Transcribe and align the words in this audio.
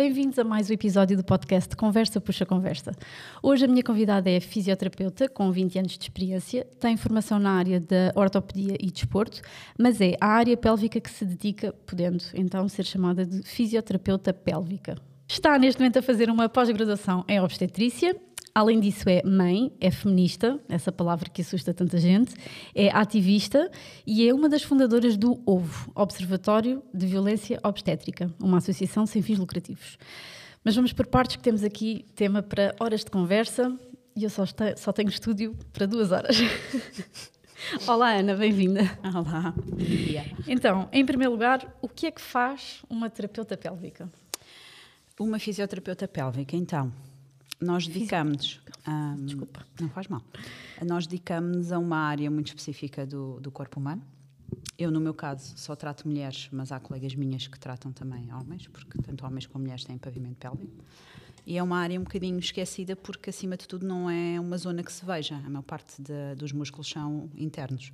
bem-vindos 0.00 0.38
a 0.38 0.44
mais 0.44 0.70
um 0.70 0.72
episódio 0.72 1.14
do 1.14 1.22
podcast 1.22 1.76
Conversa 1.76 2.18
Puxa 2.22 2.46
Conversa. 2.46 2.90
Hoje 3.42 3.66
a 3.66 3.68
minha 3.68 3.82
convidada 3.82 4.30
é 4.30 4.40
fisioterapeuta 4.40 5.28
com 5.28 5.52
20 5.52 5.78
anos 5.78 5.92
de 5.92 6.04
experiência, 6.04 6.66
tem 6.80 6.96
formação 6.96 7.38
na 7.38 7.50
área 7.50 7.78
da 7.78 8.10
ortopedia 8.14 8.78
e 8.80 8.90
desporto, 8.90 9.42
mas 9.78 10.00
é 10.00 10.16
a 10.18 10.26
área 10.26 10.56
pélvica 10.56 10.98
que 10.98 11.10
se 11.10 11.26
dedica, 11.26 11.74
podendo 11.84 12.24
então 12.32 12.66
ser 12.66 12.86
chamada 12.86 13.26
de 13.26 13.42
fisioterapeuta 13.42 14.32
pélvica. 14.32 14.96
Está 15.28 15.58
neste 15.58 15.78
momento 15.78 15.98
a 15.98 16.02
fazer 16.02 16.30
uma 16.30 16.48
pós-graduação 16.48 17.22
em 17.28 17.38
obstetrícia 17.38 18.16
Além 18.54 18.80
disso, 18.80 19.08
é 19.08 19.22
mãe, 19.22 19.72
é 19.80 19.90
feminista, 19.90 20.58
essa 20.68 20.90
palavra 20.90 21.30
que 21.30 21.40
assusta 21.40 21.72
tanta 21.72 21.98
gente, 21.98 22.34
é 22.74 22.90
ativista 22.90 23.70
e 24.04 24.28
é 24.28 24.34
uma 24.34 24.48
das 24.48 24.62
fundadoras 24.62 25.16
do 25.16 25.40
OVO, 25.46 25.92
Observatório 25.94 26.82
de 26.92 27.06
Violência 27.06 27.60
Obstétrica, 27.62 28.32
uma 28.40 28.58
associação 28.58 29.06
sem 29.06 29.22
fins 29.22 29.38
lucrativos. 29.38 29.96
Mas 30.64 30.74
vamos 30.74 30.92
por 30.92 31.06
partes 31.06 31.36
que 31.36 31.42
temos 31.42 31.62
aqui 31.62 32.04
tema 32.14 32.42
para 32.42 32.74
horas 32.80 33.04
de 33.04 33.10
conversa 33.10 33.72
e 34.16 34.24
eu 34.24 34.30
só, 34.30 34.42
este, 34.42 34.76
só 34.76 34.92
tenho 34.92 35.08
estúdio 35.08 35.56
para 35.72 35.86
duas 35.86 36.10
horas. 36.10 36.36
Olá, 37.86 38.14
Ana, 38.14 38.34
bem-vinda. 38.34 38.82
Olá. 39.14 39.54
Então, 40.48 40.88
em 40.92 41.06
primeiro 41.06 41.32
lugar, 41.32 41.72
o 41.80 41.88
que 41.88 42.06
é 42.06 42.10
que 42.10 42.20
faz 42.20 42.82
uma 42.90 43.08
terapeuta 43.08 43.56
pélvica? 43.56 44.10
Uma 45.18 45.38
fisioterapeuta 45.38 46.08
pélvica, 46.08 46.56
então 46.56 46.90
nós 47.60 47.86
dedicamos. 47.86 48.60
Um, 48.88 49.24
Desculpa. 49.24 49.66
Não 49.80 49.88
faz 49.90 50.08
mal. 50.08 50.22
Nós 50.86 51.06
dedicamos 51.06 51.72
a 51.72 51.78
uma 51.78 51.98
área 51.98 52.30
muito 52.30 52.48
específica 52.48 53.06
do, 53.06 53.38
do 53.40 53.50
corpo 53.50 53.78
humano. 53.78 54.02
Eu, 54.78 54.90
no 54.90 54.98
meu 54.98 55.12
caso, 55.12 55.52
só 55.56 55.76
trato 55.76 56.08
mulheres, 56.08 56.48
mas 56.50 56.72
há 56.72 56.80
colegas 56.80 57.14
minhas 57.14 57.46
que 57.46 57.58
tratam 57.58 57.92
também 57.92 58.32
homens, 58.32 58.66
porque 58.66 58.98
tanto 59.02 59.26
homens 59.26 59.46
como 59.46 59.62
mulheres 59.62 59.84
têm 59.84 59.98
pavimento 59.98 60.36
pélvico. 60.36 60.72
E 61.46 61.58
é 61.58 61.62
uma 61.62 61.78
área 61.78 61.98
um 61.98 62.04
bocadinho 62.04 62.38
esquecida 62.38 62.96
porque, 62.96 63.30
acima 63.30 63.56
de 63.56 63.68
tudo, 63.68 63.86
não 63.86 64.08
é 64.08 64.40
uma 64.40 64.56
zona 64.56 64.82
que 64.82 64.92
se 64.92 65.04
veja. 65.04 65.36
A 65.36 65.50
maior 65.50 65.62
parte 65.62 66.00
de, 66.00 66.34
dos 66.36 66.52
músculos 66.52 66.88
são 66.88 67.28
internos. 67.36 67.92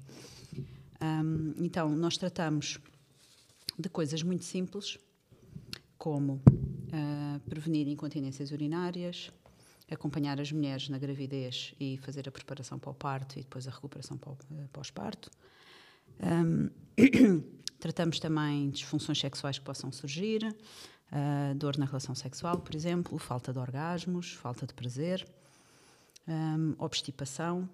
Um, 1.02 1.54
então, 1.58 1.94
nós 1.94 2.16
tratamos 2.16 2.78
de 3.78 3.88
coisas 3.88 4.22
muito 4.22 4.44
simples, 4.44 4.98
como 5.98 6.34
uh, 6.34 7.40
prevenir 7.48 7.88
incontinências 7.88 8.50
urinárias, 8.50 9.30
acompanhar 9.90 10.40
as 10.40 10.50
mulheres 10.50 10.88
na 10.88 10.98
gravidez 10.98 11.74
e 11.78 11.96
fazer 11.98 12.28
a 12.28 12.32
preparação 12.32 12.78
para 12.78 12.90
o 12.90 12.94
parto 12.94 13.38
e 13.38 13.42
depois 13.42 13.68
a 13.68 13.70
recuperação 13.70 14.18
eh, 14.52 14.66
pós-parto. 14.72 15.30
Um, 16.20 16.70
tratamos 17.78 18.18
também 18.18 18.70
disfunções 18.70 19.18
sexuais 19.18 19.58
que 19.58 19.64
possam 19.64 19.92
surgir, 19.92 20.42
uh, 20.44 21.54
dor 21.54 21.76
na 21.76 21.86
relação 21.86 22.14
sexual, 22.14 22.58
por 22.58 22.74
exemplo, 22.74 23.16
falta 23.18 23.52
de 23.52 23.58
orgasmos, 23.58 24.32
falta 24.32 24.66
de 24.66 24.74
prazer, 24.74 25.26
um, 26.26 26.74
obstipação, 26.78 27.68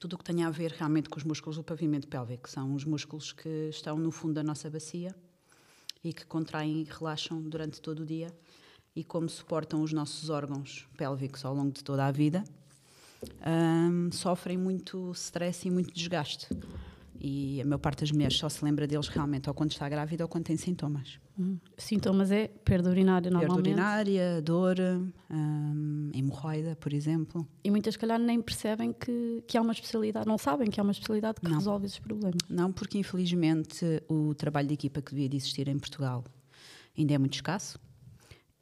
tudo 0.00 0.14
o 0.14 0.18
que 0.18 0.24
tenha 0.24 0.48
a 0.48 0.50
ver 0.50 0.72
realmente 0.72 1.08
com 1.08 1.16
os 1.16 1.24
músculos 1.24 1.56
do 1.56 1.62
pavimento 1.62 2.08
pélvico, 2.08 2.50
são 2.50 2.74
os 2.74 2.84
músculos 2.84 3.32
que 3.32 3.68
estão 3.70 3.96
no 3.96 4.10
fundo 4.10 4.34
da 4.34 4.42
nossa 4.42 4.68
bacia 4.68 5.14
e 6.02 6.12
que 6.12 6.26
contraem 6.26 6.80
e 6.80 6.84
relaxam 6.84 7.40
durante 7.40 7.80
todo 7.80 8.02
o 8.02 8.06
dia 8.06 8.34
e 8.94 9.02
como 9.02 9.28
suportam 9.28 9.82
os 9.82 9.92
nossos 9.92 10.28
órgãos 10.28 10.86
pélvicos 10.96 11.44
ao 11.44 11.54
longo 11.54 11.72
de 11.72 11.82
toda 11.82 12.06
a 12.06 12.10
vida, 12.10 12.44
um, 13.46 14.10
sofrem 14.12 14.58
muito 14.58 15.12
stress 15.12 15.66
e 15.66 15.70
muito 15.70 15.92
desgaste. 15.92 16.48
E 17.24 17.60
a 17.60 17.64
maior 17.64 17.78
parte 17.78 18.00
das 18.00 18.10
mulheres 18.10 18.36
só 18.36 18.48
se 18.48 18.64
lembra 18.64 18.84
deles 18.84 19.06
realmente 19.06 19.48
ou 19.48 19.54
quando 19.54 19.70
está 19.70 19.88
grávida 19.88 20.24
ou 20.24 20.28
quando 20.28 20.44
tem 20.44 20.56
sintomas. 20.56 21.20
Hum. 21.38 21.56
Sintomas 21.78 22.32
é 22.32 22.48
perda 22.48 22.90
urinária 22.90 23.30
normalmente? 23.30 23.62
Perda 23.62 23.80
urinária, 23.80 24.42
dor, 24.42 24.76
um, 25.30 26.10
hemorroida, 26.12 26.74
por 26.74 26.92
exemplo. 26.92 27.46
E 27.62 27.70
muitas, 27.70 27.96
calhar, 27.96 28.18
nem 28.18 28.42
percebem 28.42 28.92
que, 28.92 29.44
que 29.46 29.56
há 29.56 29.62
uma 29.62 29.72
especialidade, 29.72 30.26
não 30.26 30.36
sabem 30.36 30.68
que 30.68 30.80
há 30.80 30.82
uma 30.82 30.90
especialidade 30.90 31.40
que 31.40 31.48
não. 31.48 31.58
resolve 31.58 31.86
esses 31.86 32.00
problemas. 32.00 32.38
Não, 32.48 32.72
porque 32.72 32.98
infelizmente 32.98 34.02
o 34.08 34.34
trabalho 34.34 34.66
de 34.66 34.74
equipa 34.74 35.00
que 35.00 35.12
devia 35.12 35.28
de 35.28 35.36
existir 35.36 35.68
em 35.68 35.78
Portugal 35.78 36.24
ainda 36.98 37.14
é 37.14 37.18
muito 37.18 37.34
escasso 37.34 37.78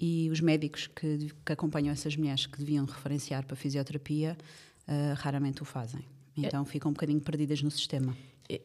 e 0.00 0.30
os 0.30 0.40
médicos 0.40 0.86
que, 0.86 1.30
que 1.44 1.52
acompanham 1.52 1.92
essas 1.92 2.16
mulheres 2.16 2.46
que 2.46 2.58
deviam 2.58 2.86
referenciar 2.86 3.44
para 3.44 3.54
fisioterapia 3.54 4.36
uh, 4.88 5.14
raramente 5.16 5.60
o 5.60 5.64
fazem. 5.64 6.02
Então 6.34 6.62
é. 6.62 6.64
ficam 6.64 6.90
um 6.90 6.94
bocadinho 6.94 7.20
perdidas 7.20 7.62
no 7.62 7.70
sistema. 7.70 8.16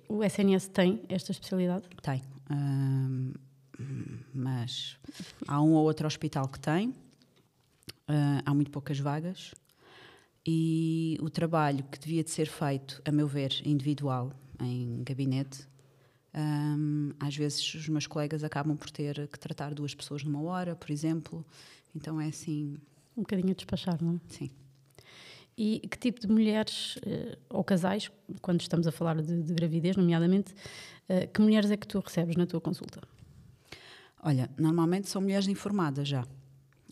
O 0.08 0.24
SNS 0.24 0.70
tem 0.70 1.02
esta 1.10 1.32
especialidade? 1.32 1.84
Tem. 2.02 2.22
Uh, 2.50 3.34
mas 4.34 4.98
há 5.46 5.62
um 5.62 5.74
ou 5.74 5.84
outro 5.84 6.08
hospital 6.08 6.48
que 6.48 6.60
tem, 6.60 6.90
uh, 6.90 8.42
há 8.46 8.54
muito 8.54 8.72
poucas 8.72 8.98
vagas 8.98 9.54
e 10.48 11.18
o 11.22 11.30
trabalho 11.30 11.84
que 11.92 12.00
devia 12.00 12.24
de 12.24 12.30
ser 12.30 12.48
feito, 12.48 13.02
a 13.04 13.12
meu 13.12 13.28
ver, 13.28 13.62
individual, 13.66 14.32
em 14.62 15.04
gabinete, 15.04 15.68
um, 16.36 17.12
às 17.20 17.36
vezes 17.36 17.74
os 17.76 17.88
meus 17.88 18.08
colegas 18.08 18.44
acabam 18.44 18.76
por 18.76 18.90
ter 18.90 19.28
que 19.28 19.40
tratar 19.40 19.74
duas 19.74 19.96
pessoas 19.96 20.24
numa 20.24 20.42
hora, 20.42 20.76
por 20.76 20.92
exemplo. 20.92 21.46
Então 21.96 22.20
é 22.20 22.28
assim. 22.28 22.78
Um 23.16 23.22
bocadinho 23.22 23.52
a 23.52 23.54
despachar, 23.54 24.04
não 24.04 24.16
é? 24.16 24.20
Sim. 24.28 24.52
E 25.58 25.80
que 25.90 25.98
tipo 25.98 26.20
de 26.20 26.28
mulheres 26.28 26.98
uh, 26.98 27.38
ou 27.50 27.64
casais, 27.64 28.12
quando 28.42 28.60
estamos 28.60 28.86
a 28.86 28.92
falar 28.92 29.22
de, 29.22 29.42
de 29.42 29.54
gravidez, 29.54 29.96
nomeadamente, 29.96 30.54
uh, 31.08 31.32
que 31.34 31.40
mulheres 31.40 31.72
é 31.72 31.78
que 31.78 31.88
tu 31.88 31.98
recebes 32.00 32.36
na 32.36 32.46
tua 32.46 32.60
consulta? 32.60 33.02
Olha, 34.22 34.50
normalmente 34.58 35.08
são 35.08 35.22
mulheres 35.22 35.48
informadas 35.48 36.10
já. 36.10 36.24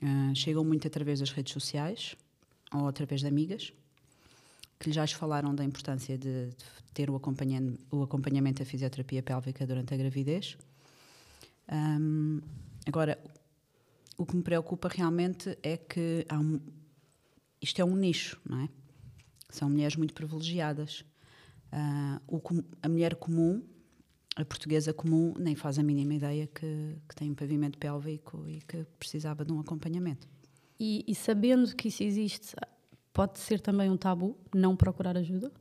Uh, 0.01 0.33
chegam 0.33 0.63
muito 0.63 0.87
através 0.87 1.19
das 1.19 1.31
redes 1.31 1.51
sociais 1.51 2.15
ou 2.73 2.87
através 2.87 3.19
de 3.19 3.27
amigas 3.27 3.73
que 4.83 4.91
já 4.91 5.07
falaram 5.07 5.55
da 5.55 5.63
importância 5.63 6.17
de, 6.17 6.49
de 6.49 6.91
ter 6.93 7.09
o 7.09 7.15
acompanhamento, 7.15 7.79
o 7.89 8.03
acompanhamento 8.03 8.59
da 8.59 8.65
fisioterapia 8.65 9.23
pélvica 9.23 9.65
durante 9.65 9.93
a 9.93 9.97
gravidez. 9.97 10.57
Um, 11.71 12.41
agora, 12.85 13.17
o 14.17 14.25
que 14.25 14.35
me 14.35 14.43
preocupa 14.43 14.89
realmente 14.89 15.57
é 15.63 15.77
que 15.77 16.27
um, 16.33 16.59
isto 17.61 17.81
é 17.81 17.85
um 17.85 17.95
nicho, 17.95 18.37
não 18.45 18.59
é? 18.59 18.69
São 19.49 19.69
mulheres 19.69 19.95
muito 19.95 20.13
privilegiadas. 20.13 21.05
Uh, 21.71 22.19
o, 22.27 22.41
a 22.81 22.89
mulher 22.89 23.15
comum, 23.15 23.63
a 24.35 24.43
portuguesa 24.43 24.93
comum, 24.93 25.33
nem 25.39 25.55
faz 25.55 25.79
a 25.79 25.83
mínima 25.83 26.15
ideia 26.15 26.45
que, 26.45 26.97
que 27.07 27.15
tem 27.15 27.31
um 27.31 27.35
pavimento 27.35 27.77
pélvico 27.77 28.43
e 28.49 28.59
que 28.61 28.85
precisava 28.99 29.45
de 29.45 29.53
um 29.53 29.61
acompanhamento. 29.61 30.27
E, 30.77 31.05
e 31.07 31.15
sabendo 31.15 31.73
que 31.73 31.87
isso 31.87 32.03
existe, 32.03 32.53
Pode 33.13 33.37
ser 33.37 33.61
também 33.61 33.91
um 33.91 33.95
tabu 33.95 34.35
não 34.53 34.75
procurar 34.75 35.15
ajuda? 35.15 35.51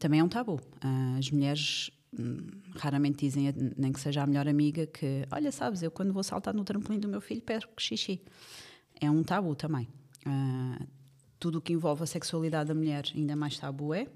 Também 0.00 0.18
é 0.18 0.24
um 0.24 0.28
tabu. 0.28 0.60
Ah, 0.80 1.14
as 1.16 1.30
mulheres 1.30 1.92
hum, 2.18 2.48
raramente 2.74 3.24
dizem, 3.24 3.54
nem 3.76 3.92
que 3.92 4.00
seja 4.00 4.22
a 4.22 4.26
melhor 4.26 4.48
amiga, 4.48 4.84
que 4.84 5.24
olha, 5.30 5.52
sabes, 5.52 5.80
eu 5.80 5.92
quando 5.92 6.12
vou 6.12 6.24
saltar 6.24 6.52
no 6.52 6.64
trampolim 6.64 6.98
do 6.98 7.06
meu 7.06 7.20
filho 7.20 7.40
perco 7.40 7.80
xixi. 7.80 8.20
É 9.00 9.08
um 9.08 9.22
tabu 9.22 9.54
também. 9.54 9.88
Uh, 10.26 10.84
tudo 11.38 11.58
o 11.58 11.60
que 11.60 11.72
envolve 11.72 12.02
a 12.02 12.06
sexualidade 12.06 12.68
da 12.68 12.74
mulher 12.74 13.04
ainda 13.14 13.36
mais 13.36 13.56
tabu 13.56 13.94
é. 13.94 14.08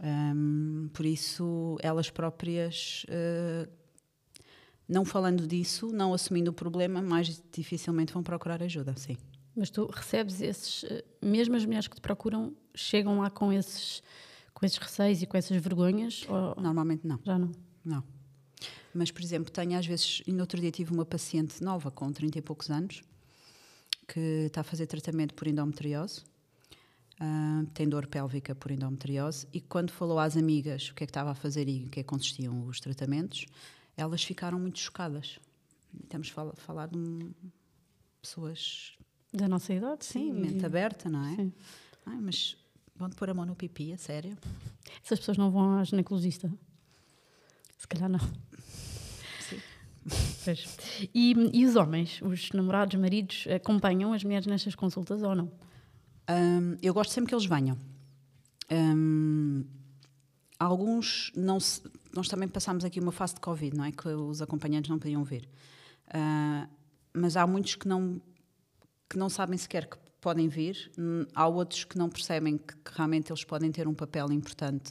Um, 0.00 0.88
por 0.94 1.04
isso, 1.04 1.76
elas 1.82 2.08
próprias, 2.08 3.04
uh, 3.08 3.70
não 4.88 5.04
falando 5.04 5.46
disso, 5.46 5.92
não 5.92 6.14
assumindo 6.14 6.50
o 6.50 6.54
problema, 6.54 7.02
mais 7.02 7.42
dificilmente 7.52 8.14
vão 8.14 8.22
procurar 8.22 8.62
ajuda, 8.62 8.94
sim. 8.96 9.18
Mas 9.54 9.70
tu 9.70 9.86
recebes 9.86 10.40
esses, 10.40 10.84
eh, 10.84 11.04
mesmo 11.20 11.54
as 11.54 11.64
mulheres 11.64 11.86
que 11.86 11.94
te 11.94 12.00
procuram, 12.00 12.54
chegam 12.74 13.20
lá 13.20 13.30
com 13.30 13.52
esses, 13.52 14.02
com 14.54 14.64
esses 14.64 14.78
receios 14.78 15.22
e 15.22 15.26
com 15.26 15.36
essas 15.36 15.56
vergonhas? 15.58 16.24
Ou... 16.28 16.60
Normalmente 16.60 17.06
não. 17.06 17.20
Já 17.22 17.38
não? 17.38 17.52
Não. 17.84 18.04
Mas, 18.94 19.10
por 19.10 19.22
exemplo, 19.22 19.50
tenho 19.50 19.78
às 19.78 19.86
vezes, 19.86 20.22
no 20.26 20.40
outro 20.40 20.60
dia 20.60 20.70
tive 20.70 20.92
uma 20.92 21.04
paciente 21.04 21.62
nova 21.62 21.90
com 21.90 22.12
30 22.12 22.38
e 22.38 22.42
poucos 22.42 22.70
anos 22.70 23.02
que 24.06 24.46
está 24.46 24.60
a 24.60 24.64
fazer 24.64 24.86
tratamento 24.86 25.34
por 25.34 25.46
endometriose, 25.46 26.20
uh, 27.20 27.66
tem 27.72 27.88
dor 27.88 28.06
pélvica 28.06 28.54
por 28.54 28.70
endometriose 28.70 29.46
e 29.52 29.60
quando 29.60 29.90
falou 29.90 30.18
às 30.18 30.36
amigas 30.36 30.90
o 30.90 30.94
que 30.94 31.04
é 31.04 31.06
que 31.06 31.10
estava 31.10 31.30
a 31.30 31.34
fazer 31.34 31.68
e 31.68 31.84
o 31.86 31.88
que 31.88 32.00
é 32.00 32.02
que 32.02 32.08
consistiam 32.08 32.66
os 32.66 32.80
tratamentos, 32.80 33.46
elas 33.96 34.22
ficaram 34.22 34.58
muito 34.58 34.78
chocadas. 34.78 35.38
Estamos 36.02 36.32
a 36.36 36.52
falar 36.56 36.88
de 36.88 36.98
um, 36.98 37.32
pessoas 38.20 38.96
da 39.32 39.48
nossa 39.48 39.72
idade, 39.72 40.04
sim. 40.04 40.32
sim 40.32 40.32
mente 40.32 40.66
aberta, 40.66 41.08
não 41.08 41.24
é? 41.24 41.36
Sim. 41.36 41.52
Ai, 42.06 42.18
mas 42.20 42.56
vão-te 42.96 43.16
pôr 43.16 43.30
a 43.30 43.34
mão 43.34 43.46
no 43.46 43.54
pipi, 43.54 43.92
a 43.92 43.98
sério? 43.98 44.36
Essas 45.04 45.18
pessoas 45.18 45.38
não 45.38 45.50
vão 45.50 45.78
à 45.78 45.84
ginecologista? 45.84 46.52
Se 47.78 47.88
calhar 47.88 48.08
não. 48.08 48.20
Sim. 49.40 49.60
Pois. 50.44 50.76
E, 51.14 51.34
e 51.52 51.64
os 51.64 51.76
homens, 51.76 52.20
os 52.22 52.50
namorados, 52.52 52.98
maridos, 53.00 53.46
acompanham 53.54 54.12
as 54.12 54.22
mulheres 54.22 54.46
nestas 54.46 54.74
consultas 54.74 55.22
ou 55.22 55.34
não? 55.34 55.50
Um, 56.28 56.76
eu 56.82 56.94
gosto 56.94 57.10
sempre 57.10 57.28
que 57.28 57.34
eles 57.34 57.46
venham. 57.46 57.76
Um, 58.70 59.64
alguns 60.58 61.32
não 61.34 61.58
se, 61.58 61.82
nós 62.14 62.28
também 62.28 62.48
passámos 62.48 62.84
aqui 62.84 63.00
uma 63.00 63.12
fase 63.12 63.34
de 63.34 63.40
Covid, 63.40 63.76
não 63.76 63.84
é? 63.84 63.92
Que 63.92 64.08
os 64.08 64.40
acompanhantes 64.40 64.90
não 64.90 64.98
podiam 64.98 65.24
vir. 65.24 65.48
Uh, 66.08 66.68
mas 67.12 67.36
há 67.36 67.46
muitos 67.46 67.74
que 67.74 67.86
não, 67.86 68.20
que 69.12 69.18
não 69.18 69.28
sabem 69.28 69.58
sequer 69.58 69.86
que 69.86 69.98
podem 70.22 70.48
vir, 70.48 70.90
hum, 70.98 71.26
há 71.34 71.46
outros 71.46 71.84
que 71.84 71.98
não 71.98 72.08
percebem 72.08 72.56
que, 72.56 72.74
que 72.76 72.96
realmente 72.96 73.30
eles 73.30 73.44
podem 73.44 73.70
ter 73.70 73.86
um 73.86 73.92
papel 73.92 74.32
importante 74.32 74.90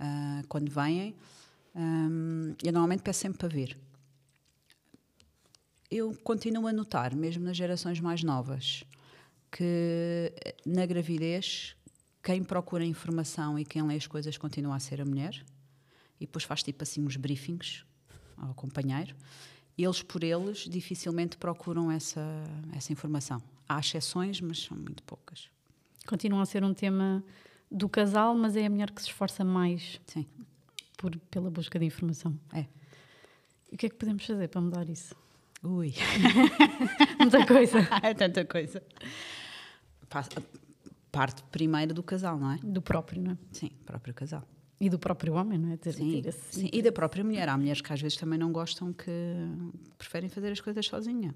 uh, 0.00 0.44
quando 0.48 0.68
vêm. 0.68 1.14
Um, 1.72 2.56
eu 2.60 2.72
normalmente 2.72 3.02
peço 3.02 3.20
sempre 3.20 3.38
para 3.38 3.48
vir. 3.48 3.78
Eu 5.88 6.12
continuo 6.24 6.66
a 6.66 6.72
notar, 6.72 7.14
mesmo 7.14 7.44
nas 7.44 7.56
gerações 7.56 8.00
mais 8.00 8.24
novas, 8.24 8.82
que 9.52 10.32
na 10.66 10.84
gravidez 10.84 11.76
quem 12.20 12.42
procura 12.42 12.84
informação 12.84 13.56
e 13.56 13.64
quem 13.64 13.86
lê 13.86 13.94
as 13.94 14.08
coisas 14.08 14.36
continua 14.36 14.74
a 14.74 14.80
ser 14.80 15.00
a 15.00 15.04
mulher 15.04 15.44
e 16.18 16.26
depois 16.26 16.42
faz 16.42 16.64
tipo 16.64 16.82
assim 16.82 17.00
uns 17.00 17.16
briefings 17.16 17.84
ao 18.36 18.52
companheiro. 18.54 19.14
Eles 19.76 20.02
por 20.02 20.24
eles 20.24 20.58
dificilmente 20.58 21.36
procuram 21.36 21.90
essa, 21.90 22.24
essa 22.72 22.92
informação. 22.92 23.42
Há 23.68 23.78
exceções, 23.78 24.40
mas 24.40 24.62
são 24.62 24.76
muito 24.76 25.02
poucas. 25.02 25.50
Continua 26.06 26.42
a 26.42 26.46
ser 26.46 26.64
um 26.64 26.72
tema 26.72 27.22
do 27.70 27.88
casal, 27.88 28.34
mas 28.34 28.56
é 28.56 28.66
a 28.66 28.70
mulher 28.70 28.90
que 28.90 29.02
se 29.02 29.08
esforça 29.08 29.44
mais 29.44 30.00
Sim. 30.06 30.26
Por, 30.96 31.16
pela 31.30 31.50
busca 31.50 31.78
de 31.78 31.84
informação. 31.84 32.38
É. 32.52 32.66
E 33.70 33.74
o 33.74 33.78
que 33.78 33.86
é 33.86 33.88
que 33.88 33.96
podemos 33.96 34.24
fazer 34.24 34.48
para 34.48 34.60
mudar 34.60 34.88
isso? 34.88 35.14
Ui. 35.62 35.92
Muita 37.18 37.44
coisa. 37.46 37.78
é 38.02 38.14
tanta 38.14 38.44
coisa 38.44 38.82
parte 41.16 41.42
primeiro 41.44 41.94
do 41.94 42.02
casal, 42.02 42.38
não 42.38 42.52
é? 42.52 42.58
Do 42.62 42.82
próprio, 42.82 43.22
não 43.22 43.32
é? 43.32 43.38
Sim, 43.50 43.70
próprio 43.86 44.12
casal. 44.12 44.42
E 44.78 44.90
do 44.90 44.98
próprio 44.98 45.34
homem, 45.34 45.58
não 45.58 45.72
é? 45.72 45.76
Ter, 45.76 45.92
sim, 45.92 46.20
ter 46.20 46.32
sim, 46.32 46.68
e 46.72 46.82
da 46.82 46.92
própria 46.92 47.24
mulher. 47.24 47.48
Há 47.48 47.56
mulheres 47.56 47.80
que 47.80 47.92
às 47.92 48.00
vezes 48.00 48.18
também 48.18 48.38
não 48.38 48.52
gostam, 48.52 48.92
que 48.92 49.10
preferem 49.96 50.28
fazer 50.28 50.52
as 50.52 50.60
coisas 50.60 50.84
sozinha. 50.86 51.34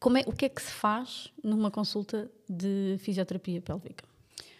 Como 0.00 0.16
é, 0.16 0.24
o 0.26 0.32
que 0.32 0.46
é 0.46 0.48
que 0.48 0.60
se 0.60 0.72
faz 0.72 1.32
numa 1.44 1.70
consulta 1.70 2.30
de 2.48 2.96
fisioterapia 2.98 3.60
pélvica? 3.60 4.04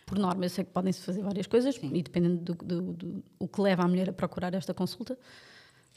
Por 0.07 0.19
norma, 0.19 0.45
eu 0.45 0.51
sei 0.51 0.65
que 0.65 0.71
podem-se 0.71 1.01
fazer 1.01 1.23
várias 1.23 1.47
coisas, 1.47 1.75
sim. 1.75 1.91
e 1.95 2.03
dependendo 2.03 2.37
do, 2.37 2.55
do, 2.55 2.93
do, 2.93 3.25
do 3.41 3.49
que 3.49 3.61
leva 3.61 3.83
a 3.83 3.89
mulher 3.89 4.11
a 4.11 4.13
procurar 4.13 4.53
esta 4.55 4.75
consulta, 4.75 5.19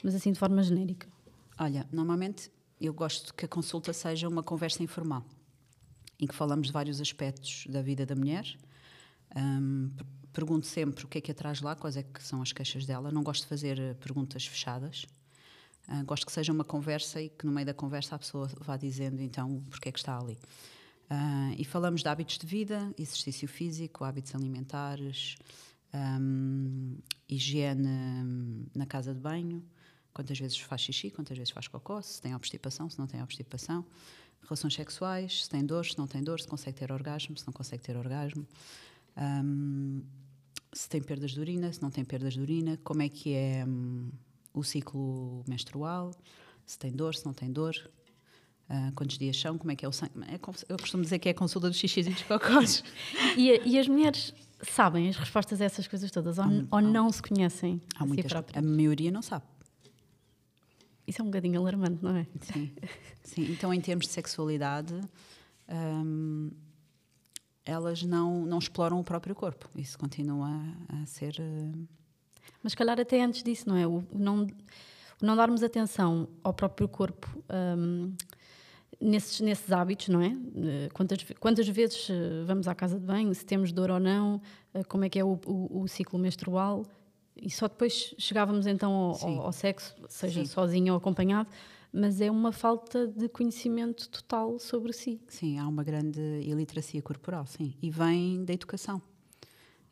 mas 0.02 0.14
assim 0.14 0.32
de 0.32 0.38
forma 0.38 0.62
genérica. 0.62 1.06
Olha, 1.58 1.86
normalmente 1.92 2.50
eu 2.80 2.94
gosto 2.94 3.34
que 3.34 3.44
a 3.44 3.48
consulta 3.48 3.92
seja 3.92 4.26
uma 4.26 4.42
conversa 4.42 4.82
informal 4.82 5.24
em 6.18 6.26
que 6.26 6.34
falamos 6.34 6.68
de 6.68 6.72
vários 6.72 7.00
aspectos 7.00 7.66
da 7.68 7.82
vida 7.82 8.06
da 8.06 8.14
mulher. 8.14 8.56
Um, 9.36 9.90
pergunto 10.36 10.66
sempre 10.66 11.02
o 11.02 11.08
que 11.08 11.16
é 11.16 11.20
que 11.22 11.30
atrás 11.30 11.62
lá, 11.62 11.74
quais 11.74 11.96
é 11.96 12.02
que 12.02 12.22
são 12.22 12.42
as 12.42 12.52
queixas 12.52 12.84
dela. 12.84 13.10
Não 13.10 13.22
gosto 13.22 13.44
de 13.44 13.48
fazer 13.48 13.78
eh, 13.80 13.94
perguntas 13.94 14.46
fechadas. 14.46 15.06
Uh, 15.88 16.04
gosto 16.04 16.26
que 16.26 16.32
seja 16.32 16.52
uma 16.52 16.64
conversa 16.64 17.22
e 17.22 17.30
que 17.30 17.46
no 17.46 17.52
meio 17.52 17.64
da 17.64 17.72
conversa 17.72 18.16
a 18.16 18.18
pessoa 18.18 18.50
vá 18.60 18.76
dizendo 18.76 19.22
então 19.22 19.64
porque 19.70 19.88
é 19.88 19.92
que 19.92 19.98
está 19.98 20.18
ali. 20.18 20.34
Uh, 21.10 21.54
e 21.56 21.64
falamos 21.64 22.02
de 22.02 22.08
hábitos 22.08 22.36
de 22.36 22.46
vida, 22.46 22.92
exercício 22.98 23.48
físico, 23.48 24.04
hábitos 24.04 24.34
alimentares, 24.34 25.36
um, 25.94 26.98
higiene 27.26 27.88
hum, 27.88 28.66
na 28.74 28.84
casa 28.84 29.14
de 29.14 29.20
banho, 29.20 29.64
quantas 30.12 30.38
vezes 30.38 30.58
faz 30.58 30.82
xixi, 30.82 31.10
quantas 31.10 31.38
vezes 31.38 31.52
faz 31.52 31.66
cocó, 31.66 32.02
se 32.02 32.20
tem 32.20 32.34
obstipação, 32.34 32.90
se 32.90 32.98
não 32.98 33.06
tem 33.06 33.22
obstipação 33.22 33.86
relações 34.42 34.74
sexuais, 34.74 35.44
se 35.44 35.50
tem 35.50 35.64
dor, 35.64 35.86
se 35.86 35.96
não 35.96 36.06
tem 36.06 36.22
dor, 36.22 36.40
se 36.40 36.46
consegue 36.46 36.76
ter 36.76 36.92
orgasmo, 36.92 37.38
se 37.38 37.46
não 37.46 37.52
consegue 37.52 37.82
ter 37.82 37.96
orgasmo, 37.96 38.46
um, 39.16 40.02
se 40.76 40.88
tem 40.88 41.02
perdas 41.02 41.30
de 41.30 41.40
urina, 41.40 41.72
se 41.72 41.80
não 41.80 41.90
tem 41.90 42.04
perdas 42.04 42.34
de 42.34 42.40
urina, 42.40 42.78
como 42.84 43.00
é 43.00 43.08
que 43.08 43.32
é 43.32 43.64
um, 43.66 44.10
o 44.52 44.62
ciclo 44.62 45.42
menstrual, 45.48 46.10
se 46.66 46.78
tem 46.78 46.92
dor, 46.92 47.14
se 47.14 47.24
não 47.24 47.32
tem 47.32 47.50
dor, 47.50 47.74
uh, 48.68 48.92
quantos 48.94 49.16
dias 49.16 49.40
são, 49.40 49.56
como 49.56 49.72
é 49.72 49.76
que 49.76 49.86
é 49.86 49.88
o 49.88 49.92
sangue. 49.92 50.12
É, 50.28 50.34
eu 50.68 50.76
costumo 50.76 51.02
dizer 51.02 51.18
que 51.18 51.28
é 51.28 51.32
a 51.32 51.34
consulta 51.34 51.68
dos 51.68 51.78
xixis 51.78 52.06
e 52.06 52.10
dos 52.10 52.22
cocós. 52.24 52.84
e, 53.38 53.58
e 53.64 53.78
as 53.78 53.88
mulheres 53.88 54.34
sabem 54.60 55.08
as 55.08 55.16
respostas 55.16 55.62
a 55.62 55.64
essas 55.64 55.88
coisas 55.88 56.10
todas 56.10 56.36
ou, 56.38 56.44
há, 56.44 56.48
ou 56.48 56.78
há, 56.78 56.82
não 56.82 57.10
se 57.10 57.22
conhecem? 57.22 57.80
Há 57.94 58.04
a 58.04 58.06
muitas, 58.06 58.32
a 58.32 58.62
maioria 58.62 59.10
não 59.10 59.22
sabe. 59.22 59.46
Isso 61.06 61.22
é 61.22 61.24
um 61.24 61.28
bocadinho 61.28 61.58
alarmante, 61.58 62.02
não 62.02 62.16
é? 62.16 62.26
Sim. 62.42 62.72
Sim. 63.22 63.52
Então, 63.52 63.72
em 63.72 63.80
termos 63.80 64.06
de 64.06 64.12
sexualidade, 64.12 65.00
hum, 65.68 66.50
elas 67.66 68.02
não, 68.02 68.46
não 68.46 68.58
exploram 68.58 68.98
o 68.98 69.04
próprio 69.04 69.34
corpo. 69.34 69.68
Isso 69.74 69.98
continua 69.98 70.48
a, 70.88 71.04
ser. 71.04 71.34
Uh... 71.40 71.86
Mas, 72.62 72.74
calhar, 72.74 72.98
até 72.98 73.22
antes 73.22 73.42
disso, 73.42 73.68
não 73.68 73.76
é? 73.76 73.86
O 73.86 74.04
não, 74.12 74.46
o 75.20 75.26
não 75.26 75.36
darmos 75.36 75.62
atenção 75.62 76.28
ao 76.42 76.54
próprio 76.54 76.88
corpo. 76.88 77.28
Um, 77.50 78.14
nesses, 79.00 79.40
nesses 79.40 79.70
hábitos, 79.72 80.08
não 80.08 80.22
é? 80.22 80.32
Quantas, 80.92 81.18
quantas 81.38 81.68
vezes 81.68 82.08
eh, 82.10 82.44
vamos 82.46 82.66
à 82.66 82.74
casa 82.74 82.98
de 82.98 83.04
banho, 83.04 83.34
se 83.34 83.44
temos 83.44 83.72
dor 83.72 83.90
ou 83.90 84.00
não, 84.00 84.40
eh, 84.72 84.82
como 84.84 85.04
é 85.04 85.08
que 85.08 85.18
é 85.18 85.24
o, 85.24 85.38
o, 85.46 85.82
o 85.82 85.88
ciclo 85.88 86.18
menstrual, 86.18 86.84
e 87.36 87.50
só 87.50 87.68
depois 87.68 88.14
chegávamos 88.18 88.66
então 88.66 88.92
ao, 88.92 89.42
ao 89.42 89.52
sexo, 89.52 89.94
seja 90.08 90.40
Sim. 90.40 90.46
sozinho 90.46 90.94
ou 90.94 90.98
acompanhado, 90.98 91.48
mas 91.96 92.20
é 92.20 92.30
uma 92.30 92.52
falta 92.52 93.06
de 93.06 93.26
conhecimento 93.26 94.06
total 94.10 94.58
sobre 94.58 94.92
si. 94.92 95.18
Sim, 95.28 95.58
há 95.58 95.66
uma 95.66 95.82
grande 95.82 96.20
iliteracia 96.42 97.00
corporal, 97.00 97.46
sim, 97.46 97.74
e 97.80 97.90
vem 97.90 98.44
da 98.44 98.52
educação. 98.52 99.00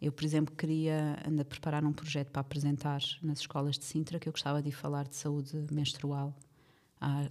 Eu, 0.02 0.12
por 0.12 0.22
exemplo, 0.22 0.54
queria 0.54 1.18
ainda 1.24 1.46
preparar 1.46 1.82
um 1.82 1.94
projeto 1.94 2.28
para 2.30 2.42
apresentar 2.42 3.00
nas 3.22 3.38
escolas 3.38 3.78
de 3.78 3.86
Sintra 3.86 4.18
que 4.18 4.28
eu 4.28 4.32
gostava 4.32 4.60
de 4.60 4.70
falar 4.70 5.08
de 5.08 5.16
saúde 5.16 5.66
menstrual, 5.72 6.36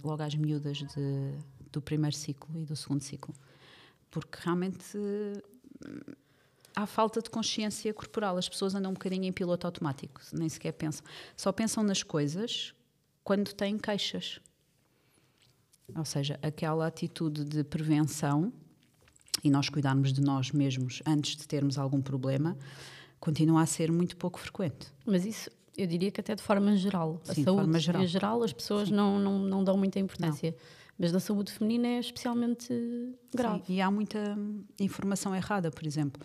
logo 0.02 0.20
às 0.24 0.34
miúdas 0.34 0.78
de, 0.78 1.38
do 1.70 1.80
primeiro 1.80 2.16
ciclo 2.16 2.60
e 2.60 2.64
do 2.64 2.74
segundo 2.74 3.02
ciclo, 3.02 3.32
porque 4.10 4.38
realmente 4.42 4.98
há 6.74 6.84
falta 6.84 7.22
de 7.22 7.30
consciência 7.30 7.94
corporal. 7.94 8.36
As 8.36 8.48
pessoas 8.48 8.74
andam 8.74 8.90
um 8.90 8.94
bocadinho 8.94 9.24
em 9.24 9.32
piloto 9.32 9.68
automático, 9.68 10.20
nem 10.32 10.48
sequer 10.48 10.72
pensam. 10.72 11.06
Só 11.36 11.52
pensam 11.52 11.84
nas 11.84 12.02
coisas 12.02 12.74
quando 13.22 13.52
têm 13.52 13.78
queixas. 13.78 14.40
Ou 15.94 16.04
seja, 16.04 16.38
aquela 16.42 16.86
atitude 16.86 17.44
de 17.44 17.64
prevenção 17.64 18.52
e 19.42 19.50
nós 19.50 19.68
cuidarmos 19.68 20.12
de 20.12 20.20
nós 20.20 20.50
mesmos 20.50 21.02
antes 21.04 21.36
de 21.36 21.46
termos 21.46 21.78
algum 21.78 22.00
problema 22.00 22.56
continua 23.20 23.62
a 23.62 23.66
ser 23.66 23.90
muito 23.90 24.16
pouco 24.16 24.38
frequente. 24.38 24.92
Mas 25.06 25.24
isso, 25.24 25.50
eu 25.76 25.86
diria 25.86 26.10
que 26.10 26.20
até 26.20 26.34
de 26.34 26.42
forma 26.42 26.76
geral. 26.76 27.20
Sim, 27.24 27.30
a 27.30 27.34
saúde, 27.44 27.62
forma 27.62 27.78
geral. 27.78 28.02
em 28.02 28.06
geral, 28.06 28.42
as 28.42 28.52
pessoas 28.52 28.90
não, 28.90 29.18
não, 29.18 29.38
não 29.38 29.64
dão 29.64 29.76
muita 29.76 29.98
importância. 29.98 30.50
Não. 30.50 30.58
Mas 30.98 31.10
na 31.10 31.20
saúde 31.20 31.50
feminina 31.50 31.88
é 31.88 32.00
especialmente 32.00 32.72
grave. 33.34 33.64
Sim, 33.66 33.72
e 33.74 33.80
há 33.80 33.90
muita 33.90 34.38
informação 34.78 35.34
errada, 35.34 35.70
por 35.70 35.86
exemplo 35.86 36.20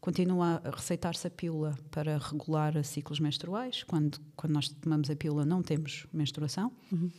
continua 0.00 0.62
a 0.64 0.70
receitar-se 0.70 1.26
a 1.26 1.30
pílula 1.30 1.78
para 1.90 2.18
regular 2.18 2.82
ciclos 2.82 3.20
menstruais. 3.20 3.82
Quando, 3.82 4.18
quando 4.34 4.54
nós 4.54 4.68
tomamos 4.68 5.10
a 5.10 5.16
pílula, 5.16 5.44
não 5.44 5.62
temos 5.62 6.06
menstruação. 6.12 6.72
Uhum. 6.90 7.10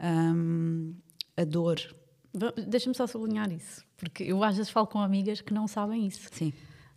Um, 0.00 0.94
a 1.36 1.44
dor. 1.44 1.78
Deixa-me 2.66 2.94
só 2.94 3.06
sublinhar 3.06 3.50
isso, 3.52 3.84
porque 3.96 4.22
eu 4.22 4.42
às 4.42 4.56
vezes 4.56 4.70
falo 4.70 4.86
com 4.86 4.98
amigas 4.98 5.40
que 5.40 5.52
não 5.52 5.68
sabem 5.68 6.06
isso. 6.06 6.28
Sim. 6.32 6.52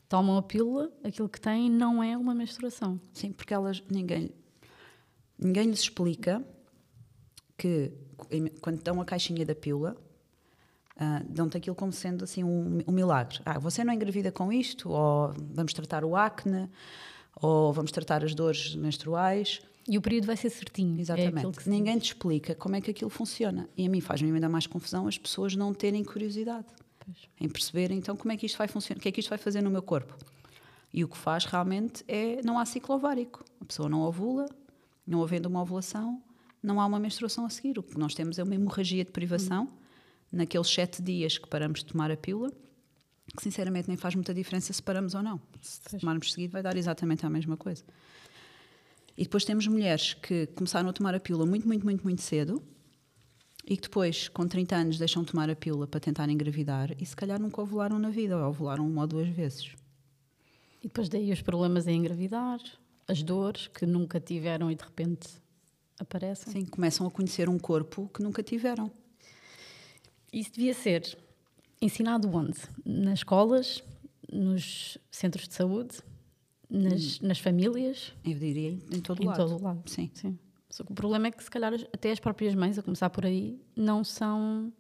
Tomam 0.08 0.38
a 0.38 0.44
pílula, 0.44 0.92
aquilo 1.04 1.28
que 1.28 1.42
têm 1.42 1.70
não 1.70 2.02
é 2.02 2.16
uma 2.16 2.34
menstruação. 2.34 3.00
Sim, 3.12 3.32
porque 3.32 3.54
elas 3.54 3.84
ninguém 3.90 4.32
ninguém 5.38 5.66
lhes 5.66 5.80
explica 5.80 6.46
que 7.58 7.92
quando 8.62 8.82
dão 8.82 9.02
a 9.02 9.06
caixinha 9.06 9.46
da 9.46 9.56
pílula 9.56 9.98
Uh, 10.96 11.20
dão-te 11.28 11.58
aquilo 11.58 11.76
como 11.76 11.92
sendo 11.92 12.24
assim 12.24 12.42
um, 12.42 12.80
um, 12.88 12.92
milagre. 12.94 13.42
Ah, 13.46 13.60
você 13.60 13.84
não 13.84 13.94
engravida 13.94 14.32
com 14.32 14.50
isto, 14.50 14.90
ou 14.90 15.34
vamos 15.54 15.74
tratar 15.74 16.06
o 16.06 16.16
acne, 16.16 16.70
ou 17.36 17.74
vamos 17.74 17.92
tratar 17.92 18.24
as 18.24 18.34
dores 18.34 18.76
menstruais. 18.76 19.62
E 19.88 19.98
o 19.98 20.02
período 20.02 20.26
vai 20.26 20.36
ser 20.36 20.50
certinho. 20.50 20.98
É 20.98 21.02
Exatamente. 21.02 21.68
É 21.68 21.70
Ninguém 21.70 21.98
te 22.00 22.06
explica 22.06 22.56
como 22.56 22.76
é 22.76 22.82
que 22.82 22.92
aquilo 22.92 23.10
funciona. 23.10 23.70
E 23.78 23.86
a 23.86 23.90
mim 23.90 24.02
faz-me 24.02 24.32
ainda 24.32 24.50
mais 24.50 24.66
confusão 24.66 25.08
as 25.08 25.18
pessoas 25.18 25.56
não 25.56 25.74
terem 25.74 26.04
curiosidade 26.04 26.66
pois. 27.00 27.18
em 27.40 27.48
perceber 27.48 27.92
então 27.92 28.16
como 28.16 28.32
é 28.32 28.38
que 28.38 28.46
isto 28.46 28.58
vai 28.58 28.68
funcionar, 28.68 28.98
o 28.98 29.02
que 29.02 29.10
é 29.10 29.12
que 29.12 29.20
isto 29.20 29.30
vai 29.30 29.38
fazer 29.38 29.62
no 29.62 29.70
meu 29.70 29.82
corpo. 29.82 30.16
E 30.92 31.04
o 31.04 31.08
que 31.08 31.18
faz 31.18 31.46
realmente 31.46 32.04
é 32.08 32.42
não 32.44 32.58
há 32.58 32.66
ciclo 32.66 32.96
ovárico. 32.96 33.44
A 33.62 33.66
pessoa 33.66 33.90
não 33.90 34.02
ovula, 34.02 34.48
não 35.06 35.22
havendo 35.22 35.48
uma 35.48 35.62
ovulação, 35.62 36.22
não 36.64 36.82
há 36.82 36.86
uma 36.86 37.00
menstruação 37.00 37.46
a 37.46 37.50
seguir. 37.50 37.78
O 37.78 37.84
que 37.84 37.98
nós 37.98 38.16
temos 38.16 38.40
é 38.40 38.44
uma 38.44 38.56
hemorragia 38.56 39.04
de 39.04 39.12
privação. 39.12 39.66
Hum 39.66 39.86
naqueles 40.36 40.68
sete 40.68 41.02
dias 41.02 41.38
que 41.38 41.48
paramos 41.48 41.80
de 41.80 41.86
tomar 41.86 42.12
a 42.12 42.18
pílula, 42.18 42.52
que 43.36 43.42
sinceramente 43.42 43.88
nem 43.88 43.98
faz 43.98 44.16
muita 44.16 44.34
diferença 44.34 44.72
se 44.72 44.84
paramos 44.84 45.16
ou 45.16 45.24
não. 45.24 45.42
Se 45.62 45.98
tomarmos 45.98 46.34
seguido, 46.34 46.52
vai 46.52 46.62
dar 46.62 46.76
exatamente 46.76 47.26
a 47.26 47.30
mesma 47.30 47.58
coisa. 47.58 47.84
E 49.18 49.24
depois 49.24 49.46
temos 49.46 49.66
mulheres 49.68 50.14
que 50.14 50.48
começaram 50.48 50.90
a 50.90 50.94
tomar 50.94 51.16
a 51.16 51.20
pílula 51.20 51.46
muito, 51.46 51.68
muito, 51.68 51.86
muito, 51.86 52.04
muito 52.04 52.22
cedo 52.22 52.62
e 53.66 53.76
que 53.76 53.84
depois, 53.84 54.28
com 54.28 54.48
30 54.48 54.76
anos, 54.76 54.98
deixam 54.98 55.24
de 55.24 55.32
tomar 55.32 55.50
a 55.50 55.56
pílula 55.56 55.88
para 55.88 56.00
tentar 56.00 56.30
engravidar 56.30 56.92
e 57.00 57.06
se 57.06 57.16
calhar 57.16 57.40
nunca 57.40 57.62
ovularam 57.62 57.98
na 57.98 58.10
vida, 58.10 58.38
ou 58.38 58.44
ovularam 58.50 58.86
uma 58.86 59.02
ou 59.02 59.08
duas 59.08 59.28
vezes. 59.28 59.74
E 60.84 60.88
depois 60.88 61.10
daí 61.10 61.32
os 61.32 61.42
problemas 61.42 61.88
em 61.88 61.98
engravidar, 61.98 62.60
as 63.08 63.24
dores 63.24 63.68
que 63.68 63.86
nunca 63.86 64.20
tiveram 64.20 64.70
e 64.70 64.76
de 64.76 64.84
repente 64.84 65.30
aparecem. 66.00 66.54
Sim, 66.54 66.66
começam 66.66 67.08
a 67.08 67.12
conhecer 67.12 67.50
um 67.50 67.58
corpo 67.58 68.10
que 68.14 68.22
nunca 68.22 68.44
tiveram. 68.44 68.92
Isso 70.32 70.52
devia 70.52 70.74
ser 70.74 71.18
ensinado 71.82 72.30
onde? 72.30 72.60
Nas 72.86 73.20
escolas, 73.20 73.84
nos 74.32 74.98
centros 75.10 75.48
de 75.48 75.56
saúde, 75.56 75.98
nas, 76.76 77.20
hum. 77.20 77.28
nas 77.28 77.40
famílias? 77.40 78.14
Eu 78.24 78.38
diria 78.38 78.70
em 78.70 79.02
todo 79.02 79.22
em 79.22 79.28
lado. 79.28 79.38
todo 79.38 79.64
lado. 79.64 79.82
Sim. 79.86 80.10
Sim. 80.14 80.38
Só 80.70 80.84
que 80.84 80.92
o 80.92 80.96
problema 80.96 81.28
é 81.28 81.32
que, 81.32 81.44
se 81.44 81.50
calhar, 81.50 81.74
até 81.94 82.12
as 82.12 82.20
próprias 82.20 82.54
mães, 82.54 82.78
a 82.78 82.84
começar 82.84 83.10
por 83.10 83.26
aí, 83.26 83.58
não 83.76 84.04
são. 84.04 84.74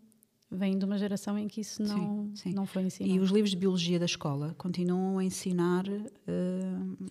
vêm 0.52 0.78
de 0.78 0.84
uma 0.84 0.98
geração 0.98 1.38
em 1.38 1.48
que 1.48 1.62
isso 1.62 1.82
não, 1.82 2.26
sim, 2.36 2.36
sim. 2.36 2.54
não 2.54 2.66
foi 2.66 2.84
ensinado. 2.84 3.16
E 3.16 3.20
os 3.20 3.30
livros 3.30 3.52
de 3.52 3.58
biologia 3.58 3.98
da 3.98 4.06
escola 4.06 4.54
continuam 4.58 5.20
a 5.20 5.24
ensinar 5.24 5.88
uh, 5.88 7.10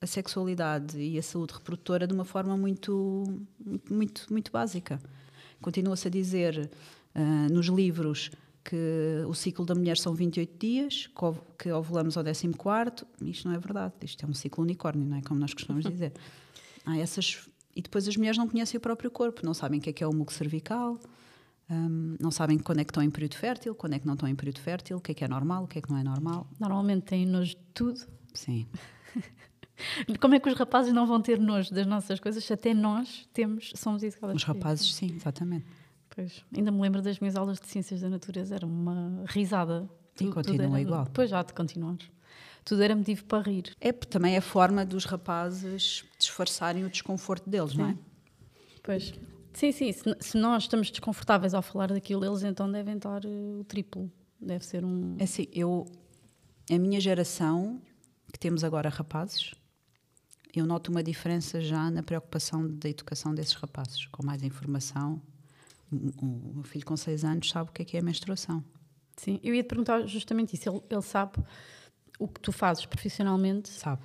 a 0.00 0.06
sexualidade 0.06 0.98
e 0.98 1.18
a 1.18 1.22
saúde 1.22 1.54
reprodutora 1.54 2.06
de 2.06 2.14
uma 2.14 2.24
forma 2.24 2.56
muito, 2.56 3.24
muito, 3.88 4.26
muito 4.30 4.50
básica. 4.50 5.00
Continua-se 5.60 6.08
a 6.08 6.10
dizer 6.10 6.68
uh, 7.14 7.52
nos 7.52 7.66
livros 7.66 8.30
que 8.68 9.24
o 9.28 9.34
ciclo 9.34 9.64
da 9.64 9.74
mulher 9.74 9.96
são 9.96 10.14
28 10.14 10.58
dias, 10.58 11.08
que 11.58 11.70
ovulamos 11.70 12.16
ao 12.16 12.24
14. 12.24 13.06
Isto 13.22 13.48
não 13.48 13.54
é 13.54 13.58
verdade. 13.58 13.94
Isto 14.02 14.24
é 14.24 14.28
um 14.28 14.34
ciclo 14.34 14.64
unicórnio, 14.64 15.06
não 15.06 15.18
é? 15.18 15.22
Como 15.22 15.38
nós 15.38 15.54
costumamos 15.54 15.84
dizer. 15.90 16.12
Há 16.84 16.98
essas 16.98 17.48
e 17.76 17.82
depois 17.82 18.08
as 18.08 18.16
mulheres 18.16 18.38
não 18.38 18.48
conhecem 18.48 18.78
o 18.78 18.80
próprio 18.80 19.10
corpo, 19.10 19.44
não 19.44 19.52
sabem 19.52 19.78
o 19.78 19.82
que 19.82 19.90
é 19.90 19.92
que 19.92 20.02
é 20.02 20.06
o 20.06 20.12
muco 20.12 20.32
cervical, 20.32 20.98
um, 21.68 22.16
não 22.18 22.30
sabem 22.30 22.58
quando 22.58 22.80
é 22.80 22.84
que 22.84 22.90
estão 22.90 23.02
em 23.02 23.10
período 23.10 23.34
fértil, 23.34 23.74
quando 23.74 23.92
é 23.92 23.98
que 23.98 24.06
não 24.06 24.14
estão 24.14 24.26
em 24.26 24.34
período 24.34 24.60
fértil, 24.60 24.96
o 24.96 25.00
que 25.00 25.12
é 25.12 25.14
que 25.14 25.22
é 25.22 25.28
normal, 25.28 25.64
o 25.64 25.66
que 25.68 25.78
é 25.78 25.82
que 25.82 25.90
não 25.90 25.98
é 25.98 26.02
normal. 26.02 26.48
Normalmente 26.58 27.02
têm 27.02 27.26
nojo 27.26 27.50
de 27.50 27.62
tudo. 27.74 28.00
Sim. 28.32 28.66
Como 30.18 30.34
é 30.34 30.40
que 30.40 30.48
os 30.48 30.58
rapazes 30.58 30.90
não 30.94 31.06
vão 31.06 31.20
ter 31.20 31.38
nojo 31.38 31.74
das 31.74 31.86
nossas 31.86 32.18
coisas 32.18 32.42
se 32.42 32.50
até 32.50 32.72
nós 32.72 33.28
temos, 33.34 33.72
somos 33.76 34.02
educadas 34.02 34.36
Os 34.36 34.44
rapazes, 34.44 34.94
sim, 34.94 35.14
exatamente. 35.14 35.66
Pois, 36.16 36.44
ainda 36.52 36.72
me 36.72 36.80
lembro 36.80 37.00
das 37.00 37.20
minhas 37.20 37.36
aulas 37.36 37.60
de 37.60 37.68
ciências 37.68 38.00
da 38.00 38.08
natureza, 38.08 38.56
era 38.56 38.66
uma 38.66 39.22
risada. 39.26 39.88
E 40.18 40.26
continua 40.28 40.80
igual. 40.80 41.04
Depois 41.04 41.30
já 41.30 41.42
de 41.42 41.52
continuar 41.52 41.98
tudo 42.66 42.82
era 42.82 42.96
motivo 42.96 43.24
para 43.24 43.48
rir. 43.48 43.74
É, 43.80 43.92
também 43.92 44.34
é 44.34 44.38
a 44.38 44.42
forma 44.42 44.84
dos 44.84 45.04
rapazes 45.04 46.04
disfarçarem 46.18 46.84
o 46.84 46.90
desconforto 46.90 47.48
deles, 47.48 47.70
sim. 47.70 47.78
não 47.78 47.90
é? 47.90 47.98
Pois. 48.82 49.14
Sim, 49.54 49.72
sim. 49.72 49.92
Se, 49.92 50.16
se, 50.20 50.36
nós 50.36 50.64
estamos 50.64 50.90
desconfortáveis 50.90 51.54
ao 51.54 51.62
falar 51.62 51.88
daquilo, 51.88 52.24
eles 52.24 52.42
então 52.42 52.70
devem 52.70 52.96
estar 52.96 53.24
uh, 53.24 53.60
o 53.60 53.64
triplo. 53.64 54.10
Deve 54.40 54.64
ser 54.66 54.84
um. 54.84 55.16
É 55.18 55.24
assim, 55.24 55.46
eu. 55.52 55.86
A 56.68 56.76
minha 56.76 57.00
geração, 57.00 57.80
que 58.32 58.38
temos 58.38 58.64
agora 58.64 58.88
rapazes, 58.88 59.54
eu 60.52 60.66
noto 60.66 60.90
uma 60.90 61.04
diferença 61.04 61.60
já 61.60 61.88
na 61.88 62.02
preocupação 62.02 62.66
da 62.68 62.88
educação 62.88 63.32
desses 63.32 63.54
rapazes, 63.54 64.06
com 64.06 64.26
mais 64.26 64.42
informação. 64.42 65.22
O 65.90 66.52
meu 66.54 66.64
filho 66.64 66.84
com 66.84 66.96
6 66.96 67.24
anos 67.24 67.48
sabe 67.48 67.70
o 67.70 67.72
que 67.72 67.82
é 67.82 67.84
que 67.84 67.96
é 67.96 68.00
a 68.00 68.02
menstruação. 68.02 68.64
Sim, 69.16 69.40
eu 69.42 69.54
ia 69.54 69.62
te 69.62 69.68
perguntar 69.68 70.06
justamente 70.06 70.54
isso. 70.54 70.68
Ele, 70.68 70.80
ele 70.90 71.02
sabe 71.02 71.38
o 72.18 72.28
que 72.28 72.40
tu 72.40 72.52
fazes 72.52 72.84
profissionalmente. 72.84 73.68
Sabe. 73.70 74.02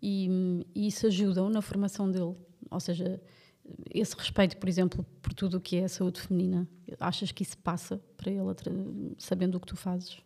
E, 0.00 0.28
e 0.74 0.86
isso 0.86 1.06
ajuda 1.06 1.48
na 1.48 1.62
formação 1.62 2.10
dele. 2.10 2.34
Ou 2.70 2.80
seja, 2.80 3.20
esse 3.90 4.14
respeito, 4.16 4.56
por 4.56 4.68
exemplo, 4.68 5.04
por 5.22 5.32
tudo 5.32 5.56
o 5.56 5.60
que 5.60 5.76
é 5.76 5.84
a 5.84 5.88
saúde 5.88 6.20
feminina, 6.20 6.68
achas 7.00 7.32
que 7.32 7.42
isso 7.42 7.56
passa 7.58 8.00
para 8.16 8.30
ele, 8.30 8.42
sabendo 9.18 9.56
o 9.56 9.60
que 9.60 9.66
tu 9.66 9.76
fazes? 9.76 10.18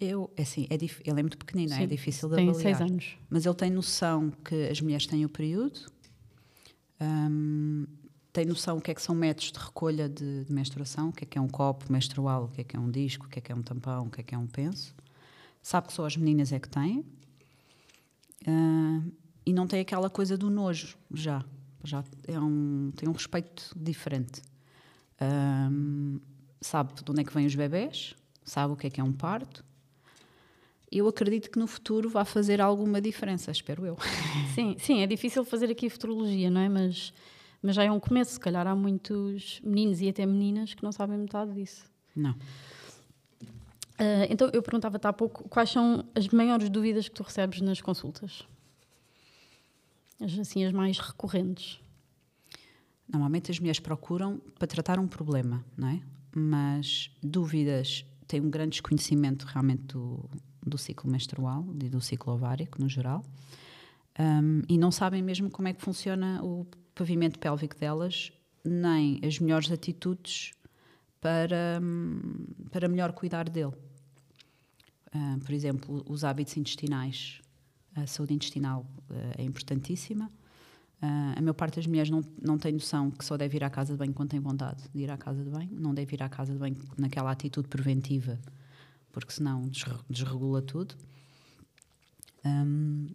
Eu, 0.00 0.30
é 0.34 0.42
assim, 0.42 0.66
é 0.70 0.74
ele 0.74 0.90
é 1.04 1.22
muito 1.22 1.36
pequenino, 1.36 1.74
é? 1.74 1.76
Sim, 1.76 1.82
é 1.82 1.86
difícil 1.86 2.28
de 2.30 2.36
tem 2.36 2.48
avaliar. 2.48 2.64
Tem 2.64 2.74
seis 2.74 2.90
anos. 2.90 3.18
Mas 3.28 3.44
ele 3.44 3.54
tem 3.54 3.70
noção 3.70 4.30
que 4.30 4.68
as 4.68 4.80
mulheres 4.80 5.06
têm 5.06 5.26
o 5.26 5.28
período, 5.28 5.78
hum, 6.98 7.86
tem 8.32 8.44
noção 8.44 8.78
o 8.78 8.80
que 8.80 8.90
é 8.90 8.94
que 8.94 9.02
são 9.02 9.14
métodos 9.14 9.52
de 9.52 9.58
recolha 9.58 10.08
de, 10.08 10.44
de, 10.44 10.52
menstruação, 10.52 11.08
o 11.08 11.12
que 11.12 11.24
é 11.24 11.26
que 11.26 11.38
é 11.38 11.40
um 11.40 11.48
copo 11.48 11.92
menstrual, 11.92 12.44
o 12.44 12.48
que 12.48 12.60
é 12.60 12.64
que 12.64 12.76
é 12.76 12.78
um 12.78 12.90
disco, 12.90 13.26
o 13.26 13.28
que 13.28 13.38
é 13.38 13.42
que 13.42 13.50
é 13.50 13.54
um 13.54 13.62
tampão, 13.62 14.06
o 14.06 14.10
que 14.10 14.20
é 14.20 14.24
que 14.24 14.34
é 14.34 14.38
um 14.38 14.46
penso 14.46 14.94
sabe 15.62 15.88
que 15.88 15.92
só 15.92 16.06
as 16.06 16.16
meninas 16.16 16.52
é 16.52 16.58
que 16.58 16.68
têm 16.68 17.00
uh, 18.46 19.12
e 19.44 19.52
não 19.52 19.66
tem 19.66 19.80
aquela 19.80 20.08
coisa 20.08 20.36
do 20.36 20.50
nojo 20.50 20.96
já 21.12 21.44
já 21.82 22.04
é 22.26 22.38
um, 22.38 22.92
tem 22.96 23.08
um 23.08 23.12
respeito 23.12 23.72
diferente 23.76 24.42
uh, 25.20 26.20
sabe 26.60 26.94
de 26.94 27.10
onde 27.10 27.20
é 27.20 27.24
que 27.24 27.32
vêm 27.32 27.46
os 27.46 27.54
bebés 27.54 28.14
sabe 28.44 28.72
o 28.72 28.76
que 28.76 28.86
é 28.86 28.90
que 28.90 29.00
é 29.00 29.04
um 29.04 29.12
parto 29.12 29.64
eu 30.90 31.06
acredito 31.06 31.50
que 31.50 31.58
no 31.58 31.66
futuro 31.66 32.08
vai 32.08 32.24
fazer 32.24 32.60
alguma 32.60 33.00
diferença 33.00 33.50
espero 33.50 33.84
eu 33.86 33.96
sim 34.54 34.76
sim 34.78 35.02
é 35.02 35.06
difícil 35.06 35.44
fazer 35.44 35.70
aqui 35.70 35.90
futurologia 35.90 36.50
não 36.50 36.60
é 36.60 36.68
mas 36.68 37.12
mas 37.62 37.76
já 37.76 37.84
é 37.84 37.90
um 37.90 38.00
começo 38.00 38.32
se 38.32 38.40
calhar 38.40 38.66
há 38.66 38.74
muitos 38.74 39.60
meninos 39.64 40.00
e 40.00 40.08
até 40.08 40.24
meninas 40.26 40.74
que 40.74 40.82
não 40.82 40.92
sabem 40.92 41.18
metade 41.18 41.52
disso 41.52 41.84
não 42.14 42.34
Uh, 44.00 44.24
então, 44.30 44.48
eu 44.54 44.62
perguntava-te 44.62 45.06
há 45.06 45.12
pouco 45.12 45.46
quais 45.50 45.68
são 45.68 46.06
as 46.14 46.26
maiores 46.28 46.70
dúvidas 46.70 47.06
que 47.06 47.14
tu 47.14 47.22
recebes 47.22 47.60
nas 47.60 47.82
consultas? 47.82 48.48
As, 50.18 50.38
assim, 50.38 50.64
as 50.64 50.72
mais 50.72 50.98
recorrentes. 50.98 51.78
Normalmente 53.06 53.50
as 53.50 53.58
mulheres 53.58 53.78
procuram 53.78 54.40
para 54.58 54.66
tratar 54.66 54.98
um 54.98 55.06
problema, 55.06 55.62
não 55.76 55.88
é? 55.88 56.00
Mas 56.34 57.10
dúvidas, 57.22 58.06
têm 58.26 58.40
um 58.40 58.48
grande 58.48 58.70
desconhecimento 58.70 59.44
realmente 59.44 59.82
do, 59.82 60.24
do 60.64 60.78
ciclo 60.78 61.10
menstrual 61.10 61.66
e 61.82 61.88
do 61.90 62.00
ciclo 62.00 62.32
ovárico 62.32 62.80
no 62.80 62.88
geral. 62.88 63.22
Um, 64.18 64.62
e 64.66 64.78
não 64.78 64.90
sabem 64.90 65.22
mesmo 65.22 65.50
como 65.50 65.68
é 65.68 65.74
que 65.74 65.82
funciona 65.82 66.42
o 66.42 66.66
pavimento 66.94 67.38
pélvico 67.38 67.76
delas, 67.78 68.32
nem 68.64 69.20
as 69.24 69.38
melhores 69.38 69.70
atitudes 69.70 70.52
para, 71.20 71.80
para 72.70 72.88
melhor 72.88 73.12
cuidar 73.12 73.48
dele. 73.48 73.72
Uh, 75.14 75.38
por 75.44 75.52
exemplo, 75.52 76.04
os 76.08 76.24
hábitos 76.24 76.56
intestinais. 76.56 77.40
A 77.94 78.06
saúde 78.06 78.34
intestinal 78.34 78.86
uh, 79.10 79.14
é 79.36 79.42
importantíssima. 79.42 80.30
Uh, 81.02 81.36
a 81.36 81.40
maior 81.40 81.54
parte 81.54 81.76
das 81.76 81.86
mulheres 81.86 82.10
não, 82.10 82.22
não 82.40 82.58
tem 82.58 82.72
noção 82.72 83.10
que 83.10 83.24
só 83.24 83.36
deve 83.36 83.56
ir 83.56 83.64
à 83.64 83.70
casa 83.70 83.92
de 83.92 83.98
banho 83.98 84.12
quando 84.12 84.30
tem 84.30 84.40
vontade 84.40 84.84
de 84.94 85.02
ir 85.02 85.10
à 85.10 85.16
casa 85.16 85.42
de 85.42 85.50
banho, 85.50 85.70
não 85.72 85.94
deve 85.94 86.14
ir 86.14 86.22
à 86.22 86.28
casa 86.28 86.52
de 86.52 86.58
banho 86.58 86.76
naquela 86.96 87.30
atitude 87.30 87.68
preventiva, 87.68 88.38
porque 89.10 89.32
senão 89.32 89.68
desregula 90.08 90.60
tudo. 90.60 90.94
Um, 92.44 93.08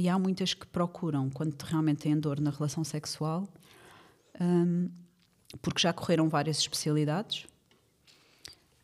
e 0.00 0.08
há 0.08 0.18
muitas 0.18 0.54
que 0.54 0.66
procuram, 0.66 1.28
quando 1.28 1.60
realmente 1.62 1.98
têm 1.98 2.18
dor 2.18 2.40
na 2.40 2.50
relação 2.50 2.82
sexual, 2.82 3.46
um, 4.40 4.88
porque 5.60 5.78
já 5.78 5.92
correram 5.92 6.26
várias 6.26 6.56
especialidades, 6.56 7.46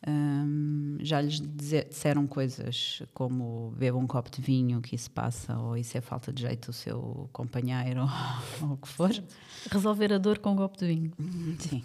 um, 0.07 0.97
já 1.01 1.19
lhes 1.19 1.41
disseram 1.41 2.27
coisas 2.27 3.01
como 3.15 3.73
beba 3.75 3.97
um 3.97 4.05
copo 4.05 4.29
de 4.29 4.39
vinho, 4.43 4.79
que 4.79 4.93
isso 4.93 5.09
passa, 5.09 5.57
ou 5.57 5.75
isso 5.75 5.97
é 5.97 6.01
falta 6.01 6.31
de 6.31 6.43
jeito 6.43 6.67
do 6.67 6.73
seu 6.73 7.27
companheiro, 7.33 8.01
ou, 8.01 8.07
ou 8.69 8.73
o 8.75 8.77
que 8.77 8.87
for. 8.87 9.11
Resolver 9.71 10.13
a 10.13 10.19
dor 10.19 10.37
com 10.37 10.51
um 10.51 10.55
copo 10.55 10.77
de 10.77 10.85
vinho. 10.85 11.11
Sim, 11.57 11.83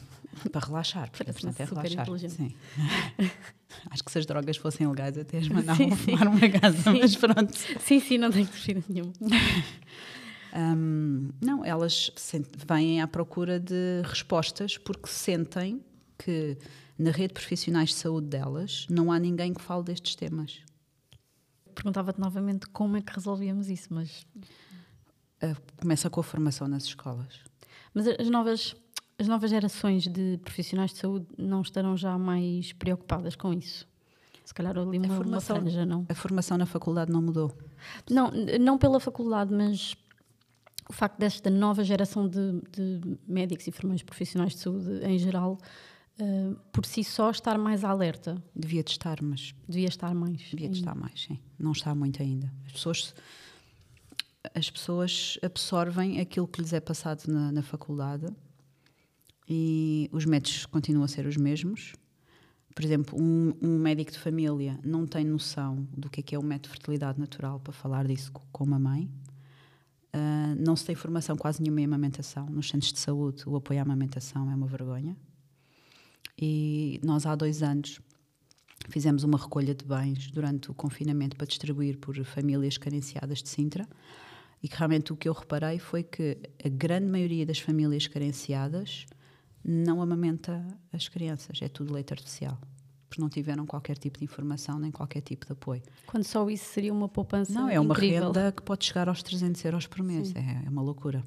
para 0.51 0.67
relaxar, 0.67 1.11
porque 1.11 1.31
é 1.31 1.65
relaxar. 1.65 2.07
Sim. 2.31 2.55
Acho 3.91 4.05
que 4.05 4.13
se 4.13 4.19
as 4.19 4.27
drogas 4.27 4.57
fossem 4.57 4.87
legais, 4.87 5.17
até 5.17 5.39
as 5.39 5.49
mandavam 5.49 5.91
sim, 5.91 5.97
fumar 5.97 6.29
uma 6.29 6.49
casa, 6.49 6.93
sim. 6.93 6.99
mas 7.01 7.17
pronto. 7.17 7.55
Sim, 7.81 8.01
sim, 8.01 8.19
não 8.19 8.31
tenho 8.31 8.47
dúvida 8.47 8.85
nenhuma. 8.89 9.13
Um, 10.55 11.31
não, 11.41 11.65
elas 11.65 12.11
vêm 12.69 13.01
à 13.01 13.09
procura 13.09 13.59
de 13.59 14.03
respostas 14.05 14.77
porque 14.77 15.09
sentem 15.09 15.83
que 16.19 16.59
na 16.99 17.11
rede 17.11 17.33
profissionais 17.33 17.91
de 17.91 17.95
saúde 17.97 18.29
delas 18.29 18.87
não 18.91 19.11
há 19.11 19.19
ninguém 19.19 19.55
que 19.55 19.63
fale 19.63 19.83
destes 19.83 20.15
temas. 20.15 20.61
Perguntava-te 21.75 22.21
novamente 22.21 22.67
como 22.69 22.97
é 22.97 23.01
que 23.01 23.13
resolvíamos 23.15 23.71
isso, 23.71 23.89
mas. 23.91 24.27
Uh, 25.43 25.57
começa 25.77 26.09
com 26.11 26.21
a 26.21 26.23
formação 26.23 26.69
nas 26.69 26.85
escolas. 26.85 27.41
Mas 27.95 28.07
as 28.07 28.29
novas, 28.29 28.77
as 29.19 29.29
novas 29.29 29.51
gerações 29.51 30.09
de 30.09 30.39
profissionais 30.45 30.93
de 30.93 30.99
saúde 30.99 31.27
não 31.39 31.63
estarão 31.63 31.97
já 31.97 32.17
mais 32.19 32.73
preocupadas 32.73 33.37
com 33.37 33.53
isso? 33.53 33.87
Se 34.45 34.53
calhar 34.53 34.77
ali 34.77 34.99
uma, 34.99 35.07
a 35.07 35.17
formação, 35.17 35.57
uma 35.57 35.63
franja, 35.63 35.87
não? 35.87 36.07
A 36.09 36.15
formação 36.15 36.59
na 36.59 36.67
faculdade 36.67 37.13
não 37.13 37.23
mudou? 37.23 37.57
Não, 38.11 38.31
não 38.61 38.77
pela 38.77 38.99
faculdade, 38.99 39.55
mas 39.55 39.95
o 40.89 40.93
facto 40.93 41.19
desta 41.19 41.49
nova 41.49 41.85
geração 41.85 42.29
de, 42.29 42.61
de 42.71 43.19
médicos 43.27 43.67
e 43.67 43.71
enfermeiros 43.71 44.03
profissionais 44.03 44.53
de 44.55 44.59
saúde 44.59 45.05
em 45.05 45.19
geral 45.19 45.59
uh, 46.21 46.57
por 46.73 46.85
si 46.85 47.05
só 47.05 47.31
estar 47.31 47.57
mais 47.57 47.85
alerta. 47.85 48.43
Devia 48.55 48.83
de 48.83 48.91
estar, 48.91 49.23
mas. 49.23 49.55
Devia 49.69 49.89
estar 49.89 50.13
mais. 50.15 50.41
Devia 50.51 50.69
de 50.69 50.79
estar 50.79 50.95
mais, 50.95 51.23
sim. 51.23 51.39
Não 51.59 51.73
está 51.73 51.95
muito 51.95 52.21
ainda. 52.21 52.53
As 52.67 52.73
pessoas, 52.73 53.15
as 54.55 54.69
pessoas 54.69 55.39
absorvem 55.43 56.21
aquilo 56.21 56.49
que 56.49 56.61
lhes 56.61 56.73
é 56.73 56.81
passado 56.81 57.27
na, 57.29 57.53
na 57.53 57.63
faculdade 57.63 58.27
e 59.55 60.09
os 60.11 60.25
métodos 60.25 60.65
continuam 60.65 61.05
a 61.05 61.09
ser 61.09 61.27
os 61.27 61.37
mesmos. 61.37 61.93
Por 62.75 62.83
exemplo, 62.83 63.21
um, 63.21 63.53
um, 63.61 63.79
médico 63.79 64.11
de 64.11 64.19
família 64.19 64.81
não 64.83 65.07
tem 65.07 65.27
noção 65.27 65.87
do 65.95 66.09
que 66.09 66.21
é, 66.21 66.23
que 66.23 66.35
é 66.35 66.39
o 66.39 66.43
método 66.43 66.69
de 66.69 66.71
fertilidade 66.71 67.21
natural 67.21 67.61
para 67.61 67.71
falar 67.71 68.07
disso 68.07 68.33
com 68.51 68.65
uma 68.65 68.79
mãe. 68.79 69.11
Uh, 70.15 70.57
não 70.59 70.75
se 70.75 70.87
tem 70.87 70.95
formação 70.95 71.37
quase 71.37 71.61
nenhuma 71.61 71.83
em 71.83 71.85
amamentação. 71.85 72.47
Nos 72.47 72.71
centros 72.71 72.95
de 72.95 72.99
saúde, 72.99 73.43
o 73.47 73.55
apoio 73.55 73.79
à 73.79 73.83
amamentação 73.83 74.51
é 74.51 74.55
uma 74.55 74.67
vergonha. 74.67 75.15
E 76.41 76.99
nós, 77.05 77.27
há 77.27 77.35
dois 77.35 77.63
anos, 77.63 78.01
fizemos 78.89 79.23
uma 79.23 79.37
recolha 79.37 79.75
de 79.75 79.85
bens 79.85 80.31
durante 80.31 80.71
o 80.71 80.75
confinamento 80.75 81.37
para 81.37 81.47
distribuir 81.47 81.99
por 81.99 82.17
famílias 82.25 82.79
carenciadas 82.79 83.43
de 83.43 83.51
Sintra. 83.51 83.87
E 84.63 84.69
que 84.69 84.77
realmente 84.79 85.13
o 85.13 85.17
que 85.17 85.29
eu 85.29 85.35
reparei 85.35 85.79
foi 85.79 86.03
que 86.03 86.39
a 86.65 86.71
grande 86.71 87.07
maioria 87.07 87.45
das 87.45 87.59
famílias 87.59 88.07
carenciadas 88.07 89.05
não 89.65 90.01
amamenta 90.03 90.67
as 90.93 91.09
crianças, 91.09 91.61
é 91.63 91.69
tudo 91.69 91.93
leite 91.93 92.13
artificial. 92.13 92.59
Porque 93.09 93.21
não 93.21 93.29
tiveram 93.29 93.67
qualquer 93.67 93.99
tipo 93.99 94.19
de 94.19 94.25
informação 94.25 94.79
nem 94.79 94.91
qualquer 94.91 95.21
tipo 95.21 95.45
de 95.45 95.53
apoio. 95.53 95.83
Quando 96.07 96.25
só 96.25 96.49
isso 96.49 96.65
seria 96.73 96.93
uma 96.93 97.09
poupança 97.09 97.53
Não, 97.53 97.69
é 97.69 97.79
uma 97.79 97.93
incrível. 97.93 98.27
renda 98.33 98.51
que 98.53 98.63
pode 98.63 98.85
chegar 98.87 99.09
aos 99.09 99.23
300 99.23 99.63
euros 99.67 99.87
por 99.87 100.03
mês. 100.03 100.35
É, 100.35 100.63
é 100.67 100.69
uma 100.71 100.81
loucura. 100.81 101.23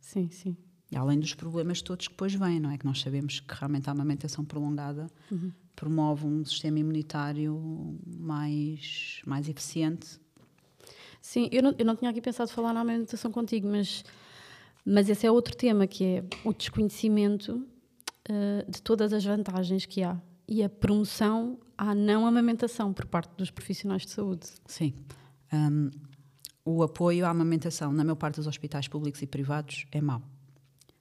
Sim, 0.00 0.30
sim. 0.30 0.56
E 0.90 0.96
além 0.96 1.18
dos 1.20 1.34
problemas 1.34 1.82
todos 1.82 2.06
que 2.08 2.14
depois 2.14 2.32
vêm, 2.32 2.58
não 2.58 2.70
é? 2.70 2.78
Que 2.78 2.86
nós 2.86 3.00
sabemos 3.00 3.40
que 3.40 3.54
realmente 3.54 3.88
a 3.88 3.92
amamentação 3.92 4.44
prolongada 4.44 5.08
Uhum. 5.30 5.52
promove 5.74 6.24
um 6.26 6.42
sistema 6.44 6.78
imunitário 6.78 7.98
mais, 8.06 9.20
mais 9.26 9.46
eficiente. 9.48 10.18
Sim, 11.20 11.48
eu 11.52 11.62
não, 11.62 11.74
eu 11.78 11.84
não 11.84 11.96
tinha 11.96 12.10
aqui 12.10 12.20
pensado 12.22 12.50
falar 12.50 12.72
na 12.72 12.80
amamentação 12.80 13.30
contigo, 13.32 13.68
mas, 13.68 14.04
mas 14.84 15.08
esse 15.10 15.26
é 15.26 15.30
outro 15.30 15.54
tema, 15.56 15.86
que 15.86 16.04
é 16.04 16.24
o 16.44 16.52
desconhecimento 16.54 17.66
eh, 18.28 18.64
de 18.68 18.82
todas 18.82 19.12
as 19.12 19.24
vantagens 19.24 19.86
que 19.86 20.02
há 20.02 20.20
e 20.48 20.62
a 20.62 20.68
promoção 20.68 21.58
à 21.76 21.94
não 21.94 22.26
amamentação 22.26 22.92
por 22.92 23.06
parte 23.06 23.36
dos 23.36 23.50
profissionais 23.50 24.02
de 24.02 24.10
saúde. 24.10 24.46
Sim. 24.66 24.94
Hum, 25.52 25.90
o 26.64 26.82
apoio 26.82 27.24
à 27.24 27.30
amamentação 27.30 27.92
na 27.92 28.02
maior 28.02 28.16
parte 28.16 28.36
dos 28.36 28.46
hospitais 28.46 28.88
públicos 28.88 29.22
e 29.22 29.26
privados 29.26 29.86
é 29.92 30.00
mau. 30.00 30.22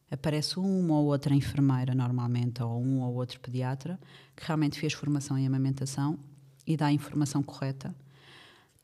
Aparece 0.09 0.59
uma 0.59 0.99
ou 0.99 1.05
outra 1.07 1.33
enfermeira, 1.33 1.95
normalmente, 1.95 2.61
ou 2.61 2.79
um 2.79 3.01
ou 3.01 3.15
outro 3.15 3.39
pediatra, 3.39 3.99
que 4.35 4.45
realmente 4.45 4.79
fez 4.79 4.93
formação 4.93 5.37
em 5.37 5.47
amamentação 5.47 6.19
e 6.67 6.77
dá 6.77 6.87
a 6.87 6.93
informação 6.93 7.41
correta. 7.41 7.95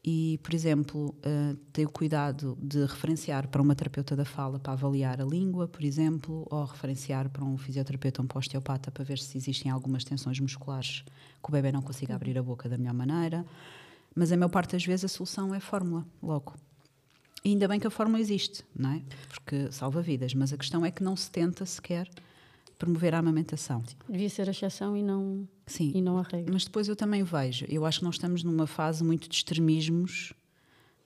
E, 0.04 0.40
por 0.42 0.56
exemplo, 0.56 1.16
uh, 1.20 1.56
tem 1.72 1.86
o 1.86 1.90
cuidado 1.90 2.58
de 2.60 2.84
referenciar 2.86 3.48
para 3.48 3.62
uma 3.62 3.76
terapeuta 3.76 4.16
da 4.16 4.26
fala 4.26 4.58
para 4.60 4.74
avaliar 4.74 5.22
a 5.22 5.26
língua, 5.26 5.68
por 5.68 5.84
exemplo, 5.84 6.48
ou 6.50 6.66
referenciar 6.66 7.30
para 7.30 7.44
um 7.44 7.56
fisioterapeuta, 7.56 8.22
um 8.22 8.28
osteopata, 8.34 8.90
para 8.90 9.04
ver 9.04 9.20
se 9.20 9.38
existem 9.38 9.72
algumas 9.72 10.04
tensões 10.04 10.40
musculares 10.40 11.04
que 11.44 11.50
o 11.50 11.52
bebê 11.52 11.72
não 11.72 11.84
consiga 11.84 12.16
abrir 12.16 12.36
a 12.38 12.42
boca 12.42 12.68
da 12.68 12.80
melhor 12.80 12.96
maneira. 12.96 13.46
Mas 14.16 14.32
a 14.32 14.38
maior 14.38 14.50
parte 14.50 14.72
das 14.72 14.84
vezes 14.84 15.06
a 15.06 15.08
solução 15.08 15.54
é 15.54 15.60
fórmula, 15.60 16.04
logo. 16.22 16.56
E 17.44 17.50
ainda 17.50 17.68
bem 17.68 17.80
que 17.80 17.88
a 17.88 17.92
fórmula 17.92 18.20
existe, 18.20 18.64
não 18.76 18.94
é? 18.94 19.02
Porque 19.30 19.72
salva 19.72 20.02
vidas, 20.02 20.34
mas 20.34 20.52
a 20.52 20.58
questão 20.58 20.84
é 20.84 20.90
que 20.90 21.04
não 21.04 21.16
se 21.16 21.30
tenta 21.30 21.64
sequer 21.66 22.10
promover 22.78 23.14
a 23.14 23.20
amamentação. 23.20 23.84
Devia 24.10 24.30
ser 24.30 24.48
a 24.48 24.52
exceção 24.52 24.98
e 24.98 25.04
não, 25.04 25.48
Sim. 25.72 25.92
e 25.96 26.02
não 26.02 26.18
a 26.18 26.24
regra. 26.24 26.52
Mas 26.52 26.66
depois 26.66 26.88
eu 26.88 26.96
também 26.96 27.24
vejo, 27.24 27.66
eu 27.70 27.86
acho 27.86 28.00
que 28.00 28.06
nós 28.06 28.16
estamos 28.16 28.44
numa 28.44 28.68
fase 28.68 29.04
muito 29.04 29.30
de 29.30 29.36
extremismos 29.36 30.34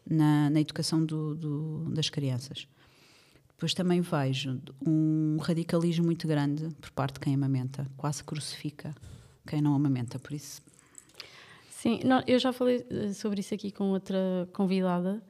na, 0.09 0.49
na 0.49 0.59
educação 0.59 1.03
do, 1.03 1.35
do, 1.35 1.89
das 1.91 2.09
crianças. 2.09 2.67
Depois 3.49 3.73
também 3.73 4.01
vejo 4.01 4.59
um 4.85 5.37
radicalismo 5.39 6.05
muito 6.05 6.27
grande 6.27 6.69
por 6.81 6.91
parte 6.91 7.15
de 7.15 7.19
quem 7.21 7.35
amamenta, 7.35 7.87
quase 7.95 8.23
crucifica 8.23 8.93
quem 9.47 9.61
não 9.61 9.75
amamenta, 9.75 10.19
por 10.19 10.33
isso. 10.33 10.61
Sim, 11.69 11.99
não, 12.03 12.23
eu 12.25 12.39
já 12.39 12.51
falei 12.51 12.85
eh, 12.89 13.13
sobre 13.13 13.41
isso 13.41 13.53
aqui 13.53 13.71
com 13.71 13.91
outra 13.91 14.49
convidada. 14.51 15.21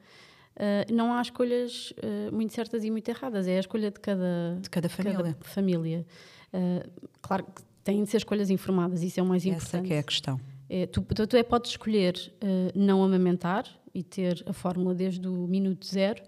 Uh, 0.56 0.90
não 0.90 1.12
há 1.12 1.20
escolhas 1.20 1.92
uh, 1.98 2.34
muito 2.34 2.54
certas 2.54 2.82
e 2.82 2.90
muito 2.90 3.06
erradas, 3.10 3.46
é 3.46 3.58
a 3.58 3.60
escolha 3.60 3.90
de 3.90 4.00
cada, 4.00 4.58
De 4.58 4.70
cada 4.70 4.88
família. 4.88 5.16
cada 5.18 5.36
família. 5.42 6.06
Uh, 6.50 7.08
claro 7.20 7.44
que 7.44 7.62
têm 7.86 8.02
de 8.02 8.10
ser 8.10 8.16
escolhas 8.16 8.50
informadas, 8.50 9.02
isso 9.02 9.20
é 9.20 9.22
o 9.22 9.26
mais 9.26 9.46
Essa 9.46 9.54
importante. 9.56 9.86
que 9.86 9.94
é 9.94 9.98
a 10.00 10.02
questão. 10.02 10.40
É, 10.68 10.86
tu, 10.86 11.00
tu, 11.02 11.26
tu 11.28 11.36
é, 11.36 11.44
podes 11.44 11.70
escolher 11.70 12.14
uh, 12.42 12.76
não 12.78 13.04
amamentar 13.04 13.64
e 13.94 14.02
ter 14.02 14.42
a 14.44 14.52
fórmula 14.52 14.92
desde 14.92 15.26
o 15.28 15.46
minuto 15.46 15.86
zero, 15.86 16.20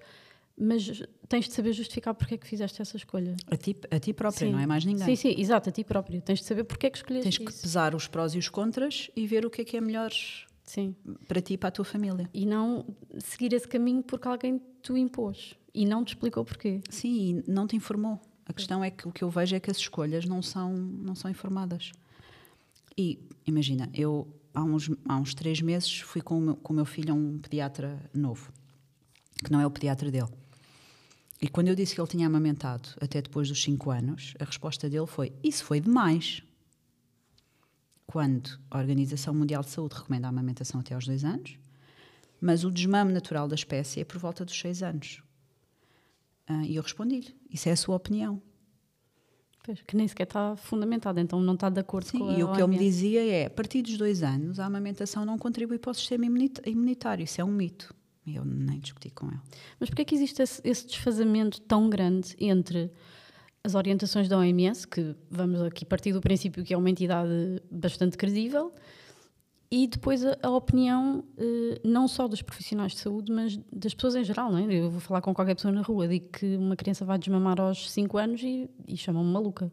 mas 0.56 1.02
tens 1.28 1.46
de 1.48 1.52
saber 1.52 1.72
justificar 1.72 2.14
porque 2.14 2.34
é 2.34 2.38
que 2.38 2.46
fizeste 2.46 2.80
essa 2.80 2.96
escolha. 2.96 3.36
A 3.50 3.56
ti, 3.56 3.76
a 3.90 3.98
ti 3.98 4.12
própria, 4.12 4.46
Sim. 4.46 4.52
não 4.52 4.60
é 4.60 4.66
mais 4.66 4.84
ninguém. 4.84 5.04
Sim, 5.04 5.16
sim, 5.16 5.34
exato, 5.40 5.68
a 5.68 5.72
ti 5.72 5.82
próprio. 5.82 6.22
Tens 6.22 6.38
de 6.38 6.44
saber 6.44 6.62
porque 6.62 6.86
é 6.86 6.90
que 6.90 6.98
escolheste 6.98 7.24
Tens 7.24 7.38
que 7.38 7.52
isso. 7.52 7.62
pesar 7.62 7.92
os 7.94 8.06
prós 8.06 8.34
e 8.34 8.38
os 8.38 8.48
contras 8.48 9.10
e 9.16 9.26
ver 9.26 9.44
o 9.44 9.50
que 9.50 9.62
é 9.62 9.64
que 9.64 9.76
é 9.76 9.80
melhor 9.80 10.10
Sim. 10.62 10.94
para 11.26 11.40
ti 11.40 11.54
e 11.54 11.58
para 11.58 11.68
a 11.68 11.72
tua 11.72 11.84
família. 11.84 12.30
E 12.32 12.46
não 12.46 12.86
seguir 13.18 13.52
esse 13.52 13.66
caminho 13.66 14.02
porque 14.04 14.28
alguém 14.28 14.60
te 14.80 14.92
impôs 14.92 15.54
e 15.74 15.84
não 15.84 16.04
te 16.04 16.10
explicou 16.14 16.44
porquê. 16.44 16.80
Sim, 16.88 17.42
e 17.46 17.50
não 17.50 17.66
te 17.66 17.74
informou. 17.74 18.20
A 18.48 18.52
questão 18.52 18.82
é 18.82 18.90
que 18.90 19.06
o 19.06 19.12
que 19.12 19.22
eu 19.22 19.30
vejo 19.30 19.54
é 19.54 19.60
que 19.60 19.70
as 19.70 19.76
escolhas 19.76 20.24
não 20.24 20.40
são, 20.40 20.72
não 20.74 21.14
são 21.14 21.30
informadas. 21.30 21.92
E 22.96 23.18
imagina, 23.46 23.88
eu 23.92 24.26
há 24.54 24.64
uns, 24.64 24.90
há 25.06 25.16
uns 25.16 25.34
três 25.34 25.60
meses 25.60 26.00
fui 26.00 26.22
com 26.22 26.38
o, 26.38 26.40
meu, 26.40 26.56
com 26.56 26.72
o 26.72 26.76
meu 26.76 26.84
filho 26.86 27.12
a 27.12 27.16
um 27.16 27.38
pediatra 27.38 28.10
novo, 28.12 28.50
que 29.44 29.52
não 29.52 29.60
é 29.60 29.66
o 29.66 29.70
pediatra 29.70 30.10
dele. 30.10 30.28
E 31.40 31.48
quando 31.48 31.68
eu 31.68 31.74
disse 31.76 31.94
que 31.94 32.00
ele 32.00 32.08
tinha 32.08 32.26
amamentado 32.26 32.88
até 33.00 33.22
depois 33.22 33.48
dos 33.48 33.62
cinco 33.62 33.90
anos, 33.90 34.34
a 34.40 34.44
resposta 34.44 34.88
dele 34.90 35.06
foi: 35.06 35.32
Isso 35.44 35.64
foi 35.64 35.78
demais. 35.78 36.42
Quando 38.06 38.58
a 38.70 38.78
Organização 38.78 39.34
Mundial 39.34 39.62
de 39.62 39.68
Saúde 39.68 39.94
recomenda 39.96 40.26
a 40.26 40.30
amamentação 40.30 40.80
até 40.80 40.94
aos 40.94 41.06
dois 41.06 41.24
anos, 41.24 41.58
mas 42.40 42.64
o 42.64 42.70
desmame 42.70 43.12
natural 43.12 43.46
da 43.46 43.54
espécie 43.54 44.00
é 44.00 44.04
por 44.04 44.18
volta 44.18 44.44
dos 44.44 44.58
seis 44.58 44.82
anos. 44.82 45.22
Ah, 46.48 46.64
e 46.64 46.76
eu 46.76 46.82
respondi-lhe: 46.82 47.34
Isso 47.50 47.68
é 47.68 47.72
a 47.72 47.76
sua 47.76 47.96
opinião. 47.96 48.40
Pois, 49.64 49.82
que 49.82 49.96
nem 49.96 50.08
sequer 50.08 50.22
está 50.22 50.56
fundamentado, 50.56 51.20
então 51.20 51.40
não 51.40 51.54
está 51.54 51.68
de 51.68 51.78
acordo 51.78 52.10
com 52.10 52.24
a 52.24 52.34
Sim, 52.34 52.40
e 52.40 52.42
o 52.42 52.52
que 52.52 52.60
ele 52.60 52.68
me 52.68 52.78
dizia 52.78 53.22
é: 53.24 53.46
a 53.46 53.50
partir 53.50 53.82
dos 53.82 53.98
dois 53.98 54.22
anos, 54.22 54.58
a 54.58 54.64
amamentação 54.64 55.24
não 55.24 55.36
contribui 55.36 55.78
para 55.78 55.90
o 55.90 55.94
sistema 55.94 56.24
imunitário. 56.64 57.24
Isso 57.24 57.40
é 57.40 57.44
um 57.44 57.52
mito. 57.52 57.94
E 58.24 58.36
eu 58.36 58.44
nem 58.44 58.78
discuti 58.78 59.10
com 59.10 59.26
ele. 59.26 59.40
Mas 59.78 59.88
porquê 59.88 60.02
é 60.02 60.04
que 60.04 60.14
existe 60.14 60.42
esse, 60.42 60.60
esse 60.64 60.86
desfazamento 60.86 61.60
tão 61.62 61.88
grande 61.88 62.34
entre 62.38 62.90
as 63.64 63.74
orientações 63.74 64.28
da 64.28 64.38
OMS, 64.38 64.86
que 64.86 65.14
vamos 65.30 65.60
aqui 65.62 65.84
partir 65.84 66.12
do 66.12 66.20
princípio 66.20 66.64
que 66.64 66.72
é 66.72 66.76
uma 66.76 66.90
entidade 66.90 67.62
bastante 67.70 68.16
credível, 68.16 68.72
e 69.70 69.86
depois 69.86 70.24
a, 70.24 70.36
a 70.42 70.50
opinião 70.50 71.22
eh, 71.36 71.80
não 71.84 72.08
só 72.08 72.26
dos 72.26 72.40
profissionais 72.40 72.92
de 72.92 72.98
saúde, 73.00 73.30
mas 73.32 73.58
das 73.72 73.92
pessoas 73.94 74.16
em 74.16 74.24
geral, 74.24 74.50
não 74.50 74.58
é? 74.58 74.64
Eu 74.72 74.90
vou 74.90 75.00
falar 75.00 75.20
com 75.20 75.34
qualquer 75.34 75.54
pessoa 75.54 75.72
na 75.72 75.82
rua, 75.82 76.08
digo 76.08 76.28
que 76.30 76.56
uma 76.56 76.74
criança 76.76 77.04
vai 77.04 77.18
desmamar 77.18 77.60
aos 77.60 77.90
5 77.90 78.16
anos 78.18 78.42
e, 78.42 78.68
e 78.86 78.96
chamam-me 78.96 79.30
maluca. 79.30 79.70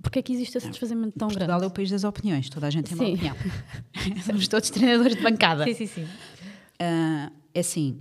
Porquê 0.00 0.20
é 0.20 0.22
que 0.22 0.32
existe 0.32 0.56
esse 0.56 0.68
desfazamento 0.68 1.18
tão 1.18 1.28
Portugal 1.28 1.56
é 1.56 1.60
grande? 1.60 1.72
o 1.72 1.74
país 1.74 1.90
das 1.90 2.04
opiniões, 2.04 2.48
toda 2.48 2.66
a 2.68 2.70
gente 2.70 2.86
tem 2.86 2.96
uma 2.96 3.04
Sim. 3.04 3.14
opinião. 3.14 3.36
Somos 4.24 4.46
todos 4.48 4.70
treinadores 4.70 5.16
de 5.16 5.22
bancada. 5.22 5.64
Sim, 5.64 5.74
sim, 5.74 5.86
sim. 5.86 6.08
Ah, 6.78 7.30
é 7.52 7.60
assim, 7.60 8.00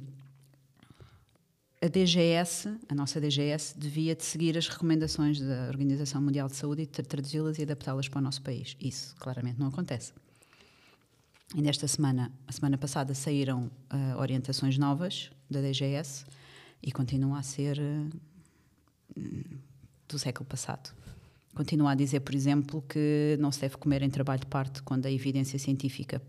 a 1.82 1.88
DGS, 1.88 2.70
a 2.88 2.94
nossa 2.96 3.20
DGS, 3.20 3.74
devia 3.78 4.16
de 4.16 4.24
seguir 4.24 4.56
as 4.58 4.68
recomendações 4.68 5.40
da 5.42 5.68
Organização 5.68 6.22
Mundial 6.22 6.48
de 6.48 6.56
Saúde 6.56 6.84
e 6.84 6.86
tra- 6.86 7.04
traduzi-las 7.04 7.58
e 7.58 7.64
adaptá-las 7.64 8.08
para 8.08 8.20
o 8.20 8.22
nosso 8.22 8.42
país. 8.44 8.78
Isso 8.80 9.16
claramente 9.18 9.60
não 9.60 9.68
acontece. 9.68 10.14
E 11.56 11.62
nesta 11.62 11.88
semana, 11.88 12.32
a 12.48 12.52
semana 12.52 12.78
passada, 12.78 13.14
saíram 13.14 13.70
ah, 13.90 14.16
orientações 14.18 14.78
novas 14.78 15.30
da 15.50 15.60
DGS 15.60 16.26
e 16.82 16.92
continua 16.92 17.40
a 17.40 17.44
ser 17.44 17.80
hum, 19.18 19.44
do 20.08 20.18
século 20.18 20.46
passado. 20.46 20.94
Continua 21.54 21.92
a 21.92 21.96
dizer, 21.96 22.22
por 22.22 22.34
exemplo, 22.34 22.82
que 22.88 23.36
não 23.40 23.52
se 23.52 23.60
deve 23.60 23.76
comer 23.76 24.02
em 24.02 24.10
trabalho 24.10 24.40
de 24.40 24.48
parto 24.48 24.82
quando 24.84 25.06
a 25.06 25.12
evidência 25.12 25.60
científica 25.60 26.22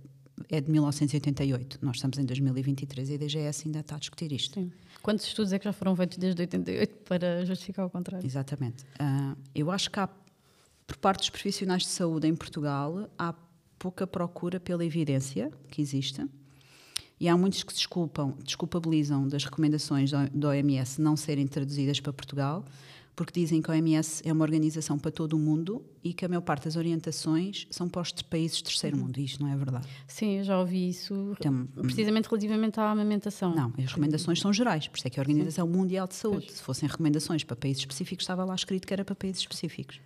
é 0.50 0.60
de 0.60 0.68
1988. 0.70 1.78
Nós 1.80 1.96
estamos 1.96 2.18
em 2.18 2.24
2023 2.24 3.10
e 3.10 3.14
a 3.14 3.16
DGS 3.16 3.66
ainda 3.66 3.80
está 3.80 3.94
a 3.94 3.98
discutir 4.00 4.32
isto. 4.32 4.54
Sim. 4.54 4.72
Quantos 5.00 5.24
estudos 5.26 5.52
é 5.52 5.58
que 5.58 5.64
já 5.64 5.72
foram 5.72 5.94
feitos 5.94 6.18
desde 6.18 6.42
88 6.42 6.96
para 7.04 7.46
justificar 7.46 7.86
o 7.86 7.90
contrário? 7.90 8.26
Exatamente. 8.26 8.84
Ah, 8.98 9.36
eu 9.54 9.70
acho 9.70 9.88
que 9.88 10.00
há, 10.00 10.08
por 10.86 10.96
parte 10.96 11.20
dos 11.20 11.30
profissionais 11.30 11.82
de 11.82 11.88
saúde 11.88 12.26
em 12.26 12.34
Portugal, 12.34 13.08
há 13.16 13.32
pouca 13.82 14.06
procura 14.06 14.60
pela 14.60 14.84
evidência 14.84 15.50
que 15.68 15.82
existe. 15.82 16.24
E 17.18 17.28
há 17.28 17.36
muitos 17.36 17.64
que 17.64 17.72
se 17.72 17.78
desculpam, 17.78 18.32
desculpabilizam 18.44 19.26
das 19.26 19.42
recomendações 19.42 20.12
da 20.12 20.48
OMS 20.50 21.00
não 21.02 21.16
serem 21.16 21.48
traduzidas 21.48 21.98
para 21.98 22.12
Portugal, 22.12 22.64
porque 23.16 23.40
dizem 23.40 23.60
que 23.60 23.68
a 23.68 23.74
OMS 23.74 24.22
é 24.24 24.32
uma 24.32 24.44
organização 24.44 24.96
para 24.96 25.10
todo 25.10 25.32
o 25.32 25.38
mundo 25.38 25.84
e 26.02 26.12
que 26.14 26.24
a 26.24 26.28
maior 26.28 26.42
parte 26.42 26.66
das 26.66 26.76
orientações 26.76 27.66
são 27.70 27.88
para 27.88 28.02
os 28.02 28.12
países 28.22 28.58
de 28.58 28.64
terceiro 28.64 28.96
mundo. 28.96 29.18
E 29.18 29.24
isto 29.24 29.42
não 29.42 29.52
é 29.52 29.56
verdade. 29.56 29.88
Sim, 30.06 30.38
eu 30.38 30.44
já 30.44 30.60
ouvi 30.60 30.88
isso, 30.88 31.34
Tem- 31.40 31.66
precisamente 31.82 32.26
relativamente 32.26 32.78
à 32.78 32.88
amamentação. 32.88 33.52
Não, 33.52 33.72
as 33.76 33.86
recomendações 33.86 34.38
são 34.40 34.52
gerais, 34.52 34.86
por 34.86 34.96
isso 34.96 35.08
é 35.08 35.10
que 35.10 35.18
a 35.18 35.22
Organização 35.22 35.66
Mundial 35.66 36.06
de 36.06 36.14
Saúde, 36.14 36.52
se 36.52 36.62
fossem 36.62 36.88
recomendações 36.88 37.42
para 37.42 37.56
países 37.56 37.80
específicos, 37.82 38.22
estava 38.22 38.44
lá 38.44 38.54
escrito 38.54 38.86
que 38.86 38.92
era 38.92 39.04
para 39.04 39.16
países 39.16 39.40
específicos. 39.40 40.00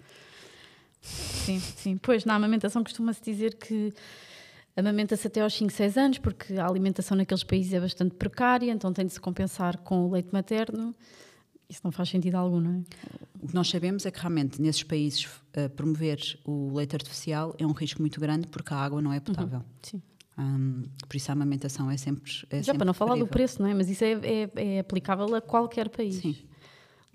Sim, 1.07 1.61
sim. 1.61 1.97
Pois, 1.97 2.25
na 2.25 2.35
amamentação 2.35 2.83
costuma-se 2.83 3.23
dizer 3.23 3.55
que 3.55 3.93
amamenta-se 4.77 5.27
até 5.27 5.41
aos 5.41 5.55
5, 5.55 5.73
6 5.73 5.97
anos, 5.97 6.19
porque 6.19 6.55
a 6.55 6.67
alimentação 6.67 7.17
naqueles 7.17 7.45
países 7.45 7.73
é 7.73 7.81
bastante 7.81 8.15
precária, 8.15 8.71
então 8.71 8.93
tem 8.93 9.07
de 9.07 9.13
se 9.13 9.21
compensar 9.21 9.79
com 9.79 10.07
o 10.07 10.11
leite 10.11 10.29
materno. 10.33 10.95
Isso 11.69 11.81
não 11.83 11.91
faz 11.91 12.09
sentido 12.09 12.37
algum, 12.37 12.61
não 12.61 12.73
é? 12.73 12.83
O 13.43 13.49
que 13.49 13.55
nós 13.55 13.69
sabemos 13.69 14.07
é 14.07 14.11
que 14.11 14.21
realmente 14.21 14.61
nesses 14.61 14.83
países 14.83 15.25
uh, 15.25 15.69
promover 15.75 16.21
o 16.45 16.73
leite 16.77 16.95
artificial 16.95 17.55
é 17.59 17.67
um 17.67 17.73
risco 17.73 18.01
muito 18.01 18.21
grande 18.21 18.47
porque 18.47 18.73
a 18.73 18.77
água 18.77 19.01
não 19.03 19.13
é 19.13 19.19
potável. 19.19 19.59
Uhum. 19.59 19.65
Sim. 19.83 20.03
Um, 20.39 20.83
por 21.09 21.17
isso 21.17 21.31
a 21.31 21.33
amamentação 21.33 21.91
é 21.91 21.97
sempre. 21.97 22.31
É 22.51 22.59
Já 22.59 22.65
sempre 22.65 22.79
para 22.79 22.85
não 22.85 22.95
falar 22.95 23.17
do 23.17 23.27
preço, 23.27 23.63
não 23.63 23.69
é? 23.69 23.75
Mas 23.75 23.89
isso 23.89 24.05
é, 24.05 24.13
é, 24.13 24.51
é 24.55 24.79
aplicável 24.81 25.35
a 25.35 25.41
qualquer 25.41 25.89
país. 25.89 26.17
Sim. 26.17 26.37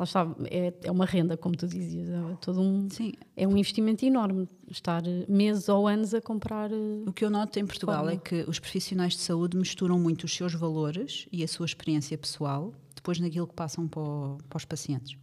Lá 0.02 0.06
está, 0.06 0.28
é, 0.50 0.74
é 0.82 0.92
uma 0.92 1.06
renda, 1.06 1.38
como 1.38 1.56
tu 1.56 1.68
dizias, 1.68 2.10
é 2.10 2.36
todo 2.42 2.60
um, 2.60 2.90
Sim. 2.90 3.14
é 3.38 3.48
um 3.48 3.56
investimento 3.56 4.04
enorme 4.04 4.48
estar 4.68 5.04
meses 5.30 5.70
ou 5.70 5.88
anos 5.88 6.16
a 6.16 6.20
comprar. 6.20 6.72
Eh, 6.72 7.04
o 7.06 7.14
que 7.14 7.24
eu 7.24 7.30
noto 7.30 7.60
em 7.60 7.68
Portugal 7.68 8.10
é 8.10 8.18
que 8.18 8.44
os 8.48 8.58
profissionais 8.58 9.14
de 9.14 9.20
saúde 9.20 9.56
misturam 9.56 10.00
muito 10.00 10.24
os 10.24 10.34
seus 10.34 10.56
valores 10.56 11.28
e 11.32 11.44
a 11.44 11.48
sua 11.48 11.68
experiência 11.68 12.18
pessoal 12.18 12.74
depois 12.96 13.20
naquilo 13.20 13.46
que 13.46 13.54
passam 13.54 13.88
para, 13.88 14.02
o, 14.02 14.38
para 14.50 14.58
os 14.58 14.66
pacientes. 14.66 15.16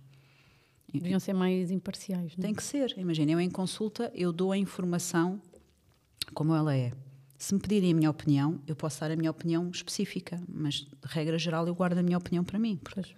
Deviam 0.93 1.19
ser 1.19 1.33
mais 1.33 1.73
imparciais. 1.73 2.37
Não? 2.37 2.45
É? 2.45 2.47
Tem 2.47 2.55
que 2.55 2.63
ser. 2.63 2.95
Imagina, 2.97 3.33
eu 3.33 3.41
em 3.41 3.51
consulta, 3.51 4.13
eu 4.15 4.33
dou 4.33 4.53
a 4.53 4.57
informação 4.57 5.43
como 6.33 6.55
ela 6.55 6.73
é. 6.73 6.93
Se 7.37 7.53
me 7.53 7.59
pedirem 7.59 7.91
a 7.91 7.95
minha 7.97 8.11
opinião, 8.11 8.61
eu 8.65 8.77
posso 8.77 9.01
dar 9.01 9.11
a 9.11 9.17
minha 9.17 9.33
opinião 9.33 9.69
específica, 9.71 10.41
mas 10.49 10.75
de 10.75 10.89
regra 11.03 11.37
geral 11.37 11.67
eu 11.67 11.75
guardo 11.75 11.99
a 11.99 12.03
minha 12.05 12.17
opinião 12.17 12.45
para 12.45 12.61
mim. 12.61 12.79
Pois. 12.95 13.13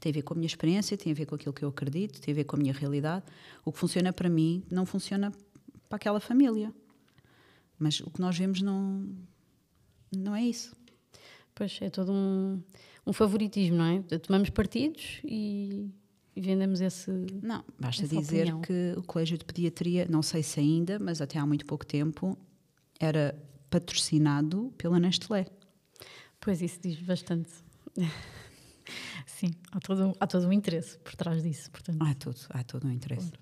Tem 0.00 0.10
a 0.10 0.12
ver 0.14 0.22
com 0.22 0.34
a 0.34 0.36
minha 0.36 0.46
experiência, 0.46 0.96
tem 0.96 1.12
a 1.12 1.14
ver 1.14 1.26
com 1.26 1.34
aquilo 1.34 1.52
que 1.52 1.64
eu 1.64 1.68
acredito, 1.68 2.20
tem 2.20 2.32
a 2.32 2.34
ver 2.34 2.44
com 2.44 2.56
a 2.56 2.58
minha 2.58 2.72
realidade. 2.72 3.24
O 3.64 3.72
que 3.72 3.78
funciona 3.78 4.12
para 4.12 4.28
mim 4.28 4.62
não 4.70 4.86
funciona 4.86 5.32
para 5.88 5.96
aquela 5.96 6.20
família. 6.20 6.72
Mas 7.78 8.00
o 8.00 8.10
que 8.10 8.20
nós 8.20 8.36
vemos 8.36 8.60
não, 8.60 9.08
não 10.14 10.34
é 10.34 10.42
isso. 10.42 10.76
Pois 11.54 11.78
é 11.80 11.90
todo 11.90 12.12
um, 12.12 12.62
um 13.06 13.12
favoritismo, 13.12 13.76
não 13.78 13.84
é? 13.84 14.18
Tomamos 14.18 14.50
partidos 14.50 15.20
e, 15.24 15.90
e 16.34 16.40
vendemos 16.40 16.80
esse. 16.80 17.10
Não, 17.42 17.64
basta 17.78 18.06
dizer 18.06 18.42
opinião. 18.42 18.60
que 18.60 18.94
o 18.96 19.02
Colégio 19.02 19.38
de 19.38 19.44
Pediatria, 19.44 20.06
não 20.08 20.22
sei 20.22 20.42
se 20.42 20.60
ainda, 20.60 20.98
mas 20.98 21.20
até 21.20 21.38
há 21.38 21.46
muito 21.46 21.66
pouco 21.66 21.84
tempo, 21.84 22.38
era 23.00 23.36
patrocinado 23.70 24.72
pela 24.76 24.98
Nestlé. 24.98 25.46
Pois 26.40 26.62
isso 26.62 26.78
diz 26.82 27.00
bastante. 27.00 27.50
Sim, 29.26 29.50
há 29.72 29.80
todo, 29.80 30.16
há 30.18 30.26
todo 30.26 30.46
um 30.46 30.52
interesse 30.52 30.98
por 30.98 31.14
trás 31.14 31.42
disso. 31.42 31.70
Portanto. 31.70 31.98
Há, 32.00 32.14
todo, 32.14 32.36
há 32.50 32.64
todo 32.64 32.86
um 32.86 32.90
interesse. 32.90 33.32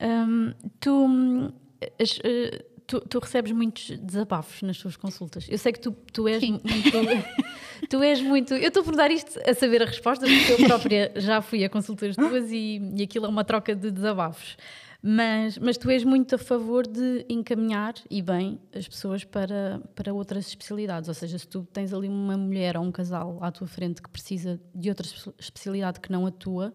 Um, 0.00 0.52
tu, 0.80 1.52
as, 1.98 2.18
uh, 2.18 2.69
tu, 2.90 3.00
tu, 3.00 3.18
recebes 3.20 3.52
muitos 3.52 3.96
desabafos 3.98 4.62
nas 4.62 4.76
tuas 4.76 4.96
consultas. 4.96 5.46
Eu 5.48 5.56
sei 5.56 5.72
que 5.72 5.78
tu, 5.78 5.92
tu 6.12 6.26
és 6.26 6.40
Sim. 6.40 6.60
muito. 6.64 7.88
tu 7.88 8.02
és 8.02 8.20
muito. 8.20 8.54
Eu 8.54 8.68
estou 8.68 8.82
por 8.82 8.96
dar 8.96 9.10
isto 9.12 9.38
a 9.48 9.54
saber 9.54 9.82
a 9.82 9.86
resposta, 9.86 10.26
porque 10.26 10.52
eu 10.52 10.66
própria 10.66 11.12
já 11.14 11.40
fui 11.40 11.64
a 11.64 11.70
consultas 11.70 12.16
tuas 12.16 12.50
e, 12.50 12.80
e 12.96 13.02
aquilo 13.04 13.26
é 13.26 13.28
uma 13.28 13.44
troca 13.44 13.76
de 13.76 13.92
desabafos. 13.92 14.56
Mas, 15.02 15.56
mas 15.56 15.78
tu 15.78 15.88
és 15.88 16.04
muito 16.04 16.34
a 16.34 16.38
favor 16.38 16.86
de 16.86 17.24
encaminhar 17.28 17.94
e 18.10 18.20
bem 18.20 18.60
as 18.74 18.86
pessoas 18.86 19.24
para, 19.24 19.80
para 19.94 20.12
outras 20.12 20.48
especialidades. 20.48 21.08
Ou 21.08 21.14
seja, 21.14 21.38
se 21.38 21.46
tu 21.46 21.66
tens 21.72 21.94
ali 21.94 22.08
uma 22.08 22.36
mulher 22.36 22.76
ou 22.76 22.82
um 22.82 22.92
casal 22.92 23.38
à 23.40 23.52
tua 23.52 23.68
frente 23.68 24.02
que 24.02 24.10
precisa 24.10 24.60
de 24.74 24.88
outra 24.88 25.06
especialidade 25.38 26.00
que 26.00 26.12
não 26.12 26.26
a 26.26 26.30
tua, 26.30 26.74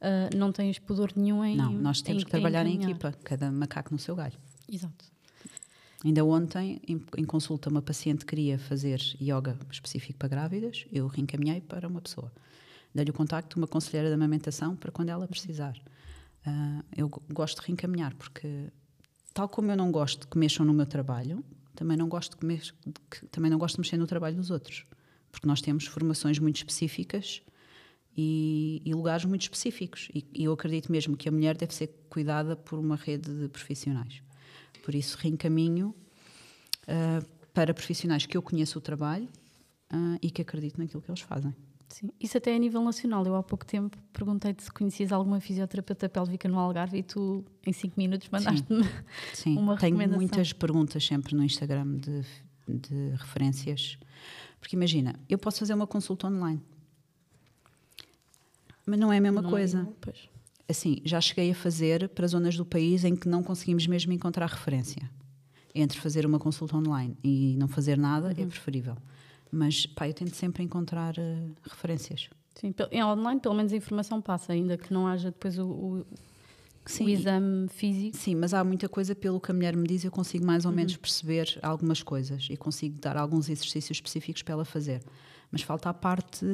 uh, 0.00 0.36
não 0.36 0.50
tens 0.50 0.78
pudor 0.78 1.12
nenhum 1.14 1.44
em. 1.44 1.56
Não, 1.56 1.72
nós 1.72 2.00
temos 2.00 2.22
em, 2.22 2.24
que 2.24 2.30
trabalhar 2.30 2.64
em, 2.64 2.76
em 2.76 2.82
equipa, 2.84 3.12
cada 3.22 3.50
macaco 3.50 3.92
no 3.92 3.98
seu 3.98 4.16
galho. 4.16 4.38
Exato. 4.70 5.17
Ainda 6.04 6.24
ontem, 6.24 6.80
em, 6.86 7.02
em, 7.16 7.24
consulta, 7.24 7.68
uma 7.68 7.82
paciente 7.82 8.24
queria 8.24 8.58
fazer 8.58 9.00
yoga 9.20 9.58
específico 9.70 10.18
para 10.18 10.28
grávidas, 10.28 10.86
eu 10.92 11.08
reencaminhei 11.08 11.60
para 11.60 11.88
uma 11.88 12.00
pessoa. 12.00 12.32
Dei-lhe 12.94 13.10
o 13.10 13.14
contacto 13.14 13.56
uma 13.56 13.66
conselheira 13.66 14.08
de 14.08 14.14
amamentação 14.14 14.76
para 14.76 14.92
quando 14.92 15.08
ela 15.08 15.26
precisar. 15.26 15.76
Uh, 16.46 16.84
eu 16.96 17.10
gosto 17.32 17.60
de 17.60 17.66
reencaminhar, 17.66 18.14
porque 18.14 18.68
tal 19.34 19.48
como 19.48 19.72
eu 19.72 19.76
não 19.76 19.90
gosto 19.90 20.28
que 20.28 20.38
mexam 20.38 20.64
no 20.64 20.72
meu 20.72 20.86
trabalho, 20.86 21.44
também 21.74 21.96
não 21.96 22.08
gosto 22.08 22.38
de, 22.38 22.46
mex 22.46 22.72
que, 23.10 23.26
também 23.26 23.50
não 23.50 23.58
gosto 23.58 23.74
de 23.74 23.80
mexer 23.80 23.96
no 23.96 24.06
trabalho 24.06 24.36
dos 24.36 24.50
outros, 24.50 24.84
porque 25.32 25.46
nós 25.46 25.60
temos 25.60 25.86
formações 25.86 26.38
muito 26.38 26.56
específicas 26.56 27.42
e, 28.16 28.82
e 28.84 28.94
lugares 28.94 29.24
muito 29.24 29.42
específicos. 29.42 30.08
E, 30.14 30.24
e, 30.32 30.44
eu 30.44 30.52
acredito 30.52 30.90
mesmo 30.90 31.16
que 31.16 31.28
a 31.28 31.32
mulher 31.32 31.56
deve 31.56 31.74
ser 31.74 31.88
cuidada 32.08 32.56
por 32.56 32.78
uma 32.78 32.96
rede 32.96 33.32
de 33.32 33.48
profissionais. 33.48 34.22
Por 34.88 34.94
isso, 34.94 35.18
reencaminho 35.20 35.94
uh, 36.84 37.22
para 37.52 37.74
profissionais 37.74 38.24
que 38.24 38.34
eu 38.34 38.40
conheço 38.40 38.78
o 38.78 38.80
trabalho 38.80 39.28
uh, 39.92 40.18
e 40.22 40.30
que 40.30 40.40
acredito 40.40 40.78
naquilo 40.78 41.02
que 41.02 41.10
eles 41.10 41.20
fazem. 41.20 41.54
Sim, 41.90 42.10
isso 42.18 42.38
até 42.38 42.56
a 42.56 42.58
nível 42.58 42.82
nacional. 42.82 43.22
Eu 43.26 43.34
há 43.34 43.42
pouco 43.42 43.66
tempo 43.66 43.98
perguntei-te 44.14 44.62
se 44.62 44.72
conhecias 44.72 45.12
alguma 45.12 45.40
fisioterapeuta 45.40 46.08
pélvica 46.08 46.48
no 46.48 46.58
Algarve 46.58 46.96
e 46.96 47.02
tu, 47.02 47.44
em 47.66 47.72
5 47.74 48.00
minutos, 48.00 48.30
mandaste-me 48.30 48.80
uma 49.58 49.76
Tenho 49.76 49.98
recomendação. 49.98 49.98
Tenho 49.98 50.16
muitas 50.16 50.54
perguntas 50.54 51.04
sempre 51.04 51.36
no 51.36 51.44
Instagram 51.44 51.98
de, 51.98 52.22
de 52.66 53.10
referências. 53.10 53.98
Porque 54.58 54.74
imagina, 54.74 55.20
eu 55.28 55.36
posso 55.36 55.58
fazer 55.58 55.74
uma 55.74 55.86
consulta 55.86 56.28
online, 56.28 56.62
mas 58.86 58.98
não 58.98 59.12
é 59.12 59.18
a 59.18 59.20
mesma 59.20 59.42
não 59.42 59.50
é 59.50 59.52
coisa. 59.52 59.86
É, 60.02 60.37
assim, 60.68 60.98
já 61.04 61.20
cheguei 61.20 61.50
a 61.50 61.54
fazer 61.54 62.08
para 62.10 62.26
zonas 62.26 62.56
do 62.56 62.64
país 62.64 63.04
em 63.04 63.16
que 63.16 63.28
não 63.28 63.42
conseguimos 63.42 63.86
mesmo 63.86 64.12
encontrar 64.12 64.46
referência. 64.46 65.10
Entre 65.74 65.98
fazer 65.98 66.26
uma 66.26 66.38
consulta 66.38 66.76
online 66.76 67.16
e 67.24 67.56
não 67.58 67.68
fazer 67.68 67.96
nada 67.96 68.32
é 68.32 68.34
uhum. 68.34 68.42
é 68.42 68.46
preferível. 68.46 68.96
Mas 69.50 69.86
pá, 69.86 70.06
eu 70.08 70.14
tento 70.14 70.34
sempre 70.34 70.62
encontrar 70.62 71.14
uh, 71.16 71.54
referências. 71.62 72.28
Sim, 72.54 72.74
em 72.90 73.02
online 73.02 73.40
pelo 73.40 73.54
menos 73.54 73.72
a 73.72 73.76
informação 73.76 74.20
passa, 74.20 74.52
ainda 74.52 74.76
que 74.76 74.92
não 74.92 75.06
haja 75.06 75.30
depois 75.30 75.58
o, 75.58 75.66
o, 75.66 76.06
sim, 76.84 77.06
o 77.06 77.08
exame 77.08 77.68
físico. 77.68 78.16
Sim, 78.16 78.34
mas 78.34 78.52
há 78.52 78.62
muita 78.64 78.88
coisa 78.88 79.14
pelo 79.14 79.40
que 79.40 79.50
a 79.50 79.54
mulher 79.54 79.76
me 79.76 79.86
diz, 79.86 80.04
eu 80.04 80.10
consigo 80.10 80.44
mais 80.44 80.64
ou 80.64 80.70
uhum. 80.70 80.76
menos 80.76 80.96
perceber 80.96 81.58
algumas 81.62 82.02
coisas 82.02 82.48
e 82.50 82.56
consigo 82.56 82.98
dar 83.00 83.16
alguns 83.16 83.48
exercícios 83.48 83.96
específicos 83.98 84.42
para 84.42 84.54
ela 84.54 84.64
fazer. 84.64 85.02
Mas 85.50 85.62
falta 85.62 85.88
a 85.88 85.94
parte 85.94 86.44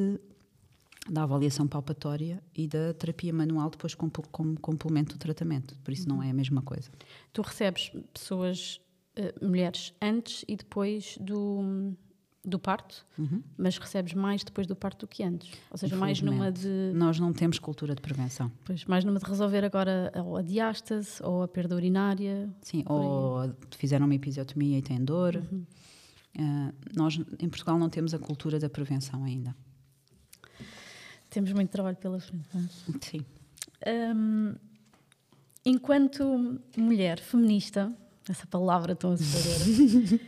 da 1.09 1.23
avaliação 1.23 1.67
palpatória 1.67 2.43
e 2.55 2.67
da 2.67 2.95
terapia 2.95 3.33
manual 3.33 3.71
depois 3.71 3.95
como, 3.95 4.11
como 4.31 4.59
complemento 4.61 5.17
do 5.17 5.19
tratamento. 5.19 5.77
Por 5.85 5.93
isso 5.93 6.09
uhum. 6.09 6.17
não 6.17 6.23
é 6.23 6.31
a 6.31 6.35
mesma 6.35 6.63
coisa. 6.63 6.91
Tu 7.33 7.43
recebes 7.43 7.93
pessoas, 8.13 8.81
uh, 9.19 9.45
mulheres, 9.47 9.93
antes 10.01 10.45
e 10.49 10.57
depois 10.57 11.19
do 11.21 11.95
do 12.45 12.59
parto, 12.59 13.07
uhum. 13.19 13.43
mas 13.57 13.79
recebes 13.79 14.13
mais 14.13 14.45
depois 14.45 14.67
do 14.67 14.77
parto 14.77 15.07
do 15.07 15.09
que 15.09 15.23
antes. 15.25 15.51
Ou 15.71 15.79
seja, 15.79 15.97
mais 15.97 16.21
numa 16.21 16.53
de. 16.53 16.93
Nós 16.95 17.19
não 17.19 17.33
temos 17.33 17.59
cultura 17.59 17.95
de 17.95 18.03
prevenção. 18.03 18.53
Pois, 18.65 18.85
mais 18.85 19.03
numa 19.03 19.19
de 19.19 19.25
resolver 19.25 19.65
agora 19.65 20.13
ou 20.15 20.37
a 20.37 20.43
diástase 20.43 21.23
ou 21.23 21.43
a 21.43 21.49
perda 21.49 21.75
urinária. 21.75 22.49
Sim, 22.61 22.85
ou 22.87 23.51
fizeram 23.71 24.05
uma 24.05 24.15
episiotomia 24.15 24.79
e 24.79 24.83
têm 24.83 25.03
dor. 25.03 25.37
Uhum. 25.37 25.65
Uh, 26.37 26.75
nós, 26.95 27.19
em 27.39 27.49
Portugal, 27.49 27.79
não 27.79 27.89
temos 27.89 28.13
a 28.13 28.19
cultura 28.19 28.59
da 28.59 28.69
prevenção 28.69 29.25
ainda. 29.25 29.57
Temos 31.35 31.53
muito 31.53 31.69
trabalho 31.69 31.97
pela 31.97 32.21
frente. 32.21 32.47
Não 32.55 32.61
é? 32.61 32.69
Sim. 33.01 33.25
Um, 34.15 34.55
enquanto 35.67 36.61
mulher 36.77 37.19
feminista, 37.19 37.93
essa 38.29 38.47
palavra 38.47 38.95
tão 38.95 39.11
assustadora. 39.11 40.21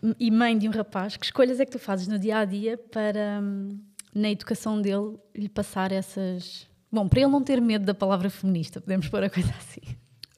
e 0.18 0.30
mãe 0.30 0.56
de 0.56 0.66
um 0.66 0.70
rapaz, 0.70 1.18
que 1.18 1.26
escolhas 1.26 1.60
é 1.60 1.66
que 1.66 1.72
tu 1.72 1.78
fazes 1.78 2.08
no 2.08 2.18
dia 2.18 2.38
a 2.38 2.46
dia 2.46 2.78
para, 2.78 3.42
hum, 3.42 3.78
na 4.14 4.30
educação 4.30 4.80
dele, 4.80 5.18
lhe 5.34 5.50
passar 5.50 5.92
essas. 5.92 6.66
Bom, 6.90 7.06
para 7.06 7.20
ele 7.20 7.30
não 7.30 7.44
ter 7.44 7.60
medo 7.60 7.84
da 7.84 7.92
palavra 7.92 8.30
feminista, 8.30 8.80
podemos 8.80 9.08
pôr 9.08 9.24
a 9.24 9.28
coisa 9.28 9.50
assim. 9.58 9.82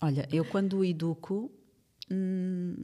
Olha, 0.00 0.28
eu 0.32 0.44
quando 0.44 0.78
o 0.78 0.84
educo, 0.84 1.52
hum, 2.10 2.74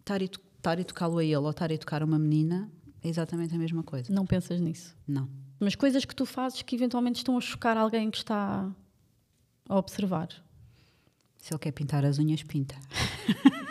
estar, 0.00 0.20
a 0.20 0.80
educá-lo 0.82 1.16
a 1.16 1.24
ele 1.24 1.34
ou 1.34 1.48
estar 1.48 1.70
a 1.70 1.74
educar 1.74 2.02
uma 2.02 2.18
menina 2.18 2.70
é 3.02 3.08
exatamente 3.08 3.54
a 3.54 3.58
mesma 3.58 3.82
coisa. 3.82 4.12
Não 4.12 4.26
pensas 4.26 4.60
nisso? 4.60 4.94
Não. 5.06 5.47
Mas 5.60 5.74
coisas 5.74 6.04
que 6.04 6.14
tu 6.14 6.24
fazes 6.24 6.62
que 6.62 6.76
eventualmente 6.76 7.16
estão 7.16 7.36
a 7.36 7.40
chocar 7.40 7.76
alguém 7.76 8.10
que 8.10 8.18
está 8.18 8.70
a 9.68 9.76
observar. 9.76 10.28
Se 11.38 11.52
ele 11.52 11.58
quer 11.58 11.72
pintar 11.72 12.04
as 12.04 12.18
unhas, 12.18 12.42
pinta. 12.42 12.76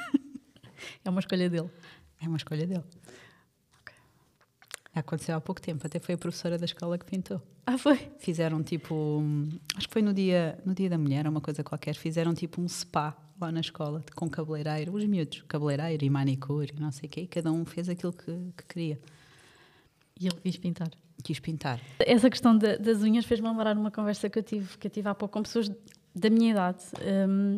é 1.04 1.10
uma 1.10 1.20
escolha 1.20 1.50
dele. 1.50 1.70
É 2.22 2.28
uma 2.28 2.38
escolha 2.38 2.66
dele. 2.66 2.84
Okay. 3.82 3.96
Aconteceu 4.96 5.36
há 5.36 5.42
pouco 5.42 5.62
tempo, 5.62 5.86
até 5.86 6.00
foi 6.00 6.16
a 6.16 6.18
professora 6.18 6.58
da 6.58 6.66
escola 6.66 6.98
que 6.98 7.06
pintou. 7.06 7.42
Ah, 7.66 7.78
foi? 7.78 7.98
Fizeram 8.20 8.64
tipo. 8.64 9.24
Acho 9.76 9.88
que 9.88 9.94
foi 9.94 10.02
no 10.02 10.14
dia, 10.14 10.58
no 10.66 10.74
dia 10.74 10.90
da 10.90 10.98
mulher, 10.98 11.28
uma 11.28 11.42
coisa 11.42 11.64
qualquer. 11.64 11.96
Fizeram 11.96 12.34
tipo 12.34 12.62
um 12.62 12.68
spa 12.68 13.16
lá 13.40 13.52
na 13.52 13.60
escola, 13.60 14.04
com 14.16 14.30
cabeleireiro, 14.30 14.94
os 14.94 15.06
miúdos, 15.06 15.44
cabeleireiro 15.48 16.04
e 16.04 16.10
manicure 16.10 16.74
não 16.80 16.92
sei 16.92 17.08
o 17.08 17.12
quê, 17.12 17.22
e 17.22 17.28
cada 17.28 17.52
um 17.52 17.64
fez 17.66 17.88
aquilo 17.88 18.12
que, 18.12 18.32
que 18.58 18.64
queria. 18.68 19.00
E 20.20 20.28
ele 20.28 20.40
quis 20.42 20.58
pintar? 20.58 20.90
Quis 21.24 21.40
pintar. 21.40 21.80
Essa 22.00 22.30
questão 22.30 22.58
de, 22.58 22.78
das 22.78 23.02
unhas 23.02 23.26
fez-me 23.26 23.48
lembrar 23.48 23.76
uma 23.76 23.92
conversa 23.92 24.30
que 24.30 24.40
eu 24.40 24.44
tive, 24.44 24.78
que 24.78 24.88
eu 24.88 24.92
tive 24.92 25.10
há 25.10 25.16
pouco 25.16 25.34
com 25.34 25.44
pessoas 25.44 25.70
da 26.16 26.30
minha 26.30 26.52
idade. 26.52 26.84
Um, 27.28 27.58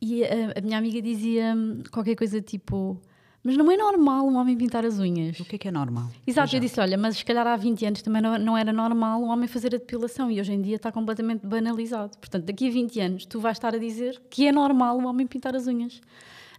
e 0.00 0.24
a, 0.24 0.58
a 0.58 0.60
minha 0.60 0.78
amiga 0.78 1.00
dizia 1.00 1.54
qualquer 1.90 2.14
coisa 2.14 2.40
tipo 2.40 3.00
Mas 3.42 3.56
não 3.56 3.70
é 3.70 3.76
normal 3.76 4.26
um 4.26 4.36
homem 4.36 4.56
pintar 4.56 4.84
as 4.84 4.98
unhas. 4.98 5.38
O 5.40 5.44
que 5.44 5.56
é 5.56 5.58
que 5.58 5.68
é 5.68 5.70
normal? 5.70 6.10
Exato, 6.26 6.50
Já. 6.50 6.58
eu 6.58 6.60
disse, 6.60 6.80
olha, 6.80 6.98
mas 6.98 7.18
se 7.18 7.24
calhar 7.24 7.46
há 7.46 7.56
20 7.56 7.86
anos 7.86 8.02
também 8.02 8.20
não, 8.20 8.38
não 8.38 8.56
era 8.58 8.72
normal 8.72 9.20
um 9.22 9.28
homem 9.28 9.48
fazer 9.48 9.74
a 9.74 9.78
depilação 9.78 10.30
e 10.30 10.40
hoje 10.40 10.52
em 10.52 10.60
dia 10.60 10.76
está 10.76 10.92
completamente 10.92 11.46
banalizado. 11.46 12.16
Portanto, 12.18 12.44
daqui 12.44 12.68
a 12.68 12.70
20 12.70 13.00
anos 13.00 13.26
tu 13.26 13.40
vais 13.40 13.56
estar 13.56 13.74
a 13.74 13.78
dizer 13.78 14.20
que 14.28 14.46
é 14.46 14.52
normal 14.52 14.98
um 14.98 15.06
homem 15.06 15.26
pintar 15.26 15.54
as 15.56 15.66
unhas. 15.66 16.00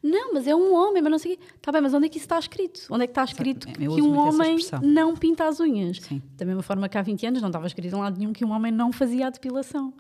Não, 0.01 0.33
mas 0.33 0.47
é 0.47 0.55
um 0.55 0.73
homem, 0.73 1.01
mas 1.01 1.11
não 1.11 1.19
sei 1.19 1.33
o 1.33 1.37
quê. 1.37 1.43
Está 1.55 1.71
bem, 1.71 1.81
mas 1.81 1.93
onde 1.93 2.05
é 2.05 2.09
que 2.09 2.17
isso 2.17 2.25
está 2.25 2.39
escrito? 2.39 2.87
Onde 2.89 3.03
é 3.03 3.07
que 3.07 3.11
está 3.11 3.23
escrito 3.23 3.67
Eu 3.79 3.95
que 3.95 4.01
um 4.01 4.17
homem 4.17 4.57
não 4.81 5.15
pinta 5.15 5.47
as 5.47 5.59
unhas? 5.59 5.97
Sim. 5.97 6.21
Da 6.35 6.45
mesma 6.45 6.61
forma 6.61 6.87
que 6.87 6.97
há 6.97 7.01
20 7.01 7.25
anos 7.25 7.41
não 7.41 7.49
estava 7.49 7.67
escrito 7.67 7.93
em 7.93 7.99
lado 7.99 8.17
nenhum 8.17 8.33
que 8.33 8.45
um 8.45 8.51
homem 8.51 8.71
não 8.71 8.91
fazia 8.91 9.27
a 9.27 9.29
depilação. 9.29 9.93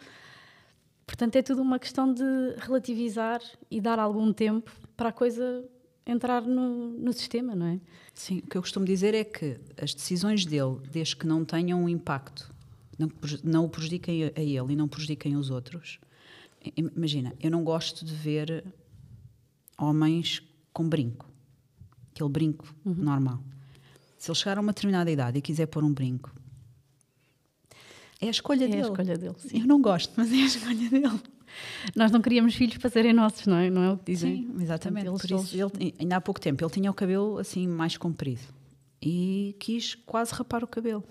Portanto, 1.05 1.37
é 1.37 1.41
tudo 1.41 1.61
uma 1.61 1.79
questão 1.79 2.13
de 2.13 2.23
relativizar 2.57 3.41
e 3.71 3.79
dar 3.79 3.97
algum 3.97 4.33
tempo 4.33 4.71
para 4.95 5.09
a 5.09 5.11
coisa 5.11 5.63
entrar 6.05 6.41
no, 6.41 6.89
no 6.89 7.13
sistema, 7.13 7.55
não 7.55 7.65
é? 7.67 7.79
Sim, 8.13 8.39
o 8.39 8.47
que 8.47 8.57
eu 8.57 8.61
costumo 8.61 8.85
dizer 8.85 9.13
é 9.13 9.23
que 9.23 9.57
as 9.81 9.93
decisões 9.93 10.45
dele, 10.45 10.77
desde 10.91 11.15
que 11.15 11.27
não 11.27 11.45
tenham 11.45 11.83
um 11.83 11.89
impacto, 11.89 12.53
não, 12.97 13.09
não 13.43 13.65
o 13.65 13.69
prejudiquem 13.69 14.25
a 14.35 14.41
ele 14.41 14.73
e 14.73 14.75
não 14.75 14.87
prejudiquem 14.87 15.35
os 15.35 15.49
outros. 15.49 15.99
Imagina, 16.75 17.33
eu 17.39 17.51
não 17.51 17.63
gosto 17.63 18.03
de 18.03 18.13
ver 18.13 18.65
homens 19.77 20.41
com 20.73 20.87
brinco, 20.87 21.25
aquele 22.13 22.29
brinco 22.29 22.73
normal. 22.85 23.39
Se 24.17 24.29
ele 24.31 24.35
chegar 24.37 24.57
a 24.57 24.61
uma 24.61 24.71
determinada 24.73 25.09
idade 25.11 25.37
e 25.37 25.41
quiser 25.41 25.67
pôr 25.67 25.83
um 25.83 25.93
brinco, 25.93 26.31
é 28.19 28.27
a 28.27 28.31
escolha 28.31 28.65
É 28.65 28.67
dele. 28.67 28.81
a 28.81 28.85
escolha 28.85 29.17
dele, 29.17 29.35
sim. 29.37 29.59
Eu 29.61 29.67
não 29.67 29.81
gosto, 29.81 30.11
mas 30.17 30.31
é 30.31 30.35
a 30.35 30.45
escolha 30.45 30.89
dele. 30.89 31.21
Nós 31.95 32.11
não 32.11 32.21
queríamos 32.21 32.55
filhos 32.55 32.77
para 32.77 32.89
serem 32.89 33.13
nossos, 33.13 33.45
não 33.47 33.57
é? 33.57 33.69
Não 33.69 33.81
é 33.83 33.91
o 33.91 33.97
que 33.97 34.11
dizem? 34.11 34.47
Sim, 34.47 34.61
exatamente. 34.61 35.05
Portanto, 35.09 35.29
Por 35.29 35.39
isso, 35.39 35.55
ele, 35.79 35.93
ainda 35.99 36.17
há 36.17 36.21
pouco 36.21 36.39
tempo, 36.41 36.63
ele 36.63 36.71
tinha 36.71 36.91
o 36.91 36.93
cabelo 36.93 37.37
assim 37.37 37.67
mais 37.67 37.95
comprido 37.97 38.41
e 39.01 39.55
quis 39.59 39.95
quase 39.95 40.33
rapar 40.33 40.63
o 40.63 40.67
cabelo. 40.67 41.03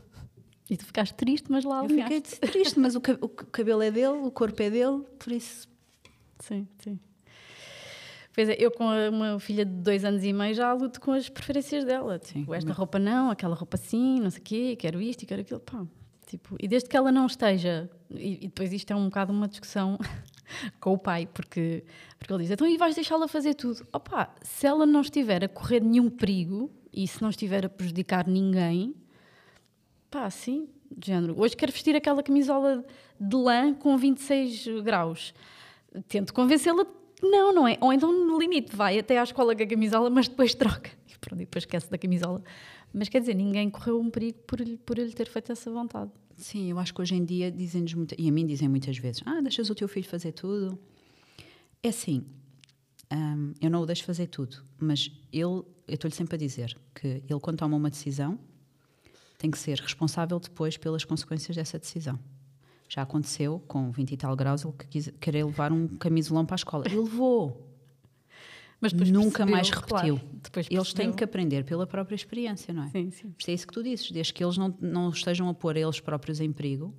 E 0.68 0.76
tu 0.76 0.84
ficaste 0.84 1.14
triste, 1.14 1.50
mas 1.50 1.64
lá 1.64 1.84
Eu 1.84 1.88
fiquei 1.88 2.20
triste, 2.20 2.78
mas 2.78 2.96
o 2.96 3.00
cabelo 3.00 3.82
é 3.82 3.90
dele, 3.90 4.18
o 4.24 4.30
corpo 4.32 4.60
é 4.62 4.68
dele, 4.68 5.02
por 5.18 5.32
isso. 5.32 5.68
Sim, 6.40 6.66
sim. 6.80 6.98
Pois 8.36 8.50
é, 8.50 8.56
eu 8.58 8.70
com 8.70 8.84
uma 9.08 9.40
filha 9.40 9.64
de 9.64 9.72
dois 9.72 10.04
anos 10.04 10.22
e 10.22 10.30
meio 10.30 10.52
já 10.52 10.70
luto 10.74 11.00
com 11.00 11.12
as 11.12 11.26
preferências 11.26 11.86
dela. 11.86 12.18
Tipo, 12.18 12.52
esta 12.52 12.70
roupa 12.70 12.98
não, 12.98 13.30
aquela 13.30 13.56
roupa 13.56 13.78
sim, 13.78 14.20
não 14.20 14.28
sei 14.28 14.40
o 14.40 14.42
quê, 14.42 14.76
quero 14.78 15.00
isto 15.00 15.22
e 15.22 15.26
quero 15.26 15.40
aquilo. 15.40 15.58
Pá, 15.58 15.86
tipo, 16.26 16.54
e 16.60 16.68
desde 16.68 16.86
que 16.86 16.94
ela 16.94 17.10
não 17.10 17.24
esteja, 17.24 17.88
e, 18.10 18.34
e 18.34 18.48
depois 18.48 18.74
isto 18.74 18.90
é 18.90 18.94
um 18.94 19.06
bocado 19.06 19.32
uma 19.32 19.48
discussão 19.48 19.98
com 20.78 20.92
o 20.92 20.98
pai, 20.98 21.26
porque, 21.32 21.82
porque 22.18 22.30
ele 22.30 22.42
diz, 22.42 22.50
então 22.50 22.68
e 22.68 22.76
vais 22.76 22.94
deixá-la 22.94 23.26
fazer 23.26 23.54
tudo? 23.54 23.86
Opa, 23.90 24.28
se 24.42 24.66
ela 24.66 24.84
não 24.84 25.00
estiver 25.00 25.42
a 25.42 25.48
correr 25.48 25.80
nenhum 25.80 26.10
perigo 26.10 26.70
e 26.92 27.08
se 27.08 27.22
não 27.22 27.30
estiver 27.30 27.64
a 27.64 27.70
prejudicar 27.70 28.28
ninguém, 28.28 28.94
pá, 30.10 30.28
sim, 30.28 30.68
de 30.94 31.06
género. 31.06 31.40
Hoje 31.40 31.56
quero 31.56 31.72
vestir 31.72 31.96
aquela 31.96 32.22
camisola 32.22 32.84
de 33.18 33.36
lã 33.36 33.72
com 33.72 33.96
26 33.96 34.82
graus. 34.82 35.32
Tento 36.06 36.34
convencê-la 36.34 36.84
não, 37.22 37.52
não 37.52 37.68
é? 37.68 37.78
Ou 37.80 37.92
então, 37.92 38.12
no 38.12 38.38
limite, 38.38 38.74
vai 38.74 38.98
até 38.98 39.18
à 39.18 39.22
escola 39.22 39.54
com 39.54 39.62
a 39.62 39.66
camisola, 39.66 40.10
mas 40.10 40.28
depois 40.28 40.54
troca. 40.54 40.90
E 41.08 41.18
pronto, 41.18 41.38
depois 41.38 41.62
esquece 41.62 41.90
da 41.90 41.98
camisola. 41.98 42.42
Mas 42.92 43.08
quer 43.08 43.20
dizer, 43.20 43.34
ninguém 43.34 43.68
correu 43.70 44.00
um 44.00 44.10
perigo 44.10 44.38
por, 44.46 44.58
por 44.84 44.98
ele 44.98 45.12
ter 45.12 45.28
feito 45.28 45.52
essa 45.52 45.70
vontade. 45.70 46.10
Sim, 46.36 46.70
eu 46.70 46.78
acho 46.78 46.92
que 46.92 47.00
hoje 47.00 47.14
em 47.14 47.24
dia 47.24 47.50
dizem-nos 47.50 47.92
e 48.18 48.28
a 48.28 48.32
mim 48.32 48.46
dizem 48.46 48.68
muitas 48.68 48.98
vezes: 48.98 49.22
Ah, 49.24 49.40
deixas 49.40 49.70
o 49.70 49.74
teu 49.74 49.88
filho 49.88 50.06
fazer 50.06 50.32
tudo. 50.32 50.78
É 51.82 51.88
assim, 51.88 52.24
hum, 53.12 53.54
eu 53.60 53.70
não 53.70 53.80
o 53.80 53.86
deixo 53.86 54.04
fazer 54.04 54.26
tudo, 54.26 54.62
mas 54.78 55.10
ele, 55.32 55.42
eu 55.44 55.64
estou-lhe 55.88 56.14
sempre 56.14 56.36
a 56.36 56.38
dizer 56.38 56.76
que 56.94 57.22
ele, 57.28 57.40
quando 57.40 57.58
toma 57.58 57.76
uma 57.76 57.88
decisão, 57.88 58.38
tem 59.38 59.50
que 59.50 59.58
ser 59.58 59.78
responsável 59.78 60.38
depois 60.38 60.76
pelas 60.76 61.04
consequências 61.04 61.56
dessa 61.56 61.78
decisão. 61.78 62.18
Já 62.88 63.02
aconteceu, 63.02 63.62
com 63.66 63.90
20 63.90 64.12
e 64.12 64.16
tal 64.16 64.36
graus, 64.36 64.64
ele 64.64 64.74
que 64.78 64.86
quis, 64.86 65.12
querer 65.20 65.44
levar 65.44 65.72
um 65.72 65.88
camisolão 65.88 66.46
para 66.46 66.54
a 66.54 66.56
escola. 66.56 66.84
Ele 66.86 66.96
levou. 66.96 67.66
Mas 68.80 68.92
Nunca 68.92 69.38
percebeu, 69.38 69.46
mais 69.46 69.70
claro, 69.70 70.14
repetiu. 70.14 70.40
depois 70.42 70.66
Eles 70.70 70.92
têm 70.92 71.12
que 71.12 71.24
aprender 71.24 71.64
pela 71.64 71.86
própria 71.86 72.14
experiência, 72.14 72.74
não 72.74 72.84
é? 72.84 72.88
Sim, 72.90 73.10
sim. 73.10 73.34
Isto 73.38 73.48
é 73.48 73.54
isso 73.54 73.66
que 73.66 73.72
tu 73.72 73.82
dizes, 73.82 74.10
desde 74.10 74.32
que 74.32 74.44
eles 74.44 74.58
não, 74.58 74.74
não 74.80 75.08
estejam 75.08 75.48
a 75.48 75.54
pôr 75.54 75.76
eles 75.76 75.98
próprios 75.98 76.40
em 76.40 76.52
perigo. 76.52 76.94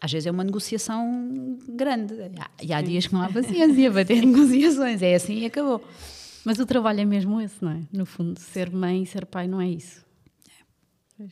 Às 0.00 0.12
vezes 0.12 0.26
é 0.26 0.30
uma 0.30 0.44
negociação 0.44 1.58
grande. 1.68 2.14
E 2.62 2.72
há 2.72 2.80
dias 2.80 3.06
que 3.06 3.12
não 3.12 3.22
há 3.22 3.28
paciência 3.28 3.90
para 3.90 4.04
ter 4.04 4.24
negociações. 4.24 5.02
É 5.02 5.14
assim 5.14 5.40
e 5.40 5.46
acabou. 5.46 5.84
Mas 6.44 6.58
o 6.58 6.64
trabalho 6.64 7.00
é 7.00 7.04
mesmo 7.04 7.40
esse, 7.40 7.62
não 7.62 7.72
é? 7.72 7.80
No 7.92 8.06
fundo, 8.06 8.38
ser 8.40 8.70
mãe 8.70 9.02
e 9.02 9.06
ser 9.06 9.26
pai 9.26 9.46
não 9.46 9.60
é 9.60 9.68
isso. 9.68 10.07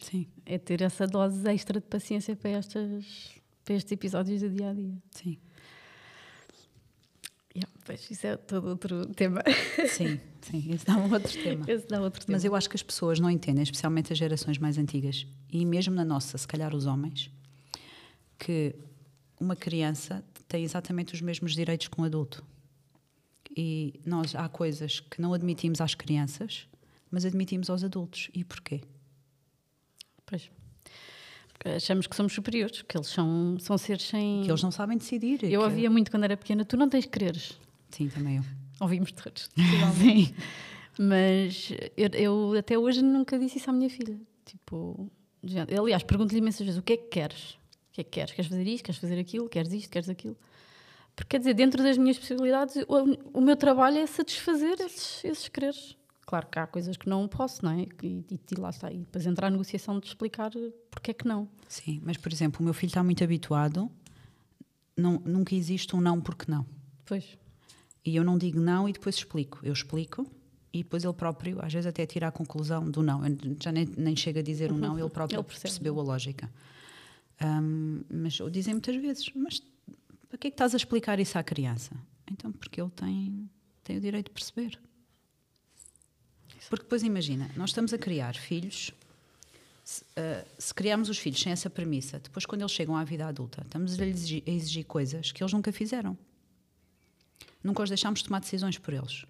Sim, 0.00 0.26
É 0.44 0.58
ter 0.58 0.82
essa 0.82 1.06
dose 1.06 1.48
extra 1.48 1.80
de 1.80 1.86
paciência 1.86 2.34
para, 2.36 2.50
estas, 2.50 3.04
para 3.64 3.74
estes 3.74 3.92
episódios 3.92 4.40
do 4.42 4.50
dia 4.50 4.70
a 4.70 4.72
dia. 4.74 4.94
sim, 5.12 5.38
Yeah, 7.54 7.72
pois 7.86 8.10
isso 8.10 8.26
é 8.26 8.36
todo 8.36 8.68
outro 8.68 9.06
tema. 9.14 9.42
sim, 9.88 10.20
sim. 10.42 10.70
Esse 10.74 10.84
dá 10.84 10.94
um 10.98 11.10
outro 11.10 11.32
tema. 11.42 11.64
Esse 11.66 11.86
dá 11.88 12.00
outro 12.02 12.20
tema. 12.26 12.36
Mas 12.36 12.44
eu 12.44 12.54
acho 12.54 12.68
que 12.68 12.76
as 12.76 12.82
pessoas 12.82 13.18
não 13.18 13.30
entendem, 13.30 13.62
especialmente 13.62 14.12
as 14.12 14.18
gerações 14.18 14.58
mais 14.58 14.76
antigas, 14.76 15.26
e 15.50 15.64
mesmo 15.64 15.94
na 15.94 16.04
nossa, 16.04 16.36
se 16.36 16.46
calhar 16.46 16.74
os 16.74 16.84
homens, 16.84 17.30
que 18.38 18.74
uma 19.40 19.56
criança 19.56 20.22
tem 20.46 20.64
exatamente 20.64 21.14
os 21.14 21.22
mesmos 21.22 21.54
direitos 21.54 21.88
que 21.88 21.98
um 21.98 22.04
adulto. 22.04 22.44
E 23.56 24.00
nós 24.04 24.34
há 24.34 24.46
coisas 24.50 25.00
que 25.00 25.18
não 25.22 25.32
admitimos 25.32 25.80
às 25.80 25.94
crianças, 25.94 26.68
mas 27.10 27.24
admitimos 27.24 27.70
aos 27.70 27.82
adultos. 27.82 28.28
E 28.34 28.44
porquê? 28.44 28.82
Pois. 30.26 30.50
Porque 31.52 31.68
achamos 31.70 32.06
que 32.06 32.14
somos 32.14 32.32
superiores, 32.34 32.82
que 32.82 32.96
eles 32.96 33.06
são, 33.08 33.56
são 33.58 33.78
seres 33.78 34.02
sem. 34.04 34.42
Que 34.44 34.50
eles 34.50 34.62
não 34.62 34.70
sabem 34.70 34.98
decidir. 34.98 35.42
Eu 35.44 35.48
que- 35.48 35.56
ouvia 35.58 35.90
muito 35.90 36.10
quando 36.10 36.24
era 36.24 36.36
pequena, 36.36 36.64
tu 36.64 36.76
não 36.76 36.88
tens 36.88 37.06
quereres. 37.06 37.58
Sim, 37.90 38.08
também 38.08 38.36
eu. 38.38 38.42
Ouvimos 38.80 39.10
todos. 39.12 39.48
Sim. 39.98 40.34
Mas 40.98 41.70
eu, 41.96 42.08
eu 42.14 42.58
até 42.58 42.78
hoje 42.78 43.02
nunca 43.02 43.38
disse 43.38 43.58
isso 43.58 43.70
à 43.70 43.72
minha 43.72 43.88
filha. 43.88 44.18
Tipo, 44.44 45.10
género- 45.42 45.82
aliás, 45.82 46.02
pergunto-lhe 46.02 46.38
imensas 46.38 46.64
vezes: 46.66 46.78
o 46.78 46.82
que 46.82 46.94
é 46.94 46.96
que 46.96 47.08
queres? 47.08 47.50
O 47.90 47.92
que 47.92 48.00
é 48.00 48.04
que 48.04 48.10
queres? 48.10 48.32
Queres 48.34 48.50
fazer 48.50 48.66
isto? 48.66 48.84
Queres 48.84 49.00
fazer 49.00 49.18
aquilo? 49.18 49.48
Queres 49.48 49.72
isto? 49.72 49.90
Queres 49.90 50.08
aquilo? 50.08 50.36
Porque 51.14 51.30
quer 51.30 51.38
dizer, 51.38 51.54
dentro 51.54 51.82
das 51.82 51.96
minhas 51.96 52.18
possibilidades, 52.18 52.76
o, 52.86 53.38
o 53.38 53.40
meu 53.40 53.56
trabalho 53.56 53.96
é 53.98 54.06
satisfazer 54.06 54.78
esses, 54.80 55.24
esses 55.24 55.48
quereres. 55.48 55.96
Claro 56.26 56.48
que 56.48 56.58
há 56.58 56.66
coisas 56.66 56.96
que 56.96 57.08
não 57.08 57.28
posso, 57.28 57.64
não 57.64 57.70
é? 57.70 57.86
E, 58.02 58.24
e, 58.28 58.40
e 58.50 58.54
lá 58.60 58.70
está. 58.70 58.90
E 58.92 58.98
depois 58.98 59.24
entrar 59.24 59.46
a 59.46 59.50
negociação 59.50 60.00
de 60.00 60.08
explicar 60.08 60.50
porque 60.90 61.12
é 61.12 61.14
que 61.14 61.26
não. 61.26 61.48
Sim, 61.68 62.00
mas 62.04 62.16
por 62.16 62.32
exemplo, 62.32 62.60
o 62.60 62.64
meu 62.64 62.74
filho 62.74 62.90
está 62.90 63.02
muito 63.04 63.22
habituado, 63.22 63.88
não, 64.96 65.20
nunca 65.24 65.54
existe 65.54 65.94
um 65.94 66.00
não 66.00 66.20
porque 66.20 66.50
não. 66.50 66.66
Pois. 67.04 67.38
E 68.04 68.16
eu 68.16 68.24
não 68.24 68.36
digo 68.36 68.58
não 68.58 68.88
e 68.88 68.92
depois 68.92 69.14
explico. 69.16 69.60
Eu 69.62 69.72
explico 69.72 70.26
e 70.72 70.82
depois 70.82 71.04
ele 71.04 71.12
próprio, 71.12 71.64
às 71.64 71.72
vezes, 71.72 71.86
até 71.86 72.04
tira 72.04 72.26
a 72.28 72.32
conclusão 72.32 72.90
do 72.90 73.02
não. 73.02 73.24
Eu 73.24 73.36
já 73.62 73.70
nem, 73.70 73.86
nem 73.96 74.16
chega 74.16 74.40
a 74.40 74.42
dizer 74.42 74.72
um 74.72 74.76
não, 74.78 74.98
ele 74.98 75.08
próprio 75.10 75.36
Ele 75.38 75.44
percebe. 75.44 75.62
percebeu 75.62 75.98
a 76.00 76.02
lógica. 76.02 76.50
Ahm, 77.40 78.02
mas 78.10 78.40
o 78.40 78.50
dizem 78.50 78.74
muitas 78.74 78.96
vezes: 78.96 79.30
Mas 79.34 79.60
para 80.28 80.38
que 80.38 80.48
é 80.48 80.50
que 80.50 80.54
estás 80.54 80.74
a 80.74 80.76
explicar 80.76 81.20
isso 81.20 81.38
à 81.38 81.42
criança? 81.42 81.92
Então, 82.30 82.50
porque 82.50 82.80
ele 82.80 82.90
tem, 82.90 83.48
tem 83.84 83.96
o 83.96 84.00
direito 84.00 84.26
de 84.26 84.32
perceber. 84.32 84.78
Porque 86.68 86.84
depois 86.84 87.02
imagina, 87.02 87.50
nós 87.56 87.70
estamos 87.70 87.92
a 87.92 87.98
criar 87.98 88.34
filhos. 88.34 88.92
Se, 89.84 90.04
ah, 90.16 90.44
se 90.58 90.74
criarmos 90.74 91.08
os 91.08 91.18
filhos 91.18 91.40
sem 91.40 91.52
essa 91.52 91.70
premissa, 91.70 92.18
depois 92.18 92.44
quando 92.44 92.62
eles 92.62 92.72
chegam 92.72 92.96
à 92.96 93.04
vida 93.04 93.26
adulta, 93.26 93.62
estamos 93.62 93.98
a 94.00 94.06
exigir, 94.06 94.42
a 94.46 94.50
exigir 94.50 94.84
coisas 94.84 95.32
que 95.32 95.42
eles 95.42 95.52
nunca 95.52 95.72
fizeram. 95.72 96.16
Nunca 97.62 97.82
os 97.82 97.88
deixámos 97.88 98.22
tomar 98.22 98.40
decisões 98.40 98.78
por 98.78 98.94
eles. 98.94 99.24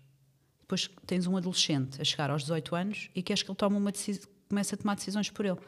Depois 0.60 0.90
tens 1.06 1.26
um 1.26 1.36
adolescente 1.36 2.00
a 2.00 2.04
chegar 2.04 2.30
aos 2.30 2.42
18 2.42 2.74
anos 2.74 3.10
e 3.14 3.22
queres 3.22 3.42
que 3.42 3.50
ele 3.50 3.56
tome 3.56 3.76
uma 3.76 3.92
decisão, 3.92 4.28
comece 4.48 4.74
a 4.74 4.78
tomar 4.78 4.96
decisões 4.96 5.30
por 5.30 5.44
ele. 5.44 5.58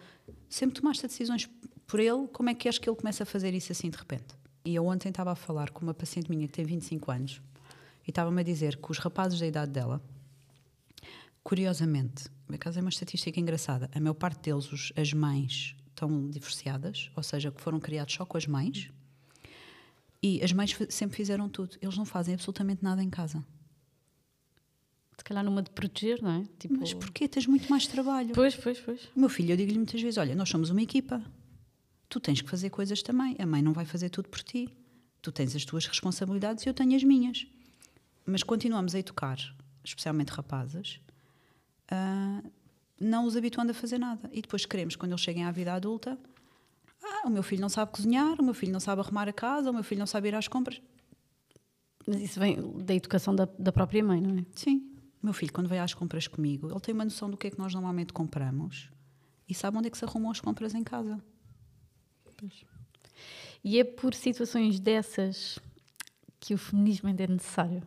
Sempre 0.48 0.80
tomaste 0.80 1.06
decisões 1.06 1.48
por 1.86 2.00
ele, 2.00 2.26
como 2.32 2.50
é 2.50 2.54
que 2.54 2.60
queres 2.60 2.78
que 2.78 2.88
ele 2.88 2.96
comece 2.96 3.22
a 3.22 3.26
fazer 3.26 3.54
isso 3.54 3.72
assim 3.72 3.90
de 3.90 3.96
repente? 3.96 4.34
E 4.64 4.74
eu 4.74 4.86
ontem 4.86 5.08
estava 5.08 5.32
a 5.32 5.34
falar 5.34 5.70
com 5.70 5.82
uma 5.82 5.94
paciente 5.94 6.30
minha 6.30 6.46
que 6.46 6.52
tem 6.52 6.64
25 6.64 7.10
anos 7.10 7.40
e 8.06 8.10
estava-me 8.10 8.40
a 8.40 8.44
dizer 8.44 8.76
que 8.76 8.90
os 8.90 8.98
rapazes 8.98 9.38
da 9.38 9.46
idade 9.46 9.70
dela, 9.70 10.02
curiosamente, 11.52 12.28
por 12.46 12.54
acaso 12.56 12.78
é 12.78 12.82
uma 12.82 12.90
estatística 12.90 13.40
engraçada, 13.40 13.90
a 13.94 13.98
maior 13.98 14.12
parte 14.12 14.42
deles, 14.50 14.70
os- 14.70 14.92
as 14.94 15.14
mães, 15.14 15.74
estão 15.88 16.28
divorciadas, 16.28 17.10
ou 17.16 17.22
seja, 17.22 17.50
que 17.50 17.58
foram 17.62 17.80
criados 17.80 18.12
só 18.14 18.26
com 18.26 18.36
as 18.36 18.46
mães, 18.46 18.90
e 20.22 20.42
as 20.44 20.52
mães 20.52 20.76
sempre 20.90 21.16
fizeram 21.16 21.48
tudo. 21.48 21.78
Eles 21.80 21.96
não 21.96 22.04
fazem 22.04 22.34
absolutamente 22.34 22.84
nada 22.84 23.02
em 23.02 23.08
casa. 23.08 23.42
Se 25.16 25.24
calhar 25.24 25.42
numa 25.42 25.62
de 25.62 25.70
proteger, 25.70 26.20
não 26.22 26.30
é? 26.42 26.44
Tipo, 26.58 26.76
Mas 26.80 26.92
porquê? 26.92 27.26
Tens 27.26 27.46
muito 27.46 27.66
mais 27.70 27.86
trabalho. 27.86 28.34
Pois, 28.34 28.54
pois, 28.54 28.78
pois. 28.80 29.04
O 29.16 29.20
meu 29.20 29.28
filho, 29.30 29.52
eu 29.52 29.56
digo-lhe 29.56 29.78
muitas 29.78 30.02
vezes: 30.02 30.18
olha, 30.18 30.34
nós 30.34 30.48
somos 30.50 30.68
uma 30.68 30.82
equipa. 30.82 31.22
Tu 32.10 32.20
tens 32.20 32.42
que 32.42 32.48
fazer 32.50 32.68
coisas 32.70 33.02
também. 33.02 33.34
A 33.38 33.46
mãe 33.46 33.62
não 33.62 33.72
vai 33.72 33.86
fazer 33.86 34.10
tudo 34.10 34.28
por 34.28 34.42
ti. 34.42 34.68
Tu 35.22 35.32
tens 35.32 35.56
as 35.56 35.64
tuas 35.64 35.86
responsabilidades 35.86 36.64
e 36.64 36.68
eu 36.68 36.74
tenho 36.74 36.94
as 36.94 37.02
minhas. 37.02 37.46
Mas 38.26 38.42
continuamos 38.42 38.94
a 38.94 38.98
educar, 38.98 39.38
especialmente 39.84 40.28
rapazes, 40.28 41.00
uh, 41.92 42.50
não 43.00 43.24
os 43.24 43.36
habituando 43.36 43.70
a 43.70 43.74
fazer 43.74 43.98
nada. 43.98 44.28
E 44.32 44.42
depois 44.42 44.66
queremos, 44.66 44.96
quando 44.96 45.12
eles 45.12 45.20
cheguem 45.20 45.44
à 45.44 45.50
vida 45.50 45.72
adulta, 45.72 46.18
ah, 47.02 47.26
o 47.26 47.30
meu 47.30 47.42
filho 47.42 47.60
não 47.60 47.68
sabe 47.68 47.92
cozinhar, 47.92 48.40
o 48.40 48.44
meu 48.44 48.54
filho 48.54 48.72
não 48.72 48.80
sabe 48.80 49.00
arrumar 49.00 49.28
a 49.28 49.32
casa, 49.32 49.70
o 49.70 49.74
meu 49.74 49.84
filho 49.84 50.00
não 50.00 50.06
sabe 50.06 50.28
ir 50.28 50.34
às 50.34 50.48
compras. 50.48 50.80
Mas 52.06 52.22
isso 52.22 52.40
vem 52.40 52.56
da 52.82 52.94
educação 52.94 53.34
da, 53.34 53.46
da 53.58 53.70
própria 53.70 54.02
mãe, 54.02 54.20
não 54.20 54.38
é? 54.38 54.44
Sim. 54.54 54.90
O 55.22 55.26
meu 55.26 55.32
filho, 55.32 55.52
quando 55.52 55.68
vai 55.68 55.78
às 55.78 55.94
compras 55.94 56.26
comigo, 56.26 56.70
ele 56.70 56.80
tem 56.80 56.94
uma 56.94 57.04
noção 57.04 57.30
do 57.30 57.36
que 57.36 57.48
é 57.48 57.50
que 57.50 57.58
nós 57.58 57.74
normalmente 57.74 58.12
compramos 58.12 58.88
e 59.48 59.54
sabe 59.54 59.76
onde 59.76 59.88
é 59.88 59.90
que 59.90 59.98
se 59.98 60.04
arrumam 60.04 60.30
as 60.30 60.40
compras 60.40 60.74
em 60.74 60.84
casa. 60.84 61.22
Pois. 62.36 62.64
E 63.64 63.78
é 63.78 63.84
por 63.84 64.14
situações 64.14 64.78
dessas 64.78 65.58
que 66.38 66.54
o 66.54 66.58
feminismo 66.58 67.08
ainda 67.08 67.24
é 67.24 67.26
necessário? 67.26 67.82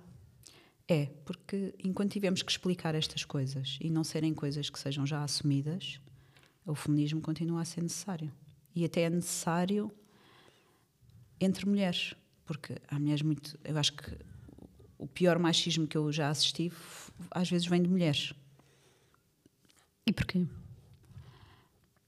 É, 0.91 1.05
porque 1.23 1.73
enquanto 1.81 2.11
tivemos 2.11 2.41
que 2.41 2.51
explicar 2.51 2.95
estas 2.95 3.23
coisas 3.23 3.79
e 3.79 3.89
não 3.89 4.03
serem 4.03 4.33
coisas 4.33 4.69
que 4.69 4.77
sejam 4.77 5.05
já 5.05 5.23
assumidas, 5.23 6.01
o 6.65 6.75
feminismo 6.75 7.21
continua 7.21 7.61
a 7.61 7.65
ser 7.65 7.81
necessário. 7.81 8.29
E 8.75 8.83
até 8.83 9.03
é 9.03 9.09
necessário 9.09 9.89
entre 11.39 11.65
mulheres, 11.65 12.13
porque 12.43 12.75
há 12.89 12.99
mulheres 12.99 13.21
muito. 13.21 13.57
Eu 13.63 13.77
acho 13.77 13.93
que 13.93 14.17
o 14.97 15.07
pior 15.07 15.39
machismo 15.39 15.87
que 15.87 15.97
eu 15.97 16.11
já 16.11 16.29
assisti 16.29 16.69
às 17.29 17.49
vezes 17.49 17.67
vem 17.67 17.81
de 17.81 17.87
mulheres. 17.87 18.33
E 20.05 20.11
porquê? 20.11 20.45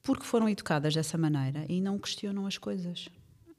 Porque 0.02 0.26
foram 0.26 0.50
educadas 0.50 0.94
dessa 0.94 1.18
maneira 1.18 1.66
e 1.70 1.80
não 1.80 1.98
questionam 1.98 2.46
as 2.46 2.58
coisas. 2.58 3.08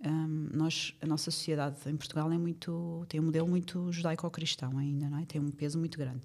Um, 0.06 0.48
nós, 0.52 0.94
a 1.00 1.06
nossa 1.06 1.30
sociedade 1.30 1.78
em 1.86 1.96
Portugal 1.96 2.30
é 2.30 2.36
muito 2.36 3.06
tem 3.08 3.20
um 3.20 3.24
modelo 3.24 3.48
muito 3.48 3.90
judaico-cristão 3.90 4.76
ainda, 4.76 5.08
não 5.08 5.18
é? 5.18 5.24
Tem 5.24 5.40
um 5.40 5.50
peso 5.50 5.78
muito 5.78 5.96
grande. 5.98 6.20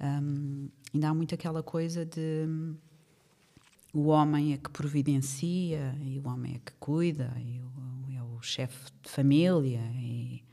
Um, 0.00 0.68
ainda 0.94 1.08
há 1.08 1.14
muito 1.14 1.34
aquela 1.34 1.62
coisa 1.62 2.04
de 2.04 2.46
o 3.92 4.08
homem 4.08 4.52
é 4.52 4.58
que 4.58 4.70
providencia 4.70 5.96
e 6.02 6.20
o 6.20 6.28
homem 6.28 6.56
é 6.56 6.58
que 6.58 6.72
cuida 6.78 7.32
e 7.38 7.60
o, 7.60 8.16
é 8.16 8.22
o 8.22 8.40
chefe 8.42 8.90
de 9.02 9.10
família 9.10 9.80
e 9.94 10.44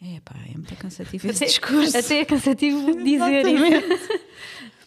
é 0.00 0.20
pá, 0.20 0.34
é 0.50 0.54
muito 0.54 0.74
cansativo 0.76 1.28
esse 1.28 1.46
discurso. 1.46 1.96
Até 1.96 2.20
é 2.20 2.24
cansativo 2.24 2.92
dizer 3.04 3.46
isso. 3.46 4.08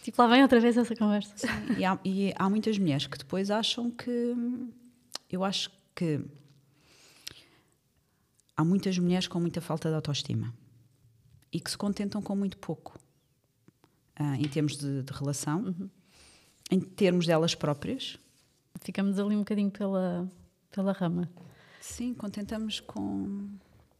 tipo, 0.02 0.20
lá 0.20 0.28
vem 0.28 0.42
outra 0.42 0.60
vez 0.60 0.76
essa 0.76 0.94
conversa. 0.94 1.32
Sim, 1.36 1.48
e, 1.78 1.84
há, 1.84 1.98
e 2.04 2.32
há 2.36 2.50
muitas 2.50 2.76
mulheres 2.78 3.06
que 3.06 3.16
depois 3.16 3.50
acham 3.50 3.90
que 3.90 4.34
eu 5.30 5.44
acho 5.44 5.70
que 5.94 6.20
há 8.58 8.64
muitas 8.64 8.98
mulheres 8.98 9.28
com 9.28 9.38
muita 9.38 9.60
falta 9.60 9.88
de 9.88 9.94
autoestima 9.94 10.52
e 11.52 11.60
que 11.60 11.70
se 11.70 11.78
contentam 11.78 12.20
com 12.20 12.34
muito 12.34 12.58
pouco 12.58 12.98
uh, 14.18 14.34
em 14.34 14.48
termos 14.48 14.76
de, 14.76 15.04
de 15.04 15.12
relação, 15.12 15.60
uhum. 15.60 15.88
em 16.68 16.80
termos 16.80 17.24
delas 17.24 17.54
próprias. 17.54 18.18
Ficamos 18.80 19.16
ali 19.18 19.36
um 19.36 19.40
bocadinho 19.40 19.70
pela, 19.70 20.28
pela 20.72 20.92
rama. 20.92 21.30
Sim, 21.80 22.12
contentamos 22.14 22.80
com. 22.80 23.48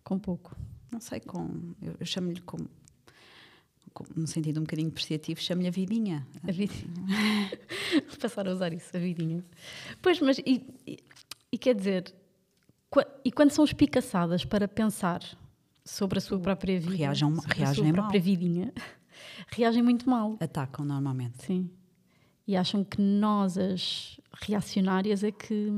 Com 0.03 0.19
pouco. 0.19 0.57
Não 0.91 1.01
sei, 1.01 1.21
com. 1.21 1.75
Eu, 1.81 1.95
eu 2.01 2.07
chamo-lhe 2.07 2.41
como. 2.41 2.69
No 4.15 4.27
sentido 4.27 4.59
um 4.59 4.65
bocadinho 4.65 4.89
depreciativo, 4.89 5.41
chamo-lhe 5.41 5.69
a 5.69 5.71
vidinha. 5.71 6.27
A 6.47 6.53
vidinha. 6.53 6.93
Vou 8.09 8.19
passar 8.19 8.47
a 8.49 8.53
usar 8.53 8.73
isso, 8.73 8.97
a 8.97 9.01
vidinha. 9.01 9.45
Pois, 10.03 10.21
mas. 10.21 10.39
E, 10.39 10.67
e, 10.87 10.99
e 11.51 11.59
quer 11.59 11.75
dizer, 11.75 12.15
e 13.25 13.31
quando 13.31 13.51
são 13.51 13.65
espicaçadas 13.65 14.45
para 14.45 14.67
pensar 14.67 15.21
sobre 15.85 16.19
a 16.19 16.21
sua 16.21 16.39
própria 16.39 16.79
vida, 16.81 16.97
reagem, 16.97 17.29
reagem 17.47 17.65
a 17.65 17.75
sua 17.75 17.93
própria 17.93 18.21
mal. 18.21 18.25
vidinha, 18.25 18.73
reagem 19.53 19.83
muito 19.83 20.09
mal. 20.09 20.37
Atacam 20.41 20.85
normalmente. 20.85 21.45
Sim. 21.45 21.71
E 22.47 22.57
acham 22.57 22.83
que 22.83 23.01
nós, 23.01 23.59
as 23.59 24.19
reacionárias, 24.41 25.23
é 25.23 25.31
que. 25.31 25.69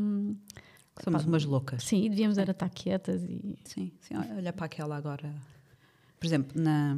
Somos 1.03 1.25
umas 1.25 1.45
loucas. 1.45 1.83
Sim, 1.83 2.05
e 2.05 2.09
devíamos 2.09 2.39
era 2.39 2.53
estar 2.53 2.69
quietas 2.69 3.25
e. 3.25 3.59
Sim, 3.65 3.93
sim, 4.01 4.15
olha 4.37 4.53
para 4.53 4.67
aquela 4.67 4.97
agora. 4.97 5.35
Por 6.19 6.27
exemplo, 6.27 6.61
na, 6.61 6.97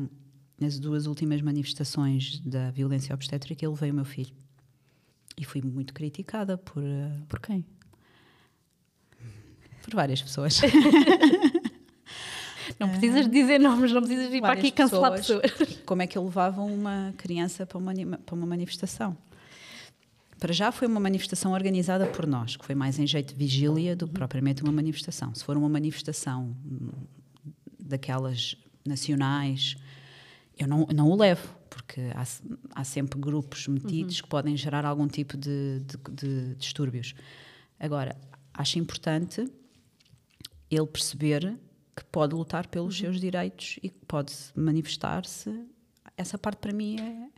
nas 0.61 0.79
duas 0.79 1.07
últimas 1.07 1.41
manifestações 1.41 2.41
da 2.41 2.71
violência 2.71 3.15
obstétrica, 3.15 3.65
ele 3.65 3.75
veio 3.75 3.93
o 3.93 3.97
meu 3.97 4.05
filho. 4.05 4.35
E 5.39 5.45
fui 5.45 5.63
muito 5.63 5.95
criticada 5.95 6.59
por. 6.59 6.83
Uh, 6.83 7.25
por 7.29 7.41
quem? 7.41 7.65
Por 9.83 9.95
várias 9.95 10.23
pessoas. 10.23 10.61
não 12.79 12.89
precisas 12.89 13.29
dizer 13.29 13.59
nomes, 13.59 13.93
não 13.93 14.01
precisas 14.01 14.31
vir 14.31 14.41
para 14.41 14.53
aqui 14.53 14.71
cancelar 14.71 15.13
pessoas, 15.13 15.51
pessoas. 15.51 15.79
Como 15.85 16.03
é 16.03 16.07
que 16.07 16.17
eu 16.17 16.25
levava 16.25 16.63
uma 16.63 17.13
criança 17.17 17.67
para 17.67 17.79
uma, 17.79 17.93
para 18.25 18.35
uma 18.35 18.47
manifestação? 18.47 19.17
Para 20.39 20.53
já 20.53 20.73
foi 20.73 20.89
uma 20.89 20.99
manifestação 20.99 21.53
organizada 21.53 22.07
por 22.07 22.27
nós, 22.27 22.57
que 22.57 22.65
foi 22.65 22.75
mais 22.75 22.99
em 22.99 23.07
jeito 23.07 23.33
de 23.33 23.39
vigília 23.39 23.95
do 23.95 24.09
que 24.09 24.15
propriamente 24.15 24.63
uma 24.63 24.73
manifestação. 24.73 25.33
Se 25.35 25.45
for 25.45 25.57
uma 25.57 25.69
manifestação 25.69 26.57
daquelas 27.79 28.57
nacionais, 28.85 29.77
eu 30.59 30.67
não, 30.67 30.87
não 30.93 31.09
o 31.09 31.17
levo, 31.17 31.49
porque 31.71 32.01
há, 32.15 32.25
há 32.75 32.85
sempre 32.85 33.21
grupos 33.21 33.69
metidos 33.69 34.17
uhum. 34.17 34.23
que 34.23 34.29
podem 34.29 34.57
gerar 34.57 34.85
algum 34.85 35.07
tipo 35.07 35.37
de, 35.37 35.81
de, 35.81 35.97
de 36.13 36.55
distúrbios. 36.57 37.15
Agora, 37.79 38.17
acho 38.53 38.79
importante 38.79 39.49
ele 40.75 40.87
perceber 40.87 41.59
que 41.95 42.05
pode 42.05 42.35
lutar 42.35 42.67
pelos 42.67 42.95
uhum. 42.97 43.01
seus 43.07 43.21
direitos 43.21 43.79
e 43.83 43.89
que 43.89 43.99
pode 44.07 44.33
manifestar-se. 44.57 45.51
Essa 46.17 46.39
parte 46.39 46.59
para 46.59 46.73
mim 46.73 46.99
é, 46.99 47.29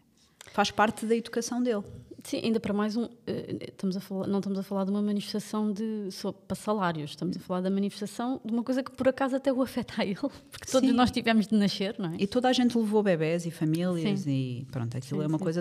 faz 0.53 0.71
parte 0.71 1.05
da 1.07 1.17
educação 1.17 1.63
dele. 1.63 1.83
Sim, 2.23 2.41
ainda 2.43 2.59
para 2.59 2.73
mais 2.73 2.97
um, 2.97 3.07
eh, 3.27 3.69
estamos 3.69 3.99
a 3.99 4.01
falar, 4.01 4.27
não 4.27 4.39
estamos 4.39 4.59
a 4.59 4.63
falar 4.63 4.85
de 4.85 4.91
uma 4.91 5.03
manifestação 5.03 5.71
de, 5.71 6.09
para 6.49 6.55
salários, 6.57 7.11
estamos 7.11 7.37
a 7.37 7.41
falar 7.41 7.61
da 7.61 7.69
manifestação 7.69 8.41
de 8.43 8.51
uma 8.51 8.63
coisa 8.63 8.83
que 8.83 8.91
por 8.93 9.07
acaso 9.07 9.37
até 9.37 9.53
o 9.53 9.61
afeta 9.61 10.01
a 10.01 10.07
ele, 10.07 10.17
porque 10.17 10.67
todos 10.71 10.89
sim. 10.89 10.97
nós 10.97 11.11
tivemos 11.11 11.47
de 11.47 11.55
nascer, 11.55 11.97
não 11.99 12.15
é? 12.15 12.17
E 12.19 12.27
toda 12.27 12.49
a 12.49 12.53
gente 12.55 12.79
levou 12.79 13.03
bebés 13.03 13.45
e 13.45 13.51
famílias 13.51 14.21
sim. 14.21 14.31
e 14.31 14.67
pronto, 14.71 14.97
aquilo 14.97 15.21
sim, 15.21 15.25
é 15.25 15.29
uma 15.29 15.39
coisa. 15.39 15.61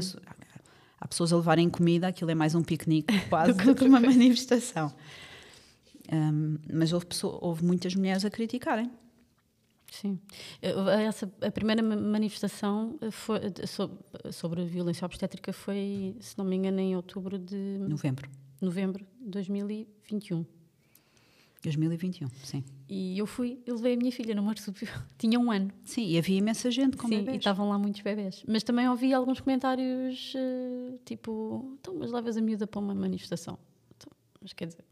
Há 1.02 1.08
pessoas 1.08 1.34
a 1.34 1.36
levarem 1.36 1.70
comida, 1.70 2.08
aquilo 2.08 2.32
é 2.32 2.36
mais 2.36 2.56
um 2.56 2.64
piquenique 2.64 3.14
quase 3.28 3.52
do 3.62 3.76
que 3.76 3.84
uma 3.84 4.00
manifestação. 4.00 4.94
Um, 6.14 6.60
mas 6.72 6.94
houve, 6.94 7.08
pessoa, 7.08 7.40
houve 7.42 7.66
muitas 7.66 7.96
mulheres 7.96 8.24
a 8.24 8.30
criticarem. 8.30 8.92
Sim. 9.92 10.20
Essa, 10.62 11.32
a 11.42 11.52
primeira 11.52 11.82
manifestação 11.82 12.98
foi, 13.12 13.40
sobre, 13.68 13.98
sobre 14.32 14.62
a 14.62 14.66
violência 14.66 15.06
obstétrica 15.06 15.54
foi, 15.54 16.16
se 16.20 16.38
não 16.38 16.46
me 16.46 16.56
engano, 16.56 16.80
em 16.80 16.96
outubro 16.96 17.38
de. 17.38 17.78
Novembro. 17.80 18.30
Novembro 18.62 19.06
de 19.22 19.30
2021. 19.30 20.46
2021, 21.64 22.28
sim. 22.44 22.64
E 22.90 23.18
eu 23.18 23.26
fui, 23.26 23.62
eu 23.66 23.76
levei 23.76 23.94
a 23.94 23.98
minha 23.98 24.12
filha 24.12 24.36
no 24.36 24.44
marsúpio, 24.44 24.88
tinha 25.18 25.40
um 25.40 25.50
ano. 25.50 25.72
Sim, 25.86 26.08
e 26.08 26.18
havia 26.18 26.38
imensa 26.38 26.70
gente 26.70 26.98
com 26.98 27.08
sim, 27.08 27.20
bebês. 27.20 27.36
e 27.36 27.38
estavam 27.38 27.70
lá 27.70 27.78
muitos 27.78 28.02
bebés. 28.02 28.44
Mas 28.48 28.64
também 28.64 28.90
ouvi 28.90 29.14
alguns 29.14 29.40
comentários, 29.40 30.34
tipo, 31.06 31.78
então, 31.80 31.96
mas 31.98 32.12
levas 32.12 32.36
a 32.36 32.42
miúda 32.42 32.68
para 32.68 32.80
uma 32.82 32.94
manifestação. 32.94 33.58
Então, 33.96 34.12
mas 34.42 34.52
quer 34.52 34.68
dizer, 34.68 34.84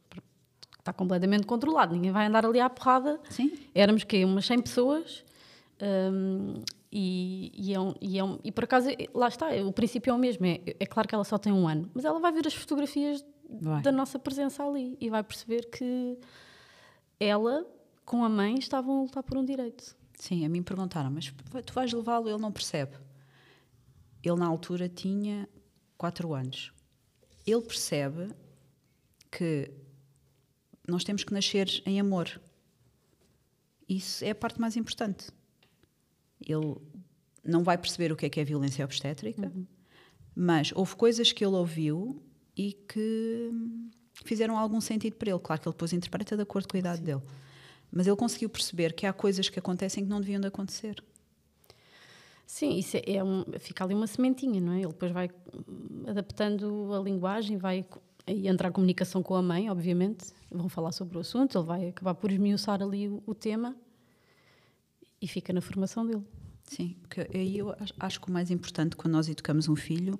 está 0.81 0.91
completamente 0.91 1.45
controlado, 1.45 1.93
ninguém 1.93 2.11
vai 2.11 2.25
andar 2.25 2.45
ali 2.45 2.59
à 2.59 2.69
porrada. 2.69 3.19
Sim. 3.29 3.53
Éramos 3.73 4.03
que 4.03 4.25
umas 4.25 4.45
100 4.45 4.61
pessoas. 4.61 5.23
Um, 5.81 6.61
e, 6.91 7.51
e, 7.55 7.73
é 7.73 7.79
um, 7.79 7.93
e, 8.01 8.19
é 8.19 8.23
um, 8.23 8.37
e, 8.43 8.51
por 8.51 8.65
acaso, 8.65 8.89
lá 9.13 9.27
está, 9.27 9.47
o 9.63 9.71
princípio 9.71 10.11
é 10.11 10.13
o 10.13 10.17
mesmo. 10.17 10.45
É, 10.45 10.59
é 10.79 10.85
claro 10.85 11.07
que 11.07 11.15
ela 11.15 11.23
só 11.23 11.37
tem 11.37 11.53
um 11.53 11.67
ano, 11.67 11.89
mas 11.93 12.03
ela 12.03 12.19
vai 12.19 12.31
ver 12.31 12.45
as 12.45 12.53
fotografias 12.53 13.23
vai. 13.49 13.81
da 13.81 13.91
nossa 13.91 14.19
presença 14.19 14.63
ali 14.63 14.97
e 14.99 15.09
vai 15.09 15.23
perceber 15.23 15.69
que 15.69 16.17
ela, 17.19 17.65
com 18.03 18.23
a 18.25 18.29
mãe, 18.29 18.55
estavam 18.55 18.99
a 18.99 19.01
lutar 19.03 19.23
por 19.23 19.37
um 19.37 19.45
direito. 19.45 19.95
Sim, 20.15 20.45
a 20.45 20.49
mim 20.49 20.61
perguntaram, 20.61 21.09
mas 21.09 21.33
tu 21.65 21.73
vais 21.73 21.93
levá-lo, 21.93 22.27
ele 22.27 22.39
não 22.39 22.51
percebe. 22.51 22.97
Ele, 24.23 24.35
na 24.35 24.47
altura, 24.47 24.89
tinha 24.89 25.47
4 25.97 26.33
anos. 26.33 26.73
Ele 27.45 27.61
percebe 27.61 28.33
que 29.31 29.71
nós 30.91 31.03
temos 31.03 31.23
que 31.23 31.33
nascer 31.33 31.81
em 31.85 31.99
amor. 31.99 32.39
Isso 33.87 34.23
é 34.23 34.29
a 34.29 34.35
parte 34.35 34.59
mais 34.59 34.75
importante. 34.77 35.27
Ele 36.39 36.75
não 37.43 37.63
vai 37.63 37.77
perceber 37.77 38.11
o 38.11 38.15
que 38.15 38.25
é 38.25 38.29
que 38.29 38.39
é 38.39 38.43
violência 38.43 38.85
obstétrica, 38.85 39.51
uhum. 39.53 39.65
mas 40.35 40.71
houve 40.75 40.95
coisas 40.95 41.31
que 41.31 41.43
ele 41.43 41.55
ouviu 41.55 42.21
e 42.55 42.73
que 42.73 43.51
fizeram 44.23 44.57
algum 44.57 44.79
sentido 44.79 45.15
para 45.15 45.31
ele. 45.31 45.39
Claro 45.39 45.61
que 45.61 45.67
ele 45.67 45.73
depois 45.73 45.93
interpreta 45.93 46.35
de 46.35 46.43
acordo 46.43 46.67
com 46.67 46.77
a 46.77 46.79
idade 46.79 46.99
Sim. 46.99 47.05
dele. 47.05 47.21
Mas 47.91 48.07
ele 48.07 48.15
conseguiu 48.15 48.49
perceber 48.49 48.93
que 48.93 49.05
há 49.05 49.11
coisas 49.11 49.49
que 49.49 49.59
acontecem 49.59 50.03
que 50.03 50.09
não 50.09 50.21
deviam 50.21 50.39
de 50.39 50.47
acontecer. 50.47 51.03
Sim, 52.45 52.77
isso 52.77 52.97
é, 52.97 53.15
é 53.15 53.23
um, 53.23 53.45
fica 53.59 53.83
ali 53.83 53.93
uma 53.93 54.07
sementinha, 54.07 54.59
não 54.59 54.73
é? 54.73 54.79
Ele 54.79 54.87
depois 54.87 55.11
vai 55.11 55.29
adaptando 56.05 56.93
a 56.93 56.99
linguagem, 56.99 57.57
vai 57.57 57.85
e 58.27 58.47
entrar 58.47 58.69
em 58.69 58.71
comunicação 58.71 59.23
com 59.23 59.35
a 59.35 59.41
mãe, 59.41 59.69
obviamente, 59.69 60.25
vão 60.49 60.69
falar 60.69 60.91
sobre 60.91 61.17
o 61.17 61.21
assunto, 61.21 61.57
ele 61.57 61.65
vai 61.65 61.89
acabar 61.89 62.13
por 62.13 62.31
esmiuçar 62.31 62.81
ali 62.81 63.07
o, 63.07 63.21
o 63.25 63.33
tema 63.33 63.75
e 65.21 65.27
fica 65.27 65.53
na 65.53 65.61
formação 65.61 66.05
dele. 66.05 66.23
Sim, 66.65 66.95
porque 67.01 67.27
aí 67.33 67.57
eu 67.57 67.75
acho 67.99 68.21
que 68.21 68.29
o 68.29 68.31
mais 68.31 68.49
importante 68.49 68.95
quando 68.95 69.13
nós 69.13 69.27
educamos 69.27 69.67
um 69.67 69.75
filho 69.75 70.19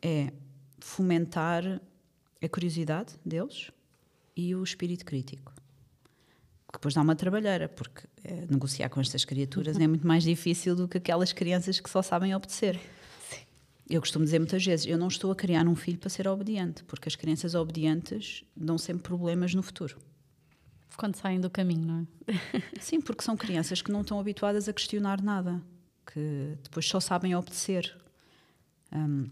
é 0.00 0.32
fomentar 0.80 1.80
a 2.42 2.48
curiosidade 2.48 3.14
deles 3.24 3.70
e 4.36 4.54
o 4.54 4.62
espírito 4.62 5.04
crítico. 5.04 5.52
Que 5.52 6.78
depois 6.78 6.94
dá 6.94 7.02
uma 7.02 7.14
trabalheira, 7.14 7.68
porque 7.68 8.06
é, 8.24 8.46
negociar 8.48 8.88
com 8.88 9.00
estas 9.00 9.24
criaturas 9.24 9.78
é 9.78 9.86
muito 9.86 10.06
mais 10.06 10.22
difícil 10.22 10.74
do 10.74 10.88
que 10.88 10.96
aquelas 10.96 11.32
crianças 11.32 11.78
que 11.78 11.90
só 11.90 12.00
sabem 12.00 12.34
obedecer. 12.34 12.80
Eu 13.92 14.00
costumo 14.00 14.24
dizer 14.24 14.38
muitas 14.38 14.64
vezes: 14.64 14.86
eu 14.86 14.96
não 14.96 15.08
estou 15.08 15.30
a 15.30 15.36
criar 15.36 15.68
um 15.68 15.76
filho 15.76 15.98
para 15.98 16.08
ser 16.08 16.26
obediente, 16.26 16.82
porque 16.84 17.08
as 17.08 17.14
crianças 17.14 17.54
obedientes 17.54 18.42
dão 18.56 18.78
sempre 18.78 19.02
problemas 19.02 19.54
no 19.54 19.62
futuro. 19.62 19.98
Quando 20.96 21.14
saem 21.16 21.38
do 21.38 21.50
caminho, 21.50 21.86
não 21.86 22.08
é? 22.26 22.62
Sim, 22.80 23.02
porque 23.02 23.22
são 23.22 23.36
crianças 23.36 23.82
que 23.82 23.92
não 23.92 24.00
estão 24.00 24.18
habituadas 24.18 24.66
a 24.66 24.72
questionar 24.72 25.20
nada, 25.20 25.62
que 26.06 26.56
depois 26.62 26.86
só 26.88 27.00
sabem 27.00 27.34
obedecer. 27.34 27.94
Um, 28.90 29.28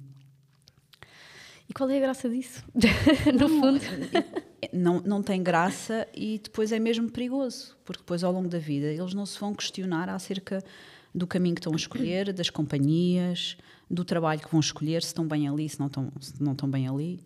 e 1.66 1.72
qual 1.72 1.88
é 1.88 1.96
a 1.96 2.00
graça 2.00 2.28
disso? 2.28 2.62
no 3.32 3.48
fundo. 3.48 3.80
Não, 4.74 5.00
não 5.00 5.22
tem 5.22 5.42
graça 5.42 6.06
e 6.14 6.38
depois 6.38 6.70
é 6.70 6.78
mesmo 6.78 7.10
perigoso, 7.10 7.74
porque 7.82 8.02
depois 8.02 8.22
ao 8.22 8.30
longo 8.30 8.46
da 8.46 8.58
vida 8.58 8.86
eles 8.88 9.14
não 9.14 9.24
se 9.24 9.40
vão 9.40 9.54
questionar 9.54 10.08
acerca 10.10 10.62
do 11.14 11.26
caminho 11.26 11.54
que 11.54 11.60
estão 11.60 11.72
a 11.72 11.76
escolher, 11.76 12.32
das 12.32 12.50
companhias, 12.50 13.56
do 13.90 14.04
trabalho 14.04 14.40
que 14.40 14.50
vão 14.50 14.60
escolher, 14.60 15.02
se 15.02 15.08
estão 15.08 15.26
bem 15.26 15.48
ali, 15.48 15.68
se 15.68 15.78
não 15.80 15.88
estão, 15.88 16.12
se 16.20 16.42
não 16.42 16.52
estão 16.52 16.70
bem 16.70 16.88
ali. 16.88 17.20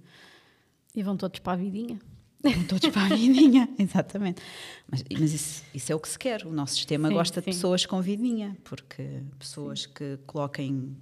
E 0.94 1.02
vão 1.02 1.16
todos 1.16 1.40
para 1.40 1.52
a 1.52 1.56
vidinha. 1.56 1.98
Vão 2.42 2.64
todos 2.64 2.88
para 2.90 3.02
a 3.02 3.08
vidinha, 3.16 3.68
exatamente. 3.78 4.42
Mas, 4.90 5.02
mas 5.18 5.32
isso, 5.32 5.62
isso, 5.74 5.92
é 5.92 5.94
o 5.94 6.00
que 6.00 6.08
se 6.08 6.18
quer. 6.18 6.46
O 6.46 6.52
nosso 6.52 6.74
sistema 6.74 7.08
sim, 7.08 7.14
gosta 7.14 7.40
sim. 7.40 7.50
de 7.50 7.56
pessoas 7.56 7.86
com 7.86 8.00
vidinha, 8.00 8.56
porque 8.64 9.22
pessoas 9.38 9.82
sim. 9.82 9.88
que 9.94 10.18
coloquem 10.26 10.96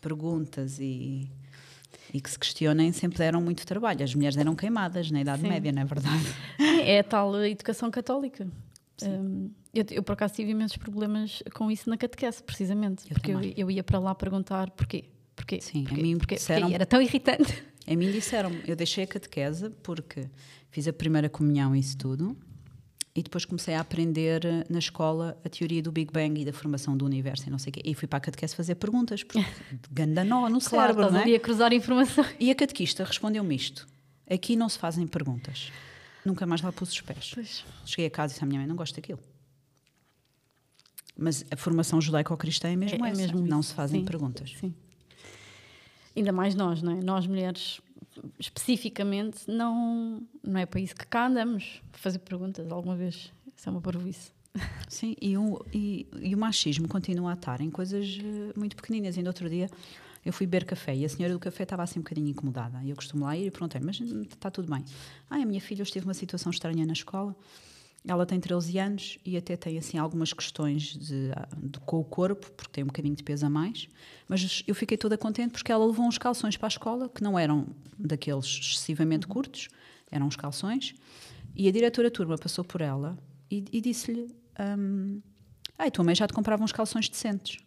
perguntas 0.00 0.78
e, 0.80 1.30
e 2.12 2.20
que 2.20 2.30
se 2.30 2.38
questionem 2.38 2.92
sempre 2.92 3.18
deram 3.18 3.40
muito 3.40 3.64
trabalho. 3.66 4.02
As 4.02 4.14
mulheres 4.14 4.36
eram 4.36 4.54
queimadas 4.54 5.10
na 5.10 5.20
Idade 5.20 5.42
Média, 5.42 5.72
não 5.72 5.82
é 5.82 5.84
verdade? 5.84 6.26
É 6.82 7.00
a 7.00 7.04
tal 7.04 7.44
educação 7.44 7.90
católica. 7.90 8.48
Um, 9.08 9.50
eu, 9.72 9.84
eu, 9.90 10.02
por 10.02 10.12
acaso, 10.12 10.34
tive 10.34 10.50
imensos 10.50 10.76
problemas 10.76 11.42
com 11.54 11.70
isso 11.70 11.88
na 11.88 11.96
catequese, 11.96 12.42
precisamente. 12.42 13.04
Eu 13.08 13.14
porque 13.14 13.32
eu, 13.32 13.40
eu, 13.56 13.70
ia 13.70 13.82
para 13.82 13.98
lá 13.98 14.14
perguntar 14.14 14.70
porquê. 14.70 15.04
Porquê? 15.36 15.60
Sim, 15.60 15.84
porquê? 15.84 16.00
a 16.00 16.02
mim 16.02 16.18
porquê? 16.18 16.34
disseram, 16.34 16.60
porquê? 16.62 16.74
Era 16.74 16.86
tão 16.86 17.00
irritante. 17.00 17.64
A 17.86 17.96
mim 17.96 18.10
disseram 18.12 18.52
eu 18.66 18.76
deixei 18.76 19.04
a 19.04 19.06
catequese 19.06 19.70
porque 19.82 20.28
fiz 20.70 20.86
a 20.86 20.92
primeira 20.92 21.28
comunhão 21.28 21.74
e 21.74 21.80
isso 21.80 21.96
tudo, 21.96 22.36
e 23.14 23.22
depois 23.22 23.44
comecei 23.44 23.74
a 23.74 23.80
aprender 23.80 24.42
na 24.68 24.78
escola 24.78 25.38
a 25.44 25.48
teoria 25.48 25.82
do 25.82 25.90
Big 25.90 26.12
Bang 26.12 26.40
e 26.40 26.44
da 26.44 26.52
formação 26.52 26.96
do 26.96 27.04
universo 27.04 27.48
e 27.48 27.50
não 27.50 27.58
sei 27.58 27.70
o 27.70 27.72
quê. 27.74 27.82
E 27.84 27.94
fui 27.94 28.06
para 28.06 28.18
a 28.18 28.20
catequese 28.20 28.54
fazer 28.54 28.76
perguntas, 28.76 29.24
porque 29.24 29.44
ganda 29.90 30.24
nó 30.24 30.48
no 30.48 30.60
claro, 30.60 30.94
cérebro, 30.94 31.12
não 31.12 31.20
é? 31.20 31.34
a 31.34 31.40
cruzar 31.40 31.72
informação. 31.72 32.24
E 32.38 32.50
a 32.50 32.54
catequista 32.54 33.04
respondeu-me 33.04 33.54
isto. 33.54 33.86
Aqui 34.28 34.54
não 34.54 34.68
se 34.68 34.78
fazem 34.78 35.06
perguntas. 35.06 35.72
Nunca 36.24 36.46
mais 36.46 36.60
lá 36.60 36.72
pus 36.72 36.90
os 36.90 37.00
pés. 37.00 37.32
Pois. 37.34 37.64
Cheguei 37.84 38.06
a 38.06 38.10
casa 38.10 38.32
e 38.32 38.34
disse 38.34 38.44
à 38.44 38.46
minha 38.46 38.60
mãe, 38.60 38.68
não 38.68 38.76
gosto 38.76 38.94
daquilo. 38.94 39.20
Mas 41.16 41.44
a 41.50 41.56
formação 41.56 42.00
judaico-cristã 42.00 42.68
é 42.68 42.76
mesmo 42.76 43.04
é, 43.04 43.10
essa. 43.10 43.20
É 43.20 43.26
mesmo 43.26 43.46
não 43.46 43.62
se 43.62 43.74
fazem 43.74 44.00
sim, 44.00 44.06
perguntas. 44.06 44.54
Sim. 44.58 44.74
Ainda 46.16 46.32
mais 46.32 46.54
nós, 46.54 46.82
não 46.82 46.92
é? 46.92 47.02
Nós 47.02 47.26
mulheres 47.26 47.80
especificamente 48.38 49.48
não 49.48 50.26
não 50.42 50.60
é 50.60 50.66
para 50.66 50.80
isso 50.80 50.94
que 50.94 51.06
cá 51.06 51.26
andamos 51.26 51.80
fazer 51.92 52.18
perguntas 52.18 52.70
alguma 52.70 52.96
vez 52.96 53.32
isso 53.56 53.68
é 53.68 53.72
uma 53.72 53.80
parvoíce 53.80 54.32
sim 54.88 55.14
e 55.20 55.36
o, 55.36 55.64
e, 55.72 56.06
e, 56.20 56.34
o 56.34 56.38
machismo 56.38 56.88
continua 56.88 57.30
a 57.30 57.34
estar 57.34 57.60
em 57.60 57.70
coisas 57.70 58.18
eh, 58.20 58.58
muito 58.58 58.76
pequeninas 58.76 59.16
ainda 59.16 59.30
outro 59.30 59.48
dia 59.48 59.70
eu 60.24 60.32
fui 60.32 60.46
beber 60.46 60.64
café 60.64 60.94
e 60.94 61.04
a 61.04 61.08
senhora 61.08 61.32
do 61.32 61.40
café 61.40 61.62
estava 61.62 61.82
assim 61.82 61.98
um 61.98 62.02
bocadinho 62.02 62.28
incomodada 62.28 62.82
e 62.82 62.90
eu 62.90 62.96
costumo 62.96 63.24
lá 63.24 63.36
ir 63.36 63.46
e 63.46 63.50
perguntei 63.50 63.80
mas 63.80 64.00
está 64.00 64.50
tudo 64.50 64.70
bem 64.70 64.84
ah 65.28 65.36
a 65.36 65.46
minha 65.46 65.60
filha 65.60 65.82
esteve 65.82 66.06
uma 66.06 66.14
situação 66.14 66.50
estranha 66.50 66.84
na 66.86 66.92
escola 66.92 67.34
ela 68.06 68.24
tem 68.24 68.40
13 68.40 68.78
anos 68.78 69.18
e 69.24 69.36
até 69.36 69.56
tem 69.56 69.76
assim 69.76 69.98
algumas 69.98 70.32
questões 70.32 70.82
de, 70.82 71.30
de, 71.58 71.78
com 71.80 72.00
o 72.00 72.04
corpo, 72.04 72.50
porque 72.52 72.72
tem 72.72 72.84
um 72.84 72.86
bocadinho 72.86 73.14
de 73.14 73.22
peso 73.22 73.44
a 73.44 73.50
mais. 73.50 73.88
Mas 74.26 74.62
eu 74.66 74.74
fiquei 74.74 74.96
toda 74.96 75.18
contente 75.18 75.52
porque 75.52 75.70
ela 75.70 75.84
levou 75.84 76.06
uns 76.06 76.16
calções 76.16 76.56
para 76.56 76.66
a 76.66 76.70
escola 76.70 77.08
que 77.10 77.22
não 77.22 77.38
eram 77.38 77.66
daqueles 77.98 78.46
excessivamente 78.46 79.26
uhum. 79.26 79.34
curtos, 79.34 79.68
eram 80.10 80.26
uns 80.26 80.36
calções. 80.36 80.94
E 81.54 81.68
a 81.68 81.72
diretora 81.72 82.10
turma 82.10 82.38
passou 82.38 82.64
por 82.64 82.80
ela 82.80 83.18
e, 83.50 83.64
e 83.70 83.80
disse-lhe: 83.82 84.34
um, 84.78 85.20
Ai, 85.76 85.90
tua 85.90 86.04
mãe 86.04 86.14
já 86.14 86.26
te 86.26 86.32
comprava 86.32 86.64
uns 86.64 86.72
calções 86.72 87.08
decentes. 87.08 87.58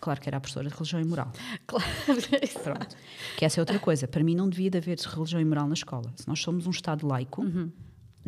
Claro 0.00 0.20
que 0.20 0.28
era 0.28 0.36
a 0.36 0.40
professora 0.40 0.68
de 0.68 0.74
religião 0.74 1.00
e 1.00 1.04
moral. 1.04 1.32
Claro. 1.66 1.84
Pronto. 2.62 2.96
Que 3.36 3.44
essa 3.44 3.58
é 3.58 3.62
outra 3.62 3.78
coisa. 3.78 4.06
Para 4.06 4.22
mim 4.22 4.34
não 4.34 4.48
devia 4.48 4.70
de 4.70 4.78
haver 4.78 4.98
religião 4.98 5.40
e 5.40 5.44
moral 5.44 5.66
na 5.66 5.74
escola. 5.74 6.12
Se 6.14 6.28
nós 6.28 6.40
somos 6.40 6.66
um 6.66 6.70
Estado 6.70 7.06
laico, 7.06 7.42
uhum 7.42 7.70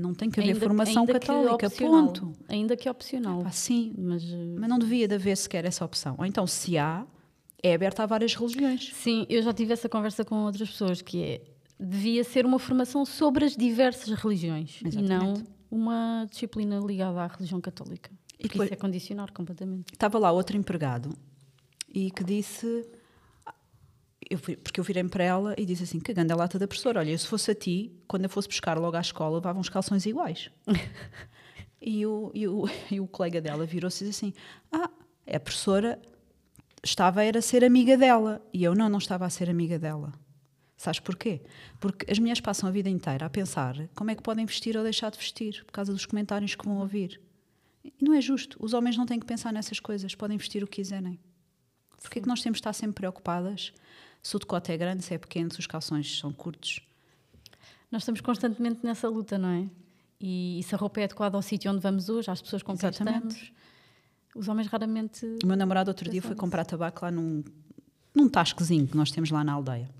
não 0.00 0.14
tem 0.14 0.30
que 0.30 0.40
haver 0.40 0.52
ainda, 0.52 0.60
formação 0.60 1.02
ainda 1.02 1.12
católica, 1.20 1.70
ponto. 1.70 2.32
Ainda 2.48 2.76
que 2.76 2.88
opcional. 2.88 3.42
Ah, 3.44 3.50
sim, 3.50 3.92
mas, 3.96 4.24
uh... 4.24 4.56
mas 4.58 4.68
não 4.68 4.78
devia 4.78 5.06
de 5.06 5.14
haver 5.14 5.36
sequer 5.36 5.64
essa 5.64 5.84
opção. 5.84 6.14
Ou 6.18 6.24
então, 6.24 6.46
se 6.46 6.78
há, 6.78 7.06
é 7.62 7.74
aberta 7.74 8.02
a 8.02 8.06
várias 8.06 8.34
religiões. 8.34 8.92
Sim, 8.94 9.26
eu 9.28 9.42
já 9.42 9.52
tive 9.52 9.72
essa 9.72 9.88
conversa 9.88 10.24
com 10.24 10.36
outras 10.44 10.70
pessoas, 10.70 11.02
que 11.02 11.22
é, 11.22 11.42
devia 11.78 12.24
ser 12.24 12.46
uma 12.46 12.58
formação 12.58 13.04
sobre 13.04 13.44
as 13.44 13.56
diversas 13.56 14.12
religiões, 14.18 14.80
Exatamente. 14.84 14.98
e 14.98 15.08
não 15.08 15.34
uma 15.70 16.26
disciplina 16.28 16.78
ligada 16.78 17.20
à 17.20 17.26
religião 17.26 17.60
católica. 17.60 18.10
E 18.38 18.48
depois, 18.48 18.66
isso 18.66 18.74
é 18.74 18.76
condicionar 18.76 19.32
completamente. 19.32 19.92
Estava 19.92 20.18
lá 20.18 20.32
outro 20.32 20.56
empregado 20.56 21.10
e 21.92 22.10
que 22.10 22.24
disse 22.24 22.86
eu 24.30 24.38
porque 24.38 24.78
eu 24.78 24.84
virei 24.84 25.02
para 25.04 25.24
ela 25.24 25.54
e 25.58 25.66
disse 25.66 25.82
assim: 25.82 25.98
que 25.98 26.12
a 26.12 26.36
lata 26.36 26.58
da 26.58 26.68
professora, 26.68 27.00
olha, 27.00 27.18
se 27.18 27.26
fosse 27.26 27.50
a 27.50 27.54
ti, 27.54 27.92
quando 28.06 28.24
eu 28.24 28.30
fosse 28.30 28.46
buscar 28.46 28.78
logo 28.78 28.96
à 28.96 29.00
escola, 29.00 29.36
levavam 29.36 29.60
uns 29.60 29.68
calções 29.68 30.06
iguais. 30.06 30.50
e, 31.82 32.06
o, 32.06 32.30
e, 32.32 32.46
o, 32.46 32.64
e 32.90 33.00
o 33.00 33.08
colega 33.08 33.40
dela 33.40 33.66
virou-se 33.66 34.04
e 34.04 34.08
disse 34.08 34.26
assim: 34.26 34.34
ah, 34.70 34.88
a 35.26 35.40
professora 35.40 36.00
estava 36.82 37.24
era 37.24 37.40
a 37.40 37.42
ser 37.42 37.64
amiga 37.64 37.96
dela. 37.96 38.40
E 38.52 38.62
eu 38.62 38.74
não, 38.74 38.88
não 38.88 38.98
estava 38.98 39.26
a 39.26 39.30
ser 39.30 39.50
amiga 39.50 39.78
dela. 39.78 40.12
Sabes 40.76 41.00
porquê? 41.00 41.42
Porque 41.78 42.10
as 42.10 42.18
mulheres 42.18 42.40
passam 42.40 42.68
a 42.68 42.72
vida 42.72 42.88
inteira 42.88 43.26
a 43.26 43.30
pensar 43.30 43.76
como 43.94 44.10
é 44.10 44.14
que 44.14 44.22
podem 44.22 44.46
vestir 44.46 44.76
ou 44.78 44.82
deixar 44.82 45.10
de 45.10 45.18
vestir 45.18 45.62
por 45.66 45.72
causa 45.72 45.92
dos 45.92 46.06
comentários 46.06 46.54
que 46.54 46.64
vão 46.64 46.78
ouvir. 46.78 47.20
E 47.84 47.92
não 48.00 48.14
é 48.14 48.20
justo. 48.20 48.56
Os 48.60 48.72
homens 48.72 48.96
não 48.96 49.04
têm 49.04 49.18
que 49.18 49.26
pensar 49.26 49.52
nessas 49.52 49.78
coisas, 49.78 50.14
podem 50.14 50.38
vestir 50.38 50.62
o 50.62 50.66
que 50.66 50.76
quiserem. 50.76 51.20
Porquê 52.00 52.18
é 52.18 52.22
que 52.22 52.28
nós 52.28 52.42
temos 52.42 52.56
de 52.56 52.60
estar 52.60 52.72
sempre 52.72 52.96
preocupadas 52.96 53.72
se 54.22 54.36
o 54.36 54.38
decote 54.38 54.72
é 54.72 54.76
grande, 54.76 55.04
se 55.04 55.14
é 55.14 55.18
pequeno, 55.18 55.52
se 55.52 55.58
os 55.58 55.66
calções 55.66 56.18
são 56.18 56.32
curtos. 56.32 56.80
Nós 57.90 58.02
estamos 58.02 58.20
constantemente 58.20 58.80
nessa 58.84 59.08
luta, 59.08 59.38
não 59.38 59.48
é? 59.48 59.68
E, 60.20 60.60
e 60.60 60.62
se 60.62 60.74
a 60.74 60.78
roupa 60.78 61.00
é 61.00 61.04
adequada 61.04 61.36
ao 61.36 61.42
sítio 61.42 61.70
onde 61.70 61.80
vamos 61.80 62.08
hoje, 62.08 62.30
às 62.30 62.40
pessoas 62.40 62.62
com 62.62 62.76
quem 62.76 62.90
estamos, 62.90 63.52
os 64.34 64.48
homens 64.48 64.68
raramente. 64.68 65.26
O 65.42 65.46
meu 65.46 65.56
namorado 65.56 65.90
outro 65.90 66.08
dia 66.10 66.22
foi 66.22 66.36
comprar 66.36 66.64
tabaco 66.64 67.04
lá 67.04 67.10
num, 67.10 67.42
num 68.14 68.28
tascozinho 68.28 68.86
que 68.86 68.96
nós 68.96 69.10
temos 69.10 69.30
lá 69.30 69.42
na 69.42 69.52
aldeia. 69.52 69.90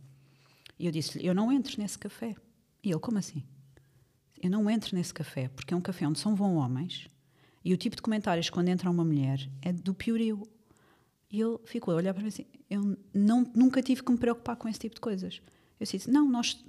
E 0.79 0.87
eu 0.87 0.93
disse-lhe: 0.93 1.27
Eu 1.27 1.35
não 1.35 1.51
entro 1.51 1.81
nesse 1.81 1.99
café. 1.99 2.35
E 2.83 2.91
ele: 2.91 3.01
Como 3.01 3.19
assim? 3.19 3.43
Eu 4.43 4.51
não 4.51 4.71
entro 4.71 4.97
nesse 4.97 5.13
café 5.13 5.49
porque 5.49 5.75
é 5.75 5.77
um 5.77 5.81
café 5.81 6.07
onde 6.07 6.19
são 6.19 6.35
vão 6.35 6.57
homens 6.57 7.11
e 7.65 7.75
o 7.75 7.77
tipo 7.77 7.95
de 7.95 8.03
comentários 8.03 8.49
quando 8.49 8.69
entra 8.69 8.91
uma 8.91 9.05
mulher 9.05 9.47
é 9.61 9.73
do 9.73 9.93
piorio. 9.93 10.43
E 11.31 11.41
ele 11.41 11.59
ficou 11.65 11.95
a 11.95 11.97
olhar 11.97 12.13
para 12.13 12.23
mim 12.23 12.29
assim: 12.29 12.47
eu 12.69 12.97
não, 13.15 13.51
nunca 13.55 13.83
tive 13.83 14.03
que 14.03 14.11
me 14.11 14.19
preocupar 14.19 14.57
com 14.57 14.69
esse 14.69 14.81
tipo 14.81 14.97
de 14.97 15.01
coisas. 15.01 15.41
Eu 15.79 15.87
disse: 15.87 16.11
não, 16.11 16.29
nós, 16.29 16.65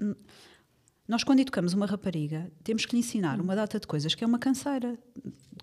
nós 1.07 1.24
quando 1.24 1.39
educamos 1.39 1.74
uma 1.74 1.86
rapariga, 1.86 2.51
temos 2.64 2.86
que 2.86 2.93
lhe 2.93 2.99
ensinar 2.99 3.41
uma 3.41 3.55
data 3.55 3.80
de 3.80 3.88
coisas 3.88 4.14
que 4.14 4.24
é 4.24 4.28
uma 4.28 4.39
canseira. 4.39 4.97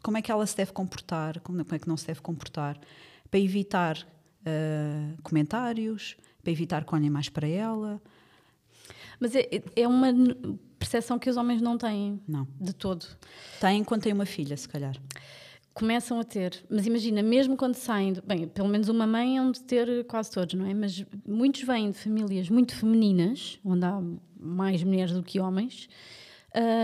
Como 0.02 0.16
é 0.16 0.22
que 0.22 0.30
ela 0.30 0.46
se 0.46 0.56
deve 0.56 0.72
comportar, 0.72 1.40
como 1.40 1.60
é 1.60 1.78
que 1.78 1.88
não 1.88 1.96
se 1.96 2.06
deve 2.06 2.20
comportar, 2.20 2.78
para 3.30 3.40
evitar 3.40 3.98
uh, 3.98 5.22
comentários, 5.22 6.16
para 6.42 6.52
evitar 6.52 6.84
que 6.84 6.94
olhem 6.94 7.10
mais 7.10 7.28
para 7.28 7.46
ela. 7.46 8.02
Mas 9.20 9.34
é, 9.34 9.48
é 9.74 9.86
uma 9.86 10.12
percepção 10.78 11.18
que 11.18 11.28
os 11.28 11.36
homens 11.36 11.60
não 11.60 11.76
têm. 11.76 12.20
Não. 12.26 12.46
De 12.60 12.72
todo. 12.72 13.06
Têm 13.60 13.84
quando 13.84 14.02
têm 14.02 14.12
uma 14.12 14.26
filha, 14.26 14.56
se 14.56 14.68
calhar 14.68 14.96
começam 15.78 16.18
a 16.18 16.24
ter, 16.24 16.64
mas 16.68 16.86
imagina, 16.88 17.22
mesmo 17.22 17.56
quando 17.56 17.76
saem, 17.76 18.14
bem, 18.26 18.48
pelo 18.48 18.68
menos 18.68 18.88
uma 18.88 19.06
mãe 19.06 19.38
é 19.38 19.50
de 19.52 19.62
ter 19.62 20.04
quase 20.06 20.28
todos, 20.28 20.54
não 20.54 20.66
é? 20.66 20.74
Mas 20.74 21.04
muitos 21.24 21.62
vêm 21.62 21.92
de 21.92 21.98
famílias 21.98 22.50
muito 22.50 22.74
femininas, 22.74 23.60
onde 23.64 23.84
há 23.84 24.02
mais 24.40 24.82
mulheres 24.82 25.12
do 25.12 25.22
que 25.22 25.38
homens, 25.38 25.88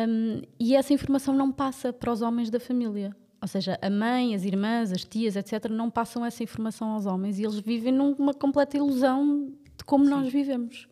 um, 0.09 0.43
e 0.61 0.77
essa 0.77 0.93
informação 0.93 1.35
não 1.35 1.51
passa 1.51 1.93
para 1.93 2.13
os 2.13 2.23
homens 2.23 2.51
da 2.51 2.61
família. 2.61 3.17
Ou 3.43 3.49
seja, 3.49 3.77
a 3.83 3.91
mãe, 3.91 4.33
as 4.33 4.45
irmãs, 4.45 4.93
as 4.93 5.05
tias, 5.05 5.35
etc., 5.35 5.69
não 5.71 5.91
passam 5.91 6.25
essa 6.25 6.43
informação 6.45 6.91
aos 6.91 7.05
homens 7.05 7.39
e 7.39 7.43
eles 7.43 7.59
vivem 7.59 7.93
numa 7.93 8.33
completa 8.33 8.77
ilusão 8.77 9.53
de 9.77 9.85
como 9.85 10.05
Sim. 10.05 10.11
nós 10.11 10.33
vivemos. 10.33 10.87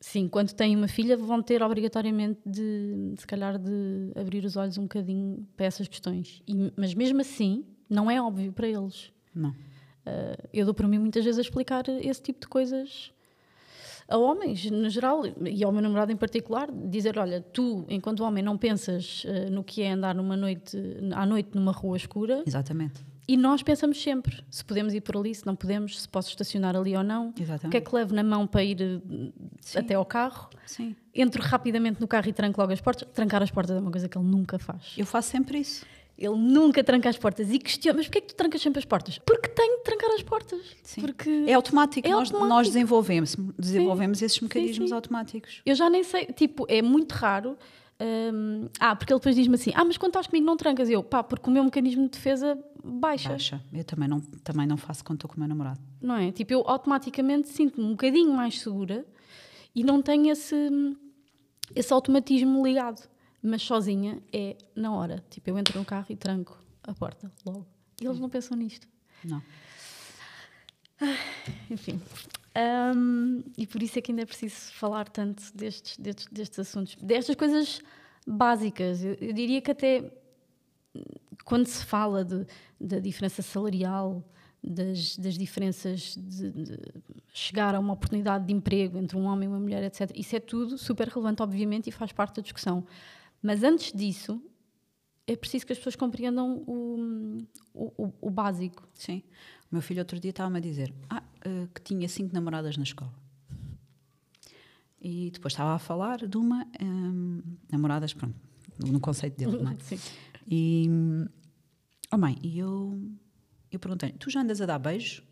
Sim, 0.00 0.28
quando 0.28 0.52
têm 0.52 0.76
uma 0.76 0.86
filha 0.86 1.16
vão 1.16 1.42
ter 1.42 1.62
obrigatoriamente 1.62 2.40
de, 2.46 3.14
se 3.16 3.26
calhar, 3.26 3.58
de 3.58 4.12
abrir 4.14 4.44
os 4.44 4.56
olhos 4.56 4.78
um 4.78 4.82
bocadinho 4.82 5.46
para 5.56 5.66
essas 5.66 5.88
questões. 5.88 6.40
E, 6.46 6.72
mas 6.76 6.94
mesmo 6.94 7.20
assim, 7.20 7.64
não 7.90 8.10
é 8.10 8.22
óbvio 8.22 8.52
para 8.52 8.68
eles. 8.68 9.12
Não. 9.34 9.50
Uh, 9.50 10.48
eu 10.52 10.64
dou 10.64 10.72
para 10.72 10.86
mim 10.86 10.98
muitas 10.98 11.24
vezes 11.24 11.38
a 11.38 11.42
explicar 11.42 11.84
esse 11.88 12.22
tipo 12.22 12.40
de 12.40 12.46
coisas 12.46 13.12
a 14.08 14.16
homens, 14.16 14.70
no 14.70 14.88
geral, 14.88 15.22
e 15.26 15.62
ao 15.62 15.70
meu 15.70 15.82
namorado 15.82 16.10
em 16.10 16.16
particular, 16.16 16.70
dizer: 16.72 17.18
olha, 17.18 17.42
tu, 17.42 17.84
enquanto 17.88 18.20
homem, 18.20 18.42
não 18.42 18.56
pensas 18.56 19.24
uh, 19.24 19.50
no 19.50 19.62
que 19.62 19.82
é 19.82 19.92
andar 19.92 20.14
numa 20.14 20.36
noite, 20.36 20.78
à 21.14 21.26
noite 21.26 21.50
numa 21.54 21.72
rua 21.72 21.96
escura. 21.96 22.42
Exatamente. 22.46 23.04
E 23.28 23.36
nós 23.36 23.62
pensamos 23.62 24.02
sempre 24.02 24.42
se 24.50 24.64
podemos 24.64 24.94
ir 24.94 25.02
por 25.02 25.14
ali, 25.14 25.34
se 25.34 25.44
não 25.44 25.54
podemos, 25.54 26.00
se 26.00 26.08
posso 26.08 26.30
estacionar 26.30 26.74
ali 26.74 26.96
ou 26.96 27.04
não. 27.04 27.34
Exatamente. 27.38 27.66
O 27.66 27.70
que 27.70 27.76
é 27.76 27.80
que 27.82 27.94
levo 27.94 28.14
na 28.14 28.22
mão 28.22 28.46
para 28.46 28.64
ir 28.64 29.02
Sim. 29.60 29.78
até 29.78 29.94
ao 29.94 30.04
carro? 30.06 30.48
Sim. 30.64 30.96
Entro 31.14 31.42
rapidamente 31.42 32.00
no 32.00 32.08
carro 32.08 32.26
e 32.26 32.32
tranco 32.32 32.58
logo 32.58 32.72
as 32.72 32.80
portas. 32.80 33.06
Trancar 33.12 33.42
as 33.42 33.50
portas 33.50 33.76
é 33.76 33.80
uma 33.80 33.90
coisa 33.90 34.08
que 34.08 34.16
ele 34.16 34.26
nunca 34.26 34.58
faz. 34.58 34.94
Eu 34.96 35.04
faço 35.04 35.28
sempre 35.28 35.58
isso. 35.58 35.84
Ele 36.16 36.36
nunca 36.36 36.82
tranca 36.82 37.08
as 37.10 37.18
portas 37.18 37.52
e 37.52 37.58
questiona, 37.58 37.98
mas 37.98 38.06
porquê 38.06 38.18
é 38.18 38.20
que 38.22 38.28
tu 38.28 38.34
trancas 38.34 38.62
sempre 38.62 38.78
as 38.78 38.84
portas? 38.86 39.18
Porque 39.18 39.48
tenho 39.48 39.76
de 39.76 39.84
trancar 39.84 40.10
as 40.10 40.22
portas. 40.22 40.60
Sim. 40.82 41.02
Porque 41.02 41.44
é 41.46 41.52
automático. 41.52 42.08
É 42.08 42.10
nós, 42.10 42.28
automático. 42.28 42.48
nós 42.48 42.66
desenvolvemos, 42.66 43.36
desenvolvemos 43.58 44.18
sim. 44.18 44.24
esses 44.24 44.40
mecanismos 44.40 44.88
sim, 44.88 44.94
automáticos. 44.94 45.60
Eu 45.66 45.74
já 45.74 45.90
nem 45.90 46.02
sei, 46.02 46.24
tipo, 46.26 46.64
é 46.66 46.80
muito 46.80 47.12
raro. 47.12 47.58
Um, 48.00 48.68
ah, 48.78 48.94
porque 48.96 49.12
ele 49.12 49.20
depois 49.20 49.36
diz-me 49.36 49.54
assim: 49.56 49.72
Ah, 49.74 49.84
mas 49.84 49.98
quando 49.98 50.10
estás 50.10 50.26
comigo 50.26 50.46
não 50.46 50.56
trancas? 50.56 50.88
Eu, 50.88 51.02
pá, 51.02 51.22
porque 51.22 51.48
o 51.48 51.52
meu 51.52 51.62
mecanismo 51.62 52.04
de 52.04 52.10
defesa 52.10 52.58
baixa. 52.88 53.30
Baixa. 53.30 53.62
Eu 53.72 53.84
também 53.84 54.08
não, 54.08 54.20
também 54.20 54.66
não 54.66 54.76
faço 54.76 55.04
quando 55.04 55.18
estou 55.18 55.30
com 55.30 55.36
o 55.36 55.38
meu 55.40 55.48
namorado. 55.48 55.80
Não 56.00 56.16
é? 56.16 56.32
Tipo, 56.32 56.52
eu 56.52 56.64
automaticamente 56.66 57.48
sinto-me 57.48 57.86
um 57.86 57.90
bocadinho 57.90 58.32
mais 58.32 58.60
segura 58.60 59.06
e 59.74 59.84
não 59.84 60.02
tenho 60.02 60.30
esse, 60.30 60.56
esse 61.74 61.92
automatismo 61.92 62.66
ligado 62.66 63.08
mas 63.42 63.62
sozinha 63.62 64.22
é 64.32 64.56
na 64.74 64.92
hora. 64.92 65.24
Tipo, 65.30 65.50
eu 65.50 65.58
entro 65.58 65.78
no 65.78 65.84
carro 65.84 66.06
e 66.08 66.16
tranco 66.16 66.58
a 66.82 66.94
porta 66.94 67.30
logo. 67.44 67.66
E 68.00 68.06
eles 68.06 68.18
não 68.18 68.28
pensam 68.28 68.56
nisto. 68.56 68.86
Não. 69.24 69.42
Enfim. 71.70 72.00
Um, 72.96 73.42
e 73.56 73.66
por 73.66 73.82
isso 73.82 73.98
é 73.98 74.02
que 74.02 74.10
ainda 74.10 74.22
é 74.22 74.26
preciso 74.26 74.72
falar 74.72 75.08
tanto 75.08 75.42
destes, 75.54 75.96
destes, 75.96 76.26
destes 76.30 76.58
assuntos, 76.58 76.96
destas 76.96 77.36
coisas 77.36 77.80
básicas. 78.26 79.04
Eu, 79.04 79.14
eu, 79.14 79.32
diria 79.32 79.60
que 79.60 79.70
até 79.70 80.12
quando 81.48 81.66
se 81.66 81.82
fala 81.82 82.26
da 82.78 82.98
diferença 82.98 83.40
salarial, 83.40 84.22
das, 84.62 85.16
das 85.16 85.38
diferenças 85.38 86.14
de, 86.14 86.50
de, 86.50 86.78
chegar 87.32 87.74
a 87.74 87.80
uma 87.80 87.94
oportunidade 87.94 88.44
de 88.44 88.52
emprego 88.52 88.98
entre 88.98 89.16
um 89.16 89.24
homem 89.24 89.48
e 89.48 89.50
uma 89.50 89.58
mulher, 89.58 89.82
etc., 89.82 90.12
isso 90.14 90.36
é 90.36 90.40
tudo 90.40 90.76
super 90.76 91.08
relevante, 91.08 91.42
obviamente, 91.42 91.88
e 91.88 91.90
faz 91.90 92.12
parte 92.12 92.36
da 92.36 92.42
discussão. 92.42 92.84
Mas 93.42 93.62
antes 93.62 93.94
disso, 93.94 94.42
é 95.26 95.34
preciso 95.34 95.64
que 95.64 95.72
as 95.72 95.78
pessoas 95.78 95.96
compreendam 95.96 96.62
o, 96.66 97.46
o, 97.72 98.12
o 98.20 98.28
básico. 98.28 98.86
Sim. 98.92 99.22
O 99.72 99.74
meu 99.74 99.80
filho 99.80 100.00
outro 100.00 100.20
dia 100.20 100.32
estava-me 100.32 100.58
a 100.58 100.60
dizer 100.60 100.92
ah, 101.08 101.22
uh, 101.46 101.66
que 101.74 101.80
tinha 101.80 102.06
cinco 102.10 102.34
namoradas 102.34 102.76
na 102.76 102.82
escola. 102.82 103.14
E 105.00 105.30
depois 105.30 105.54
estava 105.54 105.76
a 105.76 105.78
falar 105.78 106.26
de 106.26 106.36
uma 106.36 106.66
um, 106.78 107.40
namoradas, 107.72 108.12
pronto, 108.12 108.36
no 108.86 109.00
conceito 109.00 109.38
dele, 109.38 109.62
não 109.62 109.72
é? 109.72 109.76
Sim. 109.80 109.98
E, 110.50 110.88
oh 112.12 112.18
mãe, 112.18 112.38
e 112.42 112.58
eu, 112.58 113.00
eu 113.70 113.78
perguntei 113.78 114.12
tu 114.12 114.30
já 114.30 114.40
andas 114.40 114.60
a 114.60 114.66
dar 114.66 114.78
beijo? 114.78 115.22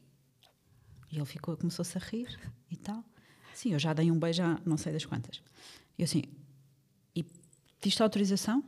E 1.10 1.16
ele 1.16 1.26
ficou, 1.26 1.56
começou-se 1.56 1.96
a 1.96 2.00
rir 2.00 2.38
e 2.70 2.76
tal. 2.76 3.04
Sim, 3.54 3.72
eu 3.72 3.78
já 3.78 3.92
dei 3.92 4.10
um 4.10 4.18
beijo 4.18 4.42
a 4.42 4.60
não 4.66 4.76
sei 4.76 4.92
das 4.92 5.06
quantas. 5.06 5.42
E 5.96 6.02
eu 6.02 6.04
assim, 6.04 6.22
Pediste 7.86 8.02
autorização? 8.02 8.64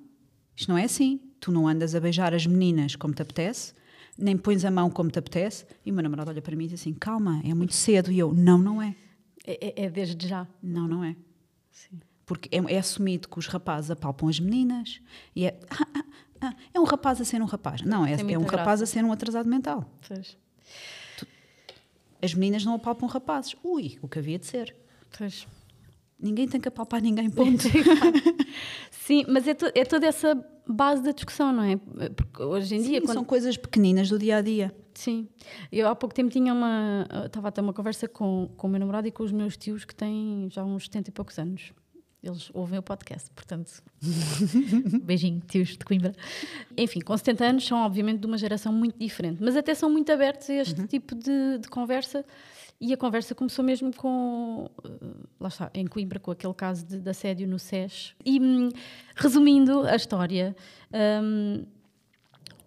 Isto 0.54 0.70
não 0.70 0.78
é 0.78 0.84
assim. 0.84 1.20
Tu 1.40 1.50
não 1.50 1.66
andas 1.66 1.94
a 1.94 2.00
beijar 2.00 2.34
as 2.34 2.46
meninas 2.46 2.94
como 2.94 3.14
te 3.14 3.22
apetece, 3.22 3.74
nem 4.16 4.36
pões 4.36 4.64
a 4.64 4.70
mão 4.70 4.90
como 4.90 5.10
te 5.10 5.18
apetece. 5.18 5.66
E 5.84 5.90
o 5.90 5.94
meu 5.94 6.02
namorado 6.02 6.30
olha 6.30 6.42
para 6.42 6.54
mim 6.54 6.64
e 6.64 6.68
diz 6.68 6.80
assim: 6.80 6.92
calma, 6.92 7.40
é 7.44 7.54
muito 7.54 7.74
cedo. 7.74 8.12
E 8.12 8.18
eu: 8.18 8.32
não, 8.32 8.58
não 8.58 8.82
é. 8.82 8.94
É, 9.44 9.82
é, 9.82 9.86
é 9.86 9.90
desde 9.90 10.28
já. 10.28 10.46
Não, 10.62 10.86
não 10.86 11.02
é. 11.02 11.16
Sim. 11.72 12.00
Porque 12.26 12.48
é, 12.54 12.74
é, 12.74 12.78
assumido 12.78 13.28
que 13.28 13.38
os 13.38 13.46
rapazes 13.46 13.90
apalpam 13.90 14.28
as 14.28 14.38
meninas 14.38 15.00
e 15.34 15.46
é. 15.46 15.58
Ah, 15.70 15.86
ah, 15.96 16.04
ah, 16.40 16.54
é 16.72 16.80
um 16.80 16.84
rapaz 16.84 17.20
a 17.20 17.24
ser 17.24 17.40
um 17.42 17.46
rapaz. 17.46 17.82
Não, 17.82 18.04
é, 18.06 18.12
é 18.12 18.38
um 18.38 18.42
graça. 18.42 18.56
rapaz 18.56 18.82
a 18.82 18.86
ser 18.86 19.04
um 19.04 19.12
atrasado 19.12 19.48
mental. 19.48 19.90
Pois. 20.06 20.36
Tu, 21.16 21.26
as 22.22 22.34
meninas 22.34 22.64
não 22.64 22.74
apalpam 22.74 23.06
rapazes. 23.06 23.56
Ui, 23.62 23.98
o 24.02 24.08
que 24.08 24.18
havia 24.18 24.38
de 24.38 24.46
ser. 24.46 24.74
Pois. 25.16 25.46
Ninguém 26.18 26.48
tem 26.48 26.60
que 26.60 26.68
apalpar 26.68 27.00
ninguém, 27.00 27.30
ponto. 27.30 27.62
Sim, 28.90 29.24
mas 29.28 29.46
é, 29.46 29.54
to, 29.54 29.66
é 29.74 29.84
toda 29.84 30.06
essa 30.06 30.34
base 30.66 31.02
da 31.02 31.12
discussão, 31.12 31.52
não 31.52 31.62
é? 31.62 31.76
Porque 31.76 32.42
hoje 32.42 32.74
em 32.74 32.82
Sim, 32.82 32.90
dia. 32.90 33.00
Quando... 33.00 33.14
São 33.14 33.24
coisas 33.24 33.56
pequeninas 33.56 34.08
do 34.08 34.18
dia 34.18 34.36
a 34.38 34.42
dia. 34.42 34.74
Sim. 34.94 35.28
Eu 35.70 35.86
há 35.88 35.94
pouco 35.94 36.14
tempo 36.14 36.28
tinha 36.28 36.52
uma. 36.52 37.06
Estava 37.24 37.48
a 37.48 37.52
ter 37.52 37.60
uma 37.60 37.72
conversa 37.72 38.08
com, 38.08 38.50
com 38.56 38.66
o 38.66 38.70
meu 38.70 38.80
namorado 38.80 39.06
e 39.06 39.12
com 39.12 39.22
os 39.22 39.30
meus 39.30 39.56
tios 39.56 39.84
que 39.84 39.94
têm 39.94 40.48
já 40.50 40.64
uns 40.64 40.84
70 40.84 41.10
e 41.10 41.12
poucos 41.12 41.38
anos. 41.38 41.72
Eles 42.22 42.50
ouvem 42.52 42.78
o 42.78 42.82
podcast, 42.82 43.30
portanto. 43.30 43.82
beijinho, 45.02 45.40
tios 45.46 45.70
de 45.70 45.84
Coimbra. 45.84 46.12
Enfim, 46.76 47.00
com 47.00 47.16
70 47.16 47.44
anos 47.44 47.66
são, 47.66 47.78
obviamente, 47.78 48.20
de 48.20 48.26
uma 48.26 48.36
geração 48.36 48.72
muito 48.72 48.98
diferente, 48.98 49.40
mas 49.40 49.56
até 49.56 49.74
são 49.74 49.88
muito 49.88 50.10
abertos 50.10 50.50
a 50.50 50.54
este 50.54 50.80
uhum. 50.80 50.86
tipo 50.86 51.14
de, 51.14 51.58
de 51.58 51.68
conversa. 51.68 52.24
E 52.80 52.92
a 52.92 52.96
conversa 52.96 53.34
começou 53.34 53.64
mesmo 53.64 53.94
com, 53.94 54.70
eh, 54.84 54.88
lá 55.40 55.48
está, 55.48 55.70
em 55.74 55.86
Coimbra, 55.86 56.20
com 56.20 56.30
aquele 56.30 56.54
caso 56.54 56.86
de, 56.86 57.00
de 57.00 57.10
assédio 57.10 57.48
no 57.48 57.58
SES. 57.58 58.14
E 58.24 58.40
hum, 58.40 58.68
resumindo 59.16 59.82
a 59.82 59.96
história, 59.96 60.54
um, 61.22 61.64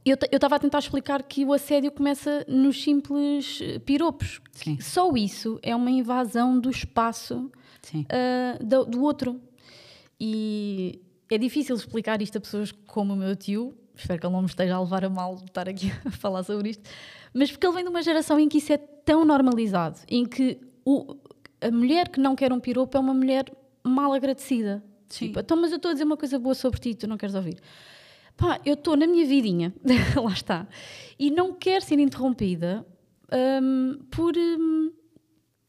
eu 0.04 0.18
estava 0.32 0.56
a 0.56 0.60
tentar 0.60 0.80
explicar 0.80 1.24
que 1.24 1.46
o 1.46 1.54
assédio 1.54 1.92
começa 1.92 2.44
nos 2.48 2.82
simples 2.82 3.60
eh, 3.62 3.80
piropos. 3.80 4.42
Sim. 4.52 4.80
Só 4.82 5.14
isso 5.16 5.60
é 5.62 5.76
uma 5.76 5.92
invasão 5.92 6.60
do 6.60 6.70
espaço 6.70 7.52
uh, 7.90 8.64
do, 8.64 8.86
do, 8.86 9.04
outro. 9.04 9.42
E 10.20 11.02
é 11.30 11.38
difícil 11.38 11.76
explicar 11.76 12.22
isto 12.22 12.38
a 12.38 12.42
pessoas 12.42 12.72
como 12.72 13.14
o 13.14 13.18
meu 13.18 13.36
tio. 13.36 13.76
Espero 13.96 14.20
que 14.20 14.26
ele 14.26 14.34
não 14.34 14.42
me 14.42 14.48
esteja 14.48 14.76
a 14.76 14.80
levar 14.82 15.04
a 15.06 15.10
mal 15.10 15.36
estar 15.36 15.68
aqui 15.68 15.92
a 16.06 16.12
falar 16.12 16.44
sobre 16.44 16.70
isto. 16.70 16.84
Mas 17.34 17.52
porque 17.52 17.66
ele 17.66 17.76
vem 17.76 17.84
de 17.84 17.90
uma 17.90 18.02
geração 18.02 18.40
em 18.40 18.48
que 18.48 18.58
isso 18.58 18.74
é 18.74 18.78
tão 18.78 19.26
normalizado, 19.26 20.00
em 20.08 20.26
que 20.26 20.60
o, 20.86 21.16
a 21.60 21.72
mulher 21.72 22.10
que 22.10 22.20
não 22.20 22.36
quer 22.36 22.52
um 22.52 22.60
piropo 22.60 22.98
é 22.98 23.00
uma 23.00 23.14
mulher 23.14 23.46
mal 23.84 24.14
agradecida. 24.14 24.84
Sim. 25.08 25.28
Tipo, 25.28 25.40
então, 25.40 25.58
mas 25.58 25.72
eu 25.72 25.78
estou 25.78 25.90
a 25.90 25.94
dizer 25.94 26.06
uma 26.06 26.18
coisa 26.18 26.40
boa 26.40 26.56
sobre 26.56 26.80
ti 26.80 26.96
tu 26.96 27.08
não 27.08 27.18
queres 27.18 27.36
ouvir. 27.36 27.60
Pá, 28.38 28.60
eu 28.66 28.74
estou 28.74 28.96
na 28.96 29.06
minha 29.06 29.26
vidinha, 29.26 29.74
lá 30.16 30.32
está, 30.32 30.68
e 31.20 31.30
não 31.30 31.54
quero 31.54 31.84
ser 31.84 32.00
interrompida 32.00 32.86
um, 33.62 34.00
por, 34.10 34.36
um, 34.36 34.92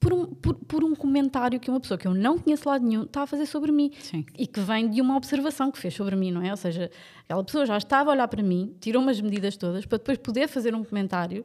por, 0.02 0.12
um, 0.12 0.26
por, 0.26 0.54
por, 0.56 0.84
um 0.84 0.96
comentário 0.96 1.60
que 1.60 1.70
uma 1.70 1.78
pessoa 1.78 1.96
que 1.96 2.08
eu 2.08 2.12
não 2.12 2.36
conheço 2.36 2.68
lado 2.68 2.84
nenhum 2.84 3.04
está 3.04 3.22
a 3.22 3.26
fazer 3.26 3.46
sobre 3.46 3.70
mim 3.70 3.92
Sim. 4.00 4.26
e 4.36 4.48
que 4.48 4.58
vem 4.58 4.90
de 4.90 5.00
uma 5.00 5.16
observação 5.16 5.70
que 5.70 5.78
fez 5.78 5.94
sobre 5.94 6.16
mim, 6.16 6.32
não 6.32 6.42
é? 6.42 6.50
Ou 6.50 6.56
seja, 6.56 6.90
aquela 7.24 7.42
pessoa 7.44 7.64
já 7.64 7.78
estava 7.78 8.10
a 8.10 8.12
olhar 8.12 8.26
para 8.26 8.42
mim, 8.42 8.74
tirou 8.80 9.00
umas 9.00 9.20
medidas 9.20 9.56
todas 9.56 9.86
para 9.86 9.98
depois 9.98 10.18
poder 10.18 10.48
fazer 10.48 10.74
um 10.74 10.82
comentário 10.82 11.44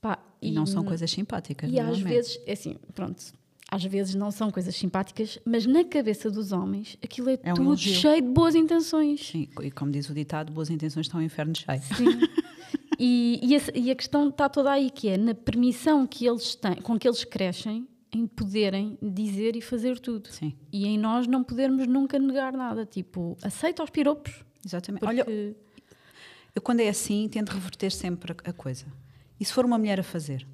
Pá, 0.00 0.18
e, 0.40 0.50
e, 0.50 0.52
não 0.52 0.64
são 0.64 0.84
coisas 0.84 1.10
simpáticas. 1.10 1.68
E 1.72 1.80
às 1.80 1.98
vezes, 1.98 2.38
é 2.46 2.52
assim, 2.52 2.76
pronto, 2.94 3.20
às 3.74 3.84
vezes 3.84 4.14
não 4.14 4.30
são 4.30 4.52
coisas 4.52 4.76
simpáticas, 4.76 5.36
mas 5.44 5.66
na 5.66 5.82
cabeça 5.82 6.30
dos 6.30 6.52
homens 6.52 6.96
aquilo 7.02 7.28
é, 7.28 7.32
é 7.42 7.52
tudo 7.52 7.70
um 7.70 7.76
cheio 7.76 8.22
de 8.22 8.28
boas 8.28 8.54
intenções. 8.54 9.26
Sim, 9.26 9.48
e 9.60 9.70
como 9.70 9.90
diz 9.90 10.08
o 10.08 10.14
ditado, 10.14 10.52
boas 10.52 10.70
intenções 10.70 11.06
estão 11.06 11.18
ao 11.18 11.26
inferno 11.26 11.52
cheio. 11.56 11.82
Sim. 11.82 12.20
e, 12.96 13.40
e, 13.42 13.56
a, 13.56 13.60
e, 13.74 13.90
a, 13.90 13.96
questão 13.96 14.28
está 14.28 14.48
toda 14.48 14.70
aí, 14.70 14.90
que 14.90 15.08
é 15.08 15.16
na 15.16 15.34
permissão 15.34 16.06
que 16.06 16.24
eles 16.24 16.54
têm, 16.54 16.76
com 16.76 16.96
que 16.96 17.08
eles 17.08 17.24
crescem 17.24 17.88
em 18.12 18.28
poderem 18.28 18.96
dizer 19.02 19.56
e 19.56 19.60
fazer 19.60 19.98
tudo. 19.98 20.28
Sim. 20.30 20.54
E 20.72 20.86
em 20.86 20.96
nós 20.96 21.26
não 21.26 21.42
podermos 21.42 21.84
nunca 21.88 22.16
negar 22.16 22.52
nada, 22.52 22.86
tipo, 22.86 23.36
aceita 23.42 23.82
os 23.82 23.90
piropos. 23.90 24.44
Exatamente. 24.64 25.00
Porque... 25.00 25.20
Olha, 25.20 25.56
eu 26.54 26.62
quando 26.62 26.78
é 26.78 26.88
assim 26.88 27.28
tento 27.28 27.50
reverter 27.50 27.90
sempre 27.90 28.36
a 28.44 28.52
coisa. 28.52 28.86
E 29.40 29.44
se 29.44 29.52
for 29.52 29.64
uma 29.64 29.76
mulher 29.78 29.98
a 29.98 30.04
fazer? 30.04 30.46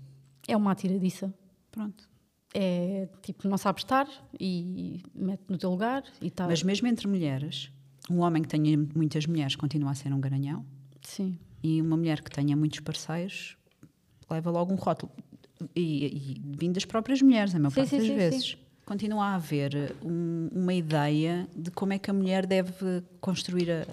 É 0.48 0.56
uma 0.56 0.72
atiradiça. 0.72 1.34
Pronto. 1.70 2.09
É 2.52 3.08
tipo, 3.22 3.48
não 3.48 3.56
sabe 3.56 3.80
estar 3.80 4.08
e 4.38 5.02
mete 5.14 5.42
no 5.48 5.56
teu 5.56 5.70
lugar 5.70 6.02
e 6.20 6.30
tal. 6.30 6.48
Mas 6.48 6.62
mesmo 6.62 6.88
entre 6.88 7.06
mulheres, 7.06 7.70
um 8.10 8.20
homem 8.20 8.42
que 8.42 8.48
tenha 8.48 8.76
muitas 8.94 9.26
mulheres 9.26 9.54
continua 9.54 9.92
a 9.92 9.94
ser 9.94 10.12
um 10.12 10.20
garanhão. 10.20 10.64
Sim. 11.02 11.38
E 11.62 11.80
uma 11.80 11.96
mulher 11.96 12.20
que 12.22 12.30
tenha 12.30 12.56
muitos 12.56 12.80
parceiros 12.80 13.56
leva 14.28 14.50
logo 14.50 14.72
um 14.72 14.76
rótulo. 14.76 15.12
E, 15.76 16.06
e 16.06 16.40
vindo 16.58 16.74
das 16.74 16.84
próprias 16.84 17.20
mulheres, 17.20 17.54
a 17.54 17.58
maior 17.58 17.72
parte 17.72 17.96
das 17.96 18.06
sim, 18.06 18.16
vezes. 18.16 18.50
Sim. 18.50 18.56
Continua 18.84 19.26
a 19.26 19.34
haver 19.36 19.94
um, 20.02 20.48
uma 20.52 20.74
ideia 20.74 21.46
de 21.54 21.70
como 21.70 21.92
é 21.92 21.98
que 21.98 22.10
a 22.10 22.14
mulher 22.14 22.46
deve 22.46 23.04
construir 23.20 23.70
a, 23.70 23.86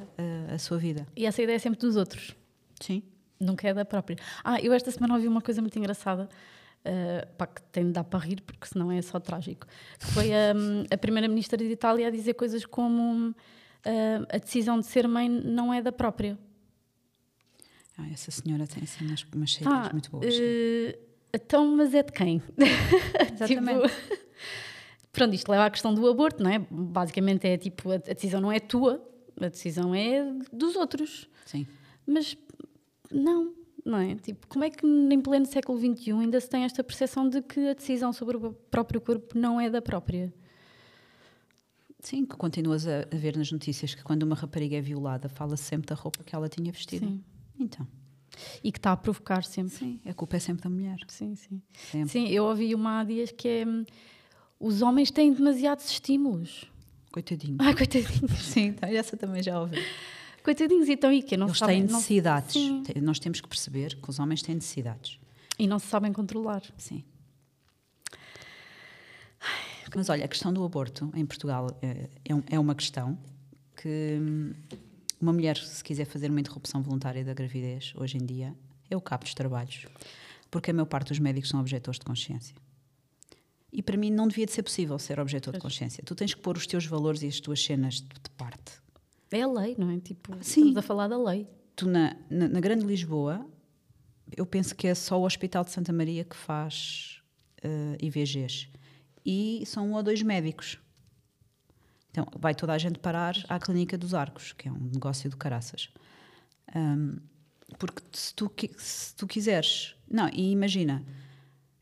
a, 0.49 0.55
a 0.55 0.57
sua 0.57 0.77
vida. 0.77 1.05
E 1.15 1.25
essa 1.25 1.41
ideia 1.41 1.57
é 1.57 1.59
sempre 1.59 1.79
dos 1.79 1.95
outros. 1.95 2.35
Sim. 2.79 3.03
Nunca 3.39 3.67
é 3.67 3.73
da 3.73 3.85
própria. 3.85 4.17
Ah, 4.43 4.59
eu 4.59 4.73
esta 4.73 4.89
semana 4.89 5.13
ouvi 5.13 5.27
uma 5.27 5.41
coisa 5.41 5.61
muito 5.61 5.77
engraçada. 5.77 6.27
Uh, 6.86 7.28
pá, 7.38 7.45
que 7.47 7.61
tem 7.63 7.86
de 7.88 7.91
dar 7.91 8.05
para 8.05 8.19
rir, 8.19 8.41
porque 8.41 8.65
senão 8.65 8.89
é 8.89 9.01
só 9.01 9.19
trágico. 9.19 9.67
Foi 9.99 10.28
um, 10.30 10.84
a 10.89 10.97
primeira-ministra 10.97 11.57
de 11.57 11.65
Itália 11.65 12.07
a 12.07 12.09
dizer 12.09 12.34
coisas 12.36 12.65
como 12.65 13.30
uh, 13.32 13.36
a 14.30 14.38
decisão 14.38 14.80
de 14.80 14.86
ser 14.86 15.05
mãe 15.05 15.28
não 15.28 15.73
é 15.73 15.82
da 15.82 15.91
própria. 15.91 16.38
Ah, 17.97 18.07
essa 18.13 18.32
senhora 18.32 18.65
tem 18.67 18.84
assim 18.84 19.05
umas, 19.05 19.25
umas 19.36 19.49
cheiras 19.49 19.73
Ah, 19.73 19.89
muito 19.91 20.09
boas. 20.11 20.34
eh, 20.34 20.97
então, 21.34 21.75
mas 21.75 21.93
é 21.93 22.03
de 22.03 22.11
quem? 22.13 22.41
Exatamente. 23.34 23.89
Tipo, 23.89 24.17
pronto, 25.11 25.34
isto 25.36 25.49
leva 25.51 25.65
à 25.65 25.69
questão 25.69 25.93
do 25.93 26.07
aborto, 26.07 26.41
não 26.41 26.49
é? 26.51 26.59
Basicamente 26.69 27.47
é 27.47 27.57
tipo, 27.57 27.91
a, 27.91 27.95
a 27.95 27.97
decisão 27.97 28.39
não 28.39 28.51
é 28.51 28.59
tua, 28.59 29.03
a 29.41 29.47
decisão 29.49 29.93
é 29.93 30.23
dos 30.53 30.75
outros. 30.75 31.28
Sim. 31.45 31.67
Mas 32.05 32.38
não, 33.11 33.51
não 33.88 33.97
é? 33.97 34.15
Tipo, 34.15 34.45
como 34.47 34.63
é 34.63 34.69
que 34.69 34.85
em 34.85 35.21
pleno 35.21 35.45
século 35.45 35.79
XXI 35.79 36.11
ainda 36.11 36.39
se 36.39 36.49
tem 36.49 36.63
esta 36.63 36.83
percepção 36.83 37.27
de 37.29 37.41
que 37.41 37.69
a 37.69 37.73
decisão 37.73 38.11
sobre 38.11 38.38
o 38.38 38.53
próprio 38.53 38.99
corpo 38.99 39.38
não 39.38 39.59
é 39.59 39.69
da 39.69 39.81
própria? 39.81 40.33
Sim, 41.99 42.25
que 42.25 42.35
continuas 42.35 42.85
a, 42.88 43.05
ver 43.11 43.35
nas 43.35 43.51
notícias 43.51 43.95
que 43.95 44.03
quando 44.03 44.23
uma 44.23 44.35
rapariga 44.35 44.77
é 44.77 44.81
violada, 44.81 45.27
fala-se 45.27 45.63
sempre 45.63 45.88
da 45.88 45.95
roupa 45.95 46.23
que 46.23 46.35
ela 46.35 46.47
tinha 46.47 46.71
vestida. 46.71 47.05
Sim. 47.07 47.23
Então, 47.59 47.88
E 48.63 48.71
que 48.71 48.77
está 48.77 48.91
a 48.91 48.97
provocar 48.97 49.43
sempre. 49.43 49.73
sim, 49.73 49.99
a 50.05 50.13
culpa 50.13 50.35
é 50.35 50.39
sempre 50.39 50.63
da 50.63 50.69
mulher. 50.69 50.97
Sim, 51.07 51.35
sim. 51.35 51.61
Sempre. 51.73 52.09
Sim, 52.09 52.27
eu 52.27 52.45
ouvi 52.45 52.75
uma 52.75 52.99
há 52.99 53.03
dias 53.03 53.31
que 53.31 53.47
é 53.47 53.65
hum, 53.65 53.83
os 54.59 54.81
homens 54.81 55.09
têm 55.09 55.33
demasiados 55.33 55.89
estímulos. 55.89 56.65
Coitadinho. 57.11 57.57
Ai, 57.59 57.73
coitadinhos. 57.75 58.31
Sim, 58.45 58.73
tá, 58.73 58.91
essa 58.91 59.17
também 59.17 59.41
já 59.41 59.59
ouvi. 59.59 59.77
Coitadinhos, 60.47 60.87
então 60.87 61.11
e 61.11 61.21
que 61.21 61.35
não 61.35 61.47
Eles 61.47 61.57
sabem, 61.57 61.75
têm 61.81 61.87
não- 61.87 61.95
necessidades. 61.97 62.53
Te- 62.53 63.01
Nós 63.01 63.19
temos 63.19 63.41
que 63.41 63.49
perceber 63.49 63.97
que 64.01 64.09
os 64.09 64.17
homens 64.17 64.41
têm 64.41 64.55
necessidades. 64.55 65.19
e 65.59 65.67
não 65.67 65.77
se 65.77 65.87
sabem 65.87 66.13
controlar. 66.13 66.63
Sim. 66.77 67.03
Mas 69.95 70.07
olha, 70.09 70.23
a 70.25 70.27
questão 70.27 70.53
do 70.53 70.63
aborto 70.63 71.11
em 71.15 71.25
Portugal 71.25 71.77
é, 71.81 72.09
é 72.23 72.55
é 72.55 72.59
uma 72.59 72.75
questão 72.75 73.17
que 73.75 74.17
hum, 74.21 74.53
uma 75.19 75.33
mulher, 75.33 75.57
se 75.57 75.83
quiser 75.83 76.05
fazer 76.05 76.29
uma 76.29 76.39
interrupção 76.39 76.81
voluntária 76.81 77.25
da 77.25 77.33
gravidez, 77.33 77.91
hoje 77.97 78.17
em 78.17 78.25
dia, 78.25 78.55
é 78.89 78.95
o 78.95 79.01
cabo 79.01 79.23
dos 79.25 79.33
trabalhos. 79.33 79.85
Porque 80.51 80.71
a 80.71 80.73
maior 80.73 80.85
parte 80.85 81.09
dos 81.09 81.19
médicos 81.19 81.49
são 81.49 81.59
objetores 81.59 81.99
de 81.99 82.05
consciência. 82.05 82.55
E 83.73 83.81
para 83.83 83.97
mim 83.97 84.09
não 84.11 84.27
devia 84.29 84.45
de 84.45 84.51
ser 84.53 84.63
possível 84.63 84.97
ser 84.97 85.19
objetor 85.19 85.53
de 85.53 85.59
consciência. 85.59 86.01
Tu 86.05 86.15
tens 86.15 86.33
que 86.33 86.39
pôr 86.41 86.55
os 86.55 86.65
teus 86.65 86.85
valores 86.85 87.21
e 87.23 87.27
as 87.27 87.39
tuas 87.41 87.61
cenas 87.61 87.95
de 87.95 88.29
parte. 88.37 88.73
É 89.32 89.41
a 89.41 89.47
lei, 89.47 89.75
não 89.78 89.89
é? 89.89 89.99
Tipo, 89.99 90.34
Sim. 90.41 90.61
estamos 90.61 90.78
a 90.78 90.82
falar 90.82 91.07
da 91.07 91.17
lei. 91.17 91.47
Tu, 91.75 91.88
na, 91.88 92.15
na, 92.30 92.47
na 92.47 92.59
Grande 92.59 92.86
Lisboa, 92.86 93.45
eu 94.36 94.45
penso 94.45 94.75
que 94.75 94.88
é 94.88 94.95
só 94.95 95.19
o 95.19 95.25
Hospital 95.25 95.63
de 95.63 95.71
Santa 95.71 95.93
Maria 95.93 96.23
que 96.23 96.36
faz 96.36 97.21
eh, 97.61 97.97
IVGs. 98.01 98.69
E 99.25 99.63
são 99.65 99.89
um 99.89 99.93
ou 99.93 100.03
dois 100.03 100.21
médicos. 100.21 100.80
Então, 102.09 102.25
vai 102.39 102.55
toda 102.55 102.73
a 102.73 102.78
gente 102.78 102.99
parar 102.99 103.36
à 103.47 103.59
Clínica 103.59 103.97
dos 103.97 104.13
Arcos, 104.13 104.53
que 104.53 104.67
é 104.67 104.71
um 104.71 104.89
negócio 104.93 105.30
de 105.30 105.36
caraças. 105.36 105.89
Ahm, 106.73 107.17
porque 107.78 108.01
se 108.11 108.34
tu, 108.34 108.51
se 108.78 109.15
tu 109.15 109.28
quiseres. 109.28 109.95
Não, 110.09 110.30
e 110.30 110.51
imagina. 110.51 111.05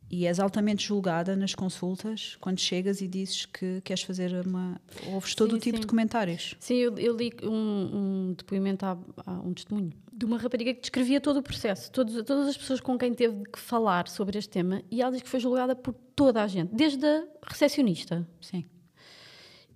E 0.09 0.27
és 0.27 0.39
altamente 0.39 0.85
julgada 0.85 1.35
nas 1.35 1.55
consultas 1.55 2.37
quando 2.39 2.59
chegas 2.59 3.01
e 3.01 3.07
dizes 3.07 3.45
que 3.45 3.81
queres 3.81 4.03
fazer 4.03 4.45
uma. 4.45 4.79
Ouves 5.07 5.33
todo 5.33 5.51
Sim, 5.51 5.57
o 5.57 5.59
tipo 5.59 5.77
sim. 5.77 5.81
de 5.81 5.87
comentários. 5.87 6.55
Sim, 6.59 6.75
eu, 6.75 6.97
eu 6.97 7.17
li 7.17 7.31
um, 7.43 7.49
um 7.49 8.33
depoimento, 8.37 8.85
há, 8.85 8.97
há 9.25 9.31
um 9.33 9.53
testemunho, 9.53 9.91
de 10.13 10.25
uma 10.25 10.37
rapariga 10.37 10.73
que 10.73 10.81
descrevia 10.81 11.19
todo 11.19 11.37
o 11.37 11.43
processo, 11.43 11.91
todos, 11.91 12.13
todas 12.23 12.47
as 12.47 12.57
pessoas 12.57 12.79
com 12.79 12.97
quem 12.97 13.13
teve 13.13 13.43
que 13.51 13.59
falar 13.59 14.07
sobre 14.07 14.37
este 14.37 14.49
tema, 14.49 14.81
e 14.89 15.01
ela 15.01 15.11
diz 15.11 15.21
que 15.21 15.29
foi 15.29 15.39
julgada 15.39 15.75
por 15.75 15.93
toda 16.15 16.41
a 16.41 16.47
gente, 16.47 16.73
desde 16.73 17.05
a 17.05 17.25
recepcionista. 17.45 18.27
Sim. 18.39 18.63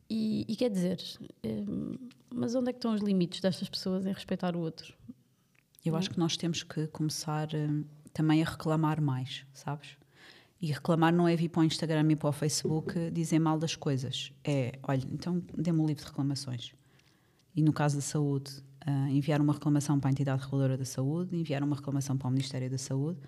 E, 0.09 0.45
e 0.47 0.55
quer 0.55 0.69
dizer, 0.69 0.97
hum, 1.45 1.97
mas 2.33 2.55
onde 2.55 2.69
é 2.69 2.73
que 2.73 2.77
estão 2.77 2.93
os 2.93 3.01
limites 3.01 3.41
destas 3.41 3.69
pessoas 3.69 4.05
em 4.05 4.13
respeitar 4.13 4.55
o 4.55 4.59
outro? 4.59 4.93
Eu 5.85 5.95
acho 5.95 6.09
que 6.09 6.19
nós 6.19 6.35
temos 6.37 6.63
que 6.63 6.87
começar 6.87 7.49
hum, 7.53 7.83
também 8.13 8.41
a 8.41 8.49
reclamar 8.49 9.01
mais, 9.01 9.45
sabes? 9.53 9.97
E 10.61 10.67
reclamar 10.67 11.13
não 11.13 11.27
é 11.27 11.35
vir 11.35 11.49
para 11.49 11.61
o 11.61 11.63
Instagram 11.63 12.11
e 12.11 12.15
para 12.15 12.29
o 12.29 12.31
Facebook 12.33 13.09
dizer 13.11 13.39
mal 13.39 13.57
das 13.57 13.75
coisas. 13.75 14.33
É, 14.43 14.77
olha, 14.83 15.03
então 15.11 15.41
dê-me 15.57 15.79
um 15.79 15.85
livro 15.85 16.03
de 16.03 16.09
reclamações. 16.09 16.73
E 17.55 17.61
no 17.61 17.71
caso 17.71 17.95
da 17.95 18.01
saúde, 18.01 18.63
ah, 18.85 19.09
enviar 19.09 19.41
uma 19.41 19.53
reclamação 19.53 19.99
para 19.99 20.09
a 20.09 20.11
entidade 20.11 20.41
reguladora 20.41 20.77
da 20.77 20.85
saúde, 20.85 21.35
enviar 21.35 21.63
uma 21.63 21.75
reclamação 21.75 22.17
para 22.17 22.27
o 22.27 22.31
Ministério 22.31 22.69
da 22.69 22.77
Saúde. 22.77 23.19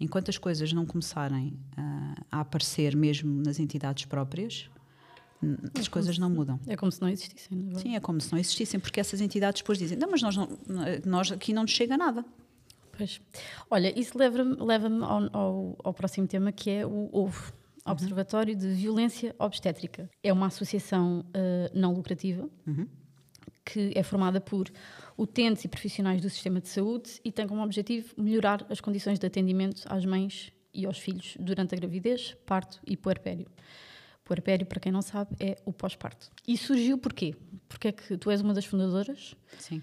Enquanto 0.00 0.28
as 0.28 0.38
coisas 0.38 0.72
não 0.72 0.84
começarem 0.84 1.58
ah, 1.76 2.14
a 2.30 2.40
aparecer 2.40 2.96
mesmo 2.96 3.42
nas 3.42 3.60
entidades 3.60 4.04
próprias, 4.06 4.68
hum, 5.42 5.56
as 5.78 5.88
coisas 5.88 6.18
não 6.18 6.30
mudam. 6.30 6.58
É 6.66 6.76
como 6.76 6.90
se 6.90 7.00
não 7.00 7.08
existissem, 7.08 7.56
não 7.56 7.78
é? 7.78 7.80
Sim, 7.80 7.96
é 7.96 8.00
como 8.00 8.20
se 8.20 8.32
não 8.32 8.38
existissem, 8.38 8.80
porque 8.80 8.98
essas 8.98 9.20
entidades 9.20 9.60
depois 9.62 9.78
dizem: 9.78 9.96
não, 9.96 10.10
mas 10.10 10.22
nós, 10.22 10.36
não, 10.36 10.48
nós 11.04 11.30
aqui 11.30 11.52
não 11.52 11.62
nos 11.62 11.72
chega 11.72 11.96
nada. 11.96 12.24
Pois. 12.96 13.20
Olha, 13.70 13.98
isso 13.98 14.16
leva-me 14.16 14.56
leva 14.56 14.88
ao, 15.04 15.36
ao, 15.36 15.78
ao 15.84 15.94
próximo 15.94 16.26
tema 16.26 16.52
que 16.52 16.70
é 16.70 16.86
o 16.86 17.10
OVO, 17.12 17.52
Observatório 17.86 18.56
de 18.56 18.68
Violência 18.68 19.34
Obstétrica. 19.38 20.08
É 20.22 20.32
uma 20.32 20.46
associação 20.46 21.24
eh, 21.34 21.70
não 21.74 21.92
lucrativa 21.92 22.48
que 23.64 23.92
é 23.94 24.02
formada 24.02 24.40
por 24.40 24.70
utentes 25.16 25.64
e 25.64 25.68
profissionais 25.68 26.20
do 26.20 26.28
sistema 26.28 26.60
de 26.60 26.68
saúde 26.68 27.20
e 27.24 27.32
tem 27.32 27.46
como 27.46 27.62
objetivo 27.62 28.14
melhorar 28.16 28.64
as 28.68 28.80
condições 28.80 29.18
de 29.18 29.26
atendimento 29.26 29.84
às 29.86 30.04
mães 30.04 30.52
e 30.72 30.84
aos 30.84 30.98
filhos 30.98 31.36
durante 31.40 31.74
a 31.74 31.78
gravidez, 31.78 32.36
parto 32.44 32.80
e 32.86 32.96
puerpério. 32.96 33.46
Puerpério, 34.24 34.66
para 34.66 34.80
quem 34.80 34.90
não 34.90 35.02
sabe, 35.02 35.36
é 35.38 35.56
o 35.64 35.72
pós-parto. 35.72 36.30
E 36.46 36.56
surgiu 36.56 36.98
porquê? 36.98 37.34
Porque 37.68 37.88
é 37.88 37.92
que 37.92 38.16
tu 38.16 38.30
és 38.30 38.40
uma 38.40 38.54
das 38.54 38.64
fundadoras 38.64 39.36
Sim. 39.58 39.82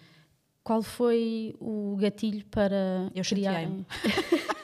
Qual 0.63 0.81
foi 0.83 1.55
o 1.59 1.95
gatilho 1.99 2.45
para 2.45 3.09
Eu 3.15 3.23
criar? 3.23 3.53
chateei-me. 3.53 3.85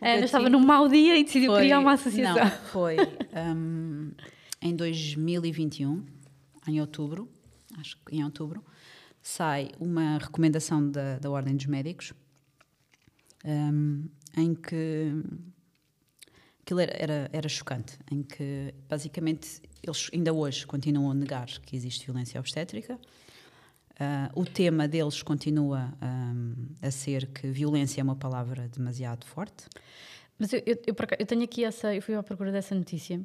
A 0.00 0.08
Ana 0.08 0.24
estava 0.24 0.50
num 0.50 0.60
mau 0.60 0.88
dia 0.88 1.16
e 1.16 1.24
decidiu 1.24 1.52
Foi- 1.52 1.60
criar 1.62 1.78
uma 1.78 1.92
associação. 1.92 2.44
Não, 2.44 2.50
foi 2.50 2.96
hum, 3.56 4.10
em 4.60 4.74
2021, 4.74 6.04
em 6.68 6.80
outubro, 6.80 7.30
acho 7.78 7.96
que 8.04 8.14
em 8.16 8.24
outubro, 8.24 8.62
sai 9.22 9.70
uma 9.80 10.18
recomendação 10.18 10.90
da, 10.90 11.18
da 11.18 11.30
Ordem 11.30 11.56
dos 11.56 11.66
Médicos 11.66 12.12
hum, 13.44 14.06
em 14.36 14.54
que 14.54 15.12
aquilo 16.62 16.80
era, 16.80 16.92
era, 16.98 17.30
era 17.32 17.48
chocante, 17.48 17.98
em 18.10 18.22
que 18.22 18.74
basicamente 18.88 19.62
eles 19.82 20.10
ainda 20.12 20.32
hoje 20.32 20.66
continuam 20.66 21.10
a 21.10 21.14
negar 21.14 21.46
que 21.46 21.76
existe 21.76 22.04
violência 22.06 22.38
obstétrica. 22.40 22.98
Ah, 23.98 24.30
o 24.34 24.44
tema 24.44 24.88
deles 24.88 25.22
continua 25.22 25.92
hum, 26.02 26.54
a 26.82 26.90
ser 26.90 27.26
que 27.26 27.46
violência 27.48 28.00
é 28.00 28.04
uma 28.04 28.16
palavra 28.16 28.68
demasiado 28.68 29.24
forte. 29.24 29.66
Mas 30.38 30.52
eu, 30.52 30.60
eu, 30.66 30.76
eu, 30.86 30.94
eu 31.20 31.26
tenho 31.26 31.44
aqui 31.44 31.64
essa, 31.64 31.94
eu 31.94 32.02
fui 32.02 32.14
à 32.14 32.22
procura 32.22 32.50
dessa 32.50 32.74
notícia 32.74 33.20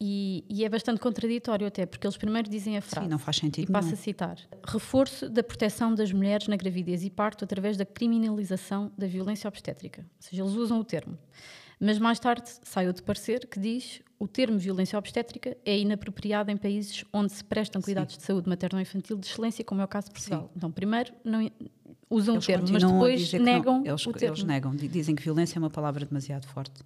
e, 0.00 0.44
e 0.48 0.64
é 0.64 0.68
bastante 0.68 0.98
contraditório 0.98 1.66
até, 1.66 1.84
porque 1.84 2.06
eles 2.06 2.16
primeiro 2.16 2.48
dizem 2.48 2.76
a 2.76 2.80
frase. 2.80 3.06
Sim, 3.06 3.10
não 3.10 3.18
faz 3.18 3.36
E 3.36 3.40
sentido 3.40 3.70
passo 3.70 3.88
nenhum. 3.88 4.00
a 4.00 4.02
citar: 4.02 4.38
reforço 4.66 5.28
da 5.28 5.42
proteção 5.42 5.94
das 5.94 6.10
mulheres 6.10 6.48
na 6.48 6.56
gravidez 6.56 7.04
e 7.04 7.10
parto 7.10 7.44
através 7.44 7.76
da 7.76 7.84
criminalização 7.84 8.90
da 8.96 9.06
violência 9.06 9.46
obstétrica. 9.46 10.00
Ou 10.02 10.22
seja, 10.22 10.42
eles 10.42 10.54
usam 10.54 10.80
o 10.80 10.84
termo. 10.84 11.18
Mas 11.80 11.98
mais 11.98 12.20
tarde 12.20 12.50
sai 12.62 12.86
outro 12.86 13.02
parecer 13.02 13.46
que 13.46 13.58
diz 13.58 14.02
o 14.18 14.28
termo 14.28 14.58
violência 14.58 14.98
obstétrica 14.98 15.56
é 15.64 15.78
inapropriado 15.78 16.50
em 16.50 16.56
países 16.56 17.04
onde 17.10 17.32
se 17.32 17.42
prestam 17.42 17.80
cuidados 17.80 18.18
de 18.18 18.22
saúde 18.22 18.46
materno-infantil 18.48 19.16
de 19.16 19.26
excelência, 19.26 19.64
como 19.64 19.80
é 19.80 19.84
o 19.84 19.88
caso 19.88 20.08
de 20.08 20.12
Portugal. 20.12 20.50
Então, 20.54 20.70
primeiro, 20.70 21.14
não, 21.24 21.50
usam 22.10 22.34
Eles 22.34 22.44
o 22.44 22.46
termo, 22.46 22.68
mas 22.70 22.82
depois 22.84 23.32
negam 23.32 23.82
eles, 23.86 24.06
o 24.06 24.12
termo. 24.12 24.34
eles 24.36 24.44
negam, 24.44 24.76
di- 24.76 24.88
dizem 24.88 25.14
que 25.16 25.22
violência 25.22 25.56
é 25.56 25.60
uma 25.60 25.70
palavra 25.70 26.04
demasiado 26.04 26.46
forte. 26.46 26.82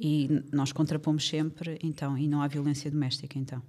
E 0.00 0.42
nós 0.50 0.72
contrapomos 0.72 1.28
sempre, 1.28 1.78
então, 1.82 2.16
e 2.16 2.26
não 2.26 2.40
há 2.40 2.48
violência 2.48 2.90
doméstica, 2.90 3.38
então. 3.38 3.62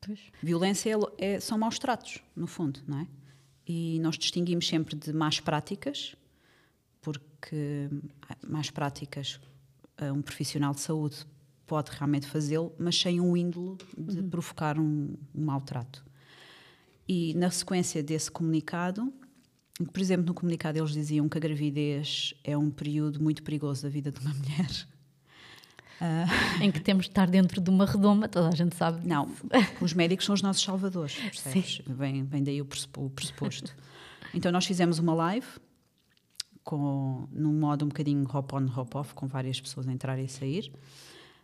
Pois. 0.00 0.18
Violência 0.42 0.96
é 1.18 1.34
é- 1.34 1.40
são 1.40 1.58
maus 1.58 1.78
tratos, 1.78 2.20
no 2.34 2.46
fundo, 2.46 2.80
não 2.88 3.00
é? 3.00 3.06
E 3.68 3.98
nós 4.00 4.16
distinguimos 4.16 4.66
sempre 4.66 4.96
de 4.96 5.12
más 5.12 5.40
práticas, 5.40 6.16
porque 7.06 7.88
ah, 8.28 8.36
más 8.48 8.68
práticas, 8.68 9.40
ah, 9.96 10.12
um 10.12 10.20
profissional 10.20 10.74
de 10.74 10.80
saúde 10.80 11.24
pode 11.64 11.92
realmente 11.92 12.26
fazê-lo, 12.26 12.74
mas 12.78 13.00
sem 13.00 13.20
um 13.20 13.36
índolo 13.36 13.78
de 13.96 14.22
provocar 14.24 14.76
um, 14.76 15.14
um 15.32 15.44
mau 15.44 15.60
trato. 15.60 16.04
E 17.08 17.32
na 17.34 17.48
sequência 17.48 18.02
desse 18.02 18.28
comunicado, 18.28 19.12
por 19.92 20.00
exemplo, 20.00 20.26
no 20.26 20.34
comunicado 20.34 20.78
eles 20.78 20.90
diziam 20.90 21.28
que 21.28 21.38
a 21.38 21.40
gravidez 21.40 22.34
é 22.42 22.58
um 22.58 22.70
período 22.70 23.22
muito 23.22 23.44
perigoso 23.44 23.84
da 23.84 23.88
vida 23.88 24.10
de 24.10 24.18
uma 24.20 24.34
mulher. 24.34 24.88
em 26.60 26.72
que 26.72 26.80
temos 26.80 27.04
de 27.04 27.12
estar 27.12 27.30
dentro 27.30 27.60
de 27.60 27.70
uma 27.70 27.86
redoma, 27.86 28.28
toda 28.28 28.48
a 28.48 28.54
gente 28.54 28.74
sabe. 28.74 29.06
Não, 29.06 29.30
os 29.80 29.92
médicos 29.92 30.26
são 30.26 30.34
os 30.34 30.42
nossos 30.42 30.62
salvadores, 30.62 31.14
percebes? 31.14 31.82
Vem, 31.86 32.24
vem 32.24 32.42
daí 32.42 32.60
o 32.60 32.66
o 32.96 33.10
pressuposto. 33.10 33.76
Então 34.34 34.50
nós 34.50 34.66
fizemos 34.66 34.98
uma 34.98 35.14
live 35.14 35.46
com, 36.66 37.28
num 37.30 37.52
modo 37.52 37.84
um 37.84 37.88
bocadinho 37.88 38.26
hop-on, 38.28 38.66
hop-off, 38.76 39.14
com 39.14 39.28
várias 39.28 39.60
pessoas 39.60 39.86
a 39.86 39.92
entrar 39.92 40.18
e 40.18 40.28
sair. 40.28 40.72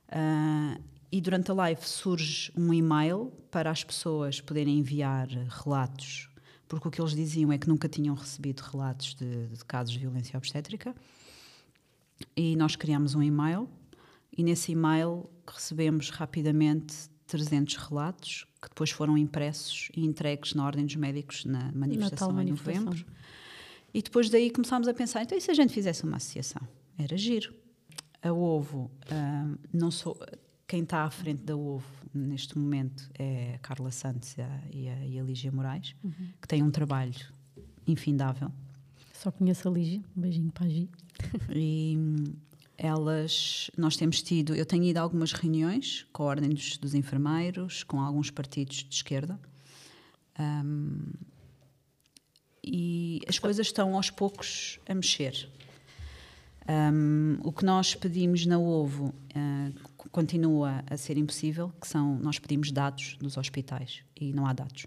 Ah, 0.08 0.76
e 1.12 1.20
durante 1.20 1.48
a 1.52 1.54
live 1.54 1.86
surge 1.86 2.50
um 2.56 2.74
e-mail 2.74 3.32
para 3.48 3.70
as 3.70 3.84
pessoas 3.84 4.40
poderem 4.40 4.80
enviar 4.80 5.28
relatos, 5.28 6.28
porque 6.66 6.88
o 6.88 6.90
que 6.90 7.00
eles 7.00 7.14
diziam 7.14 7.52
é 7.52 7.56
que 7.56 7.68
nunca 7.68 7.88
tinham 7.88 8.16
recebido 8.16 8.60
relatos 8.60 9.14
de, 9.14 9.46
de 9.46 9.64
casos 9.64 9.92
de 9.92 10.00
violência 10.00 10.36
obstétrica. 10.36 10.92
E 12.36 12.56
nós 12.56 12.74
criámos 12.74 13.14
um 13.14 13.22
e-mail, 13.22 13.68
e 14.36 14.42
nesse 14.42 14.72
e-mail 14.72 15.30
recebemos 15.46 16.10
rapidamente 16.10 16.94
300 17.28 17.76
relatos, 17.76 18.46
que 18.60 18.68
depois 18.68 18.90
foram 18.90 19.16
impressos 19.16 19.88
e 19.94 20.04
entregues 20.04 20.54
na 20.54 20.64
Ordem 20.66 20.84
dos 20.84 20.96
Médicos 20.96 21.44
na 21.44 21.70
manifestação 21.72 22.40
em 22.40 22.46
novembro. 22.46 23.04
E 23.94 24.02
depois 24.02 24.30
daí 24.30 24.50
começámos 24.50 24.88
a 24.88 24.94
pensar: 24.94 25.22
então, 25.22 25.36
e 25.36 25.40
se 25.40 25.50
a 25.50 25.54
gente 25.54 25.72
fizesse 25.72 26.04
uma 26.04 26.16
associação? 26.16 26.62
Era 26.98 27.16
giro. 27.16 27.54
A 28.22 28.32
Ovo, 28.32 28.90
uh, 29.10 29.58
não 29.72 29.90
sou. 29.90 30.18
Quem 30.66 30.82
está 30.82 31.04
à 31.04 31.10
frente 31.10 31.42
da 31.42 31.56
Ovo 31.56 31.86
neste 32.14 32.56
momento 32.56 33.10
é 33.18 33.54
a 33.56 33.58
Carla 33.58 33.90
Santos 33.90 34.36
e 34.36 34.40
a, 34.88 35.06
e 35.06 35.18
a, 35.18 35.22
Lígia 35.22 35.50
Moraes, 35.50 35.94
uhum. 36.02 36.28
que 36.40 36.48
têm 36.48 36.62
um 36.62 36.70
trabalho 36.70 37.14
infindável. 37.86 38.50
Só 39.12 39.30
conheço 39.30 39.68
a 39.68 39.70
Lígia, 39.70 40.02
um 40.16 40.20
beijinho 40.20 40.50
para 40.52 40.66
a 40.66 40.68
Gi. 40.68 40.88
E 41.54 41.96
elas, 42.78 43.70
nós 43.76 43.96
temos 43.96 44.22
tido, 44.22 44.54
eu 44.54 44.66
tenho 44.66 44.84
ido 44.84 44.98
a 44.98 45.02
algumas 45.02 45.32
reuniões 45.32 46.06
com 46.12 46.24
a 46.24 46.26
Ordem 46.26 46.50
dos, 46.50 46.76
dos 46.78 46.94
Enfermeiros, 46.94 47.84
com 47.84 48.00
alguns 48.00 48.30
partidos 48.30 48.76
de 48.76 48.94
esquerda, 48.94 49.38
um, 50.38 51.12
e 52.64 53.20
as 53.28 53.38
coisas 53.38 53.66
estão 53.66 53.94
aos 53.94 54.10
poucos 54.10 54.78
a 54.88 54.94
mexer. 54.94 55.48
Um, 56.68 57.38
o 57.42 57.52
que 57.52 57.64
nós 57.64 57.94
pedimos 57.94 58.46
na 58.46 58.58
OVO 58.58 59.06
uh, 59.06 59.98
continua 60.10 60.84
a 60.88 60.96
ser 60.96 61.18
impossível, 61.18 61.72
que 61.80 61.88
são, 61.88 62.18
nós 62.20 62.38
pedimos 62.38 62.70
dados 62.70 63.16
dos 63.20 63.36
hospitais 63.36 64.04
e 64.18 64.32
não 64.32 64.46
há 64.46 64.52
dados. 64.52 64.86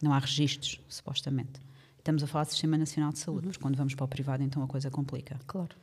Não 0.00 0.12
há 0.12 0.18
registros, 0.18 0.80
supostamente. 0.88 1.60
Estamos 1.98 2.22
a 2.22 2.26
falar 2.26 2.44
do 2.44 2.50
Sistema 2.50 2.78
Nacional 2.78 3.12
de 3.12 3.18
Saúde, 3.18 3.46
uhum. 3.46 3.52
porque 3.52 3.62
quando 3.62 3.76
vamos 3.76 3.94
para 3.94 4.04
o 4.04 4.08
privado 4.08 4.42
então 4.42 4.62
a 4.62 4.66
coisa 4.68 4.90
complica. 4.90 5.38
Claro. 5.46 5.74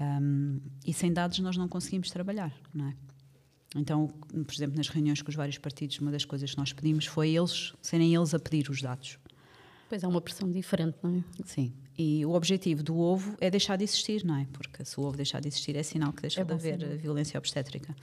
Um, 0.00 0.60
e 0.86 0.92
sem 0.92 1.12
dados 1.12 1.38
nós 1.40 1.56
não 1.56 1.68
conseguimos 1.68 2.10
trabalhar, 2.10 2.52
não 2.72 2.88
é? 2.88 2.94
Então, 3.74 4.08
por 4.08 4.52
exemplo, 4.52 4.76
nas 4.76 4.88
reuniões 4.88 5.22
com 5.22 5.30
os 5.30 5.34
vários 5.34 5.58
partidos, 5.58 5.98
uma 5.98 6.10
das 6.10 6.24
coisas 6.24 6.50
que 6.50 6.58
nós 6.58 6.72
pedimos 6.72 7.06
foi 7.06 7.30
eles, 7.30 7.72
serem 7.80 8.14
eles 8.14 8.34
a 8.34 8.38
pedir 8.38 8.68
os 8.68 8.82
dados. 8.82 9.18
Pois 9.92 10.02
é 10.02 10.08
uma 10.08 10.22
pressão 10.22 10.50
diferente, 10.50 10.96
não 11.02 11.18
é? 11.18 11.22
Sim. 11.44 11.70
E 11.98 12.24
o 12.24 12.30
objetivo 12.30 12.82
do 12.82 12.98
ovo 12.98 13.36
é 13.38 13.50
deixar 13.50 13.76
de 13.76 13.84
existir, 13.84 14.24
não 14.24 14.36
é? 14.36 14.46
Porque 14.50 14.82
se 14.86 14.98
o 14.98 15.02
ovo 15.02 15.18
deixar 15.18 15.38
de 15.38 15.48
existir 15.48 15.76
é 15.76 15.82
sinal 15.82 16.14
que 16.14 16.22
deixa 16.22 16.40
é 16.40 16.44
de 16.44 16.50
haver 16.50 16.80
saber. 16.80 16.96
violência 16.96 17.36
obstétrica. 17.36 17.94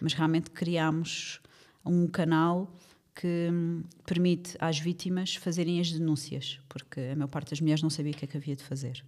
Mas 0.00 0.14
realmente 0.14 0.50
criámos 0.52 1.40
um 1.84 2.06
canal 2.06 2.72
que 3.12 3.48
hum, 3.50 3.82
permite 4.06 4.56
às 4.60 4.78
vítimas 4.78 5.34
fazerem 5.34 5.80
as 5.80 5.90
denúncias, 5.90 6.60
porque 6.68 7.00
a 7.00 7.16
maior 7.16 7.26
parte 7.26 7.50
das 7.50 7.60
mulheres 7.60 7.82
não 7.82 7.90
sabia 7.90 8.12
o 8.12 8.14
que 8.14 8.24
é 8.24 8.28
que 8.28 8.36
havia 8.36 8.54
de 8.54 8.62
fazer. 8.62 9.04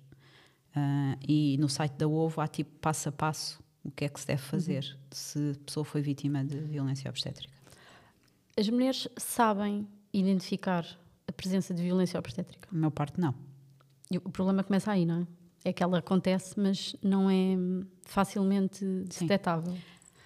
Uh, 0.71 1.17
e 1.29 1.57
no 1.61 1.69
site 1.69 1.93
da 1.93 2.09
OVO 2.09 2.41
há 2.41 2.49
tipo 2.49 2.73
passo 2.81 3.11
a 3.11 3.13
passo 3.13 3.63
o 3.85 3.93
que 3.93 4.07
é 4.07 4.09
que 4.09 4.19
se 4.19 4.27
deve 4.27 4.43
fazer 4.43 4.83
uhum. 4.83 5.01
se 5.13 5.53
a 5.53 5.65
pessoa 5.65 5.85
foi 5.85 6.03
vítima 6.03 6.45
de 6.45 6.59
violência 6.59 7.09
obstétrica. 7.09 7.55
As 8.59 8.69
mulheres 8.69 9.07
sabem 9.17 9.87
identificar 10.13 10.85
a 11.27 11.33
presença 11.33 11.75
de 11.75 11.83
violência 11.83 12.19
obstétrica? 12.19 12.69
A 12.71 12.75
maior 12.75 12.91
parte 12.91 13.21
não. 13.21 13.35
E 14.11 14.19
o 14.19 14.31
problema 14.31 14.63
começa 14.63 14.91
aí, 14.93 15.05
não 15.05 15.23
é? 15.23 15.27
É 15.67 15.73
que 15.73 15.83
ela 15.83 15.99
acontece, 15.99 16.59
mas 16.59 16.95
não 17.03 17.31
é 17.31 17.57
facilmente 18.05 18.85
detectável. 18.85 19.77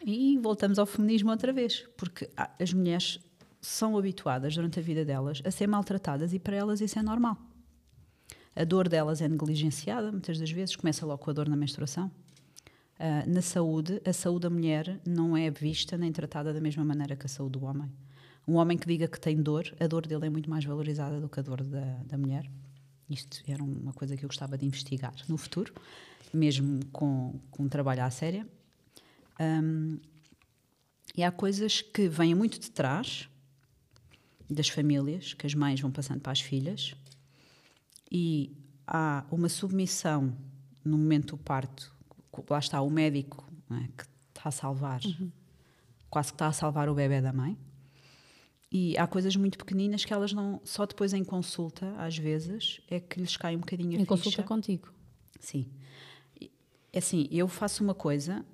E 0.04 0.38
voltamos 0.38 0.78
ao 0.78 0.86
feminismo 0.86 1.30
outra 1.30 1.52
vez, 1.52 1.84
porque 1.96 2.28
as 2.58 2.72
mulheres 2.72 3.20
são 3.60 3.96
habituadas 3.96 4.54
durante 4.54 4.78
a 4.78 4.82
vida 4.82 5.04
delas 5.04 5.42
a 5.44 5.50
ser 5.50 5.66
maltratadas 5.66 6.32
e 6.32 6.38
para 6.38 6.56
elas 6.56 6.80
isso 6.80 6.98
é 6.98 7.02
normal. 7.02 7.36
A 8.54 8.64
dor 8.64 8.88
delas 8.88 9.20
é 9.20 9.28
negligenciada, 9.28 10.10
muitas 10.10 10.38
das 10.38 10.50
vezes, 10.50 10.74
começa 10.74 11.06
logo 11.06 11.22
com 11.22 11.30
a 11.30 11.32
dor 11.32 11.48
na 11.48 11.56
menstruação. 11.56 12.10
Uh, 12.98 13.30
na 13.30 13.40
saúde, 13.40 14.02
a 14.04 14.12
saúde 14.12 14.42
da 14.42 14.50
mulher 14.50 15.00
não 15.06 15.36
é 15.36 15.48
vista 15.50 15.96
nem 15.96 16.10
tratada 16.10 16.52
da 16.52 16.60
mesma 16.60 16.84
maneira 16.84 17.14
que 17.14 17.26
a 17.26 17.28
saúde 17.28 17.58
do 17.58 17.64
homem. 17.64 17.88
Um 18.48 18.56
homem 18.56 18.78
que 18.78 18.86
diga 18.86 19.06
que 19.06 19.20
tem 19.20 19.36
dor, 19.42 19.70
a 19.78 19.86
dor 19.86 20.06
dele 20.06 20.24
é 20.24 20.30
muito 20.30 20.48
mais 20.48 20.64
valorizada 20.64 21.20
do 21.20 21.28
que 21.28 21.38
a 21.38 21.42
dor 21.42 21.62
da, 21.62 22.02
da 22.04 22.16
mulher. 22.16 22.50
Isto 23.10 23.42
era 23.46 23.62
uma 23.62 23.92
coisa 23.92 24.16
que 24.16 24.24
eu 24.24 24.28
gostava 24.28 24.56
de 24.56 24.64
investigar 24.64 25.14
no 25.28 25.36
futuro, 25.36 25.74
mesmo 26.32 26.80
com, 26.86 27.38
com 27.50 27.64
um 27.64 27.68
trabalho 27.68 28.02
à 28.02 28.10
séria. 28.10 28.48
Um, 29.38 29.98
e 31.14 31.22
há 31.22 31.30
coisas 31.30 31.82
que 31.82 32.08
vêm 32.08 32.34
muito 32.34 32.58
de 32.58 32.70
trás 32.70 33.28
das 34.48 34.70
famílias, 34.70 35.34
que 35.34 35.46
as 35.46 35.52
mães 35.52 35.78
vão 35.78 35.90
passando 35.90 36.20
para 36.20 36.32
as 36.32 36.40
filhas, 36.40 36.94
e 38.10 38.56
há 38.86 39.26
uma 39.30 39.50
submissão 39.50 40.34
no 40.82 40.96
momento 40.96 41.36
do 41.36 41.42
parto, 41.42 41.94
lá 42.48 42.58
está 42.58 42.80
o 42.80 42.88
médico 42.88 43.46
é, 43.70 43.88
que 43.94 44.04
está 44.30 44.48
a 44.48 44.50
salvar, 44.50 45.02
uhum. 45.04 45.30
quase 46.08 46.28
que 46.30 46.36
está 46.36 46.46
a 46.46 46.52
salvar 46.52 46.88
o 46.88 46.94
bebê 46.94 47.20
da 47.20 47.30
mãe. 47.30 47.58
E 48.70 48.98
há 48.98 49.06
coisas 49.06 49.34
muito 49.34 49.56
pequeninas 49.56 50.04
que 50.04 50.12
elas 50.12 50.32
não. 50.32 50.60
Só 50.62 50.84
depois 50.84 51.14
em 51.14 51.24
consulta, 51.24 51.94
às 51.96 52.16
vezes, 52.18 52.80
é 52.90 53.00
que 53.00 53.18
lhes 53.18 53.36
cai 53.36 53.56
um 53.56 53.60
bocadinho 53.60 53.92
a 53.92 53.94
Em 53.94 53.98
ficha. 53.98 54.06
consulta 54.06 54.42
contigo? 54.42 54.92
Sim. 55.40 55.66
É 56.92 56.98
assim, 56.98 57.28
eu 57.30 57.48
faço 57.48 57.82
uma 57.82 57.94
coisa 57.94 58.44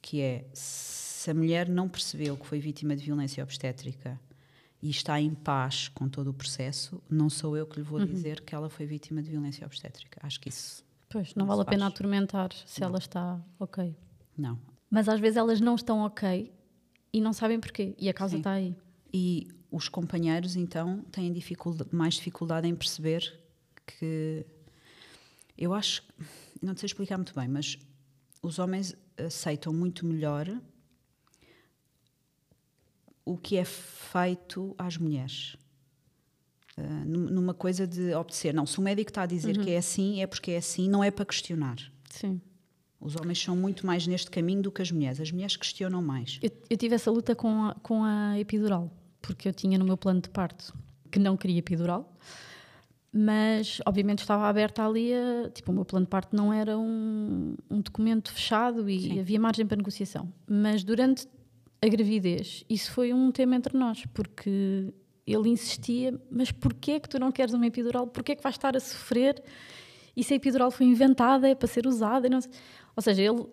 que 0.00 0.20
é: 0.20 0.46
se 0.54 1.30
a 1.30 1.34
mulher 1.34 1.68
não 1.68 1.88
percebeu 1.88 2.36
que 2.36 2.46
foi 2.46 2.58
vítima 2.60 2.96
de 2.96 3.04
violência 3.04 3.42
obstétrica 3.42 4.18
e 4.80 4.88
está 4.88 5.20
em 5.20 5.34
paz 5.34 5.88
com 5.88 6.08
todo 6.08 6.28
o 6.28 6.34
processo, 6.34 7.02
não 7.10 7.28
sou 7.28 7.56
eu 7.56 7.66
que 7.66 7.78
lhe 7.78 7.82
vou 7.82 7.98
uhum. 7.98 8.06
dizer 8.06 8.40
que 8.40 8.54
ela 8.54 8.70
foi 8.70 8.86
vítima 8.86 9.22
de 9.22 9.30
violência 9.30 9.66
obstétrica. 9.66 10.18
Acho 10.22 10.40
que 10.40 10.48
isso. 10.48 10.82
Pois, 11.10 11.34
não, 11.34 11.44
não 11.44 11.46
vale 11.46 11.62
a 11.62 11.64
pena 11.64 11.86
atormentar 11.86 12.52
se 12.64 12.80
não. 12.80 12.88
ela 12.88 12.98
está 12.98 13.40
ok. 13.58 13.94
Não. 14.36 14.58
Mas 14.90 15.08
às 15.08 15.20
vezes 15.20 15.36
elas 15.36 15.60
não 15.60 15.74
estão 15.74 16.00
ok 16.00 16.52
e 17.12 17.20
não 17.20 17.32
sabem 17.32 17.60
porquê. 17.60 17.94
E 17.98 18.08
a 18.08 18.14
causa 18.14 18.32
Sim. 18.32 18.38
está 18.38 18.52
aí. 18.52 18.74
E 19.12 19.48
os 19.70 19.88
companheiros, 19.88 20.56
então, 20.56 21.02
têm 21.12 21.32
dificuldade, 21.32 21.94
mais 21.94 22.14
dificuldade 22.14 22.66
em 22.66 22.74
perceber 22.74 23.38
que. 23.86 24.44
Eu 25.56 25.74
acho. 25.74 26.02
Não 26.62 26.76
sei 26.76 26.86
explicar 26.86 27.16
muito 27.16 27.34
bem, 27.34 27.48
mas 27.48 27.78
os 28.42 28.58
homens 28.58 28.94
aceitam 29.16 29.72
muito 29.72 30.06
melhor 30.06 30.48
o 33.24 33.36
que 33.36 33.56
é 33.56 33.64
feito 33.64 34.74
às 34.78 34.96
mulheres. 34.96 35.56
Uh, 36.78 37.04
numa 37.04 37.52
coisa 37.52 37.86
de 37.86 38.14
obedecer. 38.14 38.54
Não, 38.54 38.64
se 38.64 38.78
o 38.78 38.82
médico 38.82 39.10
está 39.10 39.22
a 39.22 39.26
dizer 39.26 39.56
uhum. 39.56 39.64
que 39.64 39.70
é 39.70 39.78
assim, 39.78 40.22
é 40.22 40.26
porque 40.26 40.52
é 40.52 40.58
assim, 40.58 40.88
não 40.88 41.02
é 41.02 41.10
para 41.10 41.24
questionar. 41.24 41.76
Sim. 42.08 42.40
Os 43.00 43.16
homens 43.16 43.40
são 43.40 43.56
muito 43.56 43.86
mais 43.86 44.06
neste 44.06 44.30
caminho 44.30 44.62
do 44.62 44.72
que 44.72 44.80
as 44.80 44.90
mulheres. 44.90 45.20
As 45.20 45.30
mulheres 45.30 45.56
questionam 45.56 46.00
mais. 46.00 46.38
Eu, 46.42 46.50
eu 46.70 46.76
tive 46.76 46.94
essa 46.94 47.10
luta 47.10 47.34
com 47.34 47.64
a, 47.64 47.74
com 47.74 48.04
a 48.04 48.38
epidural, 48.38 48.92
porque 49.20 49.48
eu 49.48 49.52
tinha 49.52 49.78
no 49.78 49.84
meu 49.84 49.96
plano 49.96 50.20
de 50.20 50.28
parto 50.28 50.74
que 51.10 51.18
não 51.18 51.36
queria 51.36 51.58
epidural, 51.58 52.12
mas 53.12 53.80
obviamente 53.86 54.20
estava 54.20 54.46
aberta 54.46 54.86
ali 54.86 55.12
a, 55.12 55.50
tipo, 55.50 55.72
o 55.72 55.74
meu 55.74 55.84
plano 55.84 56.06
de 56.06 56.10
parto 56.10 56.36
não 56.36 56.52
era 56.52 56.78
um, 56.78 57.54
um 57.70 57.80
documento 57.80 58.32
fechado 58.32 58.88
e 58.88 59.00
Sim. 59.00 59.20
havia 59.20 59.40
margem 59.40 59.66
para 59.66 59.76
negociação. 59.76 60.32
Mas 60.46 60.84
durante 60.84 61.26
a 61.80 61.88
gravidez, 61.88 62.64
isso 62.68 62.92
foi 62.92 63.12
um 63.12 63.30
tema 63.30 63.56
entre 63.56 63.76
nós, 63.76 64.04
porque 64.12 64.92
ele 65.26 65.48
insistia, 65.48 66.20
mas 66.30 66.50
porquê 66.50 67.00
que 67.00 67.08
tu 67.08 67.18
não 67.18 67.30
queres 67.30 67.54
uma 67.54 67.66
epidural? 67.66 68.06
Porquê 68.06 68.34
que 68.34 68.42
vais 68.42 68.54
estar 68.54 68.76
a 68.76 68.80
sofrer? 68.80 69.42
E 70.16 70.24
se 70.24 70.34
a 70.34 70.36
epidural 70.36 70.70
foi 70.70 70.86
inventada, 70.86 71.48
é 71.48 71.54
para 71.54 71.68
ser 71.68 71.86
usada? 71.86 72.28
Ou 72.96 73.02
seja, 73.02 73.22
ele, 73.22 73.46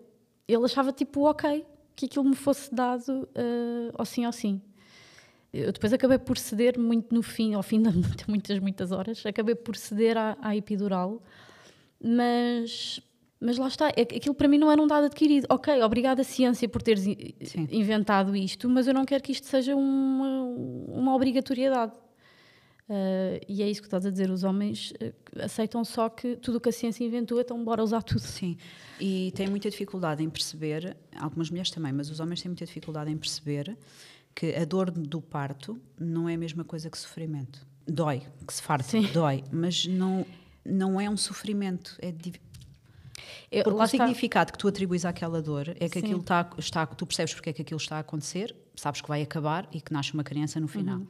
ele 0.48 0.64
achava 0.64 0.92
tipo 0.92 1.28
ok 1.28 1.64
que 1.94 2.06
aquilo 2.06 2.24
me 2.24 2.34
fosse 2.34 2.74
dado 2.74 3.10
uh, 3.10 3.92
ao 3.94 4.04
sim, 4.04 4.24
ao 4.24 4.32
sim. 4.32 4.60
Eu 5.56 5.72
depois 5.72 5.92
acabei 5.92 6.18
por 6.18 6.36
ceder 6.36 6.78
muito 6.78 7.14
no 7.14 7.22
fim, 7.22 7.54
ao 7.54 7.62
fim 7.62 7.82
de 7.82 7.90
muitas, 8.28 8.58
muitas 8.58 8.92
horas, 8.92 9.24
acabei 9.24 9.54
por 9.54 9.76
ceder 9.76 10.16
à, 10.16 10.36
à 10.40 10.56
epidural, 10.56 11.22
mas 12.02 13.00
mas 13.38 13.58
lá 13.58 13.68
está, 13.68 13.88
é 13.90 14.00
aquilo 14.00 14.34
para 14.34 14.48
mim 14.48 14.56
não 14.56 14.72
era 14.72 14.80
um 14.80 14.86
dado 14.86 15.04
adquirido. 15.06 15.46
Ok, 15.50 15.82
obrigada 15.82 16.24
ciência 16.24 16.66
por 16.68 16.82
teres 16.82 17.02
Sim. 17.02 17.68
inventado 17.70 18.34
isto, 18.34 18.68
mas 18.68 18.86
eu 18.86 18.94
não 18.94 19.04
quero 19.04 19.22
que 19.22 19.30
isto 19.30 19.46
seja 19.46 19.76
uma, 19.76 20.42
uma 20.88 21.14
obrigatoriedade. 21.14 21.92
Uh, 22.88 23.42
e 23.48 23.62
é 23.64 23.68
isso 23.68 23.80
que 23.80 23.88
estás 23.88 24.06
a 24.06 24.10
dizer, 24.10 24.30
os 24.30 24.44
homens 24.44 24.92
uh, 24.92 25.42
aceitam 25.42 25.84
só 25.84 26.08
que 26.08 26.36
tudo 26.36 26.58
o 26.58 26.60
que 26.60 26.68
a 26.68 26.72
ciência 26.72 27.04
inventou, 27.04 27.40
então 27.40 27.62
bora 27.64 27.82
usar 27.82 28.00
tudo. 28.00 28.20
Sim, 28.20 28.56
e 29.00 29.32
têm 29.34 29.48
muita 29.48 29.68
dificuldade 29.68 30.22
em 30.22 30.30
perceber, 30.30 30.96
algumas 31.18 31.50
mulheres 31.50 31.70
também, 31.70 31.92
mas 31.92 32.10
os 32.10 32.20
homens 32.20 32.40
têm 32.40 32.48
muita 32.48 32.64
dificuldade 32.64 33.10
em 33.10 33.16
perceber 33.16 33.76
que 34.36 34.54
a 34.54 34.66
dor 34.66 34.90
do 34.90 35.20
parto 35.22 35.80
não 35.98 36.28
é 36.28 36.34
a 36.34 36.38
mesma 36.38 36.62
coisa 36.62 36.90
que 36.90 36.98
sofrimento. 36.98 37.66
Dói, 37.88 38.22
que 38.46 38.52
se 38.52 38.60
farta, 38.60 39.00
dói, 39.12 39.42
mas 39.50 39.86
não, 39.86 40.26
não 40.62 41.00
é 41.00 41.08
um 41.08 41.16
sofrimento, 41.16 41.96
é 42.00 42.12
É, 43.50 43.62
Porque 43.62 43.82
o 43.82 43.86
significado 43.86 44.52
que 44.52 44.58
tu 44.58 44.68
atribuis 44.68 45.06
àquela 45.06 45.40
dor 45.40 45.70
é 45.80 45.88
que 45.88 45.98
Sim. 45.98 46.04
aquilo 46.04 46.20
está, 46.20 46.50
está, 46.58 46.84
tu 46.84 47.06
percebes 47.06 47.32
porque 47.32 47.48
é 47.48 47.52
que 47.54 47.62
aquilo 47.62 47.78
está 47.78 47.96
a 47.96 48.00
acontecer, 48.00 48.54
sabes 48.74 49.00
que 49.00 49.08
vai 49.08 49.22
acabar 49.22 49.66
e 49.72 49.80
que 49.80 49.90
nasce 49.90 50.12
uma 50.12 50.22
criança 50.22 50.60
no 50.60 50.68
final. 50.68 50.98
Uhum. 50.98 51.06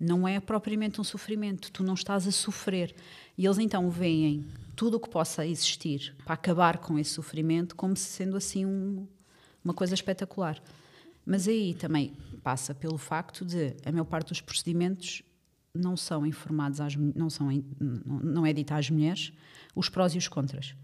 Não 0.00 0.26
é 0.26 0.40
propriamente 0.40 0.98
um 0.98 1.04
sofrimento, 1.04 1.70
tu 1.70 1.84
não 1.84 1.92
estás 1.92 2.26
a 2.26 2.32
sofrer. 2.32 2.94
E 3.36 3.44
eles 3.44 3.58
então 3.58 3.90
veem 3.90 4.46
tudo 4.74 4.96
o 4.96 5.00
que 5.00 5.10
possa 5.10 5.44
existir 5.44 6.16
para 6.24 6.32
acabar 6.32 6.78
com 6.78 6.98
esse 6.98 7.10
sofrimento 7.10 7.76
como 7.76 7.94
sendo 7.94 8.38
assim 8.38 8.64
um, 8.64 9.06
uma 9.62 9.74
coisa 9.74 9.92
espetacular. 9.92 10.58
Mas 11.30 11.46
aí 11.46 11.74
também 11.74 12.12
passa 12.42 12.74
pelo 12.74 12.98
facto 12.98 13.44
de 13.44 13.76
a 13.84 13.92
maior 13.92 14.04
parte 14.04 14.30
dos 14.30 14.40
procedimentos 14.40 15.22
não 15.72 15.96
são 15.96 16.26
informados 16.26 16.80
às, 16.80 16.96
não 16.96 17.30
são 17.30 17.46
não, 17.78 18.44
é 18.44 18.52
dito 18.52 18.72
às 18.74 18.90
mulheres 18.90 19.32
os 19.72 19.88
prós 19.88 20.12
e 20.12 20.18
os 20.18 20.26
contras. 20.26 20.74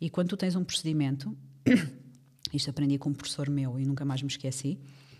E 0.00 0.08
quando 0.08 0.28
tu 0.28 0.36
tens 0.36 0.54
um 0.54 0.62
procedimento, 0.62 1.36
isto 2.54 2.70
aprendi 2.70 2.96
com 2.98 3.10
um 3.10 3.14
professor 3.14 3.50
meu 3.50 3.80
e 3.80 3.84
nunca 3.84 4.04
mais 4.04 4.22
me 4.22 4.28
esqueci, 4.28 4.78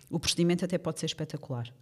o 0.09 0.21
procedimento 0.21 0.65
até 0.65 0.79
pode 0.79 1.01
ser 1.01 1.07
espetacular. 1.07 1.75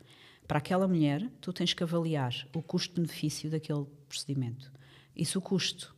Para 0.49 0.57
aquela 0.57 0.89
mulher, 0.89 1.31
tu 1.43 1.53
tens 1.53 1.75
que 1.75 1.83
avaliar 1.83 2.33
o 2.55 2.63
custo-benefício 2.63 3.51
daquele 3.51 3.85
procedimento. 4.09 4.73
E 5.15 5.27
se 5.27 5.37
o 5.37 5.43
custo, 5.43 5.95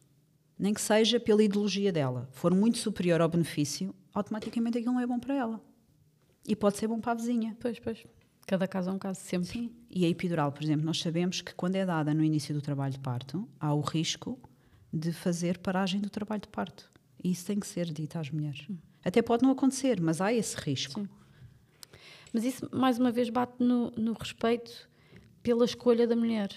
nem 0.58 0.74
que 0.74 0.80
seja 0.80 1.20
pela 1.20 1.44
ideologia 1.44 1.92
dela, 1.92 2.28
for 2.32 2.52
muito 2.52 2.78
superior 2.78 3.20
ao 3.20 3.28
benefício, 3.28 3.94
automaticamente 4.12 4.78
aquilo 4.78 4.94
não 4.94 5.00
é 5.00 5.06
bom 5.06 5.20
para 5.20 5.36
ela. 5.36 5.75
E 6.46 6.54
pode 6.54 6.76
ser 6.76 6.86
bom 6.86 7.00
para 7.00 7.12
a 7.12 7.14
vizinha. 7.14 7.56
Pois, 7.60 7.78
pois. 7.78 8.04
Cada 8.46 8.68
caso 8.68 8.90
é 8.90 8.92
um 8.92 8.98
caso 8.98 9.20
sempre. 9.20 9.48
Sim. 9.48 9.70
E 9.90 10.04
a 10.04 10.08
epidural, 10.08 10.52
por 10.52 10.62
exemplo, 10.62 10.86
nós 10.86 11.00
sabemos 11.00 11.40
que 11.40 11.52
quando 11.54 11.74
é 11.74 11.84
dada 11.84 12.14
no 12.14 12.22
início 12.22 12.54
do 12.54 12.60
trabalho 12.60 12.92
de 12.92 13.00
parto, 13.00 13.48
há 13.58 13.74
o 13.74 13.80
risco 13.80 14.38
de 14.92 15.12
fazer 15.12 15.58
paragem 15.58 16.00
do 16.00 16.08
trabalho 16.08 16.42
de 16.42 16.48
parto. 16.48 16.90
E 17.22 17.32
isso 17.32 17.44
tem 17.46 17.58
que 17.58 17.66
ser 17.66 17.86
dito 17.92 18.16
às 18.16 18.30
mulheres. 18.30 18.64
Hum. 18.70 18.76
Até 19.04 19.20
pode 19.20 19.42
não 19.42 19.50
acontecer, 19.50 20.00
mas 20.00 20.20
há 20.20 20.32
esse 20.32 20.56
risco. 20.56 21.00
Sim. 21.00 21.08
Mas 22.32 22.44
isso, 22.44 22.68
mais 22.72 22.98
uma 22.98 23.10
vez, 23.10 23.30
bate 23.30 23.54
no, 23.58 23.90
no 23.96 24.12
respeito 24.12 24.88
pela 25.42 25.64
escolha 25.64 26.06
da 26.06 26.14
mulher. 26.14 26.50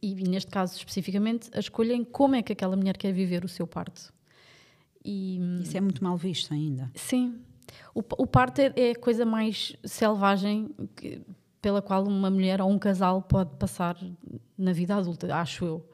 E, 0.00 0.14
neste 0.14 0.50
caso 0.50 0.76
especificamente, 0.76 1.50
a 1.52 1.58
escolha 1.58 1.94
em 1.94 2.04
como 2.04 2.34
é 2.34 2.42
que 2.42 2.52
aquela 2.52 2.76
mulher 2.76 2.96
quer 2.96 3.12
viver 3.12 3.44
o 3.44 3.48
seu 3.48 3.66
parto. 3.66 4.12
E, 5.04 5.38
isso 5.62 5.76
é 5.76 5.80
muito 5.80 6.02
mal 6.02 6.16
visto 6.16 6.52
ainda. 6.52 6.90
Sim. 6.94 7.40
O, 7.94 8.00
o 8.18 8.26
parto 8.26 8.60
é, 8.60 8.72
é, 8.76 8.90
a 8.90 8.98
coisa 8.98 9.24
mais 9.24 9.76
selvagem 9.84 10.70
que, 10.96 11.20
pela 11.60 11.80
qual 11.80 12.04
uma 12.04 12.30
mulher 12.30 12.60
ou 12.60 12.70
um 12.70 12.78
casal 12.78 13.22
pode 13.22 13.56
passar 13.56 13.96
na 14.56 14.72
vida 14.72 14.94
adulta, 14.94 15.34
acho 15.34 15.64
eu. 15.64 15.88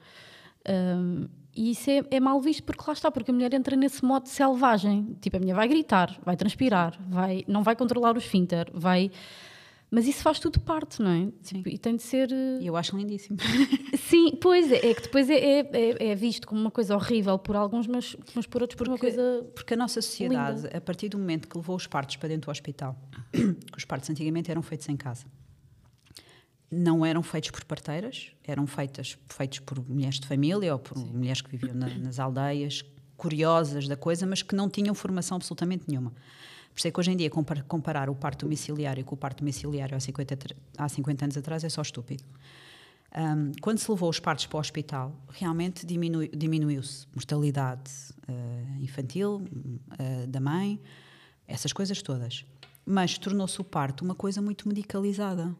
Um, 0.68 1.28
e 1.54 1.72
isso 1.72 1.90
é, 1.90 2.02
é, 2.10 2.20
mal 2.20 2.40
visto 2.40 2.62
porque 2.62 2.82
lá 2.86 2.92
está, 2.92 3.10
porque 3.10 3.30
a 3.30 3.34
mulher 3.34 3.52
entra 3.52 3.76
nesse 3.76 4.04
modo 4.04 4.28
selvagem. 4.28 5.16
Tipo, 5.20 5.36
a 5.36 5.40
mulher 5.40 5.54
vai 5.54 5.68
gritar, 5.68 6.18
vai 6.24 6.36
transpirar, 6.36 6.98
vai, 7.08 7.44
não 7.46 7.62
vai 7.62 7.74
controlar 7.76 8.14
o 8.14 8.18
esfíncter, 8.18 8.68
vai. 8.72 9.10
Mas 9.90 10.06
isso 10.06 10.22
faz 10.22 10.38
tudo 10.38 10.60
parte, 10.60 11.02
não 11.02 11.10
é? 11.10 11.28
Sim. 11.42 11.62
E 11.66 11.76
tem 11.76 11.96
de 11.96 12.02
ser. 12.02 12.30
E 12.60 12.66
eu 12.66 12.76
acho 12.76 12.96
lindíssimo. 12.96 13.36
Sim, 14.08 14.36
pois 14.40 14.70
é, 14.70 14.90
é 14.90 14.94
que 14.94 15.02
depois 15.02 15.28
é, 15.28 15.34
é, 15.34 16.10
é, 16.10 16.14
visto 16.14 16.46
como 16.46 16.60
uma 16.60 16.70
coisa 16.70 16.94
horrível 16.94 17.36
por 17.38 17.56
alguns, 17.56 17.88
mas, 17.88 18.16
mas 18.34 18.46
por 18.46 18.62
outros 18.62 18.76
porque, 18.76 18.88
por 18.88 18.92
uma 18.92 18.98
coisa. 18.98 19.44
Porque 19.52 19.74
a 19.74 19.76
nossa 19.76 20.00
sociedade, 20.00 20.62
linda. 20.62 20.76
a 20.76 20.80
partir 20.80 21.08
do 21.08 21.18
momento 21.18 21.48
que 21.48 21.56
levou 21.56 21.74
os 21.74 21.88
partos 21.88 22.16
para 22.16 22.28
dentro 22.28 22.46
do 22.46 22.52
hospital, 22.52 22.96
que 23.32 23.56
os 23.76 23.84
partos 23.84 24.08
antigamente 24.08 24.48
eram 24.48 24.62
feitos 24.62 24.88
em 24.88 24.96
casa, 24.96 25.26
não 26.70 27.04
eram 27.04 27.22
feitos 27.22 27.50
por 27.50 27.64
parteiras, 27.64 28.32
eram 28.44 28.68
feitas, 28.68 29.18
feitos 29.26 29.58
por 29.58 29.84
mulheres 29.88 30.20
de 30.20 30.26
família 30.28 30.72
ou 30.72 30.78
por 30.78 30.98
Sim. 30.98 31.10
mulheres 31.12 31.40
que 31.40 31.50
viviam 31.50 31.74
na, 31.74 31.88
nas 31.98 32.20
aldeias, 32.20 32.84
curiosas 33.16 33.88
da 33.88 33.96
coisa, 33.96 34.24
mas 34.24 34.40
que 34.40 34.54
não 34.54 34.70
tinham 34.70 34.94
formação 34.94 35.36
absolutamente 35.36 35.84
nenhuma. 35.88 36.12
Por 36.72 36.78
isso 36.78 36.88
é 36.88 36.90
que 36.90 37.00
hoje 37.00 37.10
em 37.10 37.16
dia 37.16 37.30
comparar 37.66 38.08
o 38.08 38.14
parto 38.14 38.46
domiciliário 38.46 39.04
com 39.04 39.14
o 39.14 39.18
parto 39.18 39.38
domiciliário 39.38 39.96
há 39.96 40.00
50, 40.00 40.38
há 40.78 40.88
50 40.88 41.24
anos 41.24 41.36
atrás 41.36 41.64
é 41.64 41.68
só 41.68 41.82
estúpido. 41.82 42.24
Um, 43.16 43.50
quando 43.60 43.78
se 43.78 43.90
levou 43.90 44.08
os 44.08 44.20
partos 44.20 44.46
para 44.46 44.56
o 44.56 44.60
hospital, 44.60 45.12
realmente 45.30 45.84
diminui, 45.84 46.28
diminuiu-se 46.28 47.08
mortalidade 47.12 47.90
uh, 48.28 48.82
infantil, 48.82 49.42
uh, 49.42 50.26
da 50.28 50.40
mãe, 50.40 50.80
essas 51.46 51.72
coisas 51.72 52.00
todas. 52.02 52.44
Mas 52.86 53.18
tornou-se 53.18 53.60
o 53.60 53.64
parto 53.64 54.04
uma 54.04 54.14
coisa 54.14 54.40
muito 54.40 54.68
medicalizada. 54.68 55.54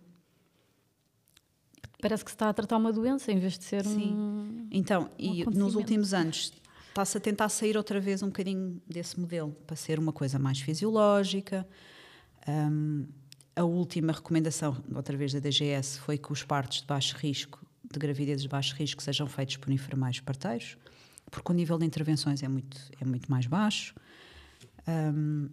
Parece 2.01 2.25
que 2.25 2.31
se 2.31 2.37
está 2.37 2.49
a 2.49 2.55
tratar 2.55 2.77
uma 2.77 2.93
doença 2.93 3.31
em 3.33 3.39
vez 3.39 3.59
de 3.59 3.65
ser 3.65 3.85
Sim. 3.85 4.15
um. 4.15 4.69
Então, 4.71 5.03
um 5.03 5.09
e 5.19 5.45
nos 5.45 5.75
últimos 5.75 6.15
anos 6.15 6.53
está-se 6.91 7.17
a 7.17 7.21
tentar 7.21 7.49
sair 7.49 7.77
outra 7.77 7.99
vez 8.01 8.23
um 8.23 8.27
bocadinho 8.27 8.81
desse 8.87 9.19
modelo, 9.19 9.53
para 9.67 9.77
ser 9.77 9.99
uma 9.99 10.13
coisa 10.13 10.39
mais 10.39 10.61
fisiológica. 10.61 11.67
Um, 12.47 13.07
a 13.57 13.65
última 13.65 14.13
recomendação, 14.13 14.77
outra 14.95 15.17
vez 15.17 15.33
da 15.33 15.39
DGS, 15.41 15.99
foi 16.01 16.19
que 16.19 16.33
os 16.33 16.43
partos 16.43 16.81
de 16.81 16.87
baixo 16.87 17.17
risco, 17.17 17.65
de 17.91 17.99
gravidezes 17.99 18.43
de 18.43 18.49
baixo 18.49 18.75
risco, 18.77 19.03
sejam 19.03 19.27
feitos 19.27 19.57
por 19.57 19.73
enfermeiros 19.73 20.21
parteiros, 20.21 20.77
porque 21.31 21.51
o 21.51 21.55
nível 21.55 21.79
de 21.79 21.87
intervenções 21.87 22.43
é 22.43 22.49
muito, 22.49 22.79
é 23.01 23.05
muito 23.05 23.31
mais 23.31 23.47
baixo. 23.47 23.95
Um, 24.87 25.49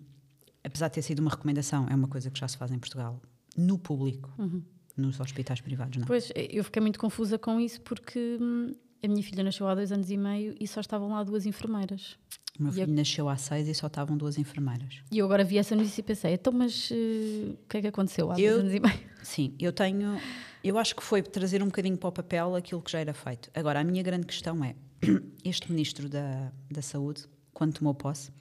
apesar 0.63 0.87
de 0.87 0.95
ter 0.95 1.01
sido 1.01 1.19
uma 1.19 1.31
recomendação, 1.31 1.87
é 1.89 1.95
uma 1.95 2.07
coisa 2.07 2.29
que 2.29 2.39
já 2.39 2.47
se 2.47 2.57
faz 2.57 2.71
em 2.71 2.79
Portugal, 2.79 3.21
no 3.55 3.77
público. 3.77 4.33
Uhum 4.37 4.61
nos 4.97 5.19
hospitais 5.19 5.61
privados, 5.61 5.97
não? 5.97 6.07
Pois, 6.07 6.31
eu 6.35 6.63
fiquei 6.63 6.81
muito 6.81 6.99
confusa 6.99 7.37
com 7.37 7.59
isso 7.59 7.79
porque 7.81 8.37
hum, 8.41 8.73
a 9.03 9.07
minha 9.07 9.23
filha 9.23 9.43
nasceu 9.43 9.67
há 9.67 9.75
dois 9.75 9.91
anos 9.91 10.09
e 10.09 10.17
meio 10.17 10.55
e 10.59 10.67
só 10.67 10.79
estavam 10.79 11.09
lá 11.09 11.23
duas 11.23 11.45
enfermeiras. 11.45 12.17
O 12.59 12.63
meu 12.63 12.71
filho 12.71 12.93
nasceu 12.93 13.29
há 13.29 13.37
seis 13.37 13.67
e 13.67 13.75
só 13.75 13.85
estavam 13.85 14.17
duas 14.17 14.37
enfermeiras. 14.37 15.01
E 15.11 15.19
eu 15.19 15.25
agora 15.25 15.43
vi 15.43 15.59
essa 15.59 15.75
notícia 15.75 16.01
e 16.01 16.03
pensei, 16.03 16.33
então, 16.33 16.51
mas 16.51 16.89
uh, 16.89 17.51
o 17.53 17.67
que 17.69 17.77
é 17.77 17.81
que 17.81 17.87
aconteceu 17.87 18.31
há 18.31 18.39
eu, 18.39 18.53
dois 18.53 18.59
anos 18.61 18.73
e 18.73 18.79
meio? 18.79 19.09
Sim, 19.21 19.53
eu 19.59 19.71
tenho. 19.71 20.19
Eu 20.63 20.77
acho 20.79 20.95
que 20.95 21.03
foi 21.03 21.21
trazer 21.21 21.61
um 21.61 21.67
bocadinho 21.67 21.97
para 21.97 22.09
o 22.09 22.11
papel 22.11 22.55
aquilo 22.55 22.81
que 22.81 22.91
já 22.91 22.99
era 22.99 23.13
feito. 23.13 23.51
Agora, 23.53 23.79
a 23.79 23.83
minha 23.83 24.01
grande 24.01 24.25
questão 24.25 24.63
é: 24.63 24.75
este 25.45 25.71
ministro 25.71 26.09
da, 26.09 26.51
da 26.71 26.81
Saúde, 26.81 27.25
quando 27.53 27.73
tomou 27.73 27.93
posse, 27.93 28.31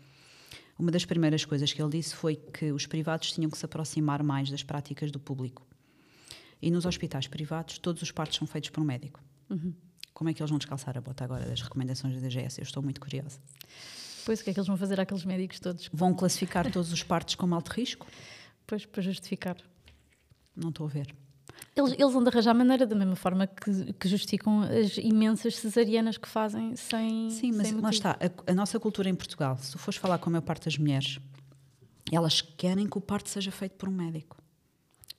uma 0.79 0.91
das 0.91 1.05
primeiras 1.05 1.45
coisas 1.45 1.73
que 1.73 1.83
ele 1.83 1.91
disse 1.91 2.15
foi 2.15 2.37
que 2.37 2.73
os 2.73 2.87
privados 2.87 3.33
tinham 3.33 3.51
que 3.51 3.59
se 3.59 3.67
aproximar 3.67 4.23
mais 4.23 4.51
das 4.51 4.63
práticas 4.63 5.11
do 5.11 5.21
público. 5.21 5.67
E 6.61 6.71
nos 6.71 6.87
hospitais 6.87 7.27
privados, 7.27 7.77
todos 7.79 8.01
os 8.01 8.11
partos 8.11 8.39
são 8.39 8.47
feitos 8.47 8.71
por 8.71 8.81
um 8.81 8.85
médico. 8.85 9.23
Uhum. 9.51 9.75
Como 10.17 10.31
é 10.31 10.33
que 10.33 10.41
eles 10.41 10.49
vão 10.49 10.57
descalçar 10.57 10.97
a 10.97 11.01
bota 11.03 11.25
agora 11.25 11.45
das 11.45 11.61
recomendações 11.61 12.15
da 12.15 12.21
DGS? 12.21 12.59
Eu 12.59 12.63
estou 12.63 12.83
muito 12.83 12.99
curiosa. 12.99 13.39
Pois, 14.25 14.41
o 14.41 14.45
que 14.45 14.49
é 14.49 14.55
que 14.55 14.59
eles 14.59 14.67
vão 14.67 14.79
fazer 14.79 14.99
àqueles 14.99 15.27
médicos 15.27 15.61
todos? 15.61 15.91
Vão 15.93 16.15
classificar 16.15 16.73
todos 16.73 16.91
os 16.91 17.03
partos 17.03 17.35
como 17.35 17.55
alto 17.55 17.69
risco? 17.69 18.07
Pois, 18.67 18.87
para 18.87 19.03
justificar. 19.03 19.59
Não 20.57 20.71
estou 20.71 20.87
a 20.87 20.89
ver. 20.89 21.15
Eles, 21.77 21.93
eles 21.93 22.11
vão 22.15 22.23
de 22.23 22.31
arranjar 22.31 22.55
maneira, 22.55 22.87
da 22.87 22.97
mesma 22.97 23.15
forma 23.15 23.47
que, 23.47 23.93
que, 23.93 24.09
justificam 24.09 24.63
as 24.63 24.97
imensas 24.97 25.57
cesarianas 25.57 26.17
que 26.17 26.27
fazem 26.27 26.75
sem. 26.77 27.29
Sim, 27.29 27.53
mas 27.53 27.69
sem 27.69 27.79
lá 27.79 27.91
está. 27.91 28.13
A, 28.13 28.53
a, 28.53 28.55
nossa 28.55 28.81
cultura 28.81 29.11
em 29.11 29.15
Portugal, 29.15 29.59
se 29.59 29.73
tu 29.73 29.79
fores 29.79 30.01
falar 30.01 30.17
com 30.17 30.31
a 30.31 30.33
maior 30.33 30.43
parte 30.43 30.65
das 30.65 30.79
mulheres, 30.79 31.19
elas 32.11 32.41
querem 32.41 32.89
que 32.89 32.97
o 32.97 33.03
parto 33.03 33.29
seja 33.29 33.51
feito 33.51 33.75
por 33.75 33.87
um 33.87 33.93
médico. 33.93 34.39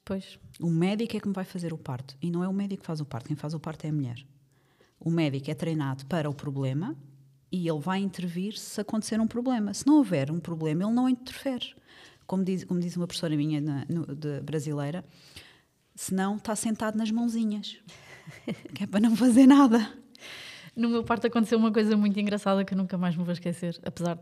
Pois. 0.03 0.39
O 0.59 0.71
médico 0.71 1.15
é 1.15 1.19
que 1.19 1.27
me 1.27 1.35
vai 1.35 1.45
fazer 1.45 1.71
o 1.71 1.77
parto. 1.77 2.17
E 2.19 2.31
não 2.31 2.43
é 2.43 2.47
o 2.47 2.53
médico 2.53 2.81
que 2.81 2.87
faz 2.87 2.99
o 2.99 3.05
parto, 3.05 3.27
quem 3.27 3.35
faz 3.35 3.53
o 3.53 3.59
parto 3.59 3.85
é 3.85 3.89
a 3.89 3.93
mulher. 3.93 4.25
O 4.99 5.09
médico 5.09 5.49
é 5.51 5.53
treinado 5.53 6.05
para 6.05 6.29
o 6.29 6.33
problema 6.33 6.95
e 7.51 7.67
ele 7.67 7.79
vai 7.79 7.99
intervir 7.99 8.57
se 8.57 8.81
acontecer 8.81 9.19
um 9.19 9.27
problema. 9.27 9.73
Se 9.73 9.85
não 9.85 9.97
houver 9.97 10.31
um 10.31 10.39
problema, 10.39 10.83
ele 10.83 10.93
não 10.93 11.07
interfere. 11.07 11.75
Como 12.25 12.43
diz, 12.43 12.63
como 12.63 12.79
diz 12.79 12.95
uma 12.97 13.07
professora 13.07 13.35
minha 13.37 13.61
na, 13.61 13.85
no, 13.89 14.05
de, 14.13 14.41
brasileira, 14.41 15.05
senão 15.95 16.35
está 16.35 16.55
sentado 16.55 16.97
nas 16.97 17.09
mãozinhas, 17.09 17.77
que 18.75 18.83
é 18.83 18.87
para 18.87 18.99
não 18.99 19.15
fazer 19.15 19.47
nada. 19.47 19.93
No 20.75 20.89
meu 20.89 21.03
parto 21.03 21.27
aconteceu 21.27 21.57
uma 21.57 21.71
coisa 21.71 21.95
muito 21.95 22.19
engraçada 22.19 22.65
que 22.65 22.73
eu 22.73 22.77
nunca 22.77 22.97
mais 22.97 23.15
me 23.15 23.23
vou 23.23 23.33
esquecer, 23.33 23.79
apesar 23.83 24.15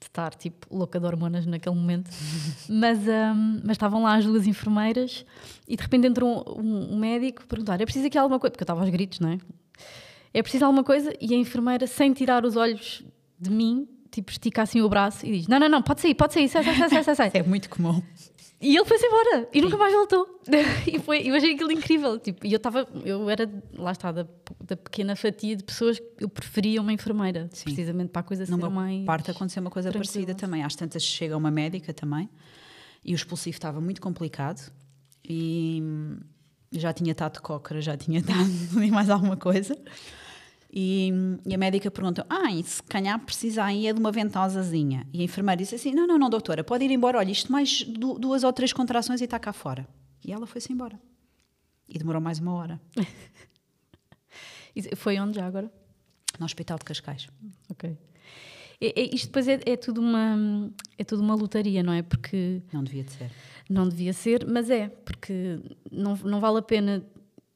de 0.00 0.06
estar 0.06 0.34
tipo 0.34 0.66
louca 0.74 1.00
de 1.00 1.06
hormonas 1.06 1.44
naquele 1.44 1.74
momento. 1.74 2.10
mas, 2.70 2.98
um, 3.00 3.60
mas 3.64 3.72
estavam 3.72 4.02
lá 4.04 4.14
as 4.16 4.24
duas 4.24 4.46
enfermeiras 4.46 5.26
e 5.66 5.76
de 5.76 5.82
repente 5.82 6.06
entrou 6.06 6.56
um, 6.56 6.62
um, 6.62 6.94
um 6.94 6.98
médico 6.98 7.46
perguntar: 7.46 7.80
é 7.80 7.84
preciso 7.84 8.06
aqui 8.06 8.16
alguma 8.16 8.38
coisa? 8.38 8.52
Porque 8.52 8.62
eu 8.62 8.64
estava 8.64 8.80
aos 8.80 8.90
gritos, 8.90 9.18
não 9.18 9.30
é? 9.30 9.38
É 10.32 10.42
preciso 10.42 10.64
alguma 10.64 10.82
coisa? 10.82 11.12
E 11.20 11.34
a 11.34 11.36
enfermeira, 11.36 11.86
sem 11.86 12.12
tirar 12.12 12.44
os 12.44 12.56
olhos 12.56 13.04
de 13.38 13.50
mim, 13.50 13.88
tipo, 14.10 14.30
estica 14.30 14.62
assim 14.62 14.80
o 14.80 14.88
braço 14.88 15.24
e 15.24 15.38
diz: 15.38 15.48
Não, 15.48 15.58
não, 15.58 15.68
não, 15.68 15.82
pode 15.82 16.00
sair, 16.00 16.14
pode 16.14 16.34
sair, 16.34 16.48
sai, 16.48 16.64
sai, 16.64 16.88
sai, 16.88 17.04
sai, 17.04 17.14
sai. 17.14 17.30
é 17.34 17.42
muito 17.42 17.68
comum. 17.68 18.02
E 18.60 18.76
ele 18.76 18.84
foi-se 18.86 19.06
embora 19.06 19.48
e 19.52 19.58
Sim. 19.58 19.64
nunca 19.64 19.76
mais 19.76 19.92
voltou. 19.92 20.40
e 20.90 20.98
foi, 20.98 21.28
eu 21.28 21.34
achei 21.34 21.54
aquilo 21.54 21.70
incrível. 21.70 22.18
Tipo, 22.18 22.46
e 22.46 22.52
eu 22.52 22.56
estava, 22.56 22.88
eu 23.04 23.28
era, 23.28 23.50
lá 23.74 23.92
está, 23.92 24.10
da, 24.10 24.26
da, 24.64 24.76
pequena 24.76 25.14
fatia 25.14 25.54
de 25.54 25.62
pessoas 25.62 25.98
que 25.98 26.24
eu 26.24 26.28
preferia 26.28 26.80
uma 26.80 26.92
enfermeira, 26.92 27.48
Sim. 27.52 27.64
precisamente 27.64 28.08
para 28.08 28.20
a 28.20 28.22
coisa 28.22 28.46
ser 28.46 28.56
mais. 28.56 29.04
parte 29.04 29.30
aconteceu 29.30 29.60
uma 29.60 29.70
coisa 29.70 29.90
tranquila. 29.90 30.12
parecida 30.12 30.34
também. 30.34 30.62
Às 30.62 30.74
tantas 30.74 31.02
chega 31.02 31.36
uma 31.36 31.50
médica 31.50 31.92
também 31.92 32.28
e 33.04 33.12
o 33.12 33.16
expulsivo 33.16 33.54
estava 33.54 33.80
muito 33.80 34.00
complicado 34.00 34.72
e 35.28 35.82
já 36.74 36.92
tinha 36.92 37.12
estado 37.12 37.40
cócora, 37.40 37.80
já 37.80 37.96
tinha 37.96 38.18
estado 38.20 38.90
mais 38.90 39.10
alguma 39.10 39.36
coisa. 39.36 39.76
E, 40.76 41.12
e, 41.46 41.54
a 41.54 41.58
médica 41.58 41.90
perguntou: 41.90 42.24
Ah, 42.28 42.50
se 42.62 42.82
calhar 42.82 43.18
precisa 43.20 43.62
aí 43.62 43.86
é 43.86 43.92
de 43.92 44.00
uma 44.00 44.10
ventosazinha. 44.10 45.06
E 45.12 45.20
a 45.20 45.24
enfermeira 45.24 45.62
disse 45.62 45.76
assim: 45.76 45.94
Não, 45.94 46.06
não, 46.06 46.18
não, 46.18 46.28
doutora, 46.28 46.64
pode 46.64 46.84
ir 46.84 46.90
embora. 46.90 47.18
Olha, 47.18 47.30
isto 47.30 47.52
mais 47.52 47.84
duas 47.84 48.42
ou 48.42 48.52
três 48.52 48.72
contrações 48.72 49.20
e 49.20 49.24
está 49.24 49.38
cá 49.38 49.52
fora. 49.52 49.86
E 50.24 50.32
ela 50.32 50.46
foi-se 50.46 50.72
embora. 50.72 50.98
E 51.88 51.98
demorou 51.98 52.20
mais 52.20 52.40
uma 52.40 52.54
hora. 52.54 52.80
foi 54.96 55.20
onde 55.20 55.36
já 55.36 55.46
agora? 55.46 55.70
No 56.40 56.44
Hospital 56.44 56.78
de 56.78 56.84
Cascais. 56.84 57.28
Ok. 57.70 57.96
É, 58.80 59.00
é, 59.00 59.14
isto 59.14 59.26
depois 59.26 59.46
é, 59.46 59.60
é, 59.64 59.76
tudo 59.76 60.00
uma, 60.00 60.72
é 60.98 61.04
tudo 61.04 61.22
uma 61.22 61.34
lotaria, 61.34 61.82
não 61.82 61.92
é? 61.92 62.02
Porque. 62.02 62.62
Não 62.72 62.82
devia 62.82 63.04
de 63.04 63.12
ser. 63.12 63.30
Não 63.68 63.88
devia 63.88 64.12
ser, 64.12 64.46
mas 64.46 64.68
é, 64.70 64.88
porque 64.88 65.58
não, 65.90 66.16
não 66.16 66.40
vale 66.40 66.58
a 66.58 66.62
pena 66.62 67.04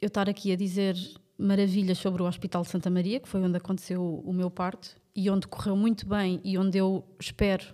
eu 0.01 0.07
estar 0.07 0.29
aqui 0.29 0.53
a 0.53 0.57
dizer 0.57 0.97
maravilhas 1.37 1.99
sobre 1.99 2.23
o 2.23 2.27
Hospital 2.27 2.63
de 2.63 2.69
Santa 2.69 2.91
Maria, 2.91 3.21
que 3.21 3.29
foi 3.29 3.41
onde 3.41 3.57
aconteceu 3.57 4.23
o 4.25 4.33
meu 4.33 4.51
parto 4.51 4.97
e 5.15 5.31
onde 5.31 5.47
correu 5.47 5.77
muito 5.77 6.07
bem 6.07 6.41
e 6.43 6.59
onde 6.59 6.79
eu 6.79 7.05
espero. 7.21 7.65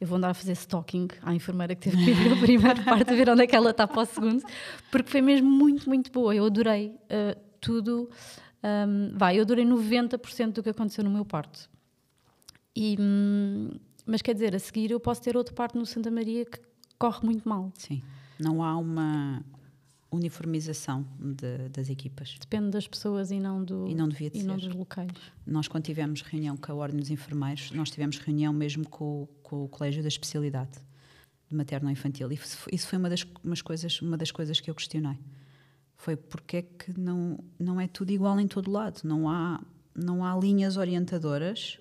Eu 0.00 0.06
vou 0.06 0.18
andar 0.18 0.30
a 0.30 0.34
fazer 0.34 0.52
stalking 0.52 1.08
à 1.22 1.34
enfermeira 1.34 1.74
que 1.74 1.90
teve 1.90 2.32
a 2.32 2.36
primeira 2.42 2.82
parte, 2.82 3.12
a 3.12 3.14
ver 3.14 3.28
onde 3.30 3.42
é 3.42 3.46
que 3.46 3.54
ela 3.54 3.70
está 3.70 3.86
para 3.86 4.02
o 4.02 4.04
segundo, 4.04 4.42
porque 4.90 5.08
foi 5.08 5.20
mesmo 5.20 5.48
muito, 5.48 5.88
muito 5.88 6.10
boa. 6.10 6.34
Eu 6.34 6.44
adorei 6.46 6.88
uh, 6.88 7.40
tudo. 7.60 8.10
Um, 8.64 9.16
vai, 9.16 9.38
eu 9.38 9.42
adorei 9.42 9.64
90% 9.64 10.52
do 10.52 10.62
que 10.62 10.70
aconteceu 10.70 11.04
no 11.04 11.10
meu 11.10 11.24
parto. 11.24 11.70
E, 12.74 12.96
hum, 12.98 13.70
mas 14.04 14.22
quer 14.22 14.34
dizer, 14.34 14.54
a 14.56 14.58
seguir 14.58 14.90
eu 14.90 14.98
posso 14.98 15.22
ter 15.22 15.36
outro 15.36 15.54
parto 15.54 15.78
no 15.78 15.86
Santa 15.86 16.10
Maria 16.10 16.44
que 16.44 16.58
corre 17.02 17.18
muito 17.24 17.48
mal. 17.48 17.72
Sim. 17.74 18.00
Não 18.38 18.62
há 18.62 18.76
uma 18.76 19.44
uniformização 20.08 21.04
de, 21.18 21.68
das 21.70 21.90
equipas. 21.90 22.36
Depende 22.38 22.70
das 22.70 22.86
pessoas 22.86 23.32
e 23.32 23.40
não, 23.40 23.64
do, 23.64 23.88
e 23.88 23.94
não, 23.94 24.08
devia 24.08 24.30
de 24.30 24.38
e 24.38 24.40
ser. 24.42 24.46
não 24.46 24.56
dos 24.56 24.72
locais. 24.72 25.10
Nós, 25.44 25.66
quando 25.66 25.82
tivemos 25.82 26.22
reunião 26.22 26.56
com 26.56 26.70
a 26.70 26.74
Ordem 26.76 27.00
dos 27.00 27.10
Enfermeiros, 27.10 27.72
nós 27.72 27.90
tivemos 27.90 28.18
reunião 28.18 28.52
mesmo 28.52 28.88
com, 28.88 29.26
com 29.42 29.64
o 29.64 29.68
Colégio 29.68 30.00
da 30.00 30.06
Especialidade 30.06 30.78
de 31.48 31.56
Materno-Infantil. 31.56 32.30
E 32.30 32.38
isso 32.70 32.86
foi 32.86 32.98
uma 32.98 33.10
das, 33.10 33.24
coisas, 33.62 34.00
uma 34.00 34.16
das 34.16 34.30
coisas 34.30 34.60
que 34.60 34.70
eu 34.70 34.74
questionei. 34.74 35.18
Foi 35.96 36.14
porque 36.14 36.58
é 36.58 36.62
que 36.62 36.96
não, 36.96 37.36
não 37.58 37.80
é 37.80 37.88
tudo 37.88 38.12
igual 38.12 38.38
em 38.38 38.46
todo 38.46 38.70
lado. 38.70 39.00
Não 39.02 39.28
há, 39.28 39.60
não 39.92 40.24
há 40.24 40.38
linhas 40.38 40.76
orientadoras 40.76 41.78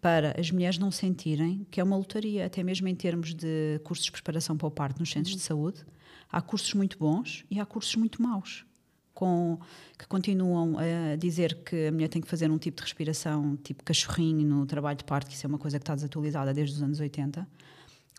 para 0.00 0.38
as 0.38 0.50
mulheres 0.50 0.78
não 0.78 0.90
sentirem 0.90 1.66
que 1.70 1.80
é 1.80 1.84
uma 1.84 1.96
lotaria, 1.96 2.46
até 2.46 2.62
mesmo 2.62 2.86
em 2.88 2.94
termos 2.94 3.34
de 3.34 3.80
cursos 3.84 4.06
de 4.06 4.12
preparação 4.12 4.56
para 4.56 4.68
o 4.68 4.70
parto 4.70 5.00
nos 5.00 5.10
centros 5.10 5.32
uhum. 5.32 5.38
de 5.38 5.44
saúde 5.44 5.84
Há 6.30 6.42
cursos 6.42 6.74
muito 6.74 6.98
bons 6.98 7.44
e 7.50 7.58
há 7.58 7.64
cursos 7.64 7.96
muito 7.96 8.22
maus. 8.22 8.64
Com, 9.14 9.58
que 9.98 10.06
continuam 10.06 10.76
a 10.78 11.16
dizer 11.16 11.64
que 11.64 11.88
a 11.88 11.92
mulher 11.92 12.06
tem 12.06 12.22
que 12.22 12.28
fazer 12.28 12.48
um 12.48 12.58
tipo 12.58 12.76
de 12.76 12.84
respiração, 12.84 13.56
tipo 13.56 13.82
cachorrinho 13.82 14.46
no 14.46 14.64
trabalho 14.64 14.96
de 14.96 15.02
parto, 15.02 15.28
que 15.28 15.34
isso 15.34 15.44
é 15.44 15.48
uma 15.48 15.58
coisa 15.58 15.76
que 15.76 15.82
está 15.82 15.94
desatualizada 15.94 16.54
desde 16.54 16.76
os 16.76 16.82
anos 16.82 17.00
80. 17.00 17.48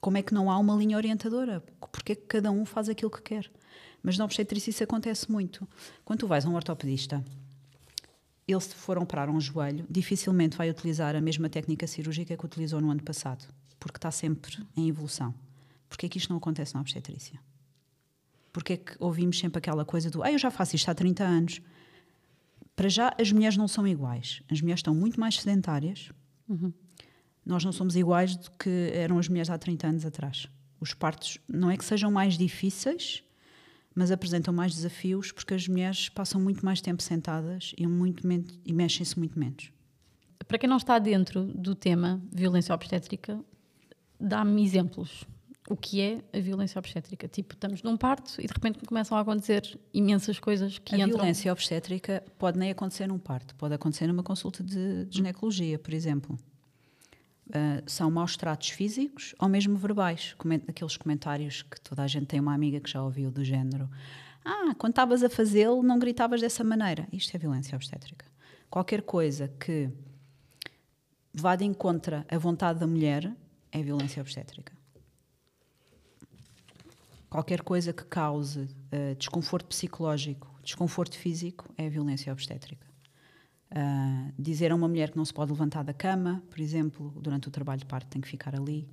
Como 0.02 0.18
é 0.18 0.22
que 0.22 0.34
não 0.34 0.52
há 0.52 0.58
uma 0.58 0.76
linha 0.76 0.98
orientadora? 0.98 1.64
Porque 1.92 2.14
é 2.14 2.16
que 2.16 2.24
cada 2.24 2.52
um 2.52 2.66
faz 2.66 2.90
aquilo 2.90 3.10
que 3.10 3.22
quer? 3.22 3.50
Mas 4.04 4.18
na 4.18 4.26
obstetrícia 4.26 4.72
isso 4.72 4.84
acontece 4.84 5.32
muito. 5.32 5.66
Quando 6.04 6.20
tu 6.20 6.28
vais 6.28 6.46
a 6.46 6.50
um 6.50 6.56
ortopedista, 6.56 7.24
ele 8.52 8.62
se 8.62 8.76
for 8.76 8.98
operar 8.98 9.30
um 9.30 9.40
joelho, 9.40 9.86
dificilmente 9.90 10.58
vai 10.58 10.70
utilizar 10.70 11.16
a 11.16 11.22
mesma 11.22 11.50
técnica 11.50 11.86
cirúrgica 11.88 12.36
que 12.36 12.46
utilizou 12.46 12.82
no 12.82 12.90
ano 12.90 13.04
passado, 13.04 13.46
porque 13.80 13.98
está 13.98 14.12
sempre 14.12 14.58
em 14.76 14.88
evolução. 14.90 15.34
Porquê 15.88 16.06
é 16.06 16.10
que 16.10 16.18
isto 16.18 16.30
não 16.30 16.38
acontece 16.38 16.74
na 16.74 16.82
obstetrícia? 16.82 17.40
Porque 18.52 18.74
é 18.74 18.78
que 18.78 18.96
ouvimos 19.00 19.40
sempre 19.40 19.58
aquela 19.60 19.86
coisa 19.86 20.10
do 20.10 20.24
ah, 20.24 20.32
eu 20.32 20.38
já 20.38 20.52
faço 20.52 20.76
isto 20.76 20.90
há 20.90 20.96
30 20.96 21.24
anos? 21.24 21.62
Para 22.76 22.90
já, 22.90 23.14
as 23.20 23.32
mulheres 23.32 23.58
não 23.58 23.68
são 23.68 23.88
iguais. 23.88 24.42
As 24.50 24.62
mulheres 24.62 24.80
estão 24.80 24.96
muito 24.96 25.20
mais 25.20 25.40
sedentárias. 25.40 26.12
Uhum. 26.48 26.72
Nós 27.46 27.64
não 27.66 27.72
somos 27.72 27.96
iguais 27.96 28.36
do 28.36 28.52
que 28.52 28.92
eram 28.94 29.18
as 29.18 29.28
mulheres 29.28 29.50
há 29.50 29.58
30 29.58 29.88
anos 29.88 30.06
atrás. 30.06 30.48
Os 30.80 30.94
partos 30.94 31.40
não 31.48 31.70
é 31.70 31.76
que 31.76 31.84
sejam 31.84 32.10
mais 32.10 32.38
difíceis, 32.38 33.24
mas 33.96 34.12
apresentam 34.12 34.54
mais 34.54 34.74
desafios 34.76 35.32
porque 35.32 35.54
as 35.54 35.68
mulheres 35.68 36.10
passam 36.10 36.40
muito 36.40 36.66
mais 36.66 36.82
tempo 36.82 37.02
sentadas 37.02 37.74
e, 37.78 37.86
muito 37.86 38.24
e 38.66 38.74
mexem-se 38.74 39.18
muito 39.18 39.38
menos. 39.38 39.72
Para 40.48 40.58
quem 40.58 40.70
não 40.70 40.78
está 40.78 40.98
dentro 41.00 41.46
do 41.46 41.76
tema 41.76 42.22
violência 42.32 42.74
obstétrica, 42.74 43.40
dá-me 44.20 44.64
exemplos 44.64 45.26
o 45.70 45.78
que 45.78 46.02
é 46.02 46.24
a 46.34 46.42
violência 46.42 46.80
obstétrica. 46.80 47.28
Tipo, 47.28 47.54
estamos 47.54 47.84
num 47.84 47.96
parto 47.96 48.34
e 48.40 48.48
de 48.48 48.54
repente 48.54 48.80
começam 48.86 49.16
a 49.18 49.22
acontecer 49.22 49.80
imensas 49.94 50.40
coisas 50.40 50.80
que 50.80 50.96
a 50.96 50.98
entram... 50.98 51.12
A 51.12 51.18
violência 51.18 51.52
obstétrica 51.52 52.24
pode 52.40 52.58
nem 52.58 52.72
acontecer 52.72 53.08
num 53.08 53.20
parto, 53.20 53.56
pode 53.56 53.76
acontecer 53.76 54.08
numa 54.08 54.24
consulta 54.24 54.64
de, 54.64 55.06
de 55.06 55.18
ginecologia, 55.18 55.78
por 55.78 55.94
exemplo. 55.94 56.38
Uh, 57.50 57.82
são 57.88 58.12
maus 58.12 58.38
tratos 58.38 58.70
físicos 58.70 59.34
ou 59.40 59.50
mesmo 59.50 59.76
verbais. 59.76 60.36
Coment 60.38 60.62
aqueles 60.68 60.96
comentários 60.98 61.64
que 61.64 61.82
toda 61.82 62.04
a 62.04 62.08
gente 62.08 62.28
tem 62.28 62.40
uma 62.40 62.54
amiga 62.54 62.80
que 62.80 62.90
já 62.90 63.04
ouviu 63.04 63.32
do 63.32 63.44
género 63.44 63.90
ah, 64.46 64.74
quando 64.78 64.92
estavas 64.92 65.24
a 65.24 65.30
fazê-lo 65.30 65.82
não 65.82 65.98
gritavas 65.98 66.42
dessa 66.42 66.64
maneira. 66.64 67.08
Isto 67.12 67.36
é 67.36 67.40
violência 67.40 67.76
obstétrica. 67.76 68.26
Qualquer 68.70 69.02
coisa 69.02 69.48
que 69.60 69.90
vá 71.34 71.56
de 71.56 71.66
encontro 71.66 72.24
à 72.30 72.38
vontade 72.38 72.80
da 72.80 72.88
mulher 72.88 73.32
é 73.72 73.82
violência 73.82 74.22
obstétrica 74.22 74.80
qualquer 77.30 77.62
coisa 77.62 77.94
que 77.94 78.04
cause 78.04 78.62
uh, 78.62 79.16
desconforto 79.18 79.68
psicológico, 79.68 80.48
desconforto 80.64 81.16
físico, 81.16 81.72
é 81.78 81.88
violência 81.88 82.34
obstétrica. 82.34 82.89
Uh, 83.72 84.34
dizer 84.38 84.72
a 84.72 84.76
uma 84.76 84.88
mulher 84.88 85.12
que 85.12 85.18
não 85.18 85.26
se 85.26 85.34
pode 85.34 85.52
levantar 85.52 85.84
da 85.84 85.94
cama, 85.94 86.42
por 86.50 86.60
exemplo, 86.60 87.14
durante 87.22 87.48
o 87.48 87.52
trabalho 87.52 87.80
de 87.80 87.86
parto 87.86 88.08
tem 88.08 88.22
que 88.22 88.28
ficar 88.28 88.56
ali, 88.56 88.88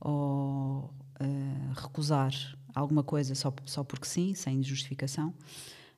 ou 0.00 0.90
uh, 1.20 1.72
recusar 1.74 2.32
alguma 2.74 3.02
coisa 3.02 3.34
só, 3.34 3.52
só 3.66 3.84
porque 3.84 4.06
sim, 4.06 4.34
sem 4.34 4.62
justificação. 4.62 5.34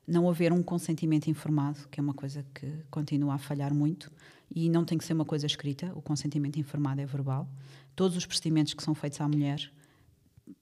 Não 0.05 0.29
haver 0.29 0.51
um 0.51 0.61
consentimento 0.61 1.29
informado, 1.29 1.87
que 1.89 1.99
é 1.99 2.03
uma 2.03 2.13
coisa 2.13 2.45
que 2.53 2.67
continua 2.89 3.35
a 3.35 3.37
falhar 3.37 3.73
muito, 3.73 4.11
e 4.53 4.69
não 4.69 4.83
tem 4.83 4.97
que 4.97 5.05
ser 5.05 5.13
uma 5.13 5.25
coisa 5.25 5.45
escrita, 5.45 5.91
o 5.95 6.01
consentimento 6.01 6.59
informado 6.59 7.01
é 7.01 7.05
verbal. 7.05 7.49
Todos 7.95 8.17
os 8.17 8.25
procedimentos 8.25 8.73
que 8.73 8.83
são 8.83 8.93
feitos 8.93 9.19
à 9.21 9.27
mulher 9.27 9.71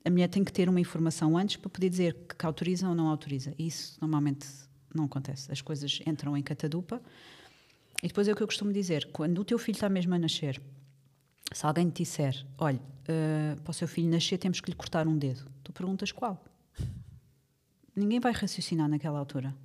a 0.04 0.10
mulher 0.10 0.28
tem 0.28 0.44
que 0.44 0.52
ter 0.52 0.70
uma 0.70 0.80
informação 0.80 1.38
antes 1.38 1.58
para 1.58 1.70
poder 1.70 1.90
dizer 1.90 2.16
que 2.38 2.46
autoriza 2.46 2.88
ou 2.88 2.96
não 2.96 3.08
autoriza. 3.08 3.54
Isso 3.58 3.98
normalmente 4.02 4.48
não 4.94 5.06
acontece. 5.06 5.52
As 5.52 5.62
coisas 5.62 6.00
entram 6.06 6.36
em 6.36 6.44
catadupa. 6.44 7.02
E 8.06 8.08
depois 8.08 8.28
é 8.28 8.34
o 8.34 8.36
que 8.36 8.44
eu 8.44 8.48
costumo 8.48 8.72
dizer: 8.72 9.10
quando 9.12 9.40
o 9.40 9.44
teu 9.44 9.58
filho 9.58 9.76
está 9.76 9.90
mesmo 9.90 10.14
a 10.14 10.20
nascer, 10.20 10.62
se 11.52 11.66
alguém 11.66 11.90
te 11.90 12.04
disser, 12.04 12.46
olha, 12.56 12.78
uh, 12.80 13.60
para 13.62 13.72
o 13.72 13.74
seu 13.74 13.88
filho 13.88 14.08
nascer 14.08 14.38
temos 14.38 14.62
que 14.62 14.70
lhe 14.70 14.76
cortar 14.76 15.08
um 15.08 15.18
dedo, 15.18 15.50
tu 15.64 15.74
perguntas 15.74 16.12
qual? 16.12 16.40
Ninguém 17.96 18.20
vai 18.20 18.32
raciocinar 18.32 18.88
naquela 18.88 19.18
altura. 19.18 19.56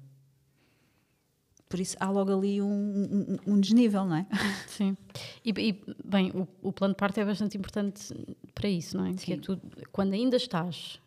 Por 1.68 1.80
isso 1.80 1.98
há 2.00 2.08
logo 2.08 2.32
ali 2.34 2.62
um, 2.62 2.66
um, 2.66 3.38
um 3.46 3.60
desnível, 3.60 4.06
não 4.06 4.16
é? 4.16 4.26
Sim. 4.66 4.96
E, 5.44 5.50
e 5.50 5.84
bem, 6.02 6.30
o, 6.30 6.48
o, 6.62 6.72
plano 6.72 6.94
de 6.94 6.98
parto 6.98 7.20
é 7.20 7.24
bastante 7.26 7.58
importante 7.58 8.08
para 8.54 8.70
isso, 8.70 8.96
não 8.96 9.04
é? 9.04 9.10
Sim. 9.10 9.16
Que 9.18 9.32
é 9.34 9.36
tu, 9.36 9.60
quando 9.92 10.14
ainda 10.14 10.38
estás 10.38 10.98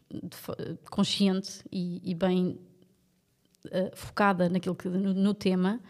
consciente 0.91 1.63
e, 1.71 1.99
e 2.11 2.13
bem 2.13 2.59
uh, 3.65 3.95
focada 3.95 4.47
naquilo 4.49 4.75
que, 4.75 4.87
no, 4.87 5.15
no 5.15 5.33
tema, 5.33 5.81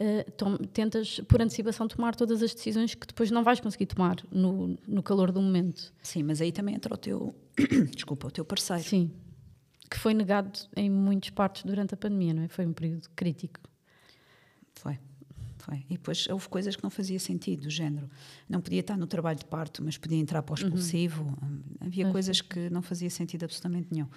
uh, 0.00 0.30
tom, 0.32 0.56
tentas, 0.56 1.20
por 1.28 1.40
antecipação, 1.40 1.86
tomar 1.86 2.14
todas 2.14 2.42
as 2.42 2.54
decisões 2.54 2.94
que 2.94 3.06
depois 3.06 3.30
não 3.30 3.44
vais 3.44 3.60
conseguir 3.60 3.86
tomar 3.86 4.16
no, 4.30 4.78
no 4.86 5.02
calor 5.02 5.30
do 5.30 5.40
momento. 5.40 5.92
Sim, 6.02 6.22
mas 6.22 6.40
aí 6.40 6.50
também 6.50 6.74
entra 6.74 6.94
o 6.94 6.96
teu, 6.96 7.34
desculpa, 7.94 8.28
o 8.28 8.30
teu 8.30 8.44
parceiro. 8.44 8.82
Sim, 8.82 9.10
que 9.90 9.98
foi 9.98 10.14
negado 10.14 10.58
em 10.76 10.88
muitas 10.88 11.30
partes 11.30 11.64
durante 11.64 11.94
a 11.94 11.96
pandemia, 11.96 12.32
não 12.32 12.42
é? 12.42 12.48
Foi 12.48 12.64
um 12.64 12.72
período 12.72 13.08
crítico. 13.14 13.60
Foi. 14.74 14.98
Foi. 15.58 15.84
E 15.90 15.94
depois 15.94 16.26
houve 16.28 16.48
coisas 16.48 16.74
que 16.74 16.82
não 16.82 16.90
fazia 16.90 17.18
sentido, 17.18 17.64
do 17.64 17.70
género. 17.70 18.08
Não 18.48 18.60
podia 18.60 18.80
estar 18.80 18.96
no 18.96 19.06
trabalho 19.06 19.38
de 19.38 19.44
parto, 19.44 19.82
mas 19.84 19.98
podia 19.98 20.18
entrar 20.18 20.42
para 20.42 20.54
o 20.54 20.58
uhum. 20.58 20.68
expulsivo. 20.68 21.24
Uhum. 21.42 21.62
Havia 21.80 22.10
coisas 22.10 22.40
que 22.40 22.70
não 22.70 22.80
fazia 22.80 23.10
sentido 23.10 23.44
absolutamente 23.44 23.88
nenhum. 23.90 24.08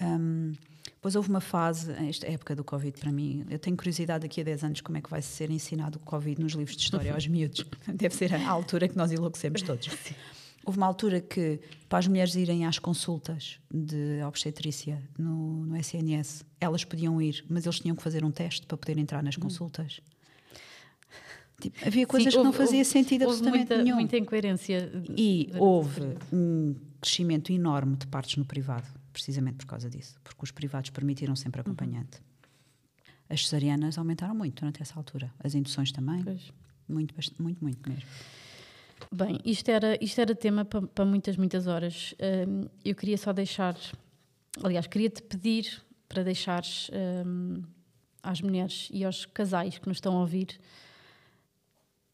Um, 0.00 0.52
depois 1.00 1.16
houve 1.16 1.30
uma 1.30 1.40
fase, 1.40 1.92
esta 2.08 2.26
época 2.26 2.54
do 2.54 2.62
Covid 2.62 2.98
para 3.00 3.10
mim, 3.10 3.46
eu 3.48 3.58
tenho 3.58 3.74
curiosidade 3.74 4.22
daqui 4.22 4.42
a 4.42 4.44
10 4.44 4.64
anos 4.64 4.80
como 4.82 4.98
é 4.98 5.00
que 5.00 5.08
vai 5.08 5.22
ser 5.22 5.50
ensinado 5.50 5.98
o 5.98 6.00
Covid 6.00 6.38
nos 6.40 6.52
livros 6.52 6.76
de 6.76 6.82
história 6.82 7.14
aos 7.14 7.24
miúdos. 7.28 7.64
Deve 7.86 8.14
ser 8.14 8.34
a 8.34 8.48
altura 8.50 8.86
que 8.86 8.96
nós 8.96 9.10
enlouquecemos 9.10 9.62
todos. 9.62 9.88
Houve 10.62 10.76
uma 10.76 10.86
altura 10.86 11.22
que, 11.22 11.58
para 11.88 12.00
as 12.00 12.06
mulheres 12.06 12.34
irem 12.34 12.66
às 12.66 12.78
consultas 12.78 13.58
de 13.72 14.22
obstetrícia 14.22 15.02
no, 15.18 15.64
no 15.64 15.76
SNS, 15.76 16.44
elas 16.60 16.84
podiam 16.84 17.20
ir, 17.20 17.44
mas 17.48 17.64
eles 17.64 17.80
tinham 17.80 17.96
que 17.96 18.02
fazer 18.02 18.22
um 18.22 18.30
teste 18.30 18.66
para 18.66 18.76
poder 18.76 18.98
entrar 18.98 19.22
nas 19.22 19.38
hum. 19.38 19.40
consultas. 19.40 20.02
Tipo, 21.60 21.78
havia 21.86 22.06
coisas 22.06 22.32
Sim, 22.32 22.38
houve, 22.40 22.52
que 22.52 22.58
não 22.58 22.66
fazia 22.66 22.84
sentido 22.84 23.22
houve 23.22 23.36
absolutamente 23.36 23.68
muita, 23.68 23.82
nenhum. 23.82 23.96
muita 23.96 24.18
incoerência. 24.18 24.92
E 25.16 25.50
houve 25.56 26.14
um 26.32 26.74
crescimento 27.00 27.52
enorme 27.52 27.96
de 27.96 28.06
partes 28.06 28.36
no 28.36 28.44
privado, 28.44 28.86
precisamente 29.10 29.58
por 29.58 29.66
causa 29.66 29.88
disso, 29.88 30.16
porque 30.22 30.42
os 30.42 30.50
privados 30.50 30.90
permitiram 30.90 31.34
sempre 31.36 31.60
acompanhante. 31.60 32.20
As 33.28 33.44
cesarianas 33.44 33.96
aumentaram 33.96 34.34
muito 34.34 34.60
durante 34.60 34.82
essa 34.82 34.98
altura. 34.98 35.32
As 35.38 35.54
induções 35.54 35.92
também. 35.92 36.24
Pois. 36.24 36.52
Muito, 36.88 37.14
muito, 37.38 37.62
muito 37.62 37.88
mesmo. 37.88 38.08
Bem, 39.12 39.38
isto 39.44 39.70
era, 39.70 39.96
isto 40.02 40.20
era 40.20 40.34
tema 40.34 40.64
para, 40.64 40.82
para 40.82 41.04
muitas, 41.04 41.36
muitas 41.36 41.68
horas. 41.68 42.14
Hum, 42.48 42.68
eu 42.84 42.94
queria 42.94 43.16
só 43.16 43.32
deixar, 43.32 43.76
aliás, 44.62 44.86
queria-te 44.88 45.22
pedir 45.22 45.80
para 46.08 46.24
deixares 46.24 46.90
hum, 47.24 47.62
às 48.20 48.40
mulheres 48.40 48.88
e 48.92 49.04
aos 49.04 49.24
casais 49.26 49.78
que 49.78 49.88
nos 49.88 49.98
estão 49.98 50.16
a 50.16 50.20
ouvir 50.20 50.58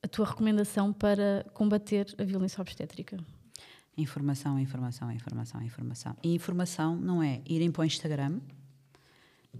a 0.02 0.08
tua 0.08 0.26
recomendação 0.26 0.92
para 0.92 1.44
combater 1.54 2.14
a 2.18 2.22
violência 2.22 2.60
obstétrica. 2.60 3.18
Informação, 3.96 4.58
informação, 4.58 5.10
informação, 5.10 5.62
informação. 5.62 6.16
E 6.22 6.34
informação 6.34 6.96
não 6.96 7.22
é 7.22 7.40
irem 7.46 7.70
para 7.70 7.82
o 7.82 7.84
Instagram, 7.84 8.40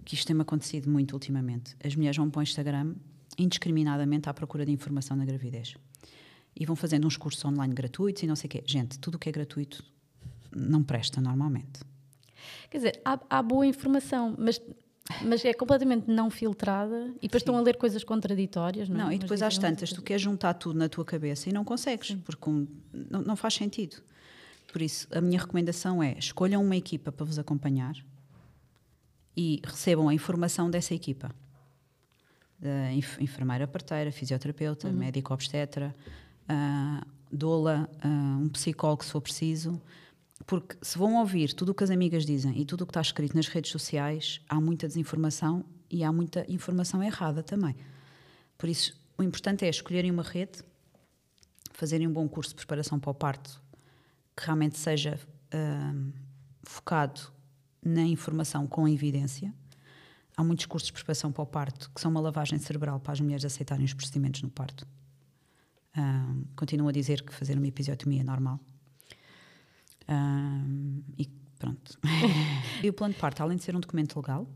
que 0.05 0.14
isto 0.14 0.26
tem-me 0.26 0.43
acontecido 0.43 0.91
muito 0.91 1.12
ultimamente. 1.14 1.74
As 1.82 1.97
mulheres 1.97 2.16
vão 2.18 2.28
para 2.28 2.41
o 2.41 2.43
Instagram 2.43 2.95
indiscriminadamente 3.39 4.28
à 4.28 4.34
procura 4.34 4.64
de 4.66 4.72
informação 4.72 5.16
na 5.16 5.24
gravidez. 5.24 5.74
E 6.55 6.64
vão 6.66 6.76
fazendo 6.76 7.07
uns 7.07 7.16
cursos 7.16 7.43
online 7.45 7.74
gratuitos 7.74 8.22
e 8.22 8.26
não 8.26 8.37
sei 8.37 8.47
o 8.49 8.51
quê. 8.51 8.62
Gente, 8.66 8.99
tudo 8.99 9.14
o 9.16 9.18
que 9.18 9.28
é 9.28 9.32
gratuito 9.32 9.82
não 10.55 10.82
presta 10.82 11.20
normalmente. 11.20 11.80
Quer 12.70 12.76
dizer, 12.78 13.01
há, 13.05 13.18
há 13.28 13.43
boa 13.43 13.66
informação, 13.66 14.34
mas, 14.39 14.61
mas 15.22 15.45
é 15.45 15.53
completamente 15.55 16.11
não 16.11 16.30
filtrada 16.30 17.09
e 17.18 17.22
depois 17.22 17.43
estão 17.43 17.57
a 17.57 17.61
ler 17.61 17.76
coisas 17.76 18.05
contraditórias. 18.05 18.89
Não, 18.89 18.97
é? 19.01 19.05
Não, 19.05 19.12
e 19.12 19.18
depois 19.18 19.41
às 19.43 19.57
uma 19.57 19.62
tantas, 19.62 19.93
tu 19.93 20.03
queres 20.03 20.22
juntar 20.22 20.55
tudo 20.55 20.78
na 20.78 20.89
tua 20.89 21.05
cabeça 21.05 21.49
e 21.49 21.53
não 21.53 21.64
consegues, 21.64 22.14
porque 22.24 22.49
um- 22.51 22.66
não, 22.93 23.20
não 23.22 23.37
faz 23.37 23.55
sentido. 23.55 23.97
Por 24.77 24.83
isso, 24.83 25.09
a 25.11 25.22
minha 25.22 25.41
recomendação 25.41 26.03
é 26.03 26.18
escolham 26.18 26.62
uma 26.62 26.77
equipa 26.77 27.11
para 27.11 27.24
vos 27.24 27.39
acompanhar 27.39 27.97
e 29.35 29.62
recebam 29.64 30.07
a 30.07 30.12
informação 30.12 30.70
dessa 30.70 30.93
equipa. 30.93 31.35
Da 32.59 32.93
enf- 32.93 33.18
enfermeira 33.18 33.66
parteira, 33.66 34.12
fisioterapeuta, 34.12 34.93
médico 34.93 35.33
obstetra, 35.33 35.97
ah, 36.47 37.03
doula, 37.33 37.89
ah, 38.03 38.39
um 38.39 38.51
psicólogo 38.51 39.03
se 39.03 39.12
for 39.12 39.22
preciso. 39.22 39.81
Porque 40.47 40.77
se 40.83 40.99
vão 40.99 41.14
ouvir 41.16 41.55
tudo 41.55 41.70
o 41.70 41.74
que 41.74 41.83
as 41.83 41.89
amigas 41.89 42.27
dizem 42.27 42.61
e 42.61 42.66
tudo 42.66 42.83
o 42.83 42.87
que 42.87 42.91
está 42.91 43.01
escrito 43.01 43.35
nas 43.35 43.47
redes 43.47 43.70
sociais, 43.70 44.43
há 44.47 44.61
muita 44.61 44.87
desinformação 44.87 45.64
e 45.89 46.05
há 46.05 46.12
muita 46.12 46.45
informação 46.53 47.03
errada 47.03 47.43
também. 47.43 47.74
Por 48.59 48.68
isso, 48.68 48.95
o 49.16 49.22
importante 49.22 49.64
é 49.64 49.70
escolherem 49.70 50.11
uma 50.11 50.22
rede, 50.22 50.62
fazerem 51.72 52.07
um 52.07 52.12
bom 52.12 52.29
curso 52.29 52.51
de 52.51 52.57
preparação 52.57 53.01
para 53.01 53.11
o 53.11 53.14
parto, 53.14 53.64
que 54.37 54.45
realmente 54.45 54.78
seja 54.78 55.18
ahm, 55.53 56.11
focado 56.62 57.20
na 57.82 58.03
informação 58.03 58.66
com 58.66 58.87
evidência. 58.87 59.55
Há 60.37 60.45
muitos 60.45 60.66
cursos 60.66 60.89
de 60.89 60.93
preparação 60.93 61.32
para 61.32 61.43
o 61.43 61.47
parto 61.47 61.91
que 61.95 62.01
são 62.01 62.11
uma 62.11 62.20
lavagem 62.20 62.59
cerebral 62.59 63.01
para 63.01 63.12
as 63.12 63.20
mulheres 63.20 63.45
aceitarem 63.45 63.84
os 63.84 63.95
procedimentos 63.95 64.43
no 64.43 64.51
parto. 64.51 64.87
Ahm, 65.97 66.45
continuo 66.55 66.89
a 66.89 66.93
dizer 66.93 67.22
que 67.22 67.32
fazer 67.32 67.57
uma 67.57 67.66
episiotomia 67.66 68.20
é 68.20 68.24
normal. 68.24 68.61
Ahm, 70.09 71.01
e 71.16 71.26
pronto. 71.59 71.99
e 72.82 72.89
o 72.89 72.93
plano 72.93 73.14
de 73.14 73.20
parto, 73.20 73.43
além 73.43 73.57
de 73.57 73.64
ser 73.64 73.74
um 73.74 73.80
documento 73.80 74.16
legal, 74.16 74.47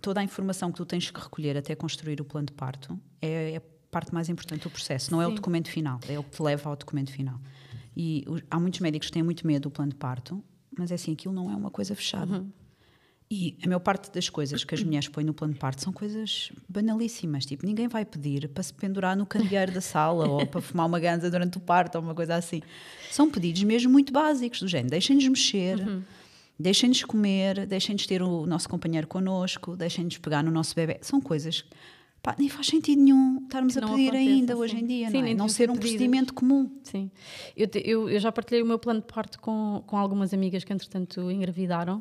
toda 0.00 0.20
a 0.20 0.24
informação 0.24 0.70
que 0.70 0.76
tu 0.76 0.84
tens 0.84 1.10
que 1.10 1.20
recolher 1.20 1.56
até 1.56 1.74
construir 1.74 2.20
o 2.20 2.24
plano 2.24 2.46
de 2.46 2.52
parto 2.52 2.98
é, 3.20 3.52
é 3.52 3.56
a 3.58 3.62
parte 3.90 4.12
mais 4.12 4.28
importante 4.28 4.64
do 4.64 4.70
processo, 4.70 5.12
não 5.12 5.22
é 5.22 5.26
o 5.26 5.30
Sim. 5.30 5.36
documento 5.36 5.70
final, 5.70 6.00
é 6.08 6.18
o 6.18 6.24
que 6.24 6.30
te 6.30 6.42
leva 6.42 6.68
ao 6.68 6.76
documento 6.76 7.12
final. 7.12 7.38
E 7.96 8.24
há 8.50 8.58
muitos 8.58 8.80
médicos 8.80 9.08
que 9.08 9.12
têm 9.12 9.22
muito 9.22 9.46
medo 9.46 9.64
do 9.64 9.70
plano 9.70 9.90
de 9.90 9.96
parto, 9.96 10.42
mas 10.76 10.90
é 10.90 10.94
assim, 10.94 11.12
aquilo 11.12 11.34
não 11.34 11.50
é 11.50 11.54
uma 11.56 11.70
coisa 11.70 11.94
fechada. 11.94 12.44
E 13.30 13.56
a 13.62 13.66
maior 13.66 13.80
parte 13.80 14.10
das 14.12 14.28
coisas 14.28 14.62
que 14.62 14.74
as 14.74 14.82
mulheres 14.82 15.08
põem 15.08 15.24
no 15.24 15.32
plano 15.32 15.54
de 15.54 15.58
parto 15.58 15.80
são 15.80 15.90
coisas 15.90 16.52
banalíssimas. 16.68 17.46
Tipo, 17.46 17.64
ninguém 17.64 17.88
vai 17.88 18.04
pedir 18.04 18.46
para 18.48 18.62
se 18.62 18.74
pendurar 18.74 19.16
no 19.16 19.24
candeeiro 19.24 19.72
da 19.72 19.80
sala 19.80 20.28
ou 20.28 20.46
para 20.46 20.60
fumar 20.60 20.86
uma 20.86 21.00
ganza 21.00 21.30
durante 21.30 21.56
o 21.56 21.60
parto 21.60 21.96
ou 21.96 22.02
uma 22.02 22.14
coisa 22.14 22.34
assim. 22.34 22.60
São 23.10 23.30
pedidos 23.30 23.62
mesmo 23.62 23.90
muito 23.90 24.12
básicos, 24.12 24.60
do 24.60 24.68
género: 24.68 24.90
deixem-nos 24.90 25.26
mexer, 25.26 25.78
deixem-nos 26.58 27.04
comer, 27.04 27.66
deixem-nos 27.66 28.06
ter 28.06 28.20
o 28.22 28.44
nosso 28.44 28.68
companheiro 28.68 29.06
connosco, 29.06 29.76
deixem-nos 29.78 30.18
pegar 30.18 30.42
no 30.42 30.50
nosso 30.50 30.74
bebê. 30.74 30.98
São 31.00 31.18
coisas. 31.18 31.64
Pá, 32.22 32.36
nem 32.38 32.48
faz 32.48 32.68
sentido 32.68 33.02
nenhum 33.02 33.38
estarmos 33.42 33.76
a 33.76 33.80
pedir 33.84 34.14
ainda 34.14 34.56
hoje 34.56 34.76
sim. 34.76 34.82
em 34.82 34.86
dia, 34.86 35.10
Sim, 35.10 35.22
não, 35.22 35.28
é? 35.28 35.34
não 35.34 35.48
ser 35.48 35.68
um 35.70 35.76
procedimento 35.76 36.32
comum. 36.32 36.70
Sim. 36.84 37.10
Eu, 37.56 37.66
te- 37.66 37.82
eu, 37.84 38.08
eu 38.08 38.20
já 38.20 38.30
partilhei 38.30 38.62
o 38.62 38.66
meu 38.66 38.78
plano 38.78 39.00
de 39.00 39.06
parto 39.12 39.40
com, 39.40 39.82
com 39.86 39.96
algumas 39.96 40.32
amigas 40.32 40.62
que, 40.62 40.72
entretanto, 40.72 41.28
engravidaram 41.32 42.00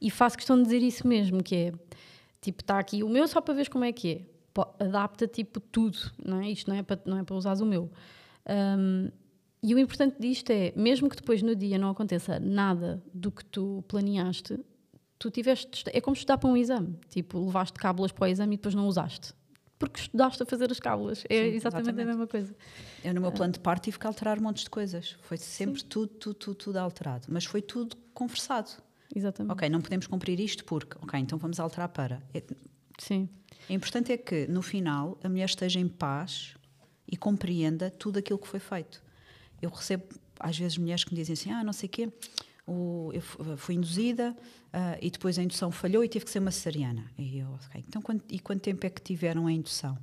e 0.00 0.10
faço 0.10 0.36
questão 0.36 0.56
de 0.56 0.62
dizer 0.62 0.80
isso 0.80 1.08
mesmo, 1.08 1.42
que 1.42 1.56
é, 1.56 1.72
tipo, 2.40 2.62
está 2.62 2.78
aqui 2.78 3.02
o 3.02 3.08
meu 3.08 3.26
só 3.26 3.40
para 3.40 3.54
ver 3.54 3.68
como 3.68 3.84
é 3.84 3.92
que 3.92 4.12
é. 4.12 4.32
Adapta, 4.78 5.26
tipo, 5.26 5.58
tudo, 5.58 5.98
não 6.24 6.40
é? 6.40 6.50
Isto 6.50 6.70
não 6.70 6.76
é 6.76 6.82
para, 6.82 7.00
não 7.04 7.18
é 7.18 7.24
para 7.24 7.34
usares 7.34 7.60
o 7.60 7.66
meu. 7.66 7.90
Hum, 8.78 9.08
e 9.62 9.74
o 9.74 9.78
importante 9.78 10.16
disto 10.20 10.50
é, 10.50 10.72
mesmo 10.76 11.08
que 11.08 11.16
depois 11.16 11.42
no 11.42 11.56
dia 11.56 11.78
não 11.78 11.88
aconteça 11.90 12.38
nada 12.38 13.02
do 13.14 13.30
que 13.32 13.44
tu 13.44 13.82
planeaste, 13.88 14.58
tu 15.22 15.30
tiveste, 15.30 15.84
é 15.92 16.00
como 16.00 16.16
estudar 16.16 16.36
para 16.36 16.50
um 16.50 16.56
exame. 16.56 16.98
Tipo, 17.08 17.38
levaste 17.38 17.78
cábulas 17.78 18.10
para 18.10 18.24
o 18.24 18.26
exame 18.26 18.54
e 18.54 18.58
depois 18.58 18.74
não 18.74 18.88
usaste. 18.88 19.32
Porque 19.78 20.00
estudaste 20.00 20.42
a 20.42 20.46
fazer 20.46 20.68
as 20.70 20.80
cábulas. 20.80 21.24
É 21.28 21.42
Sim, 21.42 21.54
exatamente, 21.54 21.56
exatamente. 21.56 22.00
a 22.00 22.04
mesma 22.04 22.26
coisa. 22.26 22.56
Eu, 23.04 23.14
no 23.14 23.20
meu 23.20 23.30
plano 23.30 23.52
de 23.52 23.60
parto, 23.60 23.84
tive 23.84 24.00
que 24.00 24.06
alterar 24.06 24.40
montes 24.40 24.64
de 24.64 24.70
coisas. 24.70 25.16
Foi 25.22 25.36
sempre 25.36 25.84
tudo, 25.84 26.08
tudo, 26.08 26.34
tudo, 26.34 26.54
tudo 26.56 26.76
alterado. 26.76 27.26
Mas 27.28 27.44
foi 27.44 27.62
tudo 27.62 27.96
conversado. 28.12 28.70
Exatamente. 29.14 29.52
Ok, 29.52 29.68
não 29.68 29.80
podemos 29.80 30.08
cumprir 30.08 30.40
isto 30.40 30.64
porque. 30.64 30.96
Ok, 31.00 31.18
então 31.20 31.38
vamos 31.38 31.60
alterar 31.60 31.88
para. 31.88 32.20
É, 32.34 32.42
Sim. 32.98 33.28
é 33.68 33.74
importante 33.74 34.10
é 34.10 34.16
que, 34.16 34.48
no 34.48 34.60
final, 34.62 35.18
a 35.22 35.28
mulher 35.28 35.44
esteja 35.44 35.78
em 35.78 35.86
paz 35.88 36.56
e 37.06 37.16
compreenda 37.16 37.90
tudo 37.90 38.18
aquilo 38.18 38.40
que 38.40 38.48
foi 38.48 38.60
feito. 38.60 39.02
Eu 39.60 39.70
recebo, 39.70 40.04
às 40.40 40.58
vezes, 40.58 40.78
mulheres 40.78 41.04
que 41.04 41.12
me 41.12 41.20
dizem 41.20 41.34
assim: 41.34 41.52
ah, 41.52 41.62
não 41.62 41.72
sei 41.72 41.88
o 41.88 41.90
quê, 41.90 42.12
o, 42.66 43.10
eu 43.12 43.20
fu- 43.20 43.56
fui 43.56 43.74
induzida 43.74 44.36
ah, 44.72 44.96
e 45.00 45.10
depois 45.10 45.38
a 45.38 45.42
indução 45.42 45.70
falhou 45.70 46.02
e 46.04 46.08
tive 46.08 46.24
que 46.24 46.30
ser 46.30 46.38
uma 46.38 46.50
cesariana. 46.50 47.04
E 47.18 47.38
eu, 47.38 47.48
ok, 47.52 47.84
então 47.88 48.00
quanto, 48.02 48.24
e 48.32 48.38
quanto 48.38 48.60
tempo 48.62 48.86
é 48.86 48.90
que 48.90 49.00
tiveram 49.02 49.46
a 49.46 49.52
indução? 49.52 49.98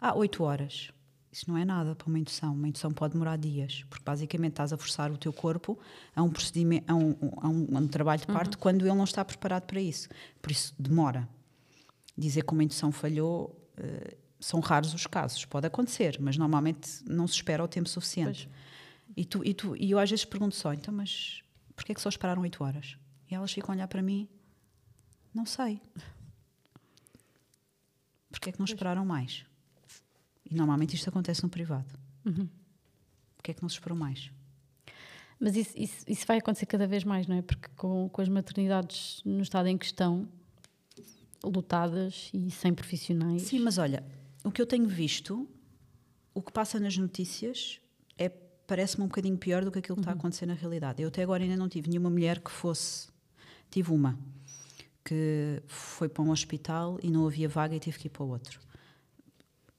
Ah, 0.00 0.14
oito 0.14 0.42
horas. 0.44 0.90
Isso 1.32 1.50
não 1.50 1.56
é 1.58 1.64
nada 1.64 1.96
para 1.96 2.06
uma 2.06 2.18
indução. 2.18 2.54
Uma 2.54 2.68
indução 2.68 2.92
pode 2.92 3.14
demorar 3.14 3.36
dias, 3.36 3.84
porque 3.90 4.04
basicamente 4.04 4.52
estás 4.52 4.72
a 4.72 4.76
forçar 4.78 5.10
o 5.10 5.16
teu 5.18 5.32
corpo 5.32 5.76
a 6.14 6.22
um 6.22 6.30
procedimento, 6.30 6.84
a 6.90 6.94
um, 6.94 7.16
a 7.38 7.48
um- 7.48 7.76
a 7.76 7.80
um 7.80 7.88
trabalho 7.88 8.20
de 8.20 8.26
parto 8.28 8.56
quando 8.56 8.82
ele 8.86 8.94
não 8.94 9.02
está 9.04 9.24
preparado 9.24 9.64
para 9.64 9.80
isso. 9.80 10.08
Por 10.40 10.52
isso 10.52 10.72
demora. 10.78 11.28
Dizer 12.16 12.44
que 12.44 12.52
uma 12.52 12.62
indução 12.62 12.92
falhou 12.92 13.60
eh, 13.76 14.16
são 14.38 14.60
raros 14.60 14.94
os 14.94 15.06
casos. 15.08 15.44
Pode 15.44 15.66
acontecer, 15.66 16.18
mas 16.20 16.36
normalmente 16.36 17.02
não 17.04 17.26
se 17.26 17.34
espera 17.34 17.64
o 17.64 17.66
tempo 17.66 17.88
suficiente. 17.88 18.48
E, 19.16 19.24
tu, 19.24 19.44
e, 19.44 19.52
tu, 19.52 19.74
e 19.76 19.90
eu 19.90 19.98
às 19.98 20.08
vezes 20.08 20.24
pergunto 20.24 20.54
só, 20.54 20.72
então, 20.72 20.94
mas 20.94 21.42
porquê 21.74 21.92
é 21.92 21.94
que 21.94 22.00
só 22.00 22.08
esperaram 22.08 22.42
oito 22.42 22.62
horas? 22.62 22.96
E 23.30 23.34
elas 23.34 23.52
ficam 23.52 23.72
a 23.72 23.76
olhar 23.76 23.88
para 23.88 24.02
mim, 24.02 24.28
não 25.32 25.46
sei. 25.46 25.80
Porquê 28.30 28.50
é 28.50 28.52
que 28.52 28.58
não 28.58 28.64
esperaram 28.64 29.04
mais? 29.04 29.44
E 30.44 30.54
normalmente 30.54 30.94
isto 30.94 31.08
acontece 31.08 31.42
no 31.42 31.48
privado. 31.48 31.98
Porquê 33.36 33.50
é 33.50 33.54
que 33.54 33.62
não 33.62 33.68
se 33.68 33.74
esperou 33.74 33.96
mais? 33.96 34.30
Mas 35.38 35.56
isso, 35.56 35.72
isso, 35.76 36.04
isso 36.06 36.26
vai 36.26 36.38
acontecer 36.38 36.66
cada 36.66 36.86
vez 36.86 37.04
mais, 37.04 37.26
não 37.26 37.36
é? 37.36 37.42
Porque 37.42 37.68
com, 37.76 38.08
com 38.08 38.22
as 38.22 38.28
maternidades 38.28 39.20
no 39.24 39.42
estado 39.42 39.68
em 39.68 39.76
questão, 39.76 40.28
lotadas 41.42 42.30
e 42.32 42.50
sem 42.50 42.72
profissionais. 42.72 43.42
Sim, 43.42 43.60
mas 43.60 43.78
olha, 43.78 44.04
o 44.42 44.50
que 44.50 44.62
eu 44.62 44.66
tenho 44.66 44.86
visto, 44.86 45.48
o 46.32 46.40
que 46.40 46.52
passa 46.52 46.80
nas 46.80 46.96
notícias, 46.96 47.80
é 48.16 48.28
parece-me 48.66 49.04
um 49.04 49.08
bocadinho 49.08 49.36
pior 49.36 49.64
do 49.64 49.70
que 49.70 49.78
aquilo 49.78 49.96
que 49.96 50.02
está 50.02 50.12
a 50.12 50.14
acontecer 50.14 50.46
na 50.46 50.54
realidade. 50.54 51.02
Eu 51.02 51.08
até 51.08 51.22
agora 51.22 51.42
ainda 51.42 51.56
não 51.56 51.68
tive 51.68 51.88
nenhuma 51.88 52.10
mulher 52.10 52.40
que 52.40 52.50
fosse. 52.50 53.08
Tive 53.70 53.92
uma 53.92 54.18
que 55.04 55.62
foi 55.66 56.08
para 56.08 56.22
um 56.22 56.30
hospital 56.30 56.98
e 57.02 57.10
não 57.10 57.26
havia 57.26 57.48
vaga 57.48 57.76
e 57.76 57.80
teve 57.80 57.98
que 57.98 58.06
ir 58.06 58.10
para 58.10 58.24
outro. 58.24 58.58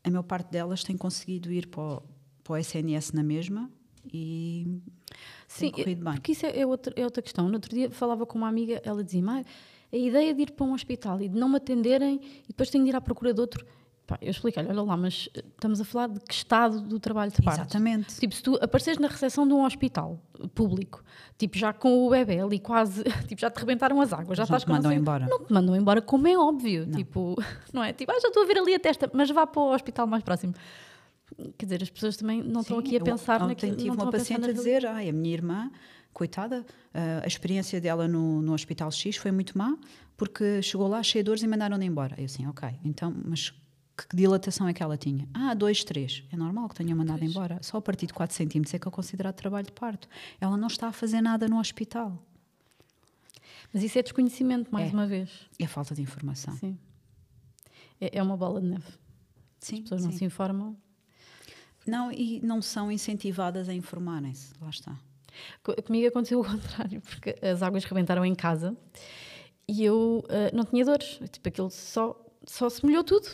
A 0.04 0.10
maior 0.10 0.24
parte 0.24 0.52
delas 0.52 0.84
tem 0.84 0.96
conseguido 0.96 1.52
ir 1.52 1.68
para 1.68 1.82
o, 1.82 2.04
para 2.44 2.54
o 2.54 2.58
SNS 2.58 3.12
na 3.12 3.24
mesma 3.24 3.72
e 4.14 4.80
Sim, 5.48 5.72
tem 5.72 5.84
corrido 5.84 6.04
bem. 6.04 6.14
porque 6.14 6.34
isso 6.34 6.46
é, 6.46 6.60
é 6.60 6.66
outra, 6.66 6.94
é 6.96 7.04
outra 7.04 7.24
questão. 7.24 7.48
No 7.48 7.56
outro 7.56 7.74
dia 7.74 7.90
falava 7.90 8.26
com 8.26 8.38
uma 8.38 8.48
amiga, 8.48 8.80
ela 8.84 9.04
dizia: 9.04 9.24
"Ah, 9.28 9.44
a 9.92 9.98
ideia 9.98 10.34
de 10.34 10.44
ir 10.44 10.52
para 10.52 10.66
um 10.66 10.74
hospital 10.74 11.22
e 11.22 11.28
de 11.28 11.40
não 11.40 11.50
me 11.50 11.58
atenderem 11.58 12.20
e 12.44 12.48
depois 12.50 12.70
tenho 12.70 12.84
de 12.84 12.92
ir 12.92 12.96
à 12.96 13.02
procura 13.02 13.34
de 13.34 13.42
outro. 13.42 13.66
Pá, 14.08 14.20
eu 14.22 14.30
expliquei-lhe: 14.30 14.70
olha 14.70 14.84
lá, 14.84 14.96
mas 14.96 15.30
eh, 15.34 15.40
estamos 15.40 15.82
a 15.82 15.86
falar 15.86 16.08
de 16.08 16.20
que 16.20 16.34
estado 16.34 16.80
do 16.80 17.00
trabalho 17.00 17.32
de 17.32 17.42
parto? 17.42 17.62
Exatamente. 17.62 18.16
Tipo, 18.20 18.36
se 18.36 18.44
tu 18.44 18.56
apareceres 18.62 19.00
na 19.00 19.08
recepção 19.08 19.48
de 19.48 19.54
um 19.54 19.64
hospital 19.66 20.20
público, 20.54 21.04
tipo, 21.38 21.58
já 21.58 21.74
com 21.74 22.06
o 22.06 22.10
bebê 22.12 22.40
ali 22.40 22.60
quase, 22.60 23.04
tipo, 23.28 23.42
já 23.42 23.50
te 23.50 23.60
rebentaram 23.60 24.00
as 24.00 24.14
águas, 24.14 24.38
já 24.38 24.44
não 24.44 24.46
estás 24.46 24.62
te 24.62 24.66
com 24.68 24.74
não 24.74 24.78
mandam 24.78 24.94
embora. 24.94 25.26
Não 25.28 25.44
te 25.44 25.52
mandam 25.52 25.76
embora, 25.76 26.02
como 26.02 26.28
é 26.28 26.38
óbvio. 26.38 26.86
Tipo, 26.92 27.36
não 27.74 27.84
é? 27.84 27.94
Tipo, 27.94 28.12
ah, 28.12 28.20
já 28.20 28.28
estou 28.28 28.44
a 28.44 28.46
ver 28.46 28.60
ali 28.60 28.76
a 28.76 28.80
testa, 28.80 29.10
mas 29.12 29.30
vá 29.32 29.48
para 29.48 29.62
o 29.62 29.74
hospital 29.74 30.06
mais 30.06 30.24
próximo. 30.24 30.54
quer 31.58 31.66
dizer, 31.66 31.82
as 31.82 31.90
pessoas 31.90 32.16
também 32.16 32.44
não 32.44 32.62
estão 32.62 32.78
aqui 32.78 32.98
a 32.98 33.02
pensar 33.02 33.42
eu, 33.42 33.48
naquilo. 33.48 33.76
tive 33.76 33.90
uma 33.90 34.12
paciente 34.12 34.46
a, 34.46 34.50
a 34.50 34.54
dizer, 34.54 34.86
ai, 34.86 35.10
a 35.10 35.14
minha 35.14 35.34
irmã, 35.34 35.72
coitada, 36.14 36.64
a 36.94 37.26
experiência 37.26 37.82
dela 37.82 38.08
no, 38.08 38.40
no 38.44 38.54
Hospital 38.54 38.92
X 38.92 39.18
foi 39.18 39.32
muito 39.32 39.58
má, 39.58 39.76
porque 40.16 40.62
chegou 40.62 40.88
lá 40.88 41.02
cheia 41.02 41.24
de 41.24 41.26
dores 41.26 41.42
e 41.42 41.48
mandaram-na 41.48 41.84
embora. 41.84 42.14
Eu 42.20 42.26
assim, 42.26 42.46
ok, 42.48 42.70
então, 42.84 43.12
mas 43.26 43.52
que 43.98 44.16
dilatação 44.16 44.68
é 44.68 44.74
que 44.74 44.84
ela 44.84 44.98
tinha? 44.98 45.28
Ah, 45.34 45.54
2, 45.54 45.84
3. 45.84 46.24
É 46.32 46.36
normal 46.36 46.68
que 46.70 46.76
tenha 46.76 46.96
mandado 46.96 47.20
pois. 47.20 47.32
embora. 47.32 47.60
Só 47.62 47.78
a 47.78 47.82
partir 47.82 48.08
de 48.08 48.14
4 48.14 48.36
centímetros 48.36 48.74
é 48.74 48.80
que 48.80 48.88
é 48.88 48.92
considerado 48.92 49.36
trabalho 49.36 49.66
de 49.66 49.72
parto. 49.72 50.08
Ela 50.40 50.58
não 50.58 50.68
está 50.68 50.88
a 50.88 50.92
fazer 50.92 51.22
nada 51.22 51.48
no 51.48 51.60
hospital. 51.60 52.22
Mas 53.74 53.84
isso 53.84 53.98
é 53.98 54.04
desconhecimento, 54.04 54.72
mais 54.72 54.90
é. 54.90 54.94
uma 54.94 55.08
vez. 55.08 55.30
É 55.60 55.68
falta 55.68 55.96
de 55.96 56.02
informação. 56.02 56.56
Sim. 56.58 56.78
É, 58.00 58.18
é 58.20 58.24
uma 58.24 58.38
bola 58.38 58.62
de 58.62 58.68
neve. 58.68 58.86
Sim, 59.60 59.76
As 59.76 59.82
pessoas 59.82 60.02
sim. 60.02 60.08
não 60.08 60.18
se 60.18 60.26
informam. 60.26 60.78
Não, 61.86 62.12
e 62.12 62.40
não 62.42 62.62
são 62.62 62.92
incentivadas 62.92 63.70
a 63.70 63.74
informarem-se. 63.74 64.54
Lá 64.62 64.70
está. 64.70 64.98
Comigo 65.86 66.08
aconteceu 66.08 66.40
o 66.42 66.46
contrário, 66.46 67.02
porque 67.02 67.36
as 67.46 67.62
águas 67.62 67.84
rebentaram 67.84 68.26
em 68.26 68.36
casa 68.36 68.76
e 69.68 69.84
eu 69.84 70.24
uh, 70.26 70.56
não 70.56 70.66
tinha 70.66 70.84
dores. 70.86 71.20
Tipo, 71.32 71.50
aquilo 71.50 71.70
só, 71.70 72.20
só 72.46 72.70
se 72.70 72.84
molhou 72.86 73.04
tudo. 73.04 73.28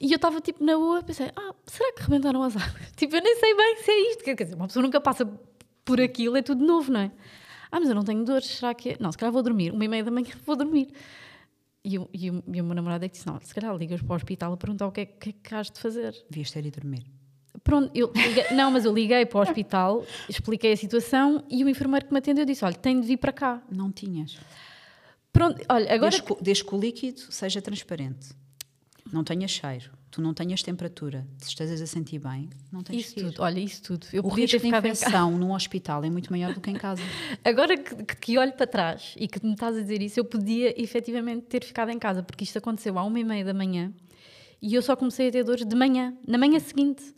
E 0.00 0.12
eu 0.12 0.16
estava 0.16 0.40
tipo 0.40 0.64
na 0.64 0.74
rua, 0.74 1.02
pensei, 1.02 1.30
ah, 1.34 1.54
será 1.66 1.92
que 1.92 2.02
rebentaram 2.02 2.42
as 2.42 2.56
águas? 2.56 2.88
Tipo, 2.96 3.16
eu 3.16 3.22
nem 3.22 3.36
sei 3.36 3.54
bem 3.54 3.76
se 3.82 3.90
é 3.90 4.10
isto. 4.10 4.24
Quer 4.24 4.34
dizer, 4.34 4.54
uma 4.54 4.68
pessoa 4.68 4.82
nunca 4.82 5.00
passa 5.00 5.26
por 5.84 6.00
aquilo, 6.00 6.36
é 6.36 6.42
tudo 6.42 6.64
novo, 6.64 6.92
não 6.92 7.00
é? 7.00 7.10
Ah, 7.70 7.80
mas 7.80 7.88
eu 7.88 7.94
não 7.94 8.04
tenho 8.04 8.24
dores, 8.24 8.46
será 8.46 8.74
que 8.74 8.90
é? 8.90 8.96
Não, 9.00 9.10
se 9.10 9.18
calhar 9.18 9.32
vou 9.32 9.42
dormir, 9.42 9.72
uma 9.72 9.84
e 9.84 9.88
meia 9.88 10.04
da 10.04 10.10
manhã 10.10 10.30
vou 10.46 10.54
dormir. 10.54 10.92
E, 11.84 11.94
eu, 11.94 12.08
e, 12.12 12.30
o, 12.30 12.42
e 12.46 12.60
o 12.60 12.64
meu 12.64 12.74
namorado 12.74 13.04
é 13.04 13.08
que 13.08 13.14
disse: 13.14 13.26
Não, 13.26 13.40
se 13.40 13.54
calhar 13.54 13.74
ligas 13.76 14.00
para 14.02 14.12
o 14.12 14.16
hospital 14.16 14.52
a 14.52 14.56
perguntar 14.56 14.86
o 14.86 14.92
que 14.92 15.00
é, 15.00 15.06
que, 15.06 15.30
é 15.30 15.32
que 15.32 15.54
has 15.54 15.70
de 15.70 15.80
fazer. 15.80 16.14
Devias 16.30 16.50
ter 16.50 16.64
ido 16.64 16.80
dormir. 16.80 17.04
Pronto, 17.64 17.90
eu 17.94 18.12
liguei, 18.14 18.44
não, 18.54 18.70
mas 18.70 18.84
eu 18.84 18.92
liguei 18.92 19.26
para 19.26 19.38
o 19.38 19.42
hospital, 19.42 20.04
expliquei 20.28 20.72
a 20.72 20.76
situação 20.76 21.44
e 21.50 21.64
o 21.64 21.68
enfermeiro 21.68 22.06
que 22.06 22.12
me 22.12 22.18
atendeu 22.18 22.44
disse: 22.44 22.64
Olha, 22.64 22.74
tem 22.74 23.00
de 23.00 23.06
vir 23.06 23.16
para 23.16 23.32
cá. 23.32 23.62
Não 23.70 23.90
tinhas. 23.90 24.38
Pronto, 25.32 25.60
olha, 25.68 25.92
agora. 25.92 26.16
Desde 26.40 26.64
que 26.64 26.74
o 26.74 26.78
líquido 26.78 27.20
seja 27.32 27.60
transparente, 27.62 28.28
não 29.12 29.24
tenha 29.24 29.46
cheiro, 29.48 29.90
tu 30.10 30.20
não 30.20 30.34
tenhas 30.34 30.62
temperatura, 30.62 31.26
se 31.38 31.48
estejas 31.48 31.80
a 31.80 31.86
sentir 31.86 32.18
bem, 32.18 32.48
não 32.72 32.82
tens 32.82 33.06
isso 33.06 33.14
tudo, 33.14 33.42
olha, 33.42 33.60
isso 33.60 33.82
tudo. 33.82 34.06
Eu 34.12 34.24
o 34.24 34.28
risco 34.28 34.58
de 34.58 34.68
infecção 34.68 35.36
num 35.36 35.52
hospital 35.52 36.04
é 36.04 36.10
muito 36.10 36.30
maior 36.30 36.54
do 36.54 36.60
que 36.60 36.70
em 36.70 36.74
casa. 36.74 37.02
Agora 37.44 37.76
que, 37.76 38.16
que, 38.16 38.38
olho 38.38 38.52
para 38.52 38.66
trás 38.66 39.14
e 39.16 39.28
que 39.28 39.44
me 39.44 39.52
estás 39.52 39.76
a 39.76 39.80
dizer 39.80 40.02
isso, 40.02 40.18
eu 40.18 40.24
podia 40.24 40.80
efetivamente 40.80 41.46
ter 41.46 41.64
ficado 41.64 41.90
em 41.90 41.98
casa, 41.98 42.22
porque 42.22 42.44
isto 42.44 42.58
aconteceu 42.58 42.98
à 42.98 43.04
uma 43.04 43.18
e 43.18 43.24
meia 43.24 43.44
da 43.44 43.54
manhã 43.54 43.92
e 44.60 44.74
eu 44.74 44.82
só 44.82 44.96
comecei 44.96 45.28
a 45.28 45.32
ter 45.32 45.44
dores 45.44 45.64
de 45.64 45.76
manhã, 45.76 46.14
na 46.26 46.36
manhã 46.36 46.58
seguinte. 46.58 47.14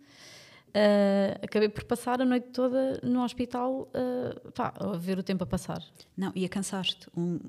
Uh, 0.71 1.35
acabei 1.43 1.69
por 1.69 1.83
passar 1.83 2.21
a 2.21 2.25
noite 2.25 2.51
toda 2.53 3.01
no 3.03 3.25
hospital 3.25 3.91
uh, 3.93 4.53
pá, 4.53 4.73
a 4.79 4.97
ver 4.97 5.19
o 5.19 5.23
tempo 5.23 5.43
a 5.43 5.47
passar. 5.47 5.83
Não, 6.17 6.31
e 6.35 6.45
a 6.45 6.49
cansar-te. 6.49 7.09
Um, 7.17 7.37
uh, 7.37 7.41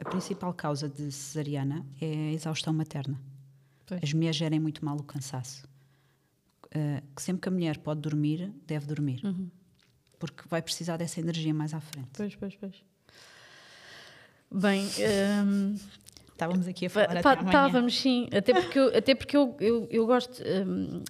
a 0.00 0.08
principal 0.08 0.54
causa 0.54 0.88
de 0.88 1.10
cesariana 1.10 1.84
é 2.00 2.06
a 2.06 2.32
exaustão 2.32 2.72
materna. 2.72 3.18
Pois. 3.90 4.00
As 4.04 4.12
mulheres 4.12 4.36
gerem 4.36 4.60
muito 4.60 4.84
mal 4.84 4.96
o 4.96 5.02
cansaço. 5.02 5.68
que 7.16 7.20
sempre 7.20 7.42
que 7.42 7.48
a 7.48 7.50
mulher 7.50 7.78
pode 7.78 8.00
dormir, 8.00 8.52
deve 8.64 8.86
dormir. 8.86 9.20
Uhum. 9.24 9.50
Porque 10.16 10.44
vai 10.48 10.62
precisar 10.62 10.96
dessa 10.96 11.18
energia 11.18 11.52
mais 11.52 11.74
à 11.74 11.80
frente. 11.80 12.10
Pois, 12.12 12.36
pois, 12.36 12.54
pois. 12.54 12.84
Bem, 14.52 14.86
um, 15.44 15.74
estávamos 16.28 16.68
aqui 16.68 16.86
a 16.86 16.90
falar 16.90 17.16
Estávamos, 17.16 18.00
sim. 18.00 18.28
Até 18.32 18.54
porque 18.54 18.78
eu, 18.78 18.96
até 18.96 19.14
porque 19.14 19.36
eu, 19.36 19.56
eu, 19.58 19.88
eu 19.90 20.06
gosto... 20.06 20.40
Um, 20.40 21.02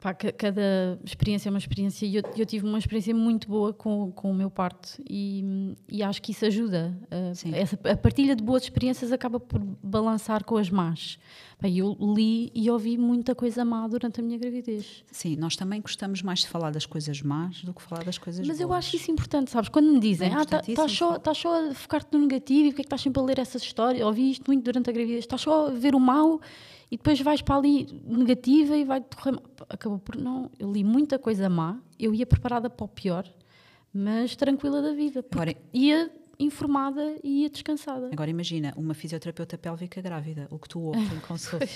Pá, 0.00 0.14
cada 0.14 0.96
experiência 1.04 1.48
é 1.48 1.50
uma 1.50 1.58
experiência 1.58 2.06
e 2.06 2.14
eu, 2.14 2.22
eu, 2.36 2.46
tive 2.46 2.64
uma 2.64 2.78
experiência 2.78 3.12
muito 3.12 3.48
boa 3.48 3.72
com, 3.72 4.12
com 4.12 4.30
o 4.30 4.34
meu 4.34 4.48
parto 4.48 4.90
e, 5.10 5.74
e 5.90 6.04
acho 6.04 6.22
que 6.22 6.30
isso 6.30 6.46
ajuda. 6.46 6.96
Uh, 7.10 7.54
essa, 7.56 7.76
a 7.82 7.96
partilha 7.96 8.36
de 8.36 8.44
boas 8.44 8.62
experiências 8.62 9.10
acaba 9.10 9.40
por 9.40 9.60
balançar 9.82 10.44
com 10.44 10.56
as 10.56 10.70
más. 10.70 11.18
Pá, 11.58 11.68
eu 11.68 11.96
li 12.00 12.52
e 12.54 12.70
ouvi 12.70 12.96
muita 12.96 13.34
coisa 13.34 13.64
má 13.64 13.88
durante 13.88 14.20
a 14.20 14.22
minha 14.22 14.38
gravidez. 14.38 15.02
Sim, 15.10 15.34
nós 15.34 15.56
também 15.56 15.80
gostamos 15.80 16.22
mais 16.22 16.40
de 16.40 16.46
falar 16.46 16.70
das 16.70 16.86
coisas 16.86 17.20
más 17.20 17.64
do 17.64 17.74
que 17.74 17.82
falar 17.82 18.04
das 18.04 18.18
coisas 18.18 18.46
Mas 18.46 18.58
boas. 18.58 18.70
eu 18.70 18.72
acho 18.72 18.94
isso 18.94 19.10
importante, 19.10 19.50
sabes? 19.50 19.68
Quando 19.68 19.92
me 19.92 19.98
dizem, 19.98 20.30
é 20.30 20.34
ah, 20.36 20.42
estás 20.42 20.74
tá 20.74 20.88
só, 20.88 21.18
tá 21.18 21.34
só 21.34 21.70
a 21.70 21.74
focar-te 21.74 22.16
no 22.16 22.20
negativo 22.20 22.68
e 22.68 22.68
porque 22.68 22.82
é 22.82 22.84
que 22.84 22.86
estás 22.86 23.00
sempre 23.00 23.20
a 23.20 23.24
ler 23.24 23.40
essas 23.40 23.62
histórias? 23.62 24.06
Ouvi 24.06 24.30
isto 24.30 24.44
muito 24.46 24.62
durante 24.62 24.90
a 24.90 24.92
gravidez, 24.92 25.24
estás 25.24 25.40
só 25.40 25.66
a 25.66 25.70
ver 25.70 25.96
o 25.96 26.00
mal 26.00 26.40
e 26.90 26.96
depois 26.96 27.20
vais 27.20 27.42
para 27.42 27.56
ali 27.56 27.86
negativa 28.04 28.76
e 28.76 28.84
vai 28.84 29.00
correr. 29.00 29.38
Acabou 29.68 29.98
por 29.98 30.16
não. 30.16 30.50
Eu 30.58 30.72
li 30.72 30.82
muita 30.82 31.18
coisa 31.18 31.48
má, 31.48 31.78
eu 31.98 32.14
ia 32.14 32.26
preparada 32.26 32.70
para 32.70 32.84
o 32.84 32.88
pior, 32.88 33.28
mas 33.92 34.34
tranquila 34.34 34.80
da 34.80 34.92
vida. 34.92 35.24
Agora, 35.30 35.54
ia 35.72 36.10
informada 36.38 37.16
e 37.22 37.42
ia 37.42 37.50
descansada. 37.50 38.08
Agora 38.12 38.30
imagina, 38.30 38.72
uma 38.76 38.94
fisioterapeuta 38.94 39.58
pélvica 39.58 40.00
grávida, 40.00 40.46
o 40.50 40.58
que 40.58 40.68
tu 40.68 40.80
ouves 40.80 41.12
em 41.12 41.20
consulta. 41.20 41.66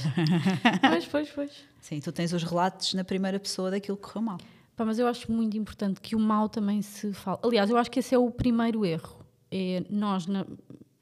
pois, 0.89 1.07
pois, 1.07 1.31
pois. 1.31 1.65
Sim, 1.81 2.01
tu 2.01 2.13
tens 2.13 2.33
os 2.33 2.45
relatos 2.45 2.95
na 2.95 3.05
primeira 3.05 3.41
pessoa 3.41 3.71
daquilo 3.71 3.97
que 3.97 4.05
correu 4.05 4.23
mal. 4.23 4.39
Pá, 4.77 4.85
mas 4.85 4.99
eu 4.99 5.07
acho 5.07 5.31
muito 5.31 5.57
importante 5.57 6.01
que 6.01 6.15
o 6.15 6.19
mal 6.19 6.49
também 6.49 6.81
se 6.81 7.13
fale. 7.13 7.39
Aliás, 7.43 7.69
eu 7.69 7.77
acho 7.77 7.91
que 7.91 7.99
esse 7.99 8.15
é 8.15 8.19
o 8.19 8.31
primeiro 8.31 8.87
erro. 8.87 9.21
É 9.51 9.85
nós, 9.91 10.27
na, 10.27 10.47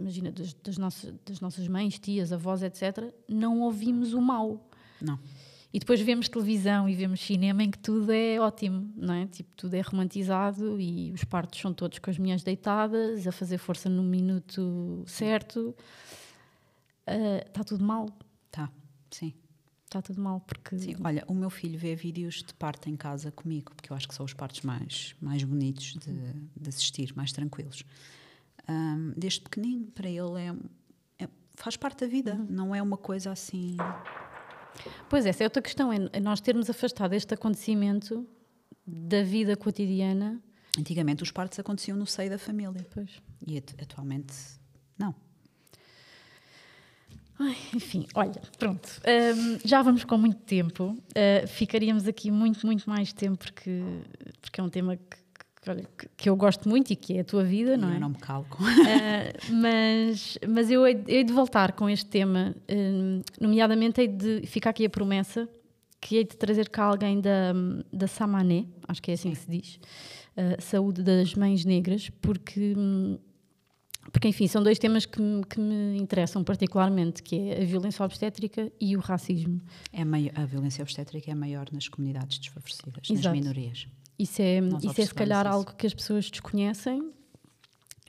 imagina, 0.00 0.32
das, 0.32 0.52
das, 0.54 0.78
nossas, 0.78 1.14
das 1.24 1.40
nossas 1.40 1.68
mães, 1.68 1.98
tias, 1.98 2.32
avós, 2.32 2.62
etc., 2.62 3.12
não 3.28 3.60
ouvimos 3.60 4.12
o 4.12 4.20
mal. 4.20 4.60
Não. 5.00 5.18
E 5.72 5.78
depois 5.78 6.00
vemos 6.00 6.28
televisão 6.28 6.88
e 6.88 6.94
vemos 6.94 7.20
cinema 7.20 7.62
em 7.62 7.70
que 7.70 7.78
tudo 7.78 8.10
é 8.10 8.40
ótimo, 8.40 8.92
não 8.96 9.14
é? 9.14 9.26
Tipo, 9.26 9.50
tudo 9.56 9.74
é 9.74 9.80
romantizado 9.80 10.80
e 10.80 11.12
os 11.12 11.22
partos 11.22 11.60
são 11.60 11.72
todos 11.72 12.00
com 12.00 12.10
as 12.10 12.18
mulheres 12.18 12.42
deitadas, 12.42 13.24
a 13.24 13.30
fazer 13.30 13.58
força 13.58 13.88
no 13.88 14.02
minuto 14.02 15.04
certo. 15.06 15.74
Está 17.46 17.60
uh, 17.60 17.64
tudo 17.64 17.84
mal. 17.84 18.08
Está, 18.46 18.68
sim. 19.12 19.32
Está 19.84 20.02
tudo 20.02 20.20
mal, 20.20 20.40
porque... 20.40 20.76
Sim, 20.76 20.96
olha, 21.04 21.24
o 21.28 21.34
meu 21.34 21.50
filho 21.50 21.78
vê 21.78 21.94
vídeos 21.94 22.42
de 22.42 22.54
parto 22.54 22.88
em 22.88 22.96
casa 22.96 23.30
comigo, 23.30 23.72
porque 23.74 23.92
eu 23.92 23.96
acho 23.96 24.08
que 24.08 24.14
são 24.14 24.24
os 24.24 24.34
partos 24.34 24.62
mais, 24.62 25.14
mais 25.20 25.42
bonitos 25.44 25.94
de, 25.94 26.12
de 26.56 26.68
assistir, 26.68 27.12
mais 27.14 27.32
tranquilos 27.32 27.84
um, 28.70 29.12
desde 29.16 29.40
pequenino, 29.40 29.86
para 29.92 30.08
ele 30.08 30.40
é, 30.40 31.24
é, 31.24 31.28
faz 31.54 31.76
parte 31.76 32.00
da 32.00 32.06
vida, 32.06 32.34
uhum. 32.34 32.46
não 32.48 32.74
é 32.74 32.80
uma 32.80 32.96
coisa 32.96 33.32
assim. 33.32 33.76
Pois 35.08 35.26
é, 35.26 35.30
essa 35.30 35.42
é 35.42 35.46
outra 35.46 35.60
questão, 35.60 35.92
é 35.92 36.20
nós 36.20 36.40
termos 36.40 36.70
afastado 36.70 37.12
este 37.12 37.34
acontecimento 37.34 38.26
da 38.86 39.22
vida 39.22 39.56
cotidiana. 39.56 40.40
Antigamente 40.78 41.22
os 41.22 41.30
partos 41.30 41.58
aconteciam 41.58 41.96
no 41.96 42.06
seio 42.06 42.30
da 42.30 42.38
família. 42.38 42.86
Pois. 42.94 43.20
E 43.46 43.58
atualmente 43.58 44.34
não. 44.96 45.14
Ai, 47.38 47.56
enfim, 47.74 48.06
olha, 48.14 48.40
pronto. 48.58 48.88
Um, 49.06 49.58
já 49.64 49.82
vamos 49.82 50.04
com 50.04 50.16
muito 50.16 50.38
tempo. 50.42 50.96
Uh, 51.10 51.46
ficaríamos 51.48 52.06
aqui 52.06 52.30
muito, 52.30 52.64
muito 52.66 52.88
mais 52.88 53.12
tempo 53.12 53.38
porque, 53.38 53.82
porque 54.40 54.60
é 54.60 54.64
um 54.64 54.68
tema 54.68 54.96
que 54.96 55.16
olha, 55.68 55.84
que, 56.16 56.28
eu 56.28 56.36
gosto 56.36 56.68
muito 56.68 56.92
e 56.92 56.96
que 56.96 57.18
é 57.18 57.20
a 57.20 57.24
tua 57.24 57.44
vida, 57.44 57.76
não 57.76 57.90
é? 57.90 57.96
Eu 57.96 58.00
não 58.00 58.10
me 58.10 58.18
calco. 58.18 58.62
Uh, 58.62 59.54
mas, 59.54 60.38
mas 60.48 60.70
eu 60.70 60.86
hei, 60.86 61.02
hei, 61.06 61.24
de 61.24 61.32
voltar 61.32 61.72
com 61.72 61.88
este 61.88 62.06
tema, 62.06 62.54
uh, 62.70 63.22
nomeadamente 63.40 64.00
hei 64.00 64.08
de 64.08 64.46
ficar 64.46 64.70
aqui 64.70 64.86
a 64.86 64.90
promessa 64.90 65.48
que 66.00 66.16
hei 66.16 66.24
de 66.24 66.36
trazer 66.36 66.70
cá 66.70 66.84
alguém 66.84 67.20
da, 67.20 67.52
da 67.92 68.06
Samané, 68.06 68.64
acho 68.88 69.02
que 69.02 69.10
é 69.10 69.14
assim 69.14 69.34
Sim. 69.34 69.34
que 69.34 69.40
se 69.40 69.50
diz, 69.50 69.80
uh, 70.36 70.62
Saúde 70.62 71.02
das 71.02 71.34
Mães 71.34 71.64
Negras, 71.66 72.08
porque, 72.22 72.74
porque 74.10 74.28
enfim, 74.28 74.46
são 74.46 74.62
dois 74.62 74.78
temas 74.78 75.04
que, 75.04 75.20
que 75.48 75.60
me 75.60 75.98
interessam 75.98 76.42
particularmente, 76.42 77.22
que 77.22 77.50
é 77.50 77.62
a 77.62 77.64
violência 77.66 78.02
obstétrica 78.02 78.72
e 78.80 78.96
o 78.96 79.00
racismo. 79.00 79.60
É 79.92 80.04
maior, 80.04 80.32
a 80.34 80.46
violência 80.46 80.82
obstétrica 80.82 81.30
é 81.30 81.34
maior 81.34 81.66
nas 81.70 81.86
comunidades 81.86 82.38
desfavorecidas, 82.38 83.10
Exato. 83.10 83.28
nas 83.28 83.38
minorias. 83.38 83.86
Isso 84.20 84.42
é, 84.42 84.58
isso 84.58 85.00
é 85.00 85.06
se 85.06 85.14
calhar 85.14 85.46
isso. 85.46 85.54
algo 85.54 85.74
que 85.74 85.86
as 85.86 85.94
pessoas 85.94 86.30
desconhecem 86.30 87.10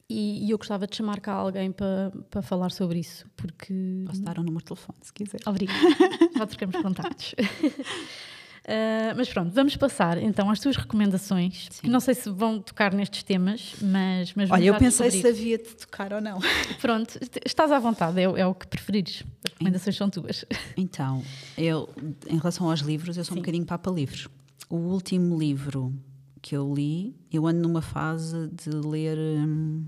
e, 0.09 0.45
e, 0.45 0.51
eu 0.51 0.57
gostava 0.57 0.85
de 0.85 0.93
chamar 0.93 1.21
cá 1.21 1.31
alguém 1.31 1.71
para, 1.71 2.11
para 2.29 2.41
falar 2.41 2.69
sobre 2.71 2.99
isso, 2.99 3.25
porque... 3.38 3.73
Posso 4.05 4.21
dar 4.21 4.38
um 4.39 4.43
número 4.43 4.59
de 4.59 4.65
telefone, 4.65 4.97
se 5.01 5.13
quiser. 5.13 5.39
Obrigada. 5.45 5.79
Já 6.38 6.45
trocamos 6.45 6.75
contactos. 6.81 7.31
Uh, 7.31 9.15
mas 9.15 9.29
pronto, 9.29 9.53
vamos 9.53 9.77
passar 9.77 10.17
então 10.17 10.49
às 10.49 10.59
tuas 10.59 10.75
recomendações. 10.75 11.69
Não 11.81 12.01
sei 12.01 12.13
se 12.13 12.29
vão 12.29 12.59
tocar 12.59 12.93
nestes 12.93 13.23
temas, 13.23 13.75
mas. 13.81 14.33
mas 14.33 14.51
Olha, 14.51 14.65
eu 14.65 14.75
pensei 14.77 15.11
se 15.11 15.25
havia 15.25 15.57
de 15.57 15.75
tocar 15.75 16.11
ou 16.11 16.19
não. 16.19 16.39
Pronto, 16.81 17.17
estás 17.45 17.71
à 17.71 17.79
vontade, 17.79 18.19
é, 18.19 18.23
é 18.23 18.45
o 18.45 18.53
que 18.53 18.67
preferires. 18.67 19.23
As 19.45 19.53
recomendações 19.53 19.95
são 19.95 20.09
tuas. 20.09 20.43
Então, 20.75 21.23
eu, 21.57 21.89
em 22.27 22.38
relação 22.38 22.69
aos 22.69 22.81
livros, 22.81 23.15
eu 23.15 23.23
sou 23.23 23.33
Sim. 23.33 23.39
um 23.39 23.41
bocadinho 23.43 23.65
papa 23.65 23.89
livros 23.89 24.27
o 24.72 24.77
último 24.77 25.38
livro 25.38 25.93
que 26.41 26.56
eu 26.56 26.73
li, 26.73 27.15
eu 27.31 27.45
ando 27.45 27.61
numa 27.61 27.81
fase 27.81 28.48
de 28.48 28.69
ler 28.69 29.18
hum, 29.18 29.85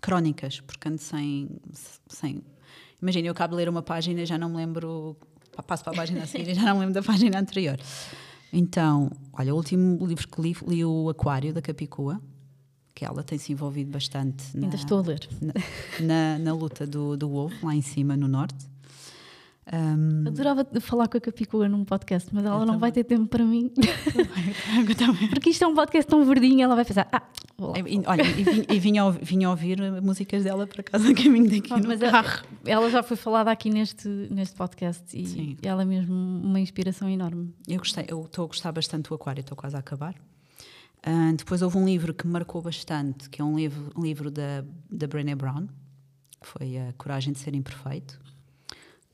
crónicas, 0.00 0.60
porque 0.60 0.88
ando 0.88 0.98
sem. 0.98 1.48
sem 2.08 2.42
Imagina, 3.02 3.28
eu 3.28 3.32
acabo 3.32 3.52
de 3.52 3.58
ler 3.58 3.68
uma 3.68 3.82
página 3.82 4.20
e 4.20 4.26
já 4.26 4.38
não 4.38 4.50
me 4.50 4.56
lembro 4.56 5.16
passo 5.66 5.84
para 5.84 5.92
a 5.92 5.96
página 5.96 6.22
a 6.22 6.26
seguir 6.26 6.50
e 6.50 6.54
já 6.54 6.62
não 6.62 6.78
lembro 6.78 6.94
da 6.94 7.02
página 7.04 7.38
anterior. 7.38 7.78
Então, 8.52 9.10
olha, 9.32 9.52
o 9.52 9.56
último 9.56 10.04
livro 10.06 10.26
que 10.28 10.40
li, 10.40 10.56
li 10.66 10.84
o 10.84 11.08
Aquário, 11.08 11.52
da 11.52 11.62
Capicua, 11.62 12.20
que 12.94 13.04
ela 13.04 13.22
tem 13.22 13.38
se 13.38 13.52
envolvido 13.52 13.90
bastante. 13.90 14.56
Na, 14.56 14.64
Ainda 14.64 14.76
estou 14.76 14.98
a 14.98 15.02
ler. 15.02 15.28
Na, 15.40 15.52
na, 16.00 16.38
na 16.38 16.54
luta 16.54 16.86
do, 16.86 17.16
do 17.16 17.32
ovo, 17.32 17.54
lá 17.62 17.74
em 17.74 17.82
cima, 17.82 18.16
no 18.16 18.28
norte. 18.28 18.69
Um, 19.72 20.26
Adorava 20.26 20.66
falar 20.80 21.06
com 21.06 21.16
a 21.16 21.20
Capicua 21.20 21.68
num 21.68 21.84
podcast, 21.84 22.28
mas 22.32 22.44
ela 22.44 22.58
não 22.58 22.66
também. 22.66 22.80
vai 22.80 22.92
ter 22.92 23.04
tempo 23.04 23.26
para 23.26 23.44
mim. 23.44 23.70
Porque 25.30 25.50
isto 25.50 25.62
é 25.62 25.66
um 25.66 25.74
podcast 25.74 26.10
tão 26.10 26.24
verdinho, 26.24 26.62
ela 26.62 26.74
vai 26.74 26.84
pensar, 26.84 27.08
ah, 27.12 27.22
e, 27.86 28.02
olha, 28.04 28.22
e, 28.68 28.80
vinha, 28.80 29.08
vinha 29.12 29.48
ouvir 29.48 29.78
músicas 30.02 30.42
dela 30.42 30.66
para 30.66 30.82
casa 30.82 31.10
a 31.10 31.14
caminho 31.14 31.48
daqui 31.48 31.72
ah, 31.72 31.76
no 31.76 31.86
mas 31.86 32.00
carro. 32.00 32.44
Ela, 32.64 32.80
ela, 32.80 32.90
já 32.90 33.02
foi 33.02 33.16
falada 33.16 33.50
aqui 33.50 33.70
neste, 33.70 34.08
neste 34.08 34.56
podcast 34.56 35.04
e 35.16 35.26
Sim. 35.26 35.56
ela 35.62 35.82
é 35.82 35.84
mesmo 35.84 36.14
uma 36.14 36.58
inspiração 36.58 37.08
enorme. 37.08 37.54
Eu 37.68 37.78
gostei, 37.78 38.06
eu 38.08 38.22
estou 38.24 38.46
a 38.46 38.48
gostar 38.48 38.72
bastante 38.72 39.08
do 39.08 39.14
Aquário, 39.14 39.40
estou 39.40 39.56
quase 39.56 39.76
a 39.76 39.78
acabar. 39.78 40.16
Uh, 41.06 41.34
depois 41.36 41.62
houve 41.62 41.78
um 41.78 41.84
livro 41.84 42.12
que 42.12 42.26
me 42.26 42.32
marcou 42.32 42.60
bastante, 42.60 43.30
que 43.30 43.40
é 43.40 43.44
um 43.44 43.56
livro, 43.56 43.92
um 43.96 44.02
livro 44.02 44.32
da, 44.32 44.64
da 44.90 45.06
Brené 45.06 45.36
Brown, 45.36 45.68
que 46.40 46.46
foi 46.46 46.76
A 46.76 46.92
Coragem 46.94 47.32
de 47.32 47.38
Ser 47.38 47.54
Imperfeito 47.54 48.20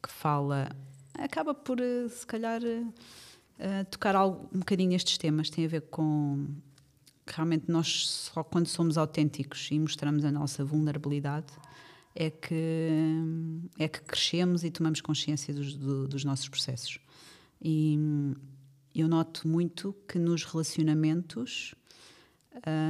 que 0.06 0.12
fala, 0.12 0.68
acaba 1.18 1.52
por, 1.52 1.80
eh, 1.80 2.08
se 2.08 2.24
calhar, 2.24 2.62
uh, 2.62 3.84
tocar 3.90 4.14
algo, 4.14 4.48
um 4.54 4.60
bocadinho 4.60 4.94
estes 4.94 5.18
temas. 5.18 5.50
Tem 5.50 5.64
a 5.64 5.68
ver 5.68 5.80
com 5.82 6.46
realmente 7.26 7.64
nós 7.68 8.08
só 8.08 8.44
quando 8.44 8.68
somos 8.68 8.96
autênticos 8.96 9.68
e 9.72 9.78
mostramos 9.80 10.24
a 10.24 10.30
nossa 10.30 10.64
vulnerabilidade 10.64 11.52
é 12.14 12.30
que 12.30 12.88
é 13.78 13.88
que 13.88 14.00
crescemos 14.02 14.62
e 14.62 14.70
tomamos 14.70 15.00
consciência 15.00 15.52
dos, 15.52 15.74
do, 15.74 16.06
dos 16.06 16.24
nossos 16.24 16.48
processos. 16.48 17.00
E 17.60 17.98
eu 18.94 19.08
noto 19.08 19.48
muito 19.48 19.92
que 20.06 20.20
nos 20.20 20.44
relacionamentos 20.44 21.74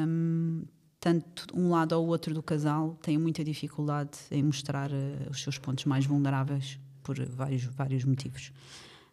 um, 0.07 0.65
tanto 1.01 1.47
um 1.57 1.71
lado 1.71 1.93
ou 1.93 2.07
outro 2.07 2.35
do 2.35 2.43
casal 2.43 2.99
tem 3.01 3.17
muita 3.17 3.43
dificuldade 3.43 4.19
em 4.31 4.43
mostrar 4.43 4.93
uh, 4.93 5.31
os 5.31 5.43
seus 5.43 5.57
pontos 5.57 5.87
mais 5.87 6.05
vulneráveis 6.05 6.79
por 7.07 7.25
vários, 7.25 7.63
vários 7.65 8.05
motivos. 8.05 8.53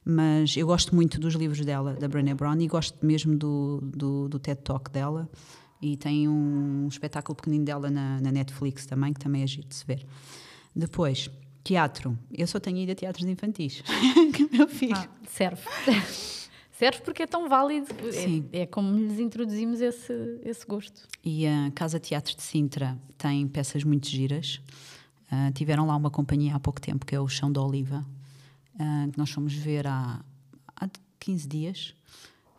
Mas 0.03 0.57
eu 0.57 0.65
gosto 0.65 0.95
muito 0.95 1.19
dos 1.19 1.35
livros 1.35 1.63
dela, 1.63 1.93
da 1.93 2.07
Brené 2.07 2.33
Brown, 2.33 2.59
e 2.59 2.67
gosto 2.67 3.05
mesmo 3.05 3.37
do, 3.37 3.79
do, 3.83 4.27
do 4.27 4.39
TED 4.39 4.61
Talk 4.61 4.89
dela. 4.91 5.29
E 5.79 5.95
tem 5.95 6.27
um 6.27 6.87
espetáculo 6.87 7.35
pequenino 7.35 7.63
dela 7.63 7.89
na, 7.89 8.19
na 8.19 8.31
Netflix 8.31 8.85
também, 8.85 9.13
que 9.13 9.19
também 9.19 9.43
é 9.43 9.47
giro 9.47 9.67
de 9.67 9.75
se 9.75 9.85
ver. 9.85 10.05
Depois, 10.75 11.29
teatro. 11.63 12.17
Eu 12.33 12.47
só 12.47 12.59
tenho 12.59 12.77
ido 12.79 12.91
a 12.91 12.95
teatros 12.95 13.27
infantis, 13.27 13.83
que 14.33 14.57
meu 14.57 14.67
filho. 14.67 14.95
Ah, 14.95 15.07
serve. 15.27 15.61
serve 16.71 17.01
porque 17.01 17.23
é 17.23 17.27
tão 17.27 17.47
válido. 17.47 17.87
Sim. 18.11 18.49
É, 18.51 18.61
é, 18.61 18.65
como 18.65 18.97
lhes 18.97 19.19
introduzimos 19.19 19.79
esse, 19.79 20.13
esse 20.43 20.65
gosto. 20.65 21.07
E 21.23 21.45
a 21.45 21.71
Casa 21.75 21.99
Teatro 21.99 22.35
de 22.35 22.41
Sintra 22.41 22.97
tem 23.17 23.47
peças 23.47 23.83
muito 23.83 24.07
giras. 24.07 24.59
Uh, 25.33 25.51
tiveram 25.53 25.87
lá 25.87 25.95
uma 25.95 26.11
companhia 26.11 26.55
há 26.55 26.59
pouco 26.59 26.79
tempo, 26.79 27.05
que 27.05 27.15
é 27.15 27.19
o 27.19 27.27
Chão 27.27 27.51
da 27.51 27.61
Oliva, 27.61 28.05
uh, 28.75 29.11
que 29.11 29.17
nós 29.17 29.31
fomos 29.31 29.53
ver 29.53 29.87
há, 29.87 30.23
há 30.75 30.89
15 31.19 31.47
dias. 31.47 31.95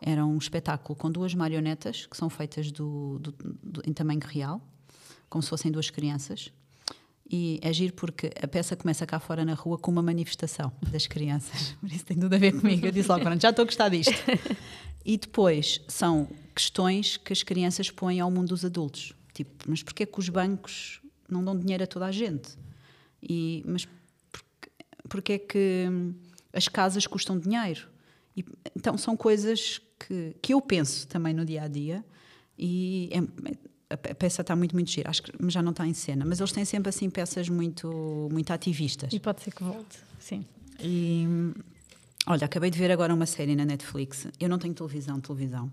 Era 0.00 0.26
um 0.26 0.36
espetáculo 0.36 0.96
com 0.96 1.10
duas 1.10 1.34
marionetas 1.34 2.06
que 2.06 2.16
são 2.16 2.28
feitas 2.28 2.72
do, 2.72 3.18
do, 3.20 3.34
do, 3.62 3.82
em 3.86 3.92
tamanho 3.92 4.20
real, 4.24 4.60
como 5.28 5.42
se 5.42 5.48
fossem 5.48 5.70
duas 5.70 5.88
crianças. 5.88 6.52
E 7.30 7.58
é 7.62 7.72
giro 7.72 7.94
porque 7.94 8.30
a 8.42 8.46
peça 8.48 8.76
começa 8.76 9.06
cá 9.06 9.18
fora 9.18 9.44
na 9.44 9.54
rua 9.54 9.78
com 9.78 9.90
uma 9.90 10.02
manifestação 10.02 10.72
das 10.90 11.06
crianças. 11.06 11.76
Por 11.80 11.90
isso 11.90 12.04
tem 12.04 12.18
tudo 12.18 12.34
a 12.34 12.38
ver 12.38 12.52
comigo. 12.52 12.86
Eu 12.86 12.92
disse 12.92 13.08
logo, 13.08 13.24
já 13.40 13.50
estou 13.50 13.62
a 13.62 13.66
gostar 13.66 13.88
disto. 13.88 14.12
E 15.06 15.18
depois 15.18 15.82
são 15.86 16.26
questões 16.54 17.18
que 17.18 17.30
as 17.30 17.42
crianças 17.42 17.90
põem 17.90 18.20
ao 18.20 18.30
mundo 18.30 18.48
dos 18.48 18.64
adultos. 18.64 19.12
Tipo, 19.34 19.50
mas 19.68 19.82
porquê 19.82 20.06
que 20.06 20.18
os 20.18 20.30
bancos 20.30 20.98
não 21.28 21.44
dão 21.44 21.54
dinheiro 21.58 21.84
a 21.84 21.86
toda 21.86 22.06
a 22.06 22.10
gente? 22.10 22.56
E, 23.28 23.62
mas 23.66 23.86
porque, 24.30 24.70
porque 25.08 25.32
é 25.32 25.38
que 25.38 25.86
as 26.52 26.68
casas 26.68 27.06
custam 27.06 27.38
dinheiro? 27.38 27.88
E, 28.36 28.44
então 28.76 28.96
são 28.98 29.16
coisas 29.16 29.80
que, 29.98 30.36
que 30.42 30.54
eu 30.54 30.60
penso 30.60 31.06
também 31.08 31.32
no 31.32 31.44
dia 31.44 31.62
a 31.62 31.68
dia 31.68 32.04
e 32.58 33.10
é, 33.12 33.54
a 33.90 34.14
peça 34.14 34.42
está 34.42 34.54
muito, 34.56 34.74
muito 34.74 34.90
gira, 34.90 35.10
acho 35.10 35.22
que 35.22 35.32
já 35.48 35.62
não 35.62 35.70
está 35.70 35.86
em 35.86 35.94
cena, 35.94 36.24
mas 36.24 36.40
eles 36.40 36.52
têm 36.52 36.64
sempre 36.64 36.88
assim 36.88 37.08
peças 37.10 37.48
muito, 37.48 38.28
muito 38.30 38.52
ativistas. 38.52 39.12
E 39.12 39.20
pode 39.20 39.42
ser 39.42 39.52
que 39.52 39.62
volte, 39.62 39.98
sim. 40.18 40.44
E 40.80 41.26
olha, 42.26 42.44
acabei 42.44 42.70
de 42.70 42.78
ver 42.78 42.90
agora 42.90 43.14
uma 43.14 43.26
série 43.26 43.54
na 43.54 43.64
Netflix. 43.64 44.26
Eu 44.40 44.48
não 44.48 44.58
tenho 44.58 44.74
televisão, 44.74 45.20
televisão. 45.20 45.70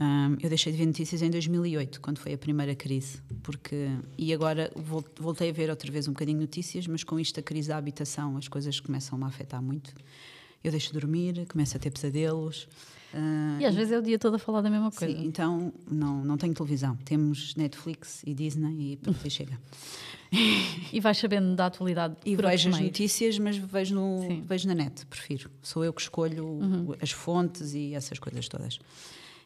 Um, 0.00 0.36
eu 0.40 0.48
deixei 0.48 0.70
de 0.72 0.78
ver 0.78 0.86
notícias 0.86 1.22
em 1.22 1.30
2008, 1.30 2.00
quando 2.00 2.18
foi 2.18 2.32
a 2.32 2.38
primeira 2.38 2.74
crise, 2.74 3.20
porque 3.42 3.88
e 4.16 4.32
agora 4.32 4.70
voltei 5.18 5.50
a 5.50 5.52
ver 5.52 5.70
outra 5.70 5.90
vez 5.90 6.06
um 6.06 6.12
bocadinho 6.12 6.38
notícias, 6.40 6.86
mas 6.86 7.02
com 7.02 7.18
isto 7.18 7.40
a 7.40 7.42
crise 7.42 7.68
da 7.68 7.76
habitação, 7.76 8.36
as 8.36 8.46
coisas 8.46 8.78
começam 8.78 9.22
a 9.24 9.26
afetar 9.26 9.60
muito. 9.60 9.92
Eu 10.62 10.70
deixo 10.70 10.92
de 10.92 11.00
dormir, 11.00 11.46
começo 11.48 11.76
a 11.76 11.80
ter 11.80 11.90
pesadelos. 11.90 12.68
Uh, 13.12 13.60
e 13.60 13.64
às 13.64 13.74
vezes 13.74 13.92
é 13.92 13.98
o 13.98 14.02
dia 14.02 14.18
todo 14.18 14.34
a 14.34 14.38
falar 14.38 14.60
da 14.60 14.70
mesma 14.70 14.90
coisa. 14.92 15.16
Sim, 15.16 15.26
então 15.26 15.72
não, 15.90 16.24
não 16.24 16.36
tenho 16.36 16.54
televisão. 16.54 16.96
Temos 17.04 17.56
Netflix 17.56 18.22
e 18.24 18.34
Disney 18.34 18.92
e 18.92 18.96
pronto, 18.98 19.18
aí 19.24 19.30
chega. 19.30 19.58
e 20.92 21.00
vais 21.00 21.16
sabendo 21.16 21.56
da 21.56 21.66
atualidade. 21.66 22.16
E 22.24 22.36
vejo 22.36 22.68
as 22.68 22.80
notícias, 22.80 23.38
mas 23.38 23.56
vejo, 23.56 23.94
no, 23.94 24.44
vejo 24.44 24.68
na 24.68 24.74
net, 24.74 25.06
prefiro. 25.06 25.50
Sou 25.62 25.84
eu 25.84 25.92
que 25.92 26.02
escolho 26.02 26.46
uhum. 26.46 26.94
as 27.00 27.10
fontes 27.10 27.74
e 27.74 27.94
essas 27.94 28.18
coisas 28.18 28.46
todas. 28.46 28.78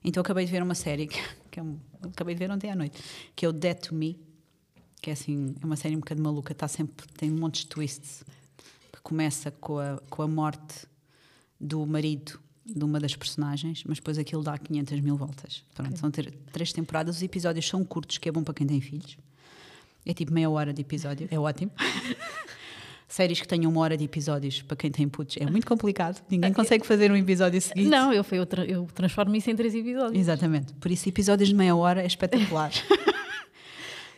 Então 0.04 0.20
acabei 0.20 0.44
de 0.44 0.50
ver 0.50 0.62
uma 0.62 0.74
série, 0.74 1.06
que, 1.06 1.20
que 1.50 1.60
é 1.60 1.62
um, 1.62 1.78
acabei 2.02 2.34
de 2.34 2.38
ver 2.38 2.50
ontem 2.50 2.70
à 2.70 2.76
noite, 2.76 3.02
que 3.36 3.46
é 3.46 3.48
o 3.48 3.52
Dead 3.52 3.78
to 3.78 3.94
Me, 3.94 4.18
que 5.00 5.10
é 5.10 5.12
assim, 5.12 5.54
é 5.60 5.66
uma 5.66 5.76
série 5.76 5.96
um 5.96 6.00
bocado 6.00 6.22
maluca, 6.22 6.52
está 6.52 6.68
sempre, 6.68 7.06
tem 7.16 7.30
um 7.30 7.38
monte 7.38 7.60
de 7.60 7.66
twists, 7.66 8.24
que 8.92 9.00
começa 9.02 9.50
com 9.50 9.78
a, 9.78 9.98
com 10.08 10.22
a 10.22 10.28
morte 10.28 10.86
do 11.60 11.84
marido 11.86 12.40
de 12.64 12.84
uma 12.84 13.00
das 13.00 13.14
personagens, 13.16 13.82
mas 13.86 13.98
depois 13.98 14.18
aquilo 14.18 14.42
dá 14.42 14.56
500 14.56 15.00
mil 15.00 15.16
voltas. 15.16 15.64
Pronto, 15.74 15.88
okay. 15.88 15.98
São 15.98 16.10
três 16.52 16.72
temporadas, 16.72 17.16
os 17.16 17.22
episódios 17.22 17.66
são 17.66 17.84
curtos, 17.84 18.18
que 18.18 18.28
é 18.28 18.32
bom 18.32 18.42
para 18.42 18.54
quem 18.54 18.66
tem 18.66 18.80
filhos. 18.80 19.16
É 20.06 20.12
tipo 20.14 20.32
meia 20.32 20.50
hora 20.50 20.72
de 20.72 20.80
episódio, 20.80 21.28
é 21.30 21.38
ótimo. 21.38 21.72
séries 23.12 23.40
que 23.40 23.46
tenham 23.46 23.70
uma 23.70 23.80
hora 23.82 23.94
de 23.94 24.04
episódios 24.04 24.62
para 24.62 24.74
quem 24.74 24.90
tem 24.90 25.06
putos 25.06 25.36
é 25.38 25.44
muito 25.44 25.66
complicado. 25.66 26.24
Ninguém 26.30 26.50
consegue 26.50 26.86
fazer 26.86 27.12
um 27.12 27.16
episódio 27.16 27.60
seguinte. 27.60 27.88
Não, 27.88 28.10
eu, 28.10 28.24
eu, 28.32 28.46
tra 28.46 28.64
eu 28.64 28.88
transformo 28.94 29.36
isso 29.36 29.50
em 29.50 29.56
três 29.56 29.74
episódios. 29.74 30.18
Exatamente. 30.18 30.72
Por 30.74 30.90
isso, 30.90 31.06
episódios 31.10 31.50
de 31.50 31.54
meia 31.54 31.76
hora 31.76 32.02
é 32.02 32.06
espetacular. 32.06 32.72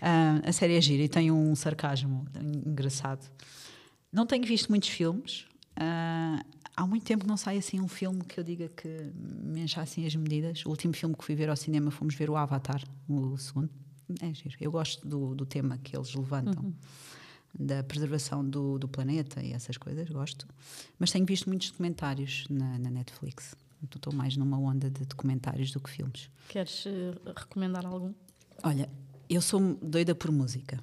uh, 0.00 0.46
a 0.46 0.52
série 0.52 0.76
é 0.76 0.80
gira 0.80 1.02
e 1.02 1.08
tem 1.08 1.32
um 1.32 1.56
sarcasmo 1.56 2.24
engraçado. 2.64 3.28
Não 4.12 4.24
tenho 4.26 4.46
visto 4.46 4.68
muitos 4.68 4.90
filmes. 4.90 5.44
Uh, 5.76 6.40
há 6.76 6.86
muito 6.86 7.04
tempo 7.04 7.24
que 7.24 7.28
não 7.28 7.36
sai 7.36 7.58
assim 7.58 7.80
um 7.80 7.88
filme 7.88 8.22
que 8.22 8.38
eu 8.38 8.44
diga 8.44 8.68
que 8.68 9.10
me 9.16 9.62
encha 9.62 9.80
assim 9.80 10.06
as 10.06 10.14
medidas. 10.14 10.64
O 10.64 10.70
último 10.70 10.94
filme 10.94 11.16
que 11.16 11.24
fui 11.24 11.34
ver 11.34 11.50
ao 11.50 11.56
cinema 11.56 11.90
fomos 11.90 12.14
ver 12.14 12.30
o 12.30 12.36
Avatar, 12.36 12.80
o 13.08 13.36
segundo. 13.38 13.70
É 14.22 14.32
giro. 14.32 14.54
Eu 14.60 14.70
gosto 14.70 15.04
do, 15.08 15.34
do 15.34 15.44
tema 15.44 15.78
que 15.82 15.96
eles 15.96 16.14
levantam. 16.14 16.62
Uhum 16.62 16.74
da 17.56 17.82
preservação 17.82 18.48
do, 18.48 18.78
do 18.78 18.88
planeta 18.88 19.42
e 19.42 19.52
essas 19.52 19.76
coisas, 19.76 20.08
gosto. 20.08 20.46
Mas 20.98 21.12
tenho 21.12 21.24
visto 21.24 21.48
muitos 21.48 21.70
documentários 21.70 22.46
na, 22.50 22.78
na 22.78 22.90
Netflix. 22.90 23.54
Estou 23.82 24.12
mais 24.12 24.36
numa 24.36 24.58
onda 24.58 24.90
de 24.90 25.04
documentários 25.04 25.70
do 25.70 25.78
que 25.78 25.90
filmes. 25.90 26.30
Queres 26.48 26.86
uh, 26.86 27.32
recomendar 27.36 27.84
algum? 27.86 28.12
Olha, 28.62 28.88
eu 29.28 29.40
sou 29.40 29.74
doida 29.82 30.14
por 30.14 30.32
música, 30.32 30.80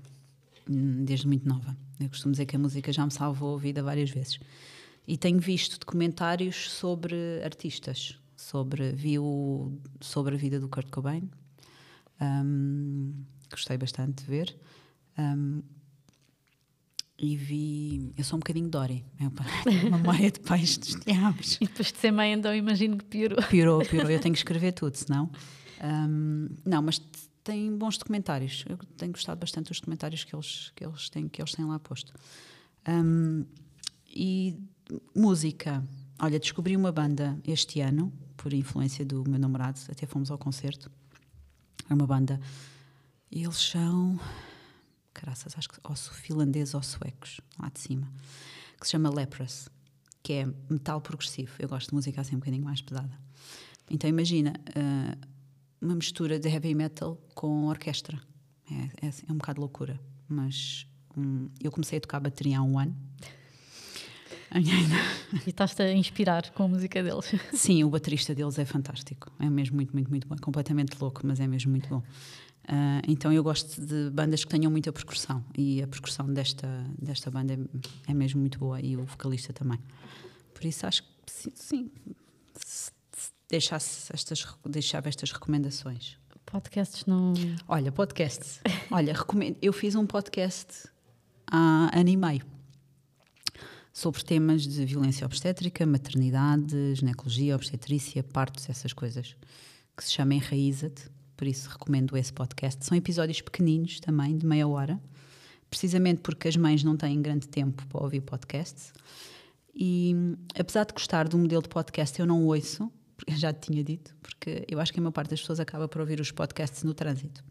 hum, 0.70 1.04
desde 1.04 1.28
muito 1.28 1.48
nova. 1.48 1.76
Eu 2.00 2.10
costumo 2.10 2.32
dizer 2.32 2.46
que 2.46 2.56
a 2.56 2.60
música 2.60 2.92
já 2.94 3.04
me 3.06 3.12
salvou 3.12 3.56
a 3.56 3.60
vida 3.60 3.82
várias 3.82 4.10
vezes. 4.10 4.40
E 5.08 5.18
tenho 5.18 5.40
visto 5.40 5.80
documentários 5.80 6.70
sobre 6.70 7.44
artistas, 7.44 8.18
sobre 8.36 8.92
vi 8.92 9.18
o, 9.18 9.74
sobre 10.00 10.36
a 10.36 10.38
vida 10.38 10.60
do 10.60 10.70
Kurt 10.70 10.90
Cobain. 10.90 11.30
Um, 12.22 13.14
gostei 13.50 13.78
bastante 13.78 14.24
de 14.24 14.30
ver. 14.30 14.56
Um, 15.18 15.64
e 17.22 17.38
vi. 17.38 18.12
Eu 18.18 18.24
sou 18.24 18.38
um 18.38 18.40
bocadinho 18.40 18.68
Dory, 18.68 19.06
é 19.20 19.28
uma 19.88 20.00
memória 20.00 20.32
de 20.32 20.40
pais 20.40 20.76
dos 20.78 21.00
diabos. 21.02 21.58
E 21.62 21.68
depois 21.68 21.92
de 21.92 22.00
ser 22.00 22.12
mãe, 22.12 22.34
então 22.34 22.54
imagino 22.54 22.98
que 22.98 23.06
piorou. 23.06 23.38
Piorou, 23.44 23.86
piorou. 23.86 24.10
Eu 24.10 24.20
tenho 24.20 24.34
que 24.34 24.40
escrever 24.42 24.72
tudo, 24.72 24.96
senão. 24.96 25.30
Um, 25.84 26.50
não, 26.66 26.82
mas 26.82 27.00
tem 27.44 27.78
bons 27.78 28.00
documentários. 28.00 28.66
Eu 28.68 28.76
tenho 28.98 29.12
gostado 29.12 29.40
bastante 29.40 29.68
dos 29.68 29.80
documentários 29.80 30.24
que 30.24 30.36
eles, 30.36 30.72
que 30.76 30.84
eles, 30.84 31.10
têm, 31.10 31.28
que 31.28 31.40
eles 31.40 31.54
têm 31.54 31.64
lá 31.64 31.78
posto. 31.78 32.12
Um, 32.90 33.46
e 34.08 34.58
música. 35.16 35.84
Olha, 36.20 36.40
descobri 36.40 36.76
uma 36.76 36.92
banda 36.92 37.40
este 37.48 37.82
ano, 37.82 38.12
por 38.36 38.52
influência 38.52 39.06
do 39.06 39.24
meu 39.30 39.40
namorado, 39.40 39.80
até 39.90 40.08
fomos 40.08 40.32
ao 40.32 40.40
concerto. 40.40 40.92
É 41.88 41.94
uma 41.94 42.08
banda. 42.08 42.42
E 43.30 43.44
eles 43.44 43.58
são 43.58 44.20
caraças, 45.14 45.54
acho 45.58 45.70
que 45.70 45.80
ou 45.84 45.96
finlandeses 45.96 46.74
ou 46.74 46.84
suecos, 46.84 47.42
lá 47.60 47.70
de 47.70 47.80
cima, 47.80 48.12
que 48.80 48.86
se 48.86 48.92
chama 48.92 49.10
Leprous. 49.10 49.70
que 50.24 50.34
é 50.34 50.46
metal 50.70 51.02
progressivo. 51.02 51.52
Eu 51.60 51.68
gosto 51.68 51.90
de 51.90 51.96
música 51.96 52.22
assim 52.22 52.36
um 52.36 52.40
bocadinho 52.40 52.64
mais 52.64 52.82
pesada. 52.82 53.12
Então 53.90 54.10
imagina 54.10 54.54
uh, 54.70 55.28
uma 55.82 55.96
mistura 55.96 56.40
de 56.40 56.48
heavy 56.48 56.76
metal 56.76 57.18
com 57.34 57.66
orquestra. 57.66 58.22
É, 58.72 59.08
é, 59.08 59.10
é 59.10 59.32
um 59.32 59.38
bocado 59.38 59.60
loucura, 59.60 60.00
mas 60.30 60.86
um, 61.18 61.50
eu 61.60 61.72
comecei 61.72 61.98
a 61.98 62.02
tocar 62.02 62.20
bateria 62.20 62.60
há 62.60 62.62
um 62.62 62.80
ano. 62.80 62.96
e 65.46 65.50
estás-te 65.50 65.82
a 65.82 65.94
inspirar 65.94 66.50
com 66.52 66.64
a 66.64 66.68
música 66.68 67.02
deles. 67.02 67.34
Sim, 67.54 67.84
o 67.86 67.90
baterista 67.90 68.36
deles 68.36 68.60
é 68.60 68.66
fantástico. 68.66 69.32
É 69.40 69.50
mesmo 69.50 69.76
muito, 69.76 69.94
muito, 69.94 70.10
muito 70.10 70.28
bom. 70.28 70.36
É 70.36 70.40
completamente 70.40 70.98
louco, 71.00 71.22
mas 71.24 71.40
é 71.40 71.48
mesmo 71.48 71.72
muito 71.72 71.88
bom. 71.88 72.04
Uh, 72.66 73.02
então 73.08 73.34
eu 73.34 73.44
gosto 73.44 73.82
de 73.82 74.10
bandas 74.12 74.44
que 74.44 74.50
tenham 74.50 74.72
muita 74.72 74.94
percussão 74.94 75.44
e 75.58 75.82
a 75.82 75.88
percussão 75.88 76.32
desta, 76.32 76.68
desta 77.02 77.32
banda 77.32 77.54
é, 77.54 78.12
é 78.12 78.14
mesmo 78.14 78.40
muito 78.40 78.60
boa 78.60 78.80
e 78.80 78.96
o 78.96 79.04
vocalista 79.04 79.52
também. 79.52 79.80
Por 80.54 80.66
isso 80.66 80.86
acho 80.86 81.04
que 81.04 81.10
sim, 81.28 81.52
sim 81.56 81.92
se 82.56 82.92
deixasse 83.50 84.14
estas, 84.14 84.46
deixava 84.66 85.10
estas 85.10 85.32
recomendações. 85.32 86.18
Podcasts 86.46 87.06
não. 87.06 87.34
Olha, 87.68 87.92
podcasts. 87.92 88.62
Olha, 88.92 89.14
recomendo, 89.14 89.58
eu 89.62 89.72
fiz 89.72 89.96
um 89.96 90.06
podcast 90.06 90.88
há 91.48 91.90
ano 91.98 92.10
e 92.10 92.18
meio 92.18 92.46
sobre 93.94 94.24
temas 94.24 94.66
de 94.66 94.86
violência 94.86 95.26
obstétrica, 95.26 95.86
maternidade, 95.86 96.96
ginecologia, 96.96 97.56
obstetrícia, 97.56 98.24
partos, 98.24 98.70
essas 98.70 98.94
coisas, 98.94 99.36
que 99.96 100.04
se 100.04 100.12
chama 100.12 100.34
Enraíza-te, 100.34 101.10
por 101.42 101.48
isso 101.48 101.68
recomendo 101.72 102.16
esse 102.16 102.32
podcast. 102.32 102.86
São 102.86 102.96
episódios 102.96 103.42
pequeninos 103.42 104.00
também, 104.00 104.38
de 104.38 104.46
meia 104.46 104.68
hora, 104.68 105.02
precisamente 105.72 106.22
porque 106.22 106.48
as 106.48 106.56
mães 106.56 106.84
não 106.84 106.96
têm 106.96 107.20
grande 107.20 107.48
tempo 107.48 107.84
para 107.88 108.04
ouvir 108.04 108.22
podcasts. 108.22 108.94
E 109.74 110.16
apesar 110.54 110.86
de 110.86 110.94
gostar 110.94 111.28
do 111.28 111.40
modelo 111.40 111.64
de 111.64 111.70
podcast, 111.70 112.20
eu 112.20 112.28
não 112.28 112.46
ouço, 112.46 112.92
porque 113.18 113.36
já 113.36 113.52
te 113.52 113.72
tinha 113.72 113.84
dito, 113.84 114.16
porque 114.22 114.68
eu 114.70 114.80
acho 114.80 114.94
que 114.94 115.00
a 115.00 115.02
maior 115.02 115.14
parte 115.14 115.32
das 115.32 115.42
pessoas 115.42 115.60
acaba 115.60 115.88
por 115.88 116.02
ouvir 116.02 116.22
os 116.22 116.30
podcasts 116.30 116.84
no 116.84 116.94
trânsito. 116.94 117.44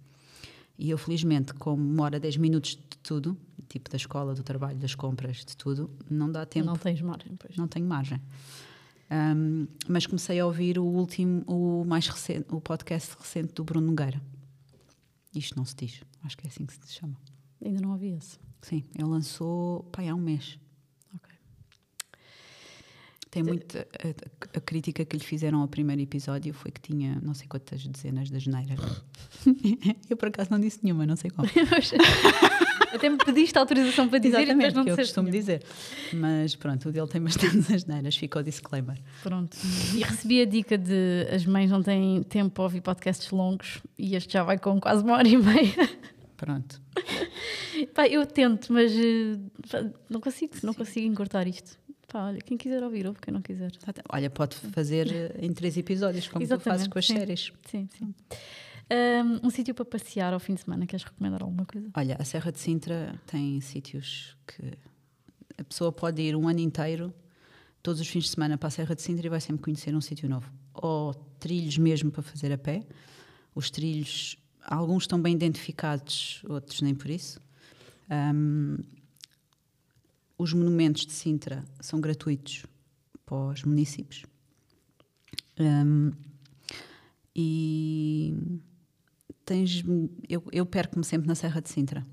E 0.79 0.89
eu, 0.89 0.97
felizmente, 0.97 1.53
como 1.55 1.85
demora 1.85 2.21
10 2.21 2.37
minutos 2.37 2.77
de 2.77 2.97
tudo, 3.03 3.37
tipo 3.69 3.91
da 3.91 3.97
escola, 3.97 4.37
do 4.37 4.45
trabalho, 4.45 4.79
das 4.79 4.95
compras, 4.95 5.39
de 5.39 5.57
tudo, 5.57 5.91
não 6.09 6.31
dá 6.31 6.47
tempo. 6.47 6.67
Não 6.67 6.77
tens 6.77 7.01
margem, 7.01 7.35
pois. 7.37 7.57
Não 7.57 7.67
tenho 7.67 7.87
margem. 7.87 8.21
Um, 9.11 9.67
mas 9.89 10.07
comecei 10.07 10.39
a 10.39 10.47
ouvir 10.47 10.79
o 10.79 10.85
último, 10.85 11.43
o 11.47 11.85
mais 11.85 12.07
recente, 12.07 12.47
o 12.51 12.61
podcast 12.61 13.17
recente 13.19 13.55
do 13.55 13.65
Bruno 13.65 13.89
Nogueira. 13.89 14.21
Isto 15.35 15.57
não 15.57 15.65
se 15.65 15.75
diz, 15.75 16.03
acho 16.23 16.37
que 16.37 16.47
é 16.47 16.51
assim 16.51 16.65
que 16.65 16.75
se 16.75 16.93
chama. 16.93 17.17
Ainda 17.65 17.81
não 17.81 17.93
ouvi 17.93 18.11
esse. 18.11 18.39
Sim, 18.63 18.85
ele 18.95 19.09
lançou 19.09 19.85
pá, 19.93 20.03
há 20.03 20.15
um 20.15 20.21
mês. 20.21 20.59
Tem 23.31 23.45
muito. 23.45 23.79
A, 23.79 24.59
a, 24.59 24.61
crítica 24.61 25.05
que 25.05 25.17
lhe 25.17 25.23
fizeram 25.23 25.61
ao 25.61 25.69
primeiro 25.69 26.03
episódio 26.03 26.53
foi 26.53 26.73
que 26.73 26.81
tinha 26.81 27.21
não 27.23 27.33
sei 27.33 27.47
quantas 27.47 27.87
dezenas 27.87 28.29
de 28.29 28.41
geneiras. 28.41 28.81
eu 30.11 30.17
por 30.17 30.29
acaso 30.29 30.51
não 30.51 30.59
disse 30.59 30.81
nenhuma, 30.83 31.07
não 31.07 31.15
sei 31.15 31.31
como. 31.31 31.49
Até 32.93 33.09
me 33.09 33.17
pediste 33.19 33.57
autorização 33.59 34.09
para 34.09 34.19
dizer 34.19 34.39
Exatamente, 34.41 34.75
não 34.75 34.85
que 34.85 34.91
eu 34.91 34.97
costumo 34.97 35.29
nenhuma. 35.29 35.41
dizer. 35.41 35.63
Mas 36.13 36.55
pronto, 36.57 36.89
o 36.89 36.93
dele 36.93 37.07
tem 37.07 37.21
bastantes 37.23 37.71
asneiras, 37.73 38.17
ficou 38.17 38.43
disclaimer. 38.43 38.99
Pronto. 39.23 39.57
E 39.95 40.03
recebi 40.03 40.43
a 40.43 40.45
dica 40.45 40.77
de 40.77 41.27
as 41.33 41.47
mães 41.47 41.71
não 41.71 41.83
têm 41.83 42.23
tempo 42.23 42.51
para 42.51 42.65
ouvir 42.65 42.81
podcasts 42.81 43.31
longos 43.31 43.81
e 43.99 44.15
este 44.17 44.33
já 44.33 44.43
vai 44.43 44.59
com 44.59 44.81
quase 44.81 45.03
uma 45.05 45.15
hora 45.15 45.29
e 45.29 45.37
meia. 45.37 45.89
Pronto. 46.37 46.81
Pá, 47.95 48.07
eu 48.09 48.25
tento, 48.27 48.73
mas 48.73 48.93
uh, 48.93 49.91
não 50.09 50.21
consigo, 50.21 50.55
não 50.63 50.73
consigo 50.75 51.07
encurtar 51.07 51.47
isto. 51.47 51.79
Pá, 52.09 52.25
olha, 52.27 52.39
quem 52.39 52.57
quiser 52.57 52.83
ouvir, 52.83 53.07
ouve, 53.07 53.21
quem 53.21 53.33
não 53.33 53.41
quiser. 53.43 53.71
Olha, 54.09 54.29
pode 54.29 54.57
fazer 54.57 55.13
eh, 55.13 55.37
em 55.39 55.53
três 55.53 55.77
episódios, 55.77 56.27
como 56.27 56.43
Exatamente, 56.43 56.65
tu 56.65 56.71
fazes 56.71 56.89
com 56.89 56.99
as 56.99 57.07
sim. 57.07 57.17
séries. 57.17 57.53
Sim, 57.71 57.89
sim. 57.97 58.15
Um, 58.93 59.47
um 59.47 59.51
sítio 59.51 59.73
para 59.73 59.85
passear 59.85 60.33
ao 60.33 60.41
fim 60.41 60.55
de 60.55 60.63
semana, 60.63 60.85
queres 60.85 61.05
recomendar 61.05 61.43
alguma 61.43 61.65
coisa? 61.65 61.89
Olha, 61.95 62.17
a 62.19 62.25
Serra 62.25 62.51
de 62.51 62.59
Sintra 62.59 63.15
tem 63.25 63.61
sítios 63.61 64.37
que 64.45 64.77
a 65.57 65.63
pessoa 65.63 65.93
pode 65.93 66.21
ir 66.21 66.35
um 66.35 66.49
ano 66.49 66.59
inteiro, 66.59 67.15
todos 67.83 68.01
os 68.01 68.09
fins 68.09 68.25
de 68.25 68.31
semana 68.31 68.59
para 68.59 68.67
a 68.67 68.71
Serra 68.71 68.97
de 68.97 69.03
Sintra 69.03 69.27
e 69.27 69.31
vai 69.31 69.41
sempre 69.41 69.63
conhecer 69.63 69.95
um 69.95 70.01
sítio 70.01 70.29
novo. 70.29 70.51
Ou 70.75 71.15
trilhos 71.39 71.79
mesmo 71.79 72.11
para 72.11 72.23
fazer 72.23 72.53
a 72.53 72.59
pé. 72.59 72.85
Os 73.55 73.71
trilhos, 73.71 74.37
alguns 74.65 75.05
estão 75.05 75.21
bem 75.21 75.35
identificados, 75.35 76.43
outros 76.49 76.81
nem 76.81 76.95
por 76.95 77.11
isso. 77.11 77.41
Um, 78.11 78.77
os 80.37 80.53
monumentos 80.53 81.07
de 81.07 81.13
Sintra 81.13 81.65
são 81.81 82.01
gratuitos 82.01 82.67
para 83.25 83.37
os 83.37 83.63
municípios. 83.63 84.25
Um, 85.61 86.11
e 87.37 88.35
tens. 89.45 89.83
Eu, 90.29 90.43
eu 90.53 90.67
perco-me 90.67 91.05
sempre 91.05 91.27
na 91.27 91.35
Serra 91.35 91.61
de 91.61 91.69
Sintra, 91.69 92.07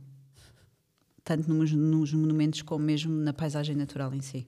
tanto 1.23 1.51
nos, 1.51 1.71
nos, 1.71 2.13
monumentos 2.13 2.61
como 2.61 2.83
mesmo 2.83 3.13
na 3.13 3.33
paisagem 3.33 3.75
natural 3.75 4.13
em 4.13 4.21
si. 4.21 4.47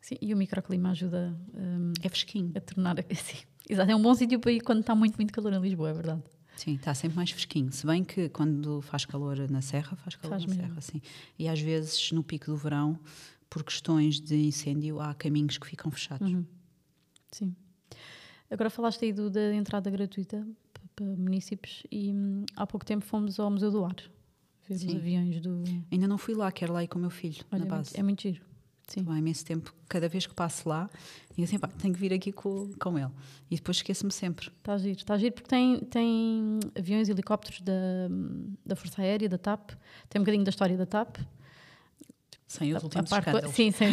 Sim, 0.00 0.16
e 0.20 0.32
o 0.32 0.36
microclima 0.36 0.90
ajuda 0.90 1.36
um, 1.54 1.92
é 2.02 2.08
fresquinho. 2.08 2.52
a 2.54 2.60
tornar. 2.60 2.96
Sim, 3.12 3.44
exato, 3.68 3.90
é 3.90 3.96
um 3.96 4.02
bom 4.02 4.14
sítio 4.14 4.38
para 4.38 4.52
ir 4.52 4.60
quando 4.60 4.80
está 4.80 4.94
muito, 4.94 5.16
muito 5.16 5.32
calor 5.32 5.52
em 5.52 5.60
Lisboa, 5.60 5.90
é 5.90 5.94
verdade. 5.94 6.22
Sim, 6.56 6.74
está 6.76 6.94
sempre 6.94 7.16
mais 7.16 7.30
fresquinho. 7.30 7.70
Se 7.70 7.86
bem 7.86 8.02
que 8.02 8.28
quando 8.30 8.80
faz 8.80 9.04
calor 9.04 9.36
na 9.50 9.60
serra, 9.60 9.94
faz 9.96 10.16
calor 10.16 10.30
faz 10.30 10.46
na 10.46 10.54
mesmo. 10.54 10.68
serra, 10.68 10.80
sim. 10.80 11.02
E 11.38 11.48
às 11.48 11.60
vezes 11.60 12.12
no 12.12 12.22
pico 12.22 12.46
do 12.46 12.56
verão, 12.56 12.98
por 13.50 13.62
questões 13.62 14.20
de 14.20 14.36
incêndio, 14.36 15.00
há 15.00 15.14
caminhos 15.14 15.58
que 15.58 15.66
ficam 15.66 15.90
fechados. 15.90 16.32
Uhum. 16.32 16.46
Sim. 17.30 17.54
Agora 18.50 18.70
falaste 18.70 19.04
aí 19.04 19.12
do, 19.12 19.28
da 19.28 19.54
entrada 19.54 19.90
gratuita 19.90 20.46
para 20.96 21.06
municípios 21.06 21.84
e 21.92 22.10
hum, 22.10 22.44
há 22.56 22.66
pouco 22.66 22.84
tempo 22.84 23.04
fomos 23.04 23.38
ao 23.38 23.50
Museu 23.50 23.70
do 23.70 23.84
Ar 23.84 23.96
ver 24.68 24.78
sim. 24.78 24.88
os 24.88 24.94
aviões 24.94 25.40
do. 25.40 25.62
Ainda 25.90 26.08
não 26.08 26.18
fui 26.18 26.34
lá, 26.34 26.50
quero 26.50 26.72
lá 26.72 26.82
ir 26.82 26.88
com 26.88 26.98
o 26.98 27.00
meu 27.00 27.10
filho, 27.10 27.44
Olha, 27.52 27.64
na 27.64 27.70
base. 27.70 27.96
É 27.96 28.02
muito, 28.02 28.26
é 28.26 28.30
muito 28.30 28.40
giro. 28.40 28.46
Sim. 28.88 29.04
Há 29.08 29.18
imenso 29.18 29.44
tempo, 29.44 29.74
cada 29.88 30.08
vez 30.08 30.26
que 30.26 30.34
passo 30.34 30.68
lá, 30.68 30.88
digo 31.30 31.42
assim, 31.42 31.58
pá, 31.58 31.66
tenho 31.66 31.92
que 31.92 31.98
vir 31.98 32.12
aqui 32.12 32.30
com, 32.30 32.70
com 32.78 32.96
ele. 32.96 33.10
E 33.50 33.56
depois 33.56 33.78
esqueço-me 33.78 34.12
sempre. 34.12 34.46
Está 34.46 34.74
a 34.74 34.78
giro, 34.78 34.98
está 34.98 35.14
a 35.14 35.18
giro 35.18 35.34
porque 35.34 35.48
tem, 35.48 35.80
tem 35.80 36.60
aviões 36.78 37.08
e 37.08 37.10
helicópteros 37.10 37.62
da, 37.62 37.72
da 38.64 38.76
Força 38.76 39.02
Aérea, 39.02 39.28
da 39.28 39.38
TAP, 39.38 39.70
tem 40.08 40.20
um 40.20 40.22
bocadinho 40.22 40.44
da 40.44 40.50
história 40.50 40.76
da 40.76 40.86
TAP. 40.86 41.18
Sem 42.46 42.74
os 42.74 42.82
últimos 42.82 43.10
parte, 43.10 43.28
escândalos. 43.28 43.56
Sim, 43.56 43.70
sem, 43.72 43.90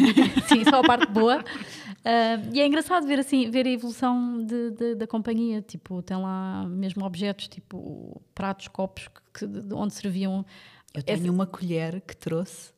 sim, 0.48 0.64
só 0.64 0.80
a 0.80 0.84
parte 0.84 1.10
boa. 1.10 1.40
Uh, 1.40 2.50
e 2.54 2.60
é 2.60 2.66
engraçado 2.66 3.06
ver, 3.06 3.18
assim, 3.18 3.50
ver 3.50 3.66
a 3.66 3.70
evolução 3.70 4.44
de, 4.44 4.70
de, 4.70 4.94
da 4.94 5.06
companhia. 5.06 5.60
Tipo, 5.60 6.00
tem 6.02 6.16
lá 6.16 6.64
mesmo 6.66 7.04
objetos, 7.04 7.48
tipo 7.48 8.22
pratos, 8.34 8.68
copos, 8.68 9.08
que, 9.32 9.46
de 9.46 9.74
onde 9.74 9.94
serviam... 9.94 10.46
Eu 10.94 11.02
tenho 11.02 11.18
essa... 11.18 11.30
uma 11.30 11.46
colher 11.46 12.00
que 12.00 12.16
trouxe 12.16 12.72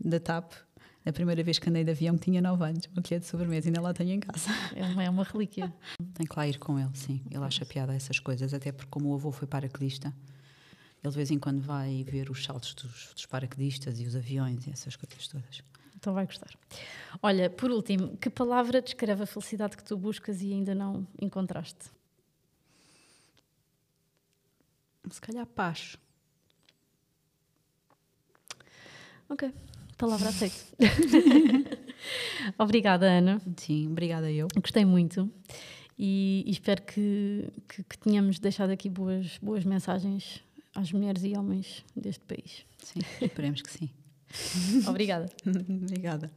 da 0.00 0.18
TAP 0.18 0.52
a 1.08 1.12
primeira 1.12 1.42
vez 1.42 1.58
que 1.58 1.68
andei 1.68 1.84
de 1.84 1.90
avião 1.90 2.18
tinha 2.18 2.40
9 2.40 2.64
anos, 2.64 2.88
uma 2.92 3.02
colher 3.02 3.20
de 3.20 3.26
sobremesa, 3.26 3.68
ainda 3.68 3.80
lá 3.80 3.94
tenho 3.94 4.12
em 4.12 4.20
casa. 4.20 4.50
É 4.76 4.84
uma, 4.84 5.04
é 5.04 5.10
uma 5.10 5.24
relíquia. 5.24 5.72
Tenho 6.14 6.28
que 6.28 6.36
lá 6.36 6.46
ir 6.46 6.58
com 6.58 6.78
ele, 6.78 6.90
sim. 6.94 7.22
Ele 7.30 7.42
acha 7.44 7.64
piada 7.64 7.94
essas 7.94 8.18
coisas, 8.18 8.52
até 8.52 8.72
porque 8.72 8.90
como 8.90 9.08
o 9.08 9.14
avô 9.14 9.32
foi 9.32 9.48
paraquedista, 9.48 10.12
ele 11.02 11.10
de 11.10 11.16
vez 11.16 11.30
em 11.30 11.38
quando 11.38 11.60
vai 11.60 12.04
ver 12.04 12.30
os 12.30 12.44
saltos 12.44 12.74
dos, 12.74 13.12
dos 13.14 13.26
paraquedistas 13.26 14.00
e 14.00 14.04
os 14.04 14.16
aviões 14.16 14.66
e 14.66 14.70
essas 14.70 14.96
coisas 14.96 15.28
todas. 15.28 15.62
Então 15.96 16.14
vai 16.14 16.26
gostar. 16.26 16.50
Olha, 17.22 17.50
por 17.50 17.70
último, 17.70 18.16
que 18.18 18.30
palavra 18.30 18.80
descreve 18.80 19.22
a 19.22 19.26
felicidade 19.26 19.76
que 19.76 19.82
tu 19.82 19.96
buscas 19.96 20.42
e 20.42 20.52
ainda 20.52 20.74
não 20.74 21.06
encontraste? 21.20 21.90
Se 25.10 25.20
calhar 25.20 25.46
paz. 25.46 25.96
Ok. 29.28 29.52
Palavra 29.96 30.28
aceita. 30.28 30.56
obrigada, 32.56 33.06
Ana. 33.06 33.40
Sim, 33.56 33.88
obrigada 33.88 34.30
eu. 34.30 34.46
Gostei 34.60 34.84
muito 34.84 35.30
e, 35.98 36.44
e 36.46 36.50
espero 36.50 36.82
que, 36.82 37.50
que, 37.68 37.82
que, 37.82 37.98
tenhamos 37.98 38.38
deixado 38.38 38.70
aqui 38.70 38.88
boas, 38.88 39.36
boas 39.38 39.64
mensagens 39.64 40.40
às 40.78 40.92
mulheres 40.92 41.24
e 41.24 41.36
homens 41.36 41.84
deste 41.96 42.24
país. 42.24 42.64
Sim, 42.78 43.00
esperemos 43.20 43.62
que 43.62 43.70
sim. 43.70 43.90
Obrigada. 44.86 45.28
Obrigada. 45.68 46.30